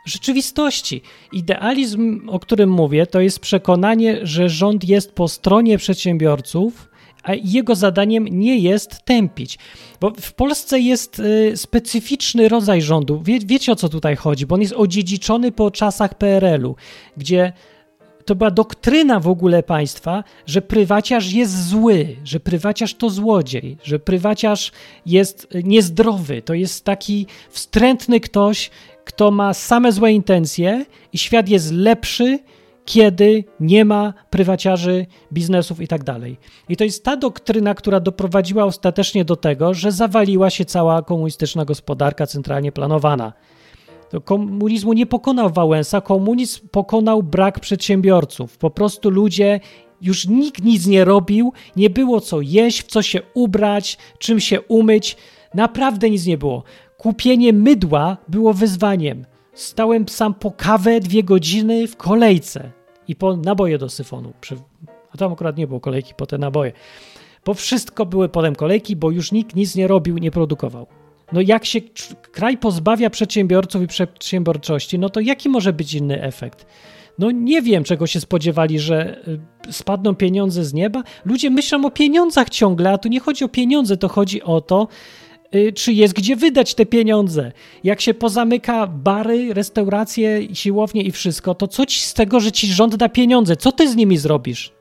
rzeczywistości. 0.05 1.01
Idealizm, 1.33 2.29
o 2.29 2.39
którym 2.39 2.69
mówię, 2.69 3.07
to 3.07 3.19
jest 3.19 3.39
przekonanie, 3.39 4.19
że 4.23 4.49
rząd 4.49 4.83
jest 4.83 5.11
po 5.11 5.27
stronie 5.27 5.77
przedsiębiorców, 5.77 6.89
a 7.27 7.33
jego 7.43 7.75
zadaniem 7.75 8.27
nie 8.27 8.57
jest 8.57 9.01
tępić. 9.05 9.59
Bo 10.01 10.11
w 10.21 10.33
Polsce 10.33 10.79
jest 10.79 11.19
y, 11.19 11.57
specyficzny 11.57 12.49
rodzaj 12.49 12.81
rządu. 12.81 13.21
Wie, 13.23 13.39
wiecie 13.39 13.71
o 13.71 13.75
co 13.75 13.89
tutaj 13.89 14.15
chodzi, 14.15 14.45
bo 14.45 14.55
on 14.55 14.61
jest 14.61 14.73
odziedziczony 14.73 15.51
po 15.51 15.71
czasach 15.71 16.17
PRL-u, 16.17 16.75
gdzie 17.17 17.53
to 18.25 18.35
była 18.35 18.51
doktryna 18.51 19.19
w 19.19 19.27
ogóle 19.27 19.63
państwa, 19.63 20.23
że 20.45 20.61
prywaciarz 20.61 21.33
jest 21.33 21.67
zły, 21.67 22.15
że 22.23 22.39
prywaciarz 22.39 22.93
to 22.95 23.09
złodziej, 23.09 23.77
że 23.83 23.99
prywaciarz 23.99 24.71
jest 25.05 25.47
niezdrowy. 25.63 26.41
To 26.41 26.53
jest 26.53 26.85
taki 26.85 27.25
wstrętny 27.49 28.19
ktoś, 28.19 28.69
kto 29.05 29.31
ma 29.31 29.53
same 29.53 29.91
złe 29.91 30.11
intencje 30.11 30.85
i 31.13 31.17
świat 31.17 31.49
jest 31.49 31.71
lepszy, 31.71 32.39
kiedy 32.87 33.43
nie 33.59 33.85
ma 33.85 34.13
prywaciarzy, 34.29 35.05
biznesów 35.33 35.81
i 35.81 35.87
tak 35.87 36.03
dalej. 36.03 36.37
I 36.69 36.77
to 36.77 36.83
jest 36.83 37.03
ta 37.03 37.17
doktryna, 37.17 37.75
która 37.75 37.99
doprowadziła 37.99 38.65
ostatecznie 38.65 39.25
do 39.25 39.35
tego, 39.35 39.73
że 39.73 39.91
zawaliła 39.91 40.49
się 40.49 40.65
cała 40.65 41.01
komunistyczna 41.01 41.65
gospodarka 41.65 42.27
centralnie 42.27 42.71
planowana. 42.71 43.33
To 44.09 44.21
komunizmu 44.21 44.93
nie 44.93 45.05
pokonał 45.05 45.49
Wałęsa, 45.49 46.01
komunizm 46.01 46.67
pokonał 46.71 47.23
brak 47.23 47.59
przedsiębiorców. 47.59 48.57
Po 48.57 48.69
prostu 48.69 49.09
ludzie, 49.09 49.59
już 50.01 50.27
nikt 50.27 50.63
nic 50.63 50.87
nie 50.87 51.05
robił, 51.05 51.53
nie 51.75 51.89
było 51.89 52.21
co 52.21 52.41
jeść, 52.41 52.81
w 52.81 52.87
co 52.87 53.01
się 53.01 53.19
ubrać, 53.33 53.97
czym 54.19 54.39
się 54.39 54.61
umyć. 54.61 55.17
Naprawdę 55.53 56.09
nic 56.09 56.25
nie 56.25 56.37
było. 56.37 56.63
Kupienie 56.97 57.53
mydła 57.53 58.17
było 58.27 58.53
wyzwaniem. 58.53 59.25
Stałem 59.53 60.07
sam 60.07 60.33
po 60.33 60.51
kawę 60.51 60.99
dwie 60.99 61.23
godziny 61.23 61.87
w 61.87 61.95
kolejce 61.95 62.76
i 63.07 63.15
po 63.15 63.37
naboje 63.37 63.77
do 63.77 63.89
syfonu. 63.89 64.33
A 65.13 65.17
tam 65.17 65.33
akurat 65.33 65.57
nie 65.57 65.67
było 65.67 65.79
kolejki 65.79 66.13
po 66.17 66.25
te 66.25 66.37
naboje. 66.37 66.71
Bo 67.45 67.53
wszystko 67.53 68.05
były 68.05 68.29
potem 68.29 68.55
kolejki, 68.55 68.95
bo 68.95 69.11
już 69.11 69.31
nikt 69.31 69.55
nic 69.55 69.75
nie 69.75 69.87
robił, 69.87 70.17
nie 70.17 70.31
produkował. 70.31 70.87
No 71.31 71.41
jak 71.41 71.65
się 71.65 71.81
kraj 72.31 72.57
pozbawia 72.57 73.09
przedsiębiorców 73.09 73.81
i 73.81 73.87
przedsiębiorczości, 73.87 74.99
no 74.99 75.09
to 75.09 75.19
jaki 75.19 75.49
może 75.49 75.73
być 75.73 75.93
inny 75.93 76.21
efekt? 76.21 76.65
No 77.19 77.31
nie 77.31 77.61
wiem, 77.61 77.83
czego 77.83 78.07
się 78.07 78.19
spodziewali, 78.19 78.79
że 78.79 79.21
y, 79.67 79.73
spadną 79.73 80.15
pieniądze 80.15 80.63
z 80.63 80.73
nieba. 80.73 81.03
Ludzie 81.25 81.49
myślą 81.49 81.85
o 81.85 81.91
pieniądzach 81.91 82.49
ciągle, 82.49 82.91
a 82.91 82.97
tu 82.97 83.09
nie 83.09 83.19
chodzi 83.19 83.43
o 83.43 83.49
pieniądze, 83.49 83.97
to 83.97 84.07
chodzi 84.07 84.43
o 84.43 84.61
to, 84.61 84.87
czy 85.75 85.93
jest 85.93 86.13
gdzie 86.13 86.35
wydać 86.35 86.75
te 86.75 86.85
pieniądze. 86.85 87.51
Jak 87.83 88.01
się 88.01 88.13
pozamyka 88.13 88.87
bary, 88.87 89.53
restauracje, 89.53 90.55
siłownie 90.55 91.01
i 91.01 91.11
wszystko, 91.11 91.55
to 91.55 91.67
co 91.67 91.85
ci 91.85 92.01
z 92.01 92.13
tego, 92.13 92.39
że 92.39 92.51
ci 92.51 92.67
rząd 92.67 92.95
da 92.95 93.09
pieniądze? 93.09 93.55
Co 93.55 93.71
ty 93.71 93.89
z 93.89 93.95
nimi 93.95 94.17
zrobisz? 94.17 94.73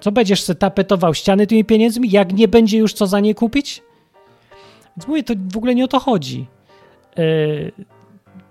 Co 0.00 0.12
będziesz 0.12 0.42
se 0.42 0.54
tapetował 0.54 1.14
ściany 1.14 1.46
tymi 1.46 1.64
pieniędzmi, 1.64 2.10
jak 2.10 2.32
nie 2.32 2.48
będzie 2.48 2.78
już 2.78 2.92
co 2.92 3.06
za 3.06 3.20
nie 3.20 3.34
kupić? 3.34 3.82
Więc 4.96 5.08
mówię, 5.08 5.22
to 5.22 5.34
w 5.52 5.56
ogóle 5.56 5.74
nie 5.74 5.84
o 5.84 5.88
to 5.88 6.00
chodzi. 6.00 6.46
Yy, 7.16 7.72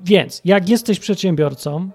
więc 0.02 0.42
jak 0.46 0.70
jesteś 0.70 1.00
przedsiębiorcą 1.00 1.90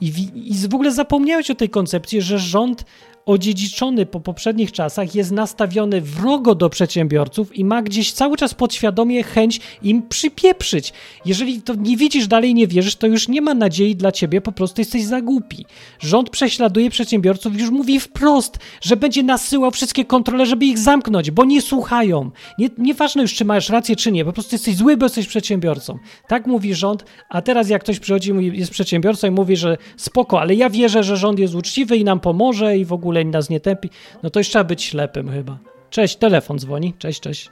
i 0.00 0.12
i 0.34 0.68
w 0.68 0.74
ogóle 0.74 0.92
zapomniałeś 0.92 1.50
o 1.50 1.54
tej 1.54 1.68
koncepcji, 1.68 2.22
że 2.22 2.38
rząd 2.38 2.84
odziedziczony 3.26 4.06
po 4.06 4.20
poprzednich 4.20 4.72
czasach, 4.72 5.14
jest 5.14 5.32
nastawiony 5.32 6.00
wrogo 6.00 6.54
do 6.54 6.70
przedsiębiorców 6.70 7.56
i 7.56 7.64
ma 7.64 7.82
gdzieś 7.82 8.12
cały 8.12 8.36
czas 8.36 8.54
podświadomie 8.54 9.22
chęć 9.22 9.60
im 9.82 10.08
przypieprzyć. 10.08 10.92
Jeżeli 11.24 11.62
to 11.62 11.74
nie 11.74 11.96
widzisz, 11.96 12.26
dalej 12.26 12.54
nie 12.54 12.66
wierzysz, 12.66 12.96
to 12.96 13.06
już 13.06 13.28
nie 13.28 13.42
ma 13.42 13.54
nadziei 13.54 13.96
dla 13.96 14.12
ciebie, 14.12 14.40
po 14.40 14.52
prostu 14.52 14.80
jesteś 14.80 15.04
za 15.04 15.20
głupi. 15.20 15.66
Rząd 16.00 16.30
prześladuje 16.30 16.90
przedsiębiorców, 16.90 17.60
już 17.60 17.70
mówi 17.70 18.00
wprost, 18.00 18.58
że 18.80 18.96
będzie 18.96 19.22
nasyłał 19.22 19.70
wszystkie 19.70 20.04
kontrole, 20.04 20.46
żeby 20.46 20.66
ich 20.66 20.78
zamknąć, 20.78 21.30
bo 21.30 21.44
nie 21.44 21.62
słuchają. 21.62 22.30
Nie, 22.58 22.68
nieważne 22.78 23.22
już, 23.22 23.34
czy 23.34 23.44
masz 23.44 23.68
rację, 23.68 23.96
czy 23.96 24.12
nie, 24.12 24.24
po 24.24 24.32
prostu 24.32 24.54
jesteś 24.54 24.76
zły, 24.76 24.96
bo 24.96 25.06
jesteś 25.06 25.26
przedsiębiorcą. 25.26 25.98
Tak 26.28 26.46
mówi 26.46 26.74
rząd, 26.74 27.04
a 27.28 27.42
teraz 27.42 27.68
jak 27.68 27.82
ktoś 27.82 27.98
przychodzi, 27.98 28.32
jest 28.52 28.70
przedsiębiorcą 28.70 29.28
i 29.28 29.30
mówi, 29.30 29.56
że 29.56 29.76
spoko, 29.96 30.40
ale 30.40 30.54
ja 30.54 30.70
wierzę, 30.70 31.04
że 31.04 31.16
rząd 31.16 31.38
jest 31.38 31.54
uczciwy 31.54 31.96
i 31.96 32.04
nam 32.04 32.20
pomoże 32.20 32.78
i 32.78 32.84
w 32.84 32.92
ogóle 32.92 33.11
ogóle 33.12 33.24
nas 33.24 33.50
nie 33.50 33.60
tępi, 33.60 33.88
no 34.22 34.30
to 34.30 34.40
już 34.40 34.48
trzeba 34.48 34.64
być 34.64 34.82
ślepym 34.82 35.30
chyba. 35.30 35.58
Cześć, 35.90 36.16
telefon 36.16 36.58
dzwoni. 36.58 36.94
Cześć, 36.98 37.20
cześć. 37.20 37.50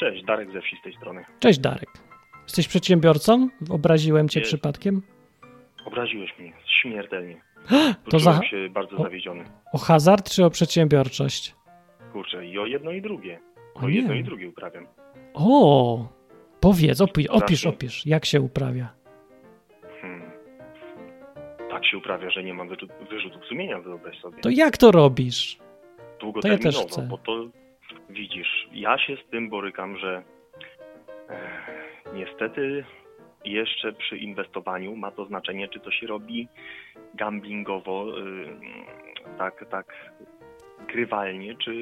Cześć, 0.00 0.24
Darek 0.24 0.52
ze 0.52 0.60
wsi 0.60 0.76
z 0.80 0.82
tej 0.82 0.96
strony. 0.96 1.24
Cześć, 1.38 1.58
Darek. 1.58 1.88
Jesteś 2.42 2.68
przedsiębiorcą? 2.68 3.48
Obraziłem 3.70 4.28
cię 4.28 4.40
przypadkiem? 4.40 5.02
Obraziłeś 5.86 6.38
mnie 6.38 6.52
śmiertelnie. 6.82 7.40
to 8.10 8.18
za... 8.18 8.40
się 8.50 8.68
bardzo 8.70 8.96
o, 8.96 9.02
zawiedziony. 9.02 9.44
O 9.72 9.78
hazard 9.78 10.30
czy 10.30 10.44
o 10.44 10.50
przedsiębiorczość? 10.50 11.54
Kurczę, 12.12 12.46
i 12.46 12.58
o 12.58 12.66
jedno 12.66 12.90
i 12.90 13.02
drugie. 13.02 13.40
O, 13.74 13.80
o 13.80 13.88
jedno 13.88 14.14
i 14.14 14.24
drugie 14.24 14.48
uprawiam. 14.48 14.86
O, 15.34 16.08
powiedz, 16.60 17.00
opisz, 17.00 17.26
opisz, 17.26 17.66
opisz, 17.66 18.06
jak 18.06 18.24
się 18.24 18.40
uprawia 18.40 18.96
tak 21.76 21.86
się 21.86 21.98
uprawia, 21.98 22.30
że 22.30 22.44
nie 22.44 22.54
mam 22.54 22.68
wyrzut, 22.68 22.90
wyrzutów 23.10 23.44
sumienia, 23.44 23.80
wyobraź 23.80 24.20
sobie. 24.20 24.42
To 24.42 24.50
jak 24.50 24.76
to 24.76 24.90
robisz? 24.92 25.58
Długoterminowo, 26.20 26.72
to 26.72 26.78
ja 26.78 26.84
też 26.84 26.92
chcę. 26.92 27.02
bo 27.02 27.18
to 27.18 27.46
widzisz, 28.10 28.68
ja 28.72 28.98
się 28.98 29.16
z 29.16 29.30
tym 29.30 29.48
borykam, 29.48 29.98
że 29.98 30.22
e, 31.28 31.38
niestety 32.14 32.84
jeszcze 33.44 33.92
przy 33.92 34.16
inwestowaniu 34.16 34.96
ma 34.96 35.10
to 35.10 35.26
znaczenie, 35.26 35.68
czy 35.68 35.80
to 35.80 35.90
się 35.90 36.06
robi 36.06 36.48
gamblingowo, 37.14 38.18
y, 38.18 38.46
tak, 39.38 39.64
tak 39.70 40.14
grywalnie, 40.88 41.56
czy, 41.56 41.72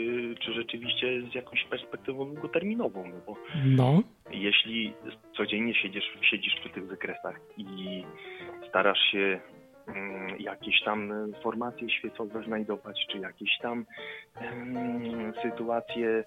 czy 0.41 0.53
rzeczywiście 0.53 1.07
z 1.33 1.35
jakąś 1.35 1.65
perspektywą 1.65 2.35
długoterminową. 2.35 3.09
No 3.09 3.21
bo 3.27 3.37
no. 3.65 4.03
jeśli 4.31 4.95
codziennie 5.37 5.75
siedzisz, 5.75 6.05
siedzisz 6.31 6.55
przy 6.61 6.69
tych 6.69 6.87
wykresach 6.87 7.41
i 7.57 8.05
starasz 8.69 8.99
się 9.13 9.41
jakieś 10.39 10.83
tam 10.85 11.13
formacje 11.43 11.91
świecowe 11.91 12.43
znajdować, 12.47 13.07
czy 13.11 13.19
jakieś 13.19 13.59
tam 13.63 13.87
sytuacje 15.43 16.25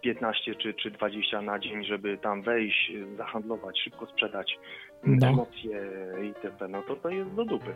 15 0.00 0.50
y, 0.50 0.54
czy, 0.54 0.74
czy 0.74 0.90
20 0.90 1.42
na 1.42 1.58
dzień, 1.58 1.84
żeby 1.84 2.18
tam 2.18 2.42
wejść, 2.42 2.92
zahandlować, 3.16 3.80
szybko 3.84 4.06
sprzedać 4.06 4.58
no. 5.06 5.26
emocje 5.26 5.90
itp., 6.22 6.68
no 6.68 6.82
to 6.82 6.96
to 6.96 7.08
jest 7.08 7.30
do 7.30 7.44
dupy. 7.44 7.74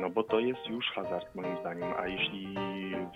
No 0.00 0.10
bo 0.10 0.22
to 0.22 0.40
jest 0.40 0.66
już 0.66 0.86
hazard 0.94 1.34
moim 1.34 1.56
zdaniem, 1.60 1.92
a 1.98 2.06
jeśli 2.06 2.54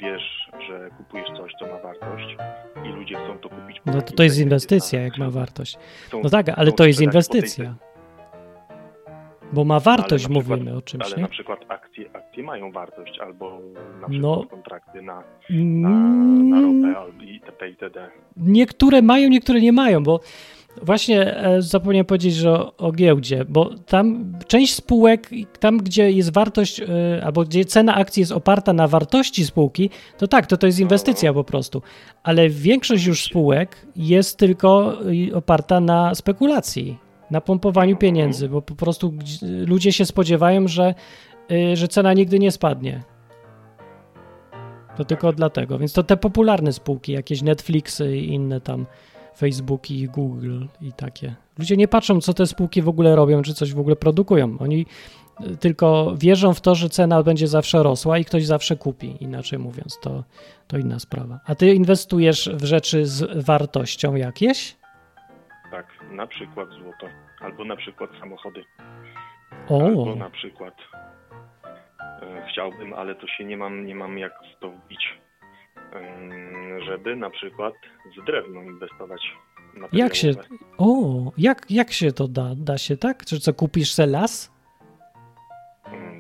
wiesz, 0.03 0.51
że 0.69 0.91
kupujesz 0.99 1.29
coś, 1.37 1.53
co 1.59 1.67
ma 1.67 1.79
wartość 1.79 2.37
i 2.85 2.89
ludzie 2.89 3.15
chcą 3.15 3.39
to 3.39 3.49
kupić... 3.49 3.81
No 3.87 4.03
to 4.03 4.13
to 4.13 4.23
jest 4.23 4.41
inwestycja, 4.41 5.03
jak 5.03 5.19
ma 5.19 5.31
wartość. 5.31 5.79
No 6.23 6.31
tak, 6.31 6.47
ale 6.49 6.73
to 6.73 6.85
jest 6.87 7.01
inwestycja. 7.01 7.75
Bo 9.53 9.65
ma 9.65 9.81
wartość, 9.81 10.25
przykład, 10.25 10.49
mówimy 10.49 10.77
o 10.77 10.83
czymś, 10.83 11.05
Ale 11.05 11.17
nie? 11.17 11.23
na 11.23 11.29
przykład 11.29 11.61
akcje, 11.69 12.05
akcje 12.13 12.43
mają 12.43 12.73
wartość, 12.73 13.19
albo 13.19 13.61
na 14.01 14.09
przykład 14.09 14.23
no, 14.23 14.47
kontrakty 14.51 15.03
na, 15.03 15.23
na, 15.51 15.89
na 16.43 16.61
ropę 16.61 17.25
itp. 17.27 17.69
itd. 17.69 18.11
Niektóre 18.37 19.03
mają, 19.03 19.29
niektóre 19.29 19.61
nie 19.61 19.73
mają, 19.73 20.03
bo 20.03 20.21
właśnie 20.83 21.37
e, 21.37 21.63
zapomniałem 21.63 22.07
powiedzieć, 22.07 22.35
że 22.35 22.53
o, 22.53 22.77
o, 22.77 22.93
giełdzie, 22.93 23.45
bo 23.49 23.71
tam 23.87 24.33
część 24.47 24.75
spółek, 24.75 25.31
tam 25.61 25.79
gdzie 25.79 26.11
jest 26.11 26.33
wartość, 26.33 26.81
e, 26.81 26.87
albo 27.25 27.45
gdzie 27.45 27.65
cena 27.65 27.95
akcji 27.95 28.21
jest 28.21 28.33
oparta 28.33 28.73
na 28.73 28.89
wartości 28.89 29.47
spółki, 29.47 29.91
to 30.19 30.29
tak, 30.29 30.47
to 30.47 30.57
to 30.57 30.67
jest 30.67 30.81
inwestycja 30.81 31.31
no. 31.31 31.35
po 31.35 31.45
prostu. 31.45 31.83
Ale 32.23 32.49
większość 32.49 33.05
już 33.05 33.25
spółek 33.25 33.87
jest 33.97 34.39
tylko 34.39 34.99
oparta 35.35 35.81
na 35.81 36.15
spekulacji 36.15 37.02
na 37.33 37.41
pompowaniu 37.41 37.97
pieniędzy, 37.97 38.49
bo 38.49 38.63
po 38.63 38.75
prostu 38.75 39.15
ludzie 39.67 39.93
się 39.93 40.07
spodziewają, 40.07 40.69
że, 40.69 40.95
y, 41.53 41.77
że 41.77 41.89
cena 41.89 42.13
nigdy 42.13 42.39
nie 42.39 42.53
spadnie. 42.53 43.03
To 44.97 45.05
tylko 45.05 45.33
dlatego. 45.33 45.79
Więc 45.79 45.93
to 45.93 46.03
te 46.03 46.17
popularne 46.17 46.73
spółki, 46.73 47.13
jakieś 47.13 47.43
Netflixy 47.43 48.17
i 48.17 48.33
inne 48.35 48.61
tam 48.61 48.87
Facebooki 49.37 50.01
i 50.01 50.09
Google 50.09 50.65
i 50.81 50.93
takie. 50.93 51.35
Ludzie 51.59 51.77
nie 51.77 51.89
patrzą, 51.89 52.21
co 52.21 52.35
te 52.35 52.47
spółki 52.47 52.83
w 52.83 52.89
ogóle 52.89 53.17
robią, 53.17 53.43
czy 53.43 53.55
coś 53.55 53.75
w 53.75 53.79
ogóle 53.79 53.97
produkują. 53.97 54.57
Oni 54.59 54.87
y, 55.41 55.57
tylko 55.57 56.15
wierzą 56.17 56.55
w 56.55 56.61
to, 56.61 56.75
że 56.75 56.89
cena 56.89 57.23
będzie 57.23 57.49
zawsze 57.49 57.83
rosła 57.83 58.19
i 58.19 58.25
ktoś 58.25 58.47
zawsze 58.47 58.77
kupi. 58.77 59.17
Inaczej 59.21 59.59
mówiąc, 59.59 59.99
to, 60.03 60.25
to 60.67 60.79
inna 60.79 60.99
sprawa. 60.99 61.41
A 61.47 61.55
ty 61.55 61.75
inwestujesz 61.75 62.51
w 62.55 62.65
rzeczy 62.65 63.07
z 63.07 63.45
wartością 63.45 64.15
jakieś? 64.15 64.82
Na 66.13 66.27
przykład 66.27 66.69
złoto, 66.71 67.07
albo 67.41 67.65
na 67.65 67.77
przykład 67.77 68.11
samochody, 68.21 68.65
O, 69.69 69.85
albo 69.87 70.15
na 70.17 70.31
przykład 70.31 70.75
e, 72.23 72.47
chciałbym, 72.51 72.95
ale 72.95 73.15
to 73.15 73.27
się 73.27 73.45
nie 73.45 73.57
mam, 73.57 73.87
nie 73.87 73.95
mam 73.95 74.19
jak 74.19 74.33
w 74.57 74.61
to 74.61 74.71
wbić, 74.71 75.19
em, 75.93 76.81
żeby 76.87 77.17
na 77.17 77.31
przykład 77.31 77.75
w 78.19 78.25
drewno 78.27 78.63
inwestować. 78.63 79.21
Jak 79.93 80.15
się- 80.15 80.33
o, 80.79 80.87
jak, 81.39 81.67
jak 81.71 81.93
się 81.93 82.13
to 82.13 82.29
da? 82.29 82.51
Da 82.57 82.79
się 82.79 82.97
tak? 82.97 83.25
Czy 83.25 83.41
co, 83.41 83.55
kupisz 83.55 83.93
se 83.93 84.07
las? 84.07 84.53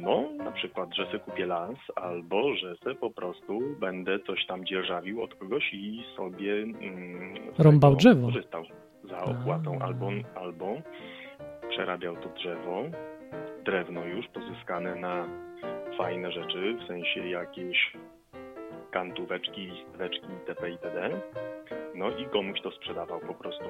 No, 0.00 0.28
na 0.44 0.52
przykład, 0.52 0.94
że 0.96 1.06
se 1.12 1.18
kupię 1.18 1.46
las, 1.46 1.76
albo 1.96 2.54
że 2.54 2.76
se 2.84 2.94
po 2.94 3.10
prostu 3.10 3.60
będę 3.80 4.18
coś 4.20 4.46
tam 4.46 4.64
dzierżawił 4.66 5.22
od 5.22 5.34
kogoś 5.34 5.70
i 5.74 6.04
sobie 6.16 6.52
mm, 6.62 7.34
Rąbał 7.58 7.96
drzewo. 7.96 8.26
korzystał 8.26 8.64
za 9.04 9.22
opłatą, 9.22 9.78
albo, 9.78 10.10
albo 10.34 10.76
przerabiał 11.68 12.16
to 12.16 12.28
drzewo, 12.28 12.82
drewno 13.64 14.04
już 14.04 14.26
pozyskane 14.28 14.94
na 14.94 15.26
fajne 15.98 16.32
rzeczy, 16.32 16.76
w 16.84 16.86
sensie 16.86 17.28
jakieś 17.28 17.92
kantóweczki, 18.90 19.60
listeweczki 19.60 20.26
itp. 20.32 20.70
itd. 20.70 21.10
No 21.94 22.10
i 22.10 22.26
komuś 22.26 22.60
to 22.60 22.70
sprzedawał 22.70 23.20
po 23.20 23.34
prostu. 23.34 23.64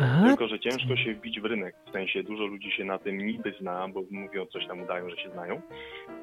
A, 0.00 0.26
Tylko, 0.28 0.48
że 0.48 0.60
ciężko 0.60 0.96
się 0.96 1.14
wbić 1.14 1.40
w 1.40 1.44
rynek. 1.44 1.74
W 1.88 1.92
sensie 1.92 2.22
dużo 2.22 2.46
ludzi 2.46 2.70
się 2.70 2.84
na 2.84 2.98
tym 2.98 3.26
niby 3.26 3.52
zna, 3.60 3.88
bo 3.88 4.02
mówią 4.10 4.46
coś 4.46 4.66
tam 4.66 4.80
udają, 4.82 5.10
że 5.10 5.16
się 5.16 5.30
znają, 5.30 5.60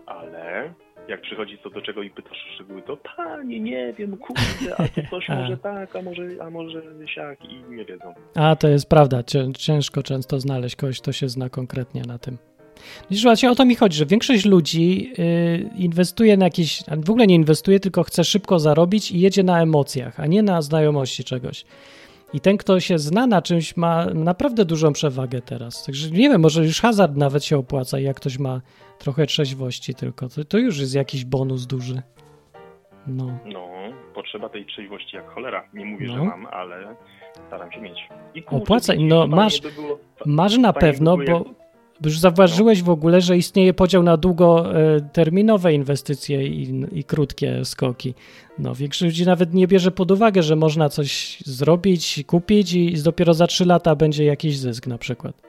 ale 0.06 0.74
jak 1.08 1.22
przychodzi 1.22 1.58
co 1.64 1.70
do 1.70 1.82
czego 1.82 2.04
i 2.04 2.10
pytasz 2.10 2.46
o 2.52 2.56
szczegóły, 2.56 2.82
to 2.82 2.98
panie, 3.18 3.60
nie 3.60 3.94
wiem, 3.94 4.18
kurde, 4.18 4.76
a 4.78 4.88
to 4.88 5.02
coś 5.10 5.30
może 5.40 5.58
tak, 5.58 5.96
a 5.96 6.02
może, 6.02 6.24
a 6.42 6.50
może 6.50 6.82
siak 7.16 7.46
i 7.46 7.64
nie 7.76 7.86
wiedzą. 7.86 8.14
A, 8.36 8.56
to 8.56 8.68
jest 8.68 8.90
prawda. 8.90 9.24
Cię- 9.24 9.54
Ciężko 9.58 10.04
często 10.04 10.40
znaleźć 10.40 10.76
kogoś, 10.76 11.02
kto 11.02 11.12
się 11.12 11.30
zna 11.30 11.50
konkretnie 11.50 12.02
na 12.08 12.18
tym. 12.18 12.38
Widzisz, 13.10 13.24
właśnie 13.24 13.52
o 13.52 13.56
to 13.56 13.66
mi 13.66 13.76
chodzi, 13.76 13.98
że 13.98 14.06
większość 14.06 14.46
ludzi 14.46 15.12
y, 15.20 15.70
inwestuje 15.78 16.38
na 16.38 16.46
jakieś, 16.46 16.84
w 16.98 17.10
ogóle 17.10 17.28
nie 17.28 17.36
inwestuje, 17.36 17.80
tylko 17.80 18.04
chce 18.04 18.24
szybko 18.24 18.60
zarobić 18.60 19.12
i 19.12 19.20
jedzie 19.20 19.44
na 19.44 19.62
emocjach, 19.62 20.20
a 20.20 20.26
nie 20.28 20.44
na 20.44 20.62
znajomości 20.62 21.24
czegoś. 21.24 21.66
I 22.36 22.40
ten, 22.40 22.58
kto 22.58 22.80
się 22.80 23.00
zna 23.00 23.28
na 23.28 23.42
czymś, 23.42 23.78
ma 23.78 24.06
naprawdę 24.06 24.66
dużą 24.66 24.94
przewagę 24.94 25.42
teraz. 25.42 25.84
Także 25.86 26.10
nie 26.12 26.30
wiem, 26.30 26.42
może 26.42 26.64
już 26.66 26.82
hazard 26.82 27.16
nawet 27.16 27.44
się 27.46 27.58
opłaca, 27.58 28.00
jak 28.00 28.16
ktoś 28.18 28.38
ma 28.40 28.62
trochę 29.00 29.26
trzeźwości 29.26 29.96
tylko. 29.96 30.30
To, 30.30 30.46
to 30.46 30.58
już 30.58 30.80
jest 30.80 30.96
jakiś 30.96 31.26
bonus 31.26 31.66
duży. 31.68 32.02
No. 33.08 33.38
No, 33.46 33.68
potrzeba 34.16 34.50
tej 34.50 34.66
trzeźwości 34.66 35.16
jak 35.16 35.30
cholera. 35.34 35.64
Nie 35.74 35.86
mówię, 35.86 36.08
No. 36.08 36.14
że 36.14 36.24
mam, 36.24 36.46
ale 36.46 36.96
staram 37.48 37.72
się 37.72 37.82
mieć. 37.82 38.00
I 38.36 38.44
kurczę, 38.44 38.64
Opłaca- 38.66 38.96
no, 39.00 39.28
masz- 39.28 39.62
By 39.62 39.72
było, 39.72 40.00
Masz 40.26 40.58
na 40.58 40.74
pewno, 40.74 41.18
by 41.18 41.26
bo 41.26 41.46
już 42.06 42.20
zauważyłeś 42.20 42.84
w 42.84 42.90
ogóle, 42.90 43.22
że 43.22 43.38
istnieje 43.38 43.74
podział 43.74 44.04
na 44.04 44.18
długoterminowe 44.18 45.74
inwestycje 45.74 46.44
i, 46.48 46.86
i 46.92 47.04
krótkie 47.04 47.66
skoki. 47.66 48.14
No, 48.60 48.76
większość 48.76 49.04
ludzi 49.04 49.26
nawet 49.26 49.54
nie 49.54 49.68
bierze 49.68 49.92
pod 49.92 50.12
uwagę, 50.12 50.44
że 50.44 50.56
można 50.56 50.90
coś 50.90 51.40
zrobić, 51.46 52.24
kupić 52.28 52.74
i 52.74 53.04
dopiero 53.04 53.34
za 53.34 53.48
3 53.48 53.66
lata 53.66 53.96
będzie 53.96 54.26
jakiś 54.26 54.58
zysk 54.58 54.88
na 54.88 54.98
przykład. 54.98 55.42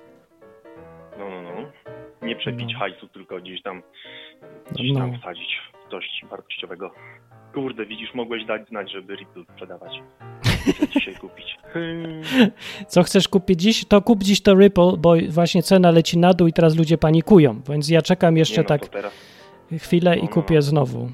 No, 1.18 1.31
no, 1.31 1.43
no. 1.43 2.27
Nie 2.27 2.36
przebić 2.36 2.70
No. 2.73 2.78
hajsu, 2.78 3.09
tylko 3.09 3.40
gdzieś 3.40 3.62
tam, 3.62 3.82
gdzieś 4.73 4.93
No. 4.93 5.01
tam 5.01 5.18
wsadzić 5.20 5.48
w 5.86 5.90
coś 5.90 6.05
wartościowego. 6.31 6.90
Kurde, 7.55 7.86
widzisz, 7.86 8.14
mogłeś 8.14 8.44
dać 8.47 8.68
znać, 8.68 8.93
żeby 8.93 9.14
Ripple 9.16 9.44
sprzedawać. 9.55 9.93
Chcę 10.74 10.88
dzisiaj 10.88 11.14
kupić. 11.14 11.56
Co 12.88 13.02
chcesz 13.02 13.28
kupić 13.28 13.60
dziś, 13.60 13.84
to 13.84 14.02
kup 14.02 14.22
dziś 14.24 14.40
to 14.43 14.55
Ripple, 14.55 14.93
bo 14.98 15.14
właśnie 15.28 15.62
cena 15.62 15.90
leci 15.90 16.18
na 16.18 16.34
dół 16.34 16.48
i 16.48 16.52
teraz 16.52 16.76
ludzie 16.76 16.98
panikują, 16.98 17.60
więc 17.68 17.88
ja 17.88 18.02
czekam 18.02 18.36
jeszcze 18.36 18.55
Nie, 18.56 18.62
no, 18.62 18.68
tak 18.68 18.88
teraz, 18.88 19.12
chwilę 19.78 20.16
i 20.16 20.20
No, 20.20 20.24
no, 20.26 20.32
kupię 20.32 20.55
no. 20.55 20.62
znowu. 20.62 21.10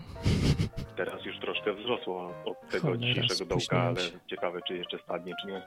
teraz 0.97 1.25
już 1.25 1.39
troszkę 1.39 1.75
wzrosło 1.75 2.33
od 2.45 2.71
tego 2.71 2.83
Cholera, 2.89 3.01
dzisiejszego 3.15 3.45
dołka, 3.45 3.83
ale 3.83 3.97
ciekawe, 4.31 4.61
czy 4.69 4.77
jeszcze 4.77 4.99
spadnie, 4.99 5.33
czy 5.43 5.47
nie. 5.49 5.63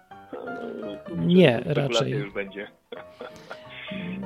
Nie, 1.26 1.60
Spekulacja 1.62 1.84
raczej. 2.00 2.12
już 2.12 2.34
będzie. 2.34 2.68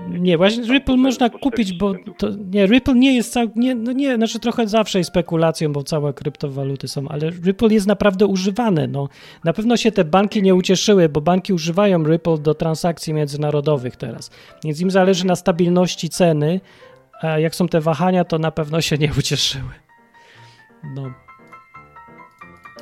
Nie, 0.09 0.37
właśnie 0.37 0.63
Ripple 0.63 0.97
można 0.97 1.29
kupić, 1.29 1.73
40 1.73 1.77
bo 1.77 1.93
to, 2.17 2.27
nie, 2.51 2.65
Ripple 2.65 2.95
nie 2.95 3.15
jest 3.15 3.33
cał, 3.33 3.47
nie, 3.55 3.75
no 3.75 3.91
nie, 3.91 4.15
znaczy 4.15 4.39
trochę 4.39 4.67
zawsze 4.67 4.97
jest 4.97 5.09
spekulacją, 5.09 5.73
bo 5.73 5.83
całe 5.83 6.13
kryptowaluty 6.13 6.87
są, 6.87 7.07
ale 7.07 7.29
Ripple 7.29 7.73
jest 7.73 7.87
naprawdę 7.87 8.25
używane, 8.25 8.87
no. 8.87 9.09
Na 9.43 9.53
pewno 9.53 9.77
się 9.77 9.91
te 9.91 10.03
banki 10.03 10.41
nie 10.41 10.55
ucieszyły, 10.55 11.09
bo 11.09 11.21
banki 11.21 11.53
używają 11.53 12.03
Ripple 12.03 12.37
do 12.37 12.53
transakcji 12.53 13.13
międzynarodowych 13.13 13.95
teraz, 13.95 14.31
więc 14.63 14.81
im 14.81 14.91
zależy 14.91 15.25
na 15.25 15.35
stabilności 15.35 16.09
ceny, 16.09 16.61
a 17.21 17.39
jak 17.39 17.55
są 17.55 17.67
te 17.67 17.81
wahania, 17.81 18.23
to 18.23 18.39
na 18.39 18.51
pewno 18.51 18.81
się 18.81 18.97
nie 18.97 19.11
ucieszyły. 19.19 19.71
No. 20.95 21.13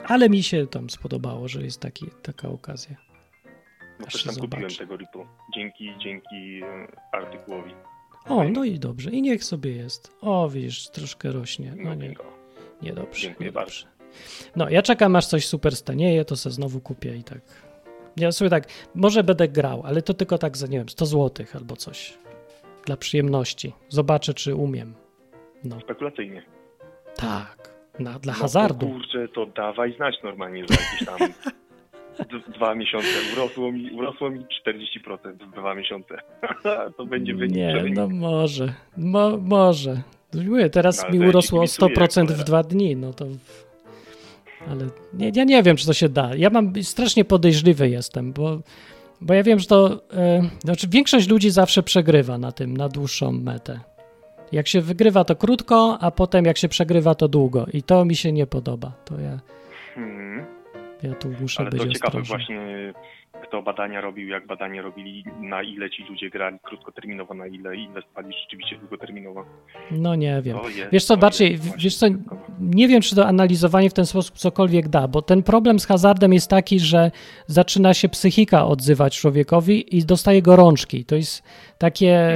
Ale 0.08 0.30
mi 0.30 0.44
się 0.44 0.68
tam 0.68 0.90
spodobało, 0.90 1.48
że 1.48 1.62
jest 1.62 1.82
taki, 1.82 2.06
taka 2.22 2.50
okazja. 2.50 3.07
Bo 4.00 4.06
Aż 4.08 4.14
też 4.14 4.24
tam 4.24 4.36
kupiłem 4.36 4.62
zobaczy. 4.62 4.78
tego 4.78 4.96
Ripple. 4.98 5.26
Dzięki, 5.56 5.94
dzięki 6.00 6.62
e, 6.64 6.88
artykułowi. 7.12 7.72
O, 8.30 8.44
no 8.44 8.64
i 8.64 8.80
dobrze, 8.80 9.10
i 9.12 9.22
niech 9.22 9.44
sobie 9.44 9.72
jest. 9.72 10.12
O, 10.22 10.50
widzisz, 10.50 10.90
troszkę 10.90 11.32
rośnie. 11.32 11.74
No 11.78 11.94
nie. 11.96 12.14
Niedobrze, 12.82 13.22
Dziękuję 13.22 13.50
niedobrze. 13.50 13.88
No, 14.56 14.70
ja 14.70 14.82
czekam 14.82 15.16
aż 15.16 15.26
coś 15.28 15.48
super 15.48 15.76
stanieje, 15.76 16.26
to 16.26 16.36
se 16.36 16.52
znowu 16.52 16.80
kupię 16.80 17.16
i 17.16 17.24
tak. 17.24 17.40
Ja 18.18 18.32
sobie 18.32 18.50
tak, 18.50 18.68
może 18.96 19.24
będę 19.24 19.48
grał, 19.48 19.82
ale 19.86 20.02
to 20.02 20.14
tylko 20.14 20.38
tak 20.38 20.58
za, 20.58 20.68
nie 20.68 20.78
wiem, 20.78 20.90
100 20.90 21.06
zł 21.06 21.46
albo 21.54 21.76
coś. 21.76 22.18
Dla 22.86 22.98
przyjemności. 22.98 23.74
Zobaczę, 23.90 24.34
czy 24.34 24.56
umiem. 24.56 24.94
No, 25.64 25.80
Spekulacyjnie. 25.80 26.44
tak. 27.16 27.78
Na, 28.00 28.20
dla 28.20 28.34
No 28.34 28.40
hazardu. 28.40 28.88
Kurczę, 28.90 29.28
to 29.36 29.46
dawaj 29.46 29.96
znać 29.96 30.16
normalnie 30.24 30.66
za 30.68 30.74
jakieś 30.74 31.06
tam 31.06 31.18
dwa 32.56 32.76
miesiące. 32.76 33.08
Urosło 33.34 33.72
mi, 33.72 33.92
urosło 33.92 34.30
mi 34.30 34.40
40% 34.40 35.50
w 35.52 35.52
dwa 35.56 35.76
miesiące. 35.76 36.18
to 36.98 37.06
będzie 37.06 37.36
wynik. 37.36 37.56
Nie, 37.58 37.74
wynik. 37.82 37.96
no 37.98 38.08
może. 38.10 38.74
Mo, 38.98 39.38
może. 39.38 40.02
Mówię, 40.34 40.70
teraz 40.70 41.04
No, 41.04 41.10
mi 41.10 41.28
urosło 41.28 41.60
o 41.60 41.64
kibicuję, 41.64 41.96
100% 41.96 42.32
w 42.32 42.44
dwa 42.44 42.64
dni, 42.64 42.96
no 42.96 43.14
to... 43.14 43.26
Ale 44.70 44.86
nie, 45.14 45.32
ja 45.36 45.44
nie 45.44 45.64
wiem, 45.64 45.78
czy 45.78 45.86
to 45.86 45.94
się 45.94 46.10
da. 46.10 46.36
Ja 46.36 46.50
mam 46.50 46.74
strasznie 46.84 47.26
podejrzliwy 47.26 47.90
jestem, 47.90 48.34
bo, 48.34 48.60
bo 49.22 49.34
ja 49.34 49.44
wiem, 49.44 49.60
że 49.60 49.66
to... 49.68 50.02
E, 50.14 50.42
znaczy 50.64 50.88
większość 50.90 51.30
ludzi 51.30 51.50
zawsze 51.50 51.84
przegrywa 51.84 52.38
na 52.38 52.52
tym, 52.52 52.78
na 52.78 52.90
dłuższą 52.90 53.32
metę. 53.32 53.80
Jak 54.52 54.68
się 54.68 54.82
wygrywa, 54.82 55.24
to 55.24 55.36
krótko, 55.36 55.98
a 56.02 56.12
potem 56.12 56.46
jak 56.46 56.58
się 56.58 56.70
przegrywa, 56.70 57.16
to 57.16 57.28
długo. 57.28 57.66
I 57.74 57.84
to 57.84 58.06
mi 58.06 58.16
się 58.16 58.32
nie 58.32 58.48
podoba. 58.48 58.92
To 59.06 59.20
ja, 59.20 59.40
Mhm. 59.98 60.46
Ja 61.04 61.16
tu 61.16 61.30
muszę 61.42 61.62
Ale 61.62 61.70
być 61.70 61.82
to 61.82 61.88
ciekawe 61.88 62.20
ostrożny. 62.20 62.26
właśnie, 62.56 62.94
kto 63.44 63.62
badania 63.62 64.02
robił, 64.02 64.28
jak 64.28 64.48
badania 64.48 64.82
robili, 64.82 65.24
na 65.42 65.64
ile 65.64 65.90
ci 65.90 66.04
ludzie 66.10 66.30
grali 66.30 66.60
krótkoterminowo, 66.64 67.34
na 67.34 67.48
ile 67.48 67.76
inwestowali 67.76 68.34
rzeczywiście 68.44 68.78
długoterminowo. 68.78 69.46
No 69.92 70.16
nie 70.16 70.42
wiem. 70.42 70.58
Jest, 70.76 70.92
Wiesz 70.92 71.06
co, 71.06 71.18
bardziej, 71.18 71.52
jest 71.52 71.78
wiesz 71.78 71.96
co, 71.96 72.06
nie 72.60 72.88
wiem, 72.88 73.02
czy 73.02 73.16
to 73.16 73.28
analizowanie 73.28 73.90
w 73.90 73.94
ten 73.94 74.06
sposób 74.06 74.38
cokolwiek 74.38 74.90
da, 74.90 75.08
bo 75.08 75.22
ten 75.22 75.44
problem 75.44 75.80
z 75.80 75.86
hazardem 75.86 76.34
jest 76.34 76.50
taki, 76.50 76.80
że 76.80 77.12
zaczyna 77.46 77.94
się 77.94 78.10
psychika 78.10 78.66
odzywać 78.66 79.20
człowiekowi 79.20 79.98
i 79.98 80.06
dostaje 80.06 80.42
gorączki. 80.42 81.06
To 81.06 81.16
jest 81.16 81.44
takie, 81.78 82.32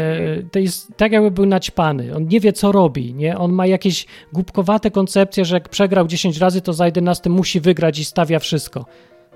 to 0.51 0.59
jest 0.59 0.97
tak 0.97 1.11
jakby 1.11 1.31
był 1.31 1.45
naćpany. 1.45 2.15
On 2.15 2.27
nie 2.27 2.39
wie, 2.39 2.53
co 2.53 2.71
robi, 2.71 3.13
nie? 3.13 3.37
On 3.37 3.51
ma 3.51 3.65
jakieś 3.67 4.05
głupkowate 4.33 4.91
koncepcje, 4.91 5.45
że 5.45 5.55
jak 5.55 5.69
przegrał 5.69 6.07
10 6.07 6.37
razy, 6.37 6.61
to 6.61 6.73
za 6.73 6.85
11 6.85 7.29
musi 7.29 7.59
wygrać 7.59 7.99
i 7.99 8.05
stawia 8.05 8.39
wszystko. 8.39 8.85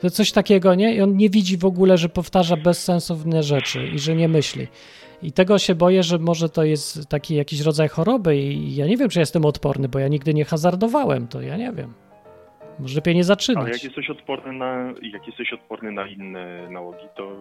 To 0.01 0.09
coś 0.09 0.31
takiego, 0.31 0.75
nie? 0.75 0.95
I 0.95 1.01
on 1.01 1.17
nie 1.17 1.29
widzi 1.29 1.57
w 1.57 1.65
ogóle, 1.65 1.97
że 1.97 2.09
powtarza 2.09 2.57
bezsensowne 2.57 3.43
rzeczy 3.43 3.87
i 3.87 3.99
że 3.99 4.15
nie 4.15 4.27
myśli. 4.27 4.67
I 5.23 5.31
tego 5.31 5.59
się 5.59 5.75
boję, 5.75 6.03
że 6.03 6.17
może 6.19 6.49
to 6.49 6.63
jest 6.63 7.07
taki 7.09 7.35
jakiś 7.35 7.61
rodzaj 7.61 7.87
choroby 7.87 8.37
i 8.37 8.75
ja 8.75 8.87
nie 8.87 8.97
wiem, 8.97 9.09
czy 9.09 9.19
jestem 9.19 9.45
odporny, 9.45 9.89
bo 9.89 9.99
ja 9.99 10.07
nigdy 10.07 10.33
nie 10.33 10.45
hazardowałem, 10.45 11.27
to 11.27 11.41
ja 11.41 11.57
nie 11.57 11.71
wiem. 11.73 11.93
Może 12.79 12.95
lepiej 12.95 13.13
nie 13.15 13.19
Ale 13.19 13.23
zaczynać. 13.23 13.67
jak 13.73 13.83
jesteś 13.83 14.09
odporny 14.09 14.53
na, 14.53 14.93
jak 15.11 15.27
jesteś 15.27 15.53
odporny 15.53 15.91
na 15.91 16.07
inne 16.07 16.69
nałogi, 16.69 17.05
to 17.17 17.31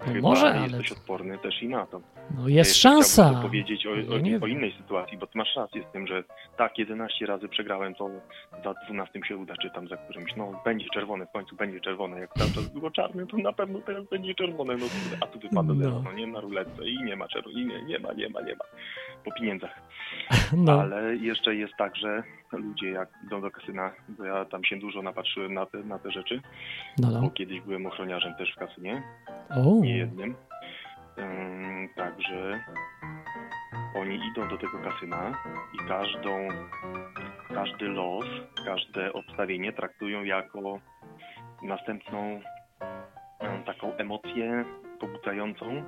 Chyba 0.00 0.28
może, 0.28 0.46
ale 0.50 0.62
jesteś 0.62 0.92
odporny 0.92 1.38
też 1.38 1.62
i 1.62 1.68
na 1.68 1.86
to. 1.86 2.00
no 2.36 2.48
Ja 2.48 2.56
jest 2.56 2.70
jeszcze 2.70 2.88
szansa. 2.88 3.40
Powiedzieć 3.42 3.86
o, 3.86 3.94
Ja 3.94 4.38
o, 4.40 4.44
o 4.44 4.46
innej 4.46 4.72
sytuacji, 4.72 5.18
bo 5.18 5.26
ty 5.26 5.38
masz 5.38 5.56
rację 5.56 5.82
z 5.88 5.92
tym, 5.92 6.06
że 6.06 6.24
tak, 6.56 6.78
11 6.78 7.26
razy 7.26 7.48
przegrałem, 7.48 7.94
to 7.94 8.10
za 8.64 8.74
12 8.86 9.20
się 9.28 9.36
uda, 9.36 9.54
czy 9.62 9.70
tam 9.70 9.88
za 9.88 9.96
którymś, 9.96 10.36
no 10.36 10.62
będzie 10.64 10.86
czerwone, 10.94 11.26
w 11.26 11.30
końcu 11.32 11.56
będzie 11.56 11.80
czerwone, 11.80 12.20
jak 12.20 12.34
cały 12.34 12.50
czas 12.50 12.68
było 12.68 12.90
czarne, 12.90 13.26
to 13.26 13.36
na 13.36 13.52
pewno 13.52 13.78
teraz 13.80 14.04
będzie 14.08 14.34
czerwone, 14.34 14.76
no 14.76 14.86
a 15.20 15.26
tu 15.26 15.38
wypada 15.38 15.74
No. 15.74 15.74
zero, 15.74 16.02
no 16.04 16.12
nie, 16.12 16.26
na 16.26 16.40
ruletce 16.40 16.88
i 16.88 17.02
nie 17.04 17.16
ma 17.16 17.28
czerwone, 17.28 17.60
i 17.60 17.66
nie, 17.66 17.82
nie 17.82 17.98
ma, 17.98 18.12
nie 18.12 18.28
ma, 18.28 18.40
nie 18.40 18.52
ma, 18.56 18.64
po 19.24 19.32
pieniądzach. 19.32 19.74
No, 20.56 20.80
Ale 20.80 21.16
jeszcze 21.16 21.54
jest 21.54 21.72
tak, 21.78 21.96
że 21.96 22.22
ludzie 22.56 22.90
jak 22.90 23.08
idą 23.26 23.40
do 23.40 23.50
kasyna, 23.50 23.92
bo 24.08 24.24
ja 24.24 24.44
tam 24.44 24.64
się 24.64 24.76
dużo 24.76 25.02
napatrzyłem 25.02 25.54
na 25.54 25.66
te, 25.66 25.78
na 25.78 25.98
te 25.98 26.10
rzeczy, 26.10 26.40
no, 26.98 27.08
bo 27.08 27.20
no. 27.20 27.30
kiedyś 27.30 27.60
byłem 27.60 27.86
ochroniarzem 27.86 28.34
też 28.34 28.52
w 28.52 28.58
kasynie, 28.58 29.02
O, 29.50 29.80
nie 29.82 29.96
jednym. 29.96 30.34
Ym, 31.18 31.68
Także 31.96 32.64
oni 33.96 34.20
idą 34.30 34.48
do 34.48 34.58
tego 34.58 34.78
kasyna 34.78 35.32
i 35.74 35.88
każdą, 35.88 36.48
każdy 37.54 37.88
los, 37.88 38.26
każde 38.64 39.12
obstawienie 39.12 39.72
traktują 39.72 40.24
jako 40.24 40.80
następną 41.62 42.40
ym, 43.42 43.64
taką 43.64 43.96
emocję 43.96 44.64
pobudzającą 45.00 45.82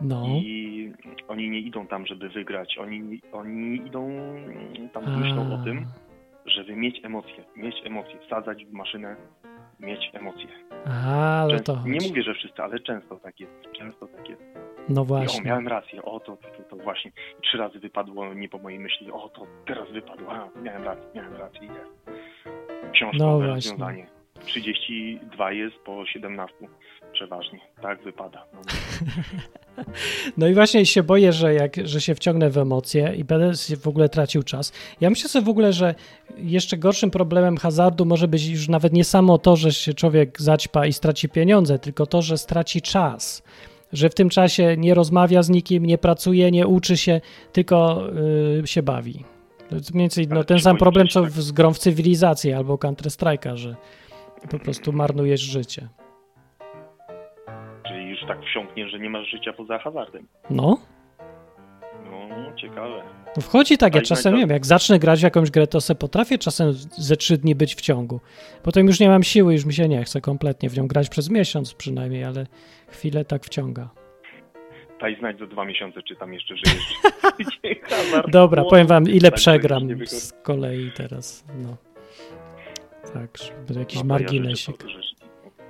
no. 0.00 0.26
i 0.26 0.92
oni 1.28 1.50
nie 1.50 1.58
idą 1.58 1.86
tam, 1.86 2.06
żeby 2.06 2.28
wygrać. 2.28 2.78
Oni, 2.78 3.20
oni 3.32 3.76
idą 3.76 4.08
tam, 4.92 5.20
myślą 5.20 5.54
o 5.54 5.64
tym, 5.64 5.86
żeby 6.46 6.76
mieć 6.76 7.04
emocje, 7.04 7.44
mieć 7.56 7.74
emocje, 7.84 8.18
wsadzać 8.26 8.64
w 8.64 8.72
maszynę, 8.72 9.16
mieć 9.80 10.10
emocje. 10.12 10.48
A, 10.86 11.42
ale 11.42 11.50
Często, 11.50 11.74
to 11.76 11.88
nie 11.88 12.08
mówię, 12.08 12.22
że 12.22 12.34
wszyscy, 12.34 12.62
ale 12.62 12.80
często 12.80 13.16
tak 13.16 13.40
jest. 13.40 13.52
Często 13.72 14.06
tak 14.06 14.28
jest. 14.28 14.42
No 14.88 15.00
I, 15.00 15.04
o, 15.04 15.04
właśnie. 15.04 15.42
miałem 15.42 15.68
rację, 15.68 16.02
o 16.02 16.20
to, 16.20 16.36
to, 16.36 16.48
to, 16.48 16.62
to 16.62 16.76
właśnie. 16.76 17.10
I 17.38 17.42
trzy 17.42 17.58
razy 17.58 17.78
wypadło 17.78 18.34
nie 18.34 18.48
po 18.48 18.58
mojej 18.58 18.78
myśli, 18.78 19.10
o 19.12 19.28
to 19.28 19.46
teraz 19.66 19.90
wypadło, 19.90 20.32
a 20.32 20.48
miałem 20.62 20.84
rację, 20.84 21.04
miałem 21.14 21.36
rację, 21.36 21.60
jest. 21.62 22.20
Książkowe 22.92 23.24
No 23.24 23.38
właśnie. 23.38 23.54
rozwiązanie. 23.54 24.06
32 24.44 25.52
jest 25.52 25.76
po 25.76 26.06
17 26.06 26.56
przeważnie. 27.14 27.60
Tak 27.82 28.02
wypada. 28.02 28.44
No, 28.54 28.60
No 30.38 30.48
i 30.48 30.54
właśnie 30.54 30.86
się 30.86 31.02
boję, 31.02 31.32
że 31.32 31.54
jak, 31.54 31.76
że 31.84 32.00
się 32.00 32.14
wciągnę 32.14 32.50
w 32.50 32.58
emocje 32.58 33.14
i 33.16 33.24
będę 33.24 33.52
w 33.80 33.88
ogóle 33.88 34.08
tracił 34.08 34.42
czas. 34.42 34.72
Ja 35.00 35.10
myślę 35.10 35.28
sobie 35.28 35.46
w 35.46 35.48
ogóle, 35.48 35.72
że 35.72 35.94
jeszcze 36.36 36.76
gorszym 36.76 37.10
problemem 37.10 37.56
hazardu 37.56 38.04
może 38.04 38.28
być 38.28 38.46
już 38.46 38.68
nawet 38.68 38.92
nie 38.92 39.04
samo 39.04 39.38
to, 39.38 39.56
że 39.56 39.72
się 39.72 39.94
człowiek 39.94 40.40
zaćpa 40.40 40.86
i 40.86 40.92
straci 40.92 41.28
pieniądze, 41.28 41.78
tylko 41.78 42.06
to, 42.06 42.22
że 42.22 42.38
straci 42.38 42.82
czas. 42.82 43.42
Że 43.92 44.10
w 44.10 44.14
tym 44.14 44.28
czasie 44.28 44.76
nie 44.78 44.94
rozmawia 44.94 45.42
z 45.42 45.50
nikim, 45.50 45.86
nie 45.86 45.98
pracuje, 45.98 46.50
nie 46.50 46.66
uczy 46.66 46.96
się, 46.96 47.20
tylko 47.52 48.02
y, 48.62 48.66
się 48.66 48.82
bawi. 48.82 49.24
Mniej 49.70 50.02
więcej 50.02 50.28
no, 50.28 50.44
ten 50.44 50.60
sam 50.60 50.76
problem, 50.76 51.08
co 51.08 51.22
tak- 51.22 51.30
z 51.30 51.52
grą 51.52 51.72
w 51.72 51.78
cywilizację 51.78 52.56
albo 52.56 52.78
Counter 52.78 53.06
Strike'a, 53.06 53.56
że 53.56 53.76
po 54.50 54.58
prostu 54.58 54.92
marnujesz 54.92 55.40
życie. 55.40 55.88
Tak 58.28 58.42
wsiąkniesz, 58.42 58.90
że 58.90 58.98
nie 58.98 59.10
masz 59.10 59.28
życia 59.30 59.52
poza 59.52 59.78
hazardem. 59.78 60.26
No, 60.50 60.78
No, 62.10 62.54
ciekawe. 62.56 63.02
No 63.36 63.42
wchodzi 63.42 63.78
tak, 63.78 63.94
ja 63.94 64.02
czasem 64.02 64.32
to- 64.32 64.36
nie 64.38 64.42
wiem, 64.42 64.50
jak 64.50 64.66
zacznę 64.66 64.98
grać 64.98 65.20
w 65.20 65.22
jakąś 65.22 65.50
grę, 65.50 65.66
to 65.66 65.80
se 65.80 65.94
potrafię 65.94 66.38
czasem 66.38 66.72
ze 66.98 67.16
trzy 67.16 67.38
dni 67.38 67.54
być 67.54 67.74
w 67.74 67.80
ciągu. 67.80 68.20
Potem 68.62 68.86
już 68.86 69.00
nie 69.00 69.08
mam 69.08 69.22
siły, 69.22 69.52
już 69.52 69.64
mi 69.64 69.74
się 69.74 69.88
nie 69.88 70.04
chce 70.04 70.20
kompletnie 70.20 70.70
w 70.70 70.76
nią 70.76 70.86
grać 70.88 71.08
przez 71.08 71.30
miesiąc 71.30 71.74
przynajmniej, 71.74 72.24
ale 72.24 72.46
chwilę 72.88 73.24
tak 73.24 73.44
wciąga. 73.44 73.88
Daj 75.00 75.16
znać 75.18 75.38
za 75.38 75.46
dwa 75.46 75.64
miesiące, 75.64 76.02
czy 76.02 76.16
tam 76.16 76.34
jeszcze 76.34 76.54
żyjesz. 76.56 76.84
Dobra, 78.28 78.64
powiem 78.64 78.86
wam, 78.86 79.04
ile 79.08 79.20
tak, 79.20 79.30
to 79.30 79.36
przegram 79.36 79.88
z 80.06 80.32
kolei 80.42 80.90
teraz. 80.96 81.44
No. 81.62 81.76
Tak, 83.14 83.30
żeby 83.38 83.80
jakiś 83.80 83.96
No 83.96 84.02
to 84.02 84.06
ja 84.08 84.18
marginesik. 84.20 84.76
życzę, 84.82 84.84
to, 84.84 84.88
że, 84.88 85.00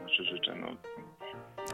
znaczy 0.01 0.24
życzę, 0.24 0.55
no, 0.60 0.66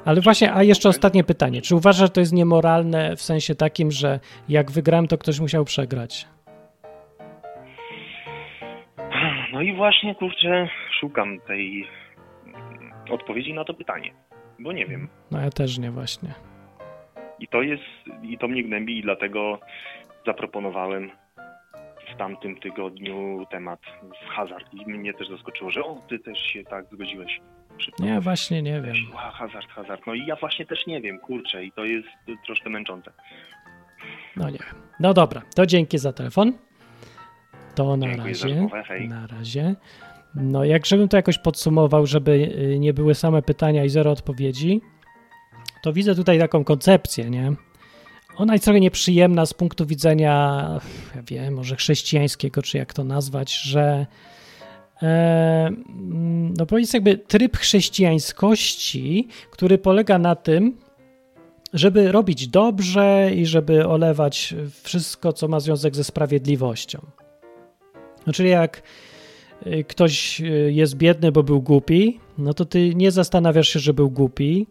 Ale 0.04 0.20
właśnie, 0.20 0.54
a 0.54 0.62
jeszcze 0.62 0.88
ostatnie 0.88 1.24
pytanie. 1.24 1.62
Czy 1.62 1.76
uważasz, 1.76 2.00
że 2.00 2.08
to 2.08 2.20
jest 2.20 2.32
niemoralne 2.32 3.16
w 3.16 3.22
sensie 3.22 3.54
takim, 3.54 3.90
że 3.90 4.20
jak 4.48 4.70
wygrałem, 4.70 5.06
to 5.06 5.18
ktoś 5.18 5.40
musiał 5.40 5.64
przegrać? 5.64 6.28
No 9.52 9.62
i 9.62 9.74
właśnie, 9.74 10.14
kurczę, 10.14 10.68
szukam 11.00 11.40
tej 11.40 11.88
odpowiedzi 13.10 13.54
na 13.54 13.64
to 13.64 13.74
pytanie, 13.74 14.12
bo 14.58 14.72
nie 14.72 14.86
wiem. 14.86 15.08
No 15.30 15.40
ja 15.40 15.50
też 15.50 15.78
nie 15.78 15.90
właśnie. 15.90 16.34
I 17.38 17.48
to 17.48 17.62
jest, 17.62 17.82
i 18.22 18.38
to 18.38 18.48
mnie 18.48 18.62
gnębi 18.64 18.98
i 18.98 19.02
dlatego 19.02 19.58
zaproponowałem 20.26 21.10
w 22.14 22.18
tamtym 22.18 22.56
tygodniu 22.56 23.46
temat 23.50 23.80
w 24.02 24.28
hazard. 24.28 24.66
I 24.72 24.86
mnie 24.86 25.14
też 25.14 25.28
zaskoczyło, 25.28 25.70
że 25.70 25.84
o, 25.84 26.02
ty 26.08 26.18
też 26.18 26.38
się 26.38 26.64
tak 26.64 26.84
zgodziłeś. 26.92 27.40
Szybko. 27.80 28.04
Nie, 28.04 28.20
właśnie 28.20 28.62
nie 28.62 28.80
wiem. 28.80 28.94
Hazard, 29.32 29.66
hazard. 29.68 30.02
No 30.06 30.14
i 30.14 30.26
ja 30.26 30.36
właśnie 30.36 30.66
też 30.66 30.86
nie 30.86 31.00
wiem, 31.00 31.18
kurczę, 31.18 31.64
i 31.64 31.72
to 31.72 31.84
jest 31.84 32.08
troszkę 32.46 32.70
męczące. 32.70 33.12
No 34.36 34.50
nie 34.50 34.58
wiem. 34.58 34.82
No 35.00 35.14
dobra, 35.14 35.42
to 35.54 35.66
dzięki 35.66 35.98
za 35.98 36.12
telefon. 36.12 36.52
To 37.74 37.96
na 37.96 38.06
Dziękuję 38.06 38.32
razie. 38.32 39.08
Na 39.08 39.26
razie. 39.26 39.74
No, 40.34 40.64
jak 40.64 40.86
żebym 40.86 41.08
to 41.08 41.16
jakoś 41.16 41.38
podsumował, 41.38 42.06
żeby 42.06 42.30
y, 42.32 42.78
nie 42.78 42.94
były 42.94 43.14
same 43.14 43.42
pytania 43.42 43.84
i 43.84 43.88
zero 43.88 44.10
odpowiedzi, 44.10 44.80
to 45.82 45.92
widzę 45.92 46.14
tutaj 46.14 46.38
taką 46.38 46.64
koncepcję, 46.64 47.30
nie? 47.30 47.52
Ona 48.36 48.52
jest 48.52 48.64
trochę 48.64 48.80
nieprzyjemna 48.80 49.46
z 49.46 49.54
punktu 49.54 49.86
widzenia, 49.86 50.30
ja 51.14 51.22
wiem, 51.22 51.54
może 51.54 51.76
chrześcijańskiego, 51.76 52.62
czy 52.62 52.78
jak 52.78 52.92
to 52.94 53.04
nazwać, 53.04 53.54
że 53.54 54.06
no 56.58 56.66
powiedz 56.66 56.92
jakby 56.92 57.18
tryb 57.18 57.56
chrześcijańskości, 57.56 59.28
który 59.50 59.78
polega 59.78 60.18
na 60.18 60.36
tym, 60.36 60.76
żeby 61.72 62.12
robić 62.12 62.48
dobrze 62.48 63.30
i 63.34 63.46
żeby 63.46 63.86
olewać 63.86 64.54
wszystko, 64.82 65.32
co 65.32 65.48
ma 65.48 65.60
związek 65.60 65.96
ze 65.96 66.04
sprawiedliwością. 66.04 67.00
No, 68.26 68.32
czyli 68.32 68.48
jak 68.48 68.82
y, 69.66 69.84
ktoś 69.84 70.40
y, 70.40 70.72
jest 70.72 70.96
biedny, 70.96 71.32
bo 71.32 71.42
był 71.42 71.62
głupi, 71.62 72.20
no 72.38 72.54
to 72.54 72.64
ty 72.64 72.94
nie 72.94 73.10
zastanawiasz 73.10 73.68
się, 73.68 73.78
że 73.78 73.94
był 73.94 74.10
głupi, 74.10 74.66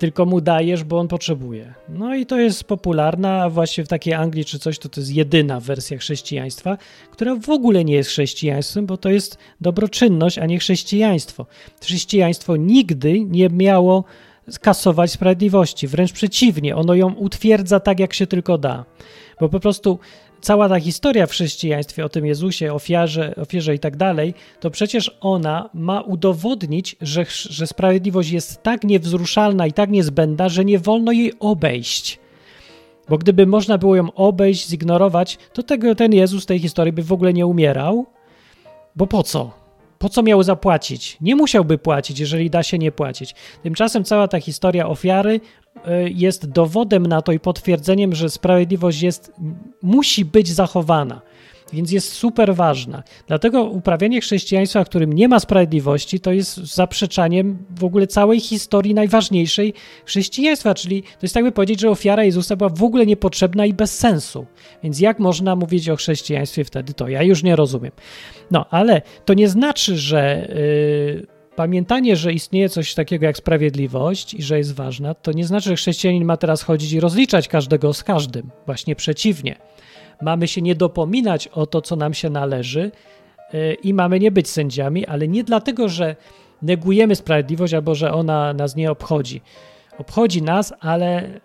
tylko 0.00 0.26
mu 0.26 0.40
dajesz, 0.40 0.84
bo 0.84 0.98
on 0.98 1.08
potrzebuje. 1.08 1.74
No 1.88 2.14
i 2.14 2.26
to 2.26 2.38
jest 2.38 2.64
popularna, 2.64 3.42
a 3.42 3.50
właśnie 3.50 3.84
w 3.84 3.88
takiej 3.88 4.14
Anglii 4.14 4.44
czy 4.44 4.58
coś, 4.58 4.78
to 4.78 4.88
to 4.88 5.00
jest 5.00 5.12
jedyna 5.12 5.60
wersja 5.60 5.98
chrześcijaństwa, 5.98 6.78
która 7.10 7.36
w 7.36 7.50
ogóle 7.50 7.84
nie 7.84 7.94
jest 7.94 8.10
chrześcijaństwem, 8.10 8.86
bo 8.86 8.96
to 8.96 9.10
jest 9.10 9.38
dobroczynność, 9.60 10.38
a 10.38 10.46
nie 10.46 10.58
chrześcijaństwo. 10.58 11.46
Chrześcijaństwo 11.82 12.56
nigdy 12.56 13.20
nie 13.20 13.48
miało 13.48 14.04
skasować 14.50 15.10
sprawiedliwości, 15.10 15.88
wręcz 15.88 16.12
przeciwnie, 16.12 16.76
ono 16.76 16.94
ją 16.94 17.12
utwierdza 17.14 17.80
tak, 17.80 18.00
jak 18.00 18.14
się 18.14 18.26
tylko 18.26 18.58
da. 18.58 18.84
Bo 19.40 19.48
po 19.48 19.60
prostu 19.60 19.98
cała 20.40 20.68
ta 20.68 20.80
historia 20.80 21.26
w 21.26 21.30
chrześcijaństwie 21.30 22.04
o 22.04 22.08
tym 22.08 22.26
Jezusie, 22.26 22.72
ofiarze, 22.72 23.34
ofierze 23.36 23.74
i 23.74 23.78
tak 23.78 23.96
dalej, 23.96 24.34
to 24.60 24.70
przecież 24.70 25.18
ona 25.20 25.70
ma 25.74 26.00
udowodnić, 26.00 26.96
że, 27.00 27.24
że 27.28 27.66
sprawiedliwość 27.66 28.30
jest 28.30 28.62
tak 28.62 28.84
niewzruszalna 28.84 29.66
i 29.66 29.72
tak 29.72 29.90
niezbędna, 29.90 30.48
że 30.48 30.64
nie 30.64 30.78
wolno 30.78 31.12
jej 31.12 31.32
obejść. 31.40 32.18
Bo 33.08 33.18
gdyby 33.18 33.46
można 33.46 33.78
było 33.78 33.96
ją 33.96 34.12
obejść, 34.12 34.68
zignorować, 34.68 35.38
to 35.52 35.62
tego, 35.62 35.94
ten 35.94 36.12
Jezus 36.12 36.46
tej 36.46 36.58
historii 36.58 36.92
by 36.92 37.02
w 37.02 37.12
ogóle 37.12 37.32
nie 37.32 37.46
umierał. 37.46 38.06
Bo 38.96 39.06
po 39.06 39.22
co? 39.22 39.60
Po 39.98 40.08
co 40.08 40.22
miał 40.22 40.42
zapłacić? 40.42 41.16
Nie 41.20 41.36
musiałby 41.36 41.78
płacić, 41.78 42.18
jeżeli 42.18 42.50
da 42.50 42.62
się 42.62 42.78
nie 42.78 42.92
płacić. 42.92 43.34
Tymczasem 43.62 44.04
cała 44.04 44.28
ta 44.28 44.40
historia 44.40 44.88
ofiary 44.88 45.40
jest 46.14 46.50
dowodem 46.50 47.06
na 47.06 47.22
to 47.22 47.32
i 47.32 47.40
potwierdzeniem, 47.40 48.14
że 48.14 48.30
sprawiedliwość 48.30 49.02
jest, 49.02 49.32
musi 49.82 50.24
być 50.24 50.48
zachowana. 50.48 51.20
Więc 51.72 51.92
jest 51.92 52.12
super 52.12 52.54
ważna. 52.54 53.02
Dlatego 53.26 53.64
uprawianie 53.64 54.20
chrześcijaństwa, 54.20 54.84
w 54.84 54.88
którym 54.88 55.12
nie 55.12 55.28
ma 55.28 55.40
sprawiedliwości, 55.40 56.20
to 56.20 56.32
jest 56.32 56.56
zaprzeczaniem 56.56 57.58
w 57.78 57.84
ogóle 57.84 58.06
całej 58.06 58.40
historii 58.40 58.94
najważniejszej 58.94 59.74
chrześcijaństwa. 60.04 60.74
Czyli 60.74 61.02
to 61.02 61.18
jest 61.22 61.34
tak 61.34 61.44
by 61.44 61.52
powiedzieć, 61.52 61.80
że 61.80 61.90
ofiara 61.90 62.24
Jezusa 62.24 62.56
była 62.56 62.70
w 62.70 62.82
ogóle 62.82 63.06
niepotrzebna 63.06 63.66
i 63.66 63.74
bez 63.74 63.98
sensu. 63.98 64.46
Więc 64.82 65.00
jak 65.00 65.18
można 65.18 65.56
mówić 65.56 65.88
o 65.88 65.96
chrześcijaństwie 65.96 66.64
wtedy, 66.64 66.94
to 66.94 67.08
ja 67.08 67.22
już 67.22 67.42
nie 67.42 67.56
rozumiem. 67.56 67.92
No, 68.50 68.66
ale 68.70 69.02
to 69.24 69.34
nie 69.34 69.48
znaczy, 69.48 69.96
że 69.96 70.48
yy, 71.16 71.39
pamiętanie, 71.60 72.16
że 72.16 72.32
istnieje 72.32 72.68
coś 72.68 72.94
takiego 72.94 73.26
jak 73.26 73.36
sprawiedliwość 73.36 74.34
i 74.34 74.42
że 74.42 74.58
jest 74.58 74.74
ważna, 74.74 75.14
to 75.14 75.32
nie 75.32 75.44
znaczy, 75.44 75.68
że 75.68 75.76
chrześcijanin 75.76 76.24
ma 76.24 76.36
teraz 76.36 76.62
chodzić 76.62 76.92
i 76.92 77.00
rozliczać 77.00 77.48
każdego 77.48 77.94
z 77.94 78.04
każdym. 78.04 78.50
Właśnie 78.66 78.96
przeciwnie. 78.96 79.56
Mamy 80.22 80.48
się 80.48 80.62
nie 80.62 80.74
dopominać 80.74 81.48
o 81.48 81.66
to, 81.66 81.82
co 81.82 81.96
nam 81.96 82.14
się 82.14 82.30
należy 82.30 82.90
yy, 83.52 83.74
i 83.74 83.94
mamy 83.94 84.20
nie 84.20 84.30
być 84.30 84.48
sędziami, 84.48 85.06
ale 85.06 85.28
nie 85.28 85.44
dlatego, 85.44 85.88
że 85.88 86.16
negujemy 86.62 87.16
sprawiedliwość 87.16 87.74
albo 87.74 87.94
że 87.94 88.12
ona 88.12 88.52
nas 88.52 88.76
nie 88.76 88.90
obchodzi. 88.90 89.40
obchodzi 89.98 90.42
nas, 90.42 90.74
ale 90.80 91.40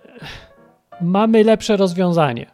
mamy 1.01 1.43
lepsze 1.43 1.77
rozwiązanie. 1.77 2.45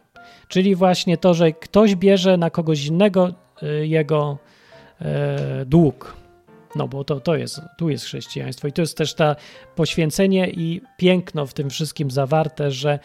Czyli 0.48 0.74
właśnie 0.74 1.16
to, 1.16 1.34
że 1.34 1.52
ktoś 1.52 1.96
bierze 1.96 2.36
na 2.36 2.50
kogoś 2.50 2.86
innego 2.86 3.32
y, 3.62 3.86
jego 3.86 4.38
e, 5.00 5.64
dług. 5.66 6.21
No 6.76 6.88
bo 6.88 7.04
to, 7.04 7.20
to 7.20 7.36
jest, 7.36 7.60
tu 7.78 7.88
jest 7.88 8.04
chrześcijaństwo 8.04 8.68
i 8.68 8.72
to 8.72 8.82
jest 8.82 8.96
też 8.96 9.14
ta 9.14 9.36
poświęcenie 9.76 10.50
i 10.50 10.80
piękno 10.96 11.46
w 11.46 11.54
tym 11.54 11.70
wszystkim 11.70 12.10
zawarte, 12.10 12.70
że 12.70 12.98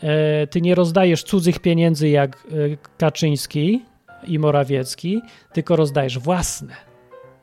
e, 0.00 0.46
ty 0.46 0.60
nie 0.60 0.74
rozdajesz 0.74 1.22
cudzych 1.22 1.58
pieniędzy 1.58 2.08
jak 2.08 2.36
e, 2.36 2.76
Kaczyński 2.98 3.84
i 4.26 4.38
Morawiecki, 4.38 5.22
tylko 5.52 5.76
rozdajesz 5.76 6.18
własne 6.18 6.88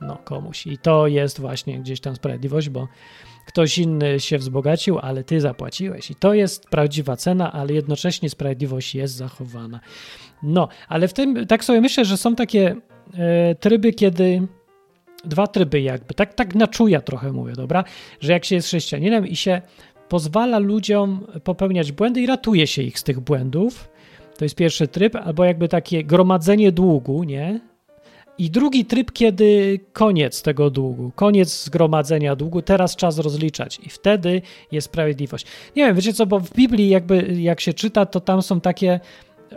no, 0.01 0.17
komuś. 0.17 0.67
I 0.67 0.77
to 0.77 1.07
jest 1.07 1.39
właśnie 1.39 1.79
gdzieś 1.79 1.99
tam 1.99 2.15
sprawiedliwość, 2.15 2.69
bo 2.69 2.87
ktoś 3.45 3.77
inny 3.77 4.19
się 4.19 4.37
wzbogacił, 4.37 4.99
ale 4.99 5.23
ty 5.23 5.41
zapłaciłeś. 5.41 6.11
I 6.11 6.15
to 6.15 6.33
jest 6.33 6.69
prawdziwa 6.69 7.15
cena, 7.15 7.51
ale 7.51 7.73
jednocześnie 7.73 8.29
sprawiedliwość 8.29 8.95
jest 8.95 9.15
zachowana. 9.15 9.79
No, 10.43 10.67
ale 10.87 11.07
w 11.07 11.13
tym, 11.13 11.47
tak 11.47 11.63
sobie 11.63 11.81
myślę, 11.81 12.05
że 12.05 12.17
są 12.17 12.35
takie 12.35 12.75
e, 13.13 13.55
tryby, 13.55 13.93
kiedy 13.93 14.47
dwa 15.23 15.47
tryby 15.47 15.81
jakby, 15.81 16.13
tak, 16.13 16.33
tak 16.33 16.55
na 16.55 16.67
czuja 16.67 17.01
trochę 17.01 17.31
mówię, 17.31 17.53
dobra, 17.53 17.83
że 18.19 18.31
jak 18.31 18.45
się 18.45 18.55
jest 18.55 18.67
chrześcijaninem 18.67 19.27
i 19.27 19.35
się 19.35 19.61
pozwala 20.09 20.59
ludziom 20.59 21.27
popełniać 21.43 21.91
błędy 21.91 22.21
i 22.21 22.25
ratuje 22.25 22.67
się 22.67 22.81
ich 22.81 22.99
z 22.99 23.03
tych 23.03 23.19
błędów, 23.19 23.89
to 24.37 24.45
jest 24.45 24.55
pierwszy 24.55 24.87
tryb, 24.87 25.15
albo 25.15 25.43
jakby 25.43 25.67
takie 25.67 26.03
gromadzenie 26.03 26.71
długu, 26.71 27.23
nie? 27.23 27.59
I 28.37 28.49
drugi 28.49 28.85
tryb, 28.85 29.11
kiedy 29.11 29.79
koniec 29.93 30.41
tego 30.41 30.69
długu, 30.69 31.11
koniec 31.15 31.63
zgromadzenia 31.63 32.35
długu, 32.35 32.61
teraz 32.61 32.95
czas 32.95 33.19
rozliczać 33.19 33.79
i 33.83 33.89
wtedy 33.89 34.41
jest 34.71 34.85
sprawiedliwość. 34.85 35.45
Nie 35.75 35.85
wiem, 35.85 35.95
wiecie 35.95 36.13
co, 36.13 36.25
bo 36.25 36.39
w 36.39 36.53
Biblii 36.53 36.89
jakby 36.89 37.35
jak 37.41 37.61
się 37.61 37.73
czyta, 37.73 38.05
to 38.05 38.19
tam 38.19 38.41
są 38.41 38.61
takie 38.61 38.99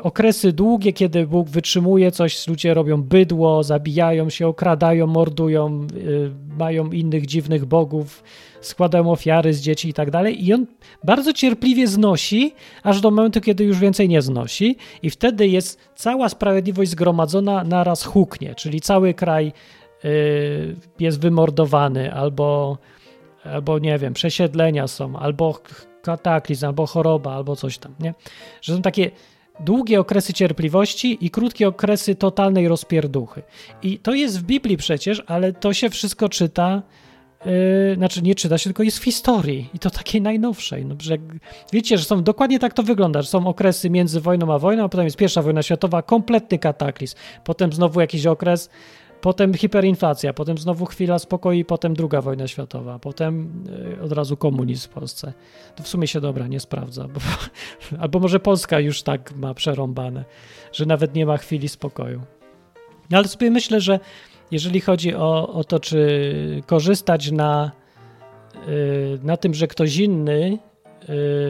okresy 0.03 0.53
długie, 0.53 0.93
kiedy 0.93 1.27
Bóg 1.27 1.49
wytrzymuje 1.49 2.11
coś, 2.11 2.49
ludzie 2.49 2.75
robią 2.75 3.03
bydło, 3.03 3.63
zabijają 3.63 4.31
się, 4.31 4.47
okradają, 4.47 5.07
mordują, 5.07 5.87
yy, 5.95 6.31
mają 6.59 6.91
innych 6.91 7.27
dziwnych 7.27 7.65
bogów, 7.65 8.23
składają 8.61 9.11
ofiary 9.11 9.55
z 9.55 9.61
dzieci 9.61 9.89
i 9.89 9.93
tak 9.95 10.11
dalej. 10.11 10.47
I 10.47 10.55
on 10.55 10.67
bardzo 11.05 11.33
cierpliwie 11.33 11.87
znosi, 11.87 12.55
aż 12.83 13.01
do 13.01 13.11
momentu, 13.11 13.41
kiedy 13.41 13.65
już 13.65 13.79
więcej 13.79 14.09
nie 14.09 14.23
znosi, 14.23 14.77
i 15.03 15.11
wtedy 15.11 15.49
jest 15.49 15.79
cała 15.95 16.29
sprawiedliwość 16.29 16.91
zgromadzona 16.91 17.65
naraz 17.65 18.05
huknie, 18.05 18.55
czyli 18.55 18.81
cały 18.81 19.15
kraj 19.15 19.53
yy, 20.05 20.11
jest 21.01 21.21
wymordowany, 21.21 22.15
albo, 22.15 22.79
albo 23.45 23.79
nie 23.79 23.99
wiem, 23.99 24.15
przesiedlenia 24.15 24.87
są, 24.87 25.17
albo 25.17 25.61
kataklizm, 26.03 26.67
albo 26.67 26.87
choroba, 26.87 27.35
albo 27.35 27.57
coś 27.57 27.79
tam, 27.79 27.95
nie? 28.01 28.15
Że 28.63 28.75
są 28.75 28.83
takie 28.83 29.11
długie 29.61 30.01
okresy 30.01 30.33
cierpliwości 30.33 31.19
i 31.21 31.31
krótkie 31.31 31.69
okresy 31.69 32.15
totalnej 32.15 32.69
rozpierduchy. 32.69 33.43
I 33.83 33.99
to 33.99 34.15
jest 34.15 34.41
w 34.41 34.43
Biblii 34.43 34.77
przecież, 34.77 35.23
ale 35.27 35.53
to 35.53 35.73
się 35.73 35.91
wszystko 35.91 36.29
czyta, 36.29 36.83
yy, 37.45 37.53
znaczy 37.97 38.23
nie 38.23 38.35
czyta 38.35 38.59
się, 38.59 38.65
tylko 38.65 38.83
jest 38.83 38.99
w 38.99 39.05
historii 39.05 39.71
i 39.75 39.79
to 39.79 39.91
takiej 39.91 40.23
najnowszej. 40.23 40.85
No, 40.85 40.95
że 41.01 41.17
wiecie, 41.73 41.99
że 41.99 42.05
są 42.05 42.23
dokładnie 42.23 42.59
tak 42.59 42.75
to 42.75 42.83
wygląda, 42.83 43.23
że 43.23 43.29
są 43.29 43.47
okresy 43.47 43.91
między 43.91 44.21
wojną 44.21 44.55
a 44.55 44.59
wojną, 44.59 44.85
a 44.85 44.89
potem 44.89 45.05
jest 45.05 45.17
pierwsza 45.17 45.43
wojna 45.43 45.63
światowa, 45.63 46.03
kompletny 46.03 46.59
kataklizm, 46.59 47.17
potem 47.45 47.73
znowu 47.73 48.01
jakiś 48.01 48.27
okres 48.27 48.71
Potem 49.21 49.55
hiperinflacja, 49.55 50.33
potem 50.33 50.59
znowu 50.59 50.87
chwila 50.87 51.19
spokoju, 51.19 51.65
potem 51.65 51.95
druga 51.95 52.21
wojna 52.21 52.49
światowa, 52.49 52.99
potem 52.99 53.65
e, 53.99 54.03
od 54.03 54.13
razu 54.13 54.37
komunizm 54.37 54.89
w 54.89 54.93
Polsce. 54.93 55.33
To 55.77 55.83
w 55.83 55.89
sumie 55.89 56.07
się 56.07 56.21
dobra 56.21 56.47
nie 56.47 56.61
sprawdza, 56.61 57.09
bo, 57.09 57.21
albo 58.03 58.19
może 58.19 58.41
Polska 58.41 58.81
już 58.81 59.03
tak 59.03 59.37
ma 59.37 59.55
przerąbane, 59.55 60.25
że 60.73 60.87
nawet 60.87 61.15
nie 61.15 61.27
ma 61.27 61.37
chwili 61.37 61.69
spokoju. 61.69 62.21
No, 63.11 63.19
ale 63.19 63.29
sobie 63.29 63.51
myślę, 63.51 63.81
że 63.81 64.01
jeżeli 64.51 64.81
chodzi 64.81 65.15
o, 65.15 65.53
o 65.53 65.65
to, 65.65 65.81
czy 65.81 66.63
korzystać 66.67 67.31
na, 67.31 67.71
e, 68.55 68.59
na 69.23 69.37
tym, 69.37 69.55
że 69.55 69.67
ktoś 69.67 69.97
inny 69.97 70.59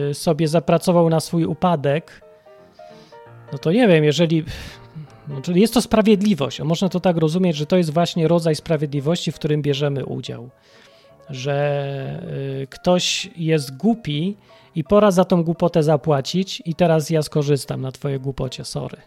e, 0.09 0.13
sobie 0.13 0.47
zapracował 0.47 1.09
na 1.09 1.19
swój 1.19 1.45
upadek, 1.45 2.21
no 3.51 3.57
to 3.57 3.71
nie 3.71 3.87
wiem, 3.87 4.03
jeżeli 4.03 4.43
czyli 5.41 5.61
jest 5.61 5.73
to 5.73 5.81
sprawiedliwość. 5.81 6.61
Można 6.61 6.89
to 6.89 6.99
tak 6.99 7.17
rozumieć, 7.17 7.55
że 7.55 7.65
to 7.65 7.77
jest 7.77 7.93
właśnie 7.93 8.27
rodzaj 8.27 8.55
sprawiedliwości, 8.55 9.31
w 9.31 9.35
którym 9.35 9.61
bierzemy 9.61 10.05
udział. 10.05 10.49
Że 11.29 12.23
y, 12.63 12.67
ktoś 12.67 13.29
jest 13.35 13.77
głupi 13.77 14.35
i 14.75 14.83
pora 14.83 15.11
za 15.11 15.25
tą 15.25 15.43
głupotę 15.43 15.83
zapłacić, 15.83 16.61
i 16.65 16.75
teraz 16.75 17.09
ja 17.09 17.21
skorzystam 17.21 17.81
na 17.81 17.91
Twojej 17.91 18.19
głupocie, 18.19 18.65
sorry. 18.65 18.97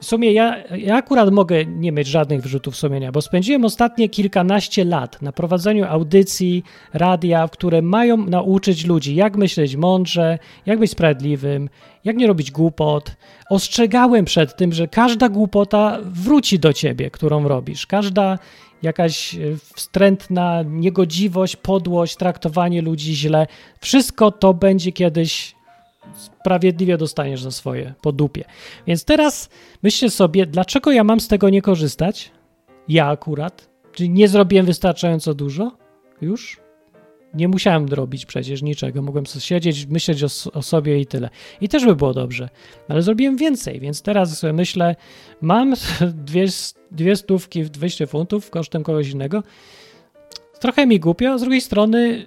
W 0.00 0.04
sumie 0.04 0.32
ja, 0.32 0.56
ja 0.76 0.96
akurat 0.96 1.30
mogę 1.30 1.64
nie 1.64 1.92
mieć 1.92 2.06
żadnych 2.06 2.42
wyrzutów 2.42 2.76
sumienia, 2.76 3.12
bo 3.12 3.22
spędziłem 3.22 3.64
ostatnie 3.64 4.08
kilkanaście 4.08 4.84
lat 4.84 5.22
na 5.22 5.32
prowadzeniu 5.32 5.84
audycji, 5.84 6.64
radia, 6.92 7.48
które 7.48 7.82
mają 7.82 8.16
nauczyć 8.16 8.86
ludzi, 8.86 9.14
jak 9.14 9.36
myśleć 9.36 9.76
mądrze, 9.76 10.38
jak 10.66 10.78
być 10.78 10.90
sprawiedliwym, 10.90 11.68
jak 12.04 12.16
nie 12.16 12.26
robić 12.26 12.50
głupot. 12.50 13.16
Ostrzegałem 13.50 14.24
przed 14.24 14.56
tym, 14.56 14.72
że 14.72 14.88
każda 14.88 15.28
głupota 15.28 15.98
wróci 16.02 16.58
do 16.58 16.72
ciebie, 16.72 17.10
którą 17.10 17.48
robisz. 17.48 17.86
Każda 17.86 18.38
jakaś 18.82 19.34
e, 19.34 19.38
wstrętna 19.74 20.62
niegodziwość, 20.66 21.56
podłość, 21.56 22.16
traktowanie 22.16 22.82
ludzi 22.82 23.16
źle, 23.16 23.46
wszystko 23.80 24.30
to 24.30 24.54
będzie 24.54 24.92
kiedyś 24.92 25.57
sprawiedliwie 26.14 26.98
dostaniesz 26.98 27.42
za 27.42 27.50
swoje 27.50 27.94
po 28.00 28.12
dupie. 28.12 28.44
Więc 28.86 29.04
teraz 29.04 29.48
myślę 29.82 30.10
sobie, 30.10 30.46
dlaczego 30.46 30.92
ja 30.92 31.04
mam 31.04 31.20
z 31.20 31.28
tego 31.28 31.50
nie 31.50 31.62
korzystać? 31.62 32.32
Ja 32.88 33.06
akurat. 33.06 33.68
Czyli 33.92 34.10
nie 34.10 34.28
zrobiłem 34.28 34.66
wystarczająco 34.66 35.34
dużo? 35.34 35.76
Już? 36.20 36.60
Nie 37.34 37.48
musiałem 37.48 37.88
robić 37.88 38.26
przecież 38.26 38.62
niczego. 38.62 39.02
Mogłem 39.02 39.26
siedzieć, 39.26 39.86
myśleć 39.86 40.22
o, 40.22 40.26
o, 40.52 40.62
sobie 40.62 41.00
i 41.00 41.06
tyle. 41.06 41.30
I 41.60 41.68
też 41.68 41.84
by 41.84 41.96
było 41.96 42.14
dobrze. 42.14 42.48
Ale 42.88 43.02
zrobiłem 43.02 43.36
więcej, 43.36 43.80
więc 43.80 44.02
teraz 44.02 44.38
sobie 44.38 44.52
myślę, 44.52 44.96
mam 45.40 45.74
dwie, 46.26 46.46
dwie 46.90 47.16
stówki, 47.16 47.62
200 47.62 48.06
funtów 48.06 48.50
kosztem 48.50 48.82
kogoś 48.82 49.08
innego. 49.08 49.42
Trochę 50.60 50.86
mi 50.86 51.00
głupio, 51.00 51.38
z 51.38 51.40
drugiej 51.40 51.60
strony 51.60 52.26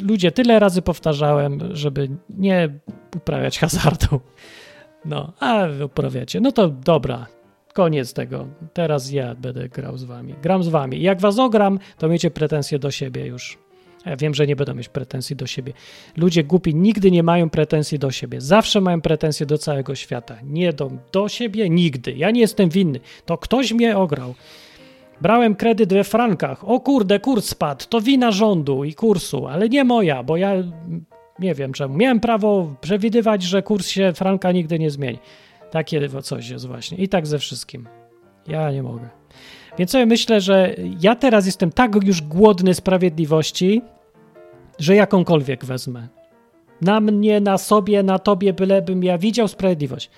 ludzie, 0.00 0.32
tyle 0.32 0.58
razy 0.58 0.82
powtarzałem, 0.82 1.60
żeby 1.72 2.08
nie 2.30 2.68
uprawiać 3.16 3.58
hazardu. 3.58 4.20
No, 5.04 5.32
a 5.40 5.66
wy 5.66 5.84
uprawiacie. 5.84 6.40
No 6.40 6.52
to 6.52 6.68
dobra, 6.68 7.26
koniec 7.74 8.12
tego. 8.12 8.46
Teraz 8.72 9.10
ja 9.10 9.34
będę 9.34 9.68
grał 9.68 9.98
z 9.98 10.04
wami. 10.04 10.34
Gram 10.42 10.62
z 10.62 10.68
wami. 10.68 11.02
Jak 11.02 11.20
was 11.20 11.38
ogram, 11.38 11.78
to 11.98 12.08
miecie 12.08 12.30
pretensje 12.30 12.78
do 12.78 12.90
siebie 12.90 13.26
już. 13.26 13.58
Ja 14.06 14.16
wiem, 14.16 14.34
że 14.34 14.46
nie 14.46 14.56
będą 14.56 14.74
mieć 14.74 14.88
pretensji 14.88 15.36
do 15.36 15.46
siebie. 15.46 15.72
Ludzie 16.16 16.44
głupi 16.44 16.74
nigdy 16.74 17.10
nie 17.10 17.22
mają 17.22 17.50
pretensji 17.50 17.98
do 17.98 18.10
siebie. 18.10 18.40
Zawsze 18.40 18.80
mają 18.80 19.00
pretensje 19.00 19.46
do 19.46 19.58
całego 19.58 19.94
świata. 19.94 20.36
Nie 20.42 20.72
do, 20.72 20.90
do 21.12 21.28
siebie 21.28 21.70
nigdy. 21.70 22.12
Ja 22.12 22.30
nie 22.30 22.40
jestem 22.40 22.68
winny. 22.68 23.00
To 23.26 23.38
ktoś 23.38 23.72
mnie 23.72 23.96
ograł. 23.96 24.34
Brałem 25.20 25.54
kredyt 25.54 25.92
we 25.92 26.04
frankach. 26.04 26.68
O 26.68 26.80
kurde, 26.80 27.20
kurs 27.20 27.48
spadł. 27.48 27.84
To 27.88 28.00
wina 28.00 28.30
rządu 28.30 28.84
i 28.84 28.94
kursu, 28.94 29.46
ale 29.46 29.68
nie 29.68 29.84
moja, 29.84 30.22
bo 30.22 30.36
ja 30.36 30.52
nie 31.38 31.54
wiem 31.54 31.72
czemu. 31.72 31.96
Miałem 31.96 32.20
prawo 32.20 32.74
przewidywać, 32.80 33.42
że 33.42 33.62
kurs 33.62 33.88
się 33.88 34.12
franka 34.12 34.52
nigdy 34.52 34.78
nie 34.78 34.90
zmieni. 34.90 35.18
Takie 35.70 36.08
coś 36.22 36.48
jest 36.48 36.66
właśnie. 36.66 36.98
I 36.98 37.08
tak 37.08 37.26
ze 37.26 37.38
wszystkim. 37.38 37.88
Ja 38.48 38.70
nie 38.70 38.82
mogę. 38.82 39.08
Więc 39.78 39.90
sobie 39.90 40.06
myślę, 40.06 40.40
że 40.40 40.74
ja 41.00 41.16
teraz 41.16 41.46
jestem 41.46 41.72
tak 41.72 42.04
już 42.04 42.22
głodny 42.22 42.74
sprawiedliwości, 42.74 43.82
że 44.78 44.94
jakąkolwiek 44.96 45.64
wezmę. 45.64 46.08
Na 46.80 47.00
mnie, 47.00 47.40
na 47.40 47.58
sobie, 47.58 48.02
na 48.02 48.18
tobie, 48.18 48.52
bylebym 48.52 49.04
ja 49.04 49.18
widział 49.18 49.48
sprawiedliwość. 49.48 50.10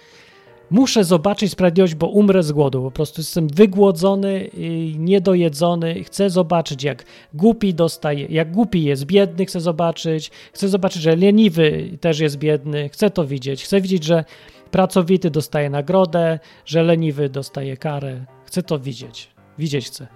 Muszę 0.70 1.04
zobaczyć 1.04 1.52
sprawiedliwość, 1.52 1.94
bo 1.94 2.06
umrę 2.06 2.42
z 2.42 2.52
głodu. 2.52 2.82
Po 2.82 2.90
prostu 2.90 3.20
jestem 3.20 3.48
wygłodzony, 3.48 4.50
niedojedzony. 4.98 6.04
Chcę 6.04 6.30
zobaczyć, 6.30 6.82
jak 6.82 7.04
głupi 7.34 7.74
dostaje, 7.74 8.26
jak 8.26 8.52
głupi 8.52 8.84
jest 8.84 9.04
biedny, 9.04 9.46
chcę 9.46 9.60
zobaczyć. 9.60 10.30
Chcę 10.52 10.68
zobaczyć, 10.68 11.02
że 11.02 11.16
leniwy 11.16 11.90
też 12.00 12.20
jest 12.20 12.36
biedny. 12.36 12.88
Chcę 12.88 13.10
to 13.10 13.26
widzieć. 13.26 13.64
Chcę 13.64 13.80
widzieć, 13.80 14.04
że 14.04 14.24
pracowity 14.70 15.30
dostaje 15.30 15.70
nagrodę, 15.70 16.38
że 16.64 16.82
leniwy 16.82 17.28
dostaje 17.28 17.76
karę. 17.76 18.24
Chcę 18.44 18.62
to 18.62 18.78
widzieć. 18.78 19.28
Widzieć 19.58 19.86
chcę. 19.86 20.06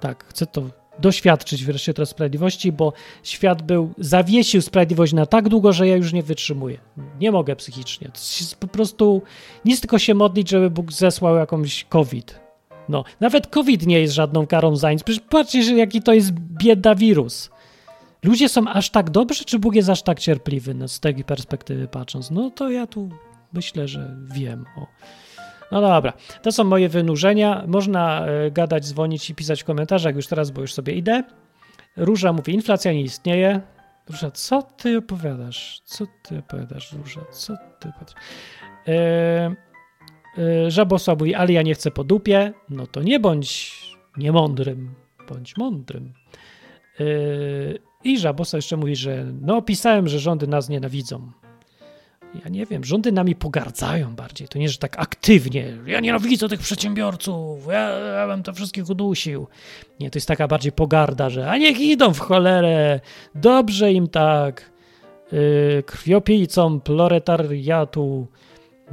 Tak, 0.00 0.24
chcę 0.24 0.46
to 0.46 0.79
doświadczyć 1.00 1.64
wreszcie 1.64 1.94
tej 1.94 2.06
sprawiedliwości, 2.06 2.72
bo 2.72 2.92
świat 3.22 3.62
był, 3.62 3.92
zawiesił 3.98 4.62
sprawiedliwość 4.62 5.12
na 5.12 5.26
tak 5.26 5.48
długo, 5.48 5.72
że 5.72 5.88
ja 5.88 5.96
już 5.96 6.12
nie 6.12 6.22
wytrzymuję. 6.22 6.78
Nie 7.20 7.32
mogę 7.32 7.56
psychicznie. 7.56 8.10
Po 8.60 8.66
prostu 8.66 9.22
nic 9.64 9.80
tylko 9.80 9.98
się 9.98 10.14
modlić, 10.14 10.50
żeby 10.50 10.70
Bóg 10.70 10.92
zesłał 10.92 11.36
jakąś 11.36 11.84
COVID. 11.84 12.40
No, 12.88 13.04
nawet 13.20 13.46
COVID 13.46 13.86
nie 13.86 14.00
jest 14.00 14.14
żadną 14.14 14.46
karą 14.46 14.76
za 14.76 14.92
nic. 14.92 15.02
Przecież 15.02 15.24
patrzcie, 15.28 15.76
jaki 15.76 16.02
to 16.02 16.12
jest 16.12 16.32
bieda 16.32 16.94
wirus. 16.94 17.50
ludzie 18.24 18.48
są 18.48 18.68
aż 18.68 18.90
tak 18.90 19.10
dobrzy, 19.10 19.44
czy 19.44 19.58
Bóg 19.58 19.74
jest 19.74 19.88
aż 19.88 20.02
tak 20.02 20.18
cierpliwy 20.18 20.74
no, 20.74 20.88
z 20.88 21.00
tej 21.00 21.24
perspektywy 21.24 21.88
patrząc? 21.88 22.30
No 22.30 22.50
to 22.50 22.70
ja 22.70 22.86
tu 22.86 23.08
myślę, 23.52 23.88
że 23.88 24.16
wiem. 24.34 24.64
O. 24.76 24.86
No 25.72 25.80
dobra, 25.80 26.12
to 26.42 26.52
są 26.52 26.64
moje 26.64 26.88
wynurzenia. 26.88 27.64
Można 27.66 28.26
y, 28.46 28.50
gadać, 28.50 28.86
dzwonić 28.86 29.30
i 29.30 29.34
pisać 29.34 29.62
w 29.62 29.64
komentarzach 29.64 30.16
już 30.16 30.26
teraz, 30.26 30.50
bo 30.50 30.60
już 30.60 30.74
sobie 30.74 30.92
idę. 30.92 31.22
Róża 31.96 32.32
mówi, 32.32 32.54
inflacja 32.54 32.92
nie 32.92 33.02
istnieje. 33.02 33.60
Róża, 34.08 34.30
co 34.30 34.62
ty 34.62 34.98
opowiadasz? 34.98 35.80
Co 35.84 36.04
ty 36.22 36.38
opowiadasz, 36.38 36.92
Róża? 36.92 37.20
Co 37.30 37.54
ty 37.80 37.88
opowiadasz? 37.88 38.14
Yy, 38.86 38.94
yy, 40.44 40.70
Żabosła 40.70 41.14
mówi, 41.14 41.34
ale 41.34 41.52
ja 41.52 41.62
nie 41.62 41.74
chcę 41.74 41.90
po 41.90 42.04
dupie. 42.04 42.52
No 42.68 42.86
to 42.86 43.02
nie 43.02 43.20
bądź 43.20 43.80
niemądrym, 44.16 44.94
bądź 45.28 45.56
mądrym. 45.56 46.12
Yy, 46.98 47.78
I 48.04 48.18
Żabosa 48.18 48.58
jeszcze 48.58 48.76
mówi, 48.76 48.96
że 48.96 49.26
no 49.40 49.62
pisałem, 49.62 50.08
że 50.08 50.18
rządy 50.18 50.46
nas 50.46 50.68
nienawidzą. 50.68 51.30
Ja 52.34 52.48
nie 52.50 52.66
wiem, 52.66 52.84
rządy 52.84 53.12
nami 53.12 53.34
pogardzają 53.34 54.14
bardziej. 54.14 54.48
To 54.48 54.58
nie, 54.58 54.68
że 54.68 54.78
tak 54.78 54.98
aktywnie. 54.98 55.78
Ja 55.86 56.00
nienawidzę 56.00 56.48
tych 56.48 56.60
przedsiębiorców, 56.60 57.66
ja, 57.66 57.88
ja 57.90 58.26
bym 58.26 58.42
to 58.42 58.52
wszystkich 58.52 58.90
udusił. 58.90 59.46
Nie, 60.00 60.10
to 60.10 60.16
jest 60.16 60.28
taka 60.28 60.48
bardziej 60.48 60.72
pogarda, 60.72 61.30
że 61.30 61.50
a 61.50 61.56
niech 61.56 61.80
idą 61.80 62.14
w 62.14 62.18
cholerę, 62.18 63.00
dobrze 63.34 63.92
im 63.92 64.08
tak, 64.08 64.70
yy, 65.32 65.82
krwiopijcom 65.86 66.80
proletariatu. 66.80 68.26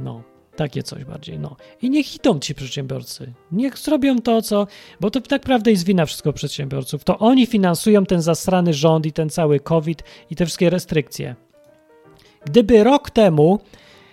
No, 0.00 0.22
takie 0.56 0.82
coś 0.82 1.04
bardziej, 1.04 1.38
no. 1.38 1.56
I 1.82 1.90
niech 1.90 2.16
idą 2.16 2.38
ci 2.38 2.54
przedsiębiorcy. 2.54 3.32
Niech 3.52 3.78
zrobią 3.78 4.18
to, 4.18 4.42
co... 4.42 4.66
Bo 5.00 5.10
to 5.10 5.20
tak 5.20 5.42
naprawdę 5.42 5.70
jest 5.70 5.84
wina 5.84 6.06
wszystko 6.06 6.32
przedsiębiorców. 6.32 7.04
To 7.04 7.18
oni 7.18 7.46
finansują 7.46 8.06
ten 8.06 8.22
zasrany 8.22 8.74
rząd 8.74 9.06
i 9.06 9.12
ten 9.12 9.30
cały 9.30 9.60
COVID 9.60 10.02
i 10.30 10.36
te 10.36 10.46
wszystkie 10.46 10.70
restrykcje. 10.70 11.36
Gdyby 12.44 12.84
rok 12.84 13.10
temu 13.10 13.60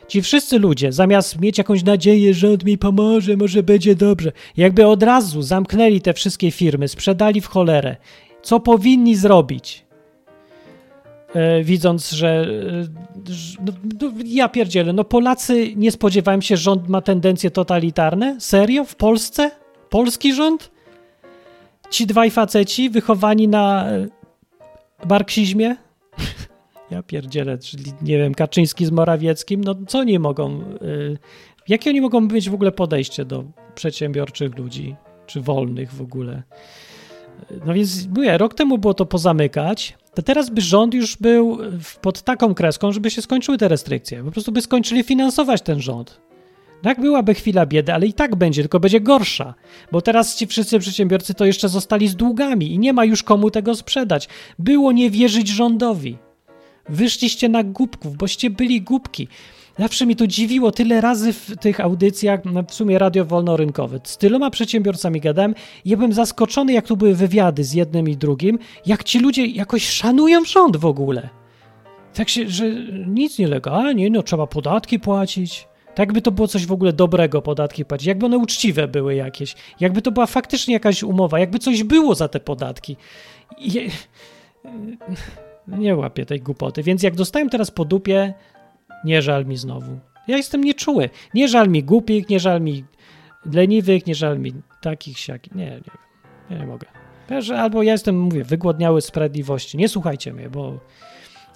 ci 0.08 0.22
wszyscy 0.22 0.60
ludzie, 0.60 0.92
zamiast 0.92 1.40
mieć 1.40 1.58
jakąś 1.58 1.84
nadzieję, 1.84 2.34
że 2.34 2.40
rząd 2.40 2.66
mi 2.66 2.78
pomoże, 2.78 3.38
może 3.38 3.64
będzie 3.64 3.96
dobrze, 3.96 4.32
jakby 4.58 4.88
od 4.88 5.04
razu 5.04 5.42
zamknęli 5.42 6.02
te 6.02 6.14
wszystkie 6.14 6.52
firmy, 6.52 6.88
sprzedali 6.88 7.42
w 7.42 7.48
cholerę, 7.48 7.96
co 8.42 8.60
powinni 8.60 9.16
zrobić? 9.16 9.86
E, 11.36 11.64
widząc, 11.64 12.12
że 12.12 12.28
e, 12.28 12.46
no, 13.66 13.74
no, 14.02 14.12
ja 14.26 14.50
pierdzielę, 14.50 14.94
no 14.94 15.04
Polacy 15.04 15.74
nie 15.76 15.92
spodziewałem 15.92 16.42
się, 16.42 16.58
że 16.58 16.64
rząd 16.64 16.90
ma 16.90 17.02
tendencje 17.02 17.52
totalitarne? 17.52 18.36
Serio? 18.40 18.86
W 18.86 18.96
Polsce? 18.96 19.52
Polski 19.90 20.34
rząd? 20.34 20.72
Ci 21.90 22.06
dwaj 22.06 22.32
faceci 22.32 22.90
wychowani 22.90 23.48
na 23.48 23.90
e, 23.90 24.08
marksizmie? 25.10 25.76
Ja 26.92 27.04
pierdzielę, 27.04 27.58
czyli 27.58 27.84
nie 28.02 28.18
wiem, 28.18 28.34
Kaczyński 28.34 28.86
z 28.86 28.92
Morawieckim, 28.92 29.64
no 29.64 29.76
co 29.88 30.04
nie 30.04 30.20
mogą, 30.20 30.62
y, 30.62 31.18
jakie 31.68 31.90
oni 31.90 32.02
mogą 32.02 32.22
mieć 32.22 32.50
w 32.50 32.54
ogóle 32.54 32.72
podejście 32.72 33.26
do 33.26 33.44
przedsiębiorczych 33.76 34.58
ludzi, 34.58 34.96
czy 35.26 35.42
wolnych 35.42 35.94
w 35.94 36.02
ogóle? 36.02 36.44
No 37.66 37.74
więc 37.74 38.08
mówię, 38.08 38.38
rok 38.38 38.54
temu 38.54 38.78
było 38.78 38.94
to 38.94 39.06
pozamykać, 39.06 39.98
to 40.14 40.22
teraz 40.22 40.50
by 40.50 40.62
rząd 40.62 40.94
już 40.94 41.18
był 41.18 41.58
pod 42.02 42.22
taką 42.22 42.54
kreską, 42.54 42.92
żeby 42.92 43.12
się 43.12 43.22
skończyły 43.22 43.58
te 43.58 43.68
restrykcje. 43.68 44.24
Po 44.24 44.32
prostu 44.32 44.52
by 44.52 44.62
skończyli 44.62 45.04
finansować 45.04 45.62
ten 45.62 45.82
rząd. 45.82 46.22
Tak 46.82 47.02
byłaby 47.02 47.34
chwila 47.34 47.66
biedy, 47.66 47.94
ale 47.94 48.06
i 48.06 48.14
tak 48.14 48.36
będzie, 48.36 48.62
tylko 48.62 48.80
będzie 48.80 49.02
gorsza. 49.02 49.54
Bo 49.92 50.02
teraz 50.02 50.36
ci 50.36 50.48
wszyscy 50.48 50.80
przedsiębiorcy 50.80 51.34
to 51.34 51.46
jeszcze 51.46 51.70
zostali 51.70 52.08
z 52.08 52.16
długami 52.16 52.74
i 52.74 52.80
nie 52.80 52.94
ma 52.94 53.06
już 53.06 53.24
komu 53.24 53.52
tego 53.52 53.76
sprzedać. 53.76 54.30
Było 54.60 54.92
nie 54.92 55.10
wierzyć 55.10 55.48
rządowi. 55.48 56.18
Wyszliście 56.90 57.50
na 57.50 57.64
głupków, 57.64 58.18
boście 58.18 58.50
byli 58.50 58.82
głupki. 58.82 59.28
Zawsze 59.80 60.06
mi 60.06 60.16
to 60.16 60.28
dziwiło 60.28 60.72
tyle 60.72 61.02
razy 61.02 61.34
w 61.34 61.58
tych 61.58 61.80
audycjach, 61.80 62.40
no 62.46 62.64
w 62.64 62.74
sumie 62.74 63.00
radio 63.00 63.26
wolnorynkowe. 63.26 64.00
Z 64.04 64.18
tyloma 64.18 64.50
przedsiębiorcami 64.50 65.22
gadałem 65.22 65.56
i 65.86 65.90
ja 65.90 65.98
byłem 65.98 66.14
zaskoczony, 66.14 66.74
jak 66.74 66.88
tu 66.88 66.98
były 66.98 67.16
wywiady 67.16 67.64
z 67.64 67.74
jednym 67.74 68.10
i 68.10 68.18
drugim, 68.18 68.60
jak 68.86 69.04
ci 69.04 69.20
ludzie 69.20 69.46
jakoś 69.46 69.90
szanują 69.90 70.46
rząd 70.46 70.78
w 70.78 70.86
ogóle. 70.86 71.30
Tak 72.14 72.30
się, 72.30 72.50
że 72.50 72.70
nic 73.08 73.40
nielegalnie, 73.40 74.10
no 74.10 74.24
trzeba 74.24 74.48
podatki 74.48 75.00
płacić. 75.00 75.68
Tak 75.86 76.00
jakby 76.00 76.22
to 76.22 76.32
było 76.32 76.48
coś 76.48 76.66
w 76.66 76.72
ogóle 76.72 76.94
dobrego, 76.94 77.42
podatki 77.42 77.86
płacić. 77.86 78.08
Jakby 78.08 78.26
one 78.26 78.38
uczciwe 78.38 78.88
były 78.88 79.16
jakieś. 79.16 79.56
Jakby 79.80 80.02
to 80.02 80.12
była 80.12 80.26
faktycznie 80.26 80.74
jakaś 80.74 81.04
umowa. 81.04 81.40
Jakby 81.40 81.60
coś 81.60 81.84
było 81.84 82.16
za 82.16 82.28
te 82.28 82.40
podatki. 82.40 82.96
I 83.58 83.90
nie 85.68 85.96
łapię 85.96 86.26
tej 86.26 86.42
głupoty. 86.42 86.84
Więc 86.84 87.04
jak 87.04 87.16
dostałem 87.16 87.50
teraz 87.50 87.72
po 87.72 87.86
dupie, 87.86 88.34
nie 89.04 89.22
żal 89.22 89.46
mi 89.46 89.58
znowu. 89.58 90.00
Ja 90.28 90.38
jestem 90.38 90.64
nieczuły. 90.64 91.10
Nie 91.34 91.48
żal 91.48 91.70
mi 91.70 91.84
głupich, 91.84 92.30
nie 92.30 92.40
żal 92.40 92.62
mi 92.62 92.86
leniwych, 93.54 94.06
nie 94.06 94.16
żal 94.16 94.40
mi 94.40 94.54
takich 94.82 95.20
siakich. 95.20 95.56
Nie, 95.56 95.66
nie 95.66 96.06
nie 96.50 96.66
mogę. 96.66 96.88
Albo 97.58 97.84
ja 97.84 97.92
jestem, 97.92 98.20
mówię, 98.20 98.44
wygłodniały 98.44 99.02
sprawiedliwości. 99.02 99.78
Nie 99.78 99.90
słuchajcie 99.90 100.34
mnie, 100.34 100.50
bo 100.50 100.80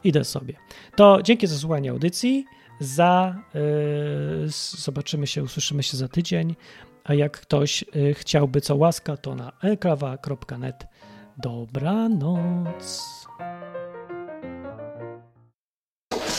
idę 0.03 0.23
sobie. 0.23 0.53
To 0.95 1.21
dzięki 1.23 1.47
za 1.47 1.57
słuchanie 1.57 1.91
audycji. 1.91 2.45
Za 2.79 3.35
yy, 3.53 4.49
zobaczymy 4.77 5.27
się, 5.27 5.43
usłyszymy 5.43 5.83
się 5.83 5.97
za 5.97 6.07
tydzień. 6.07 6.55
A 7.03 7.13
jak 7.13 7.41
ktoś 7.41 7.85
yy, 7.95 8.13
chciałby 8.13 8.61
co 8.61 8.75
łaska, 8.75 9.17
to 9.17 9.35
na 9.35 9.51
elklawa.net. 9.61 10.87
Dobranoc. 11.37 13.18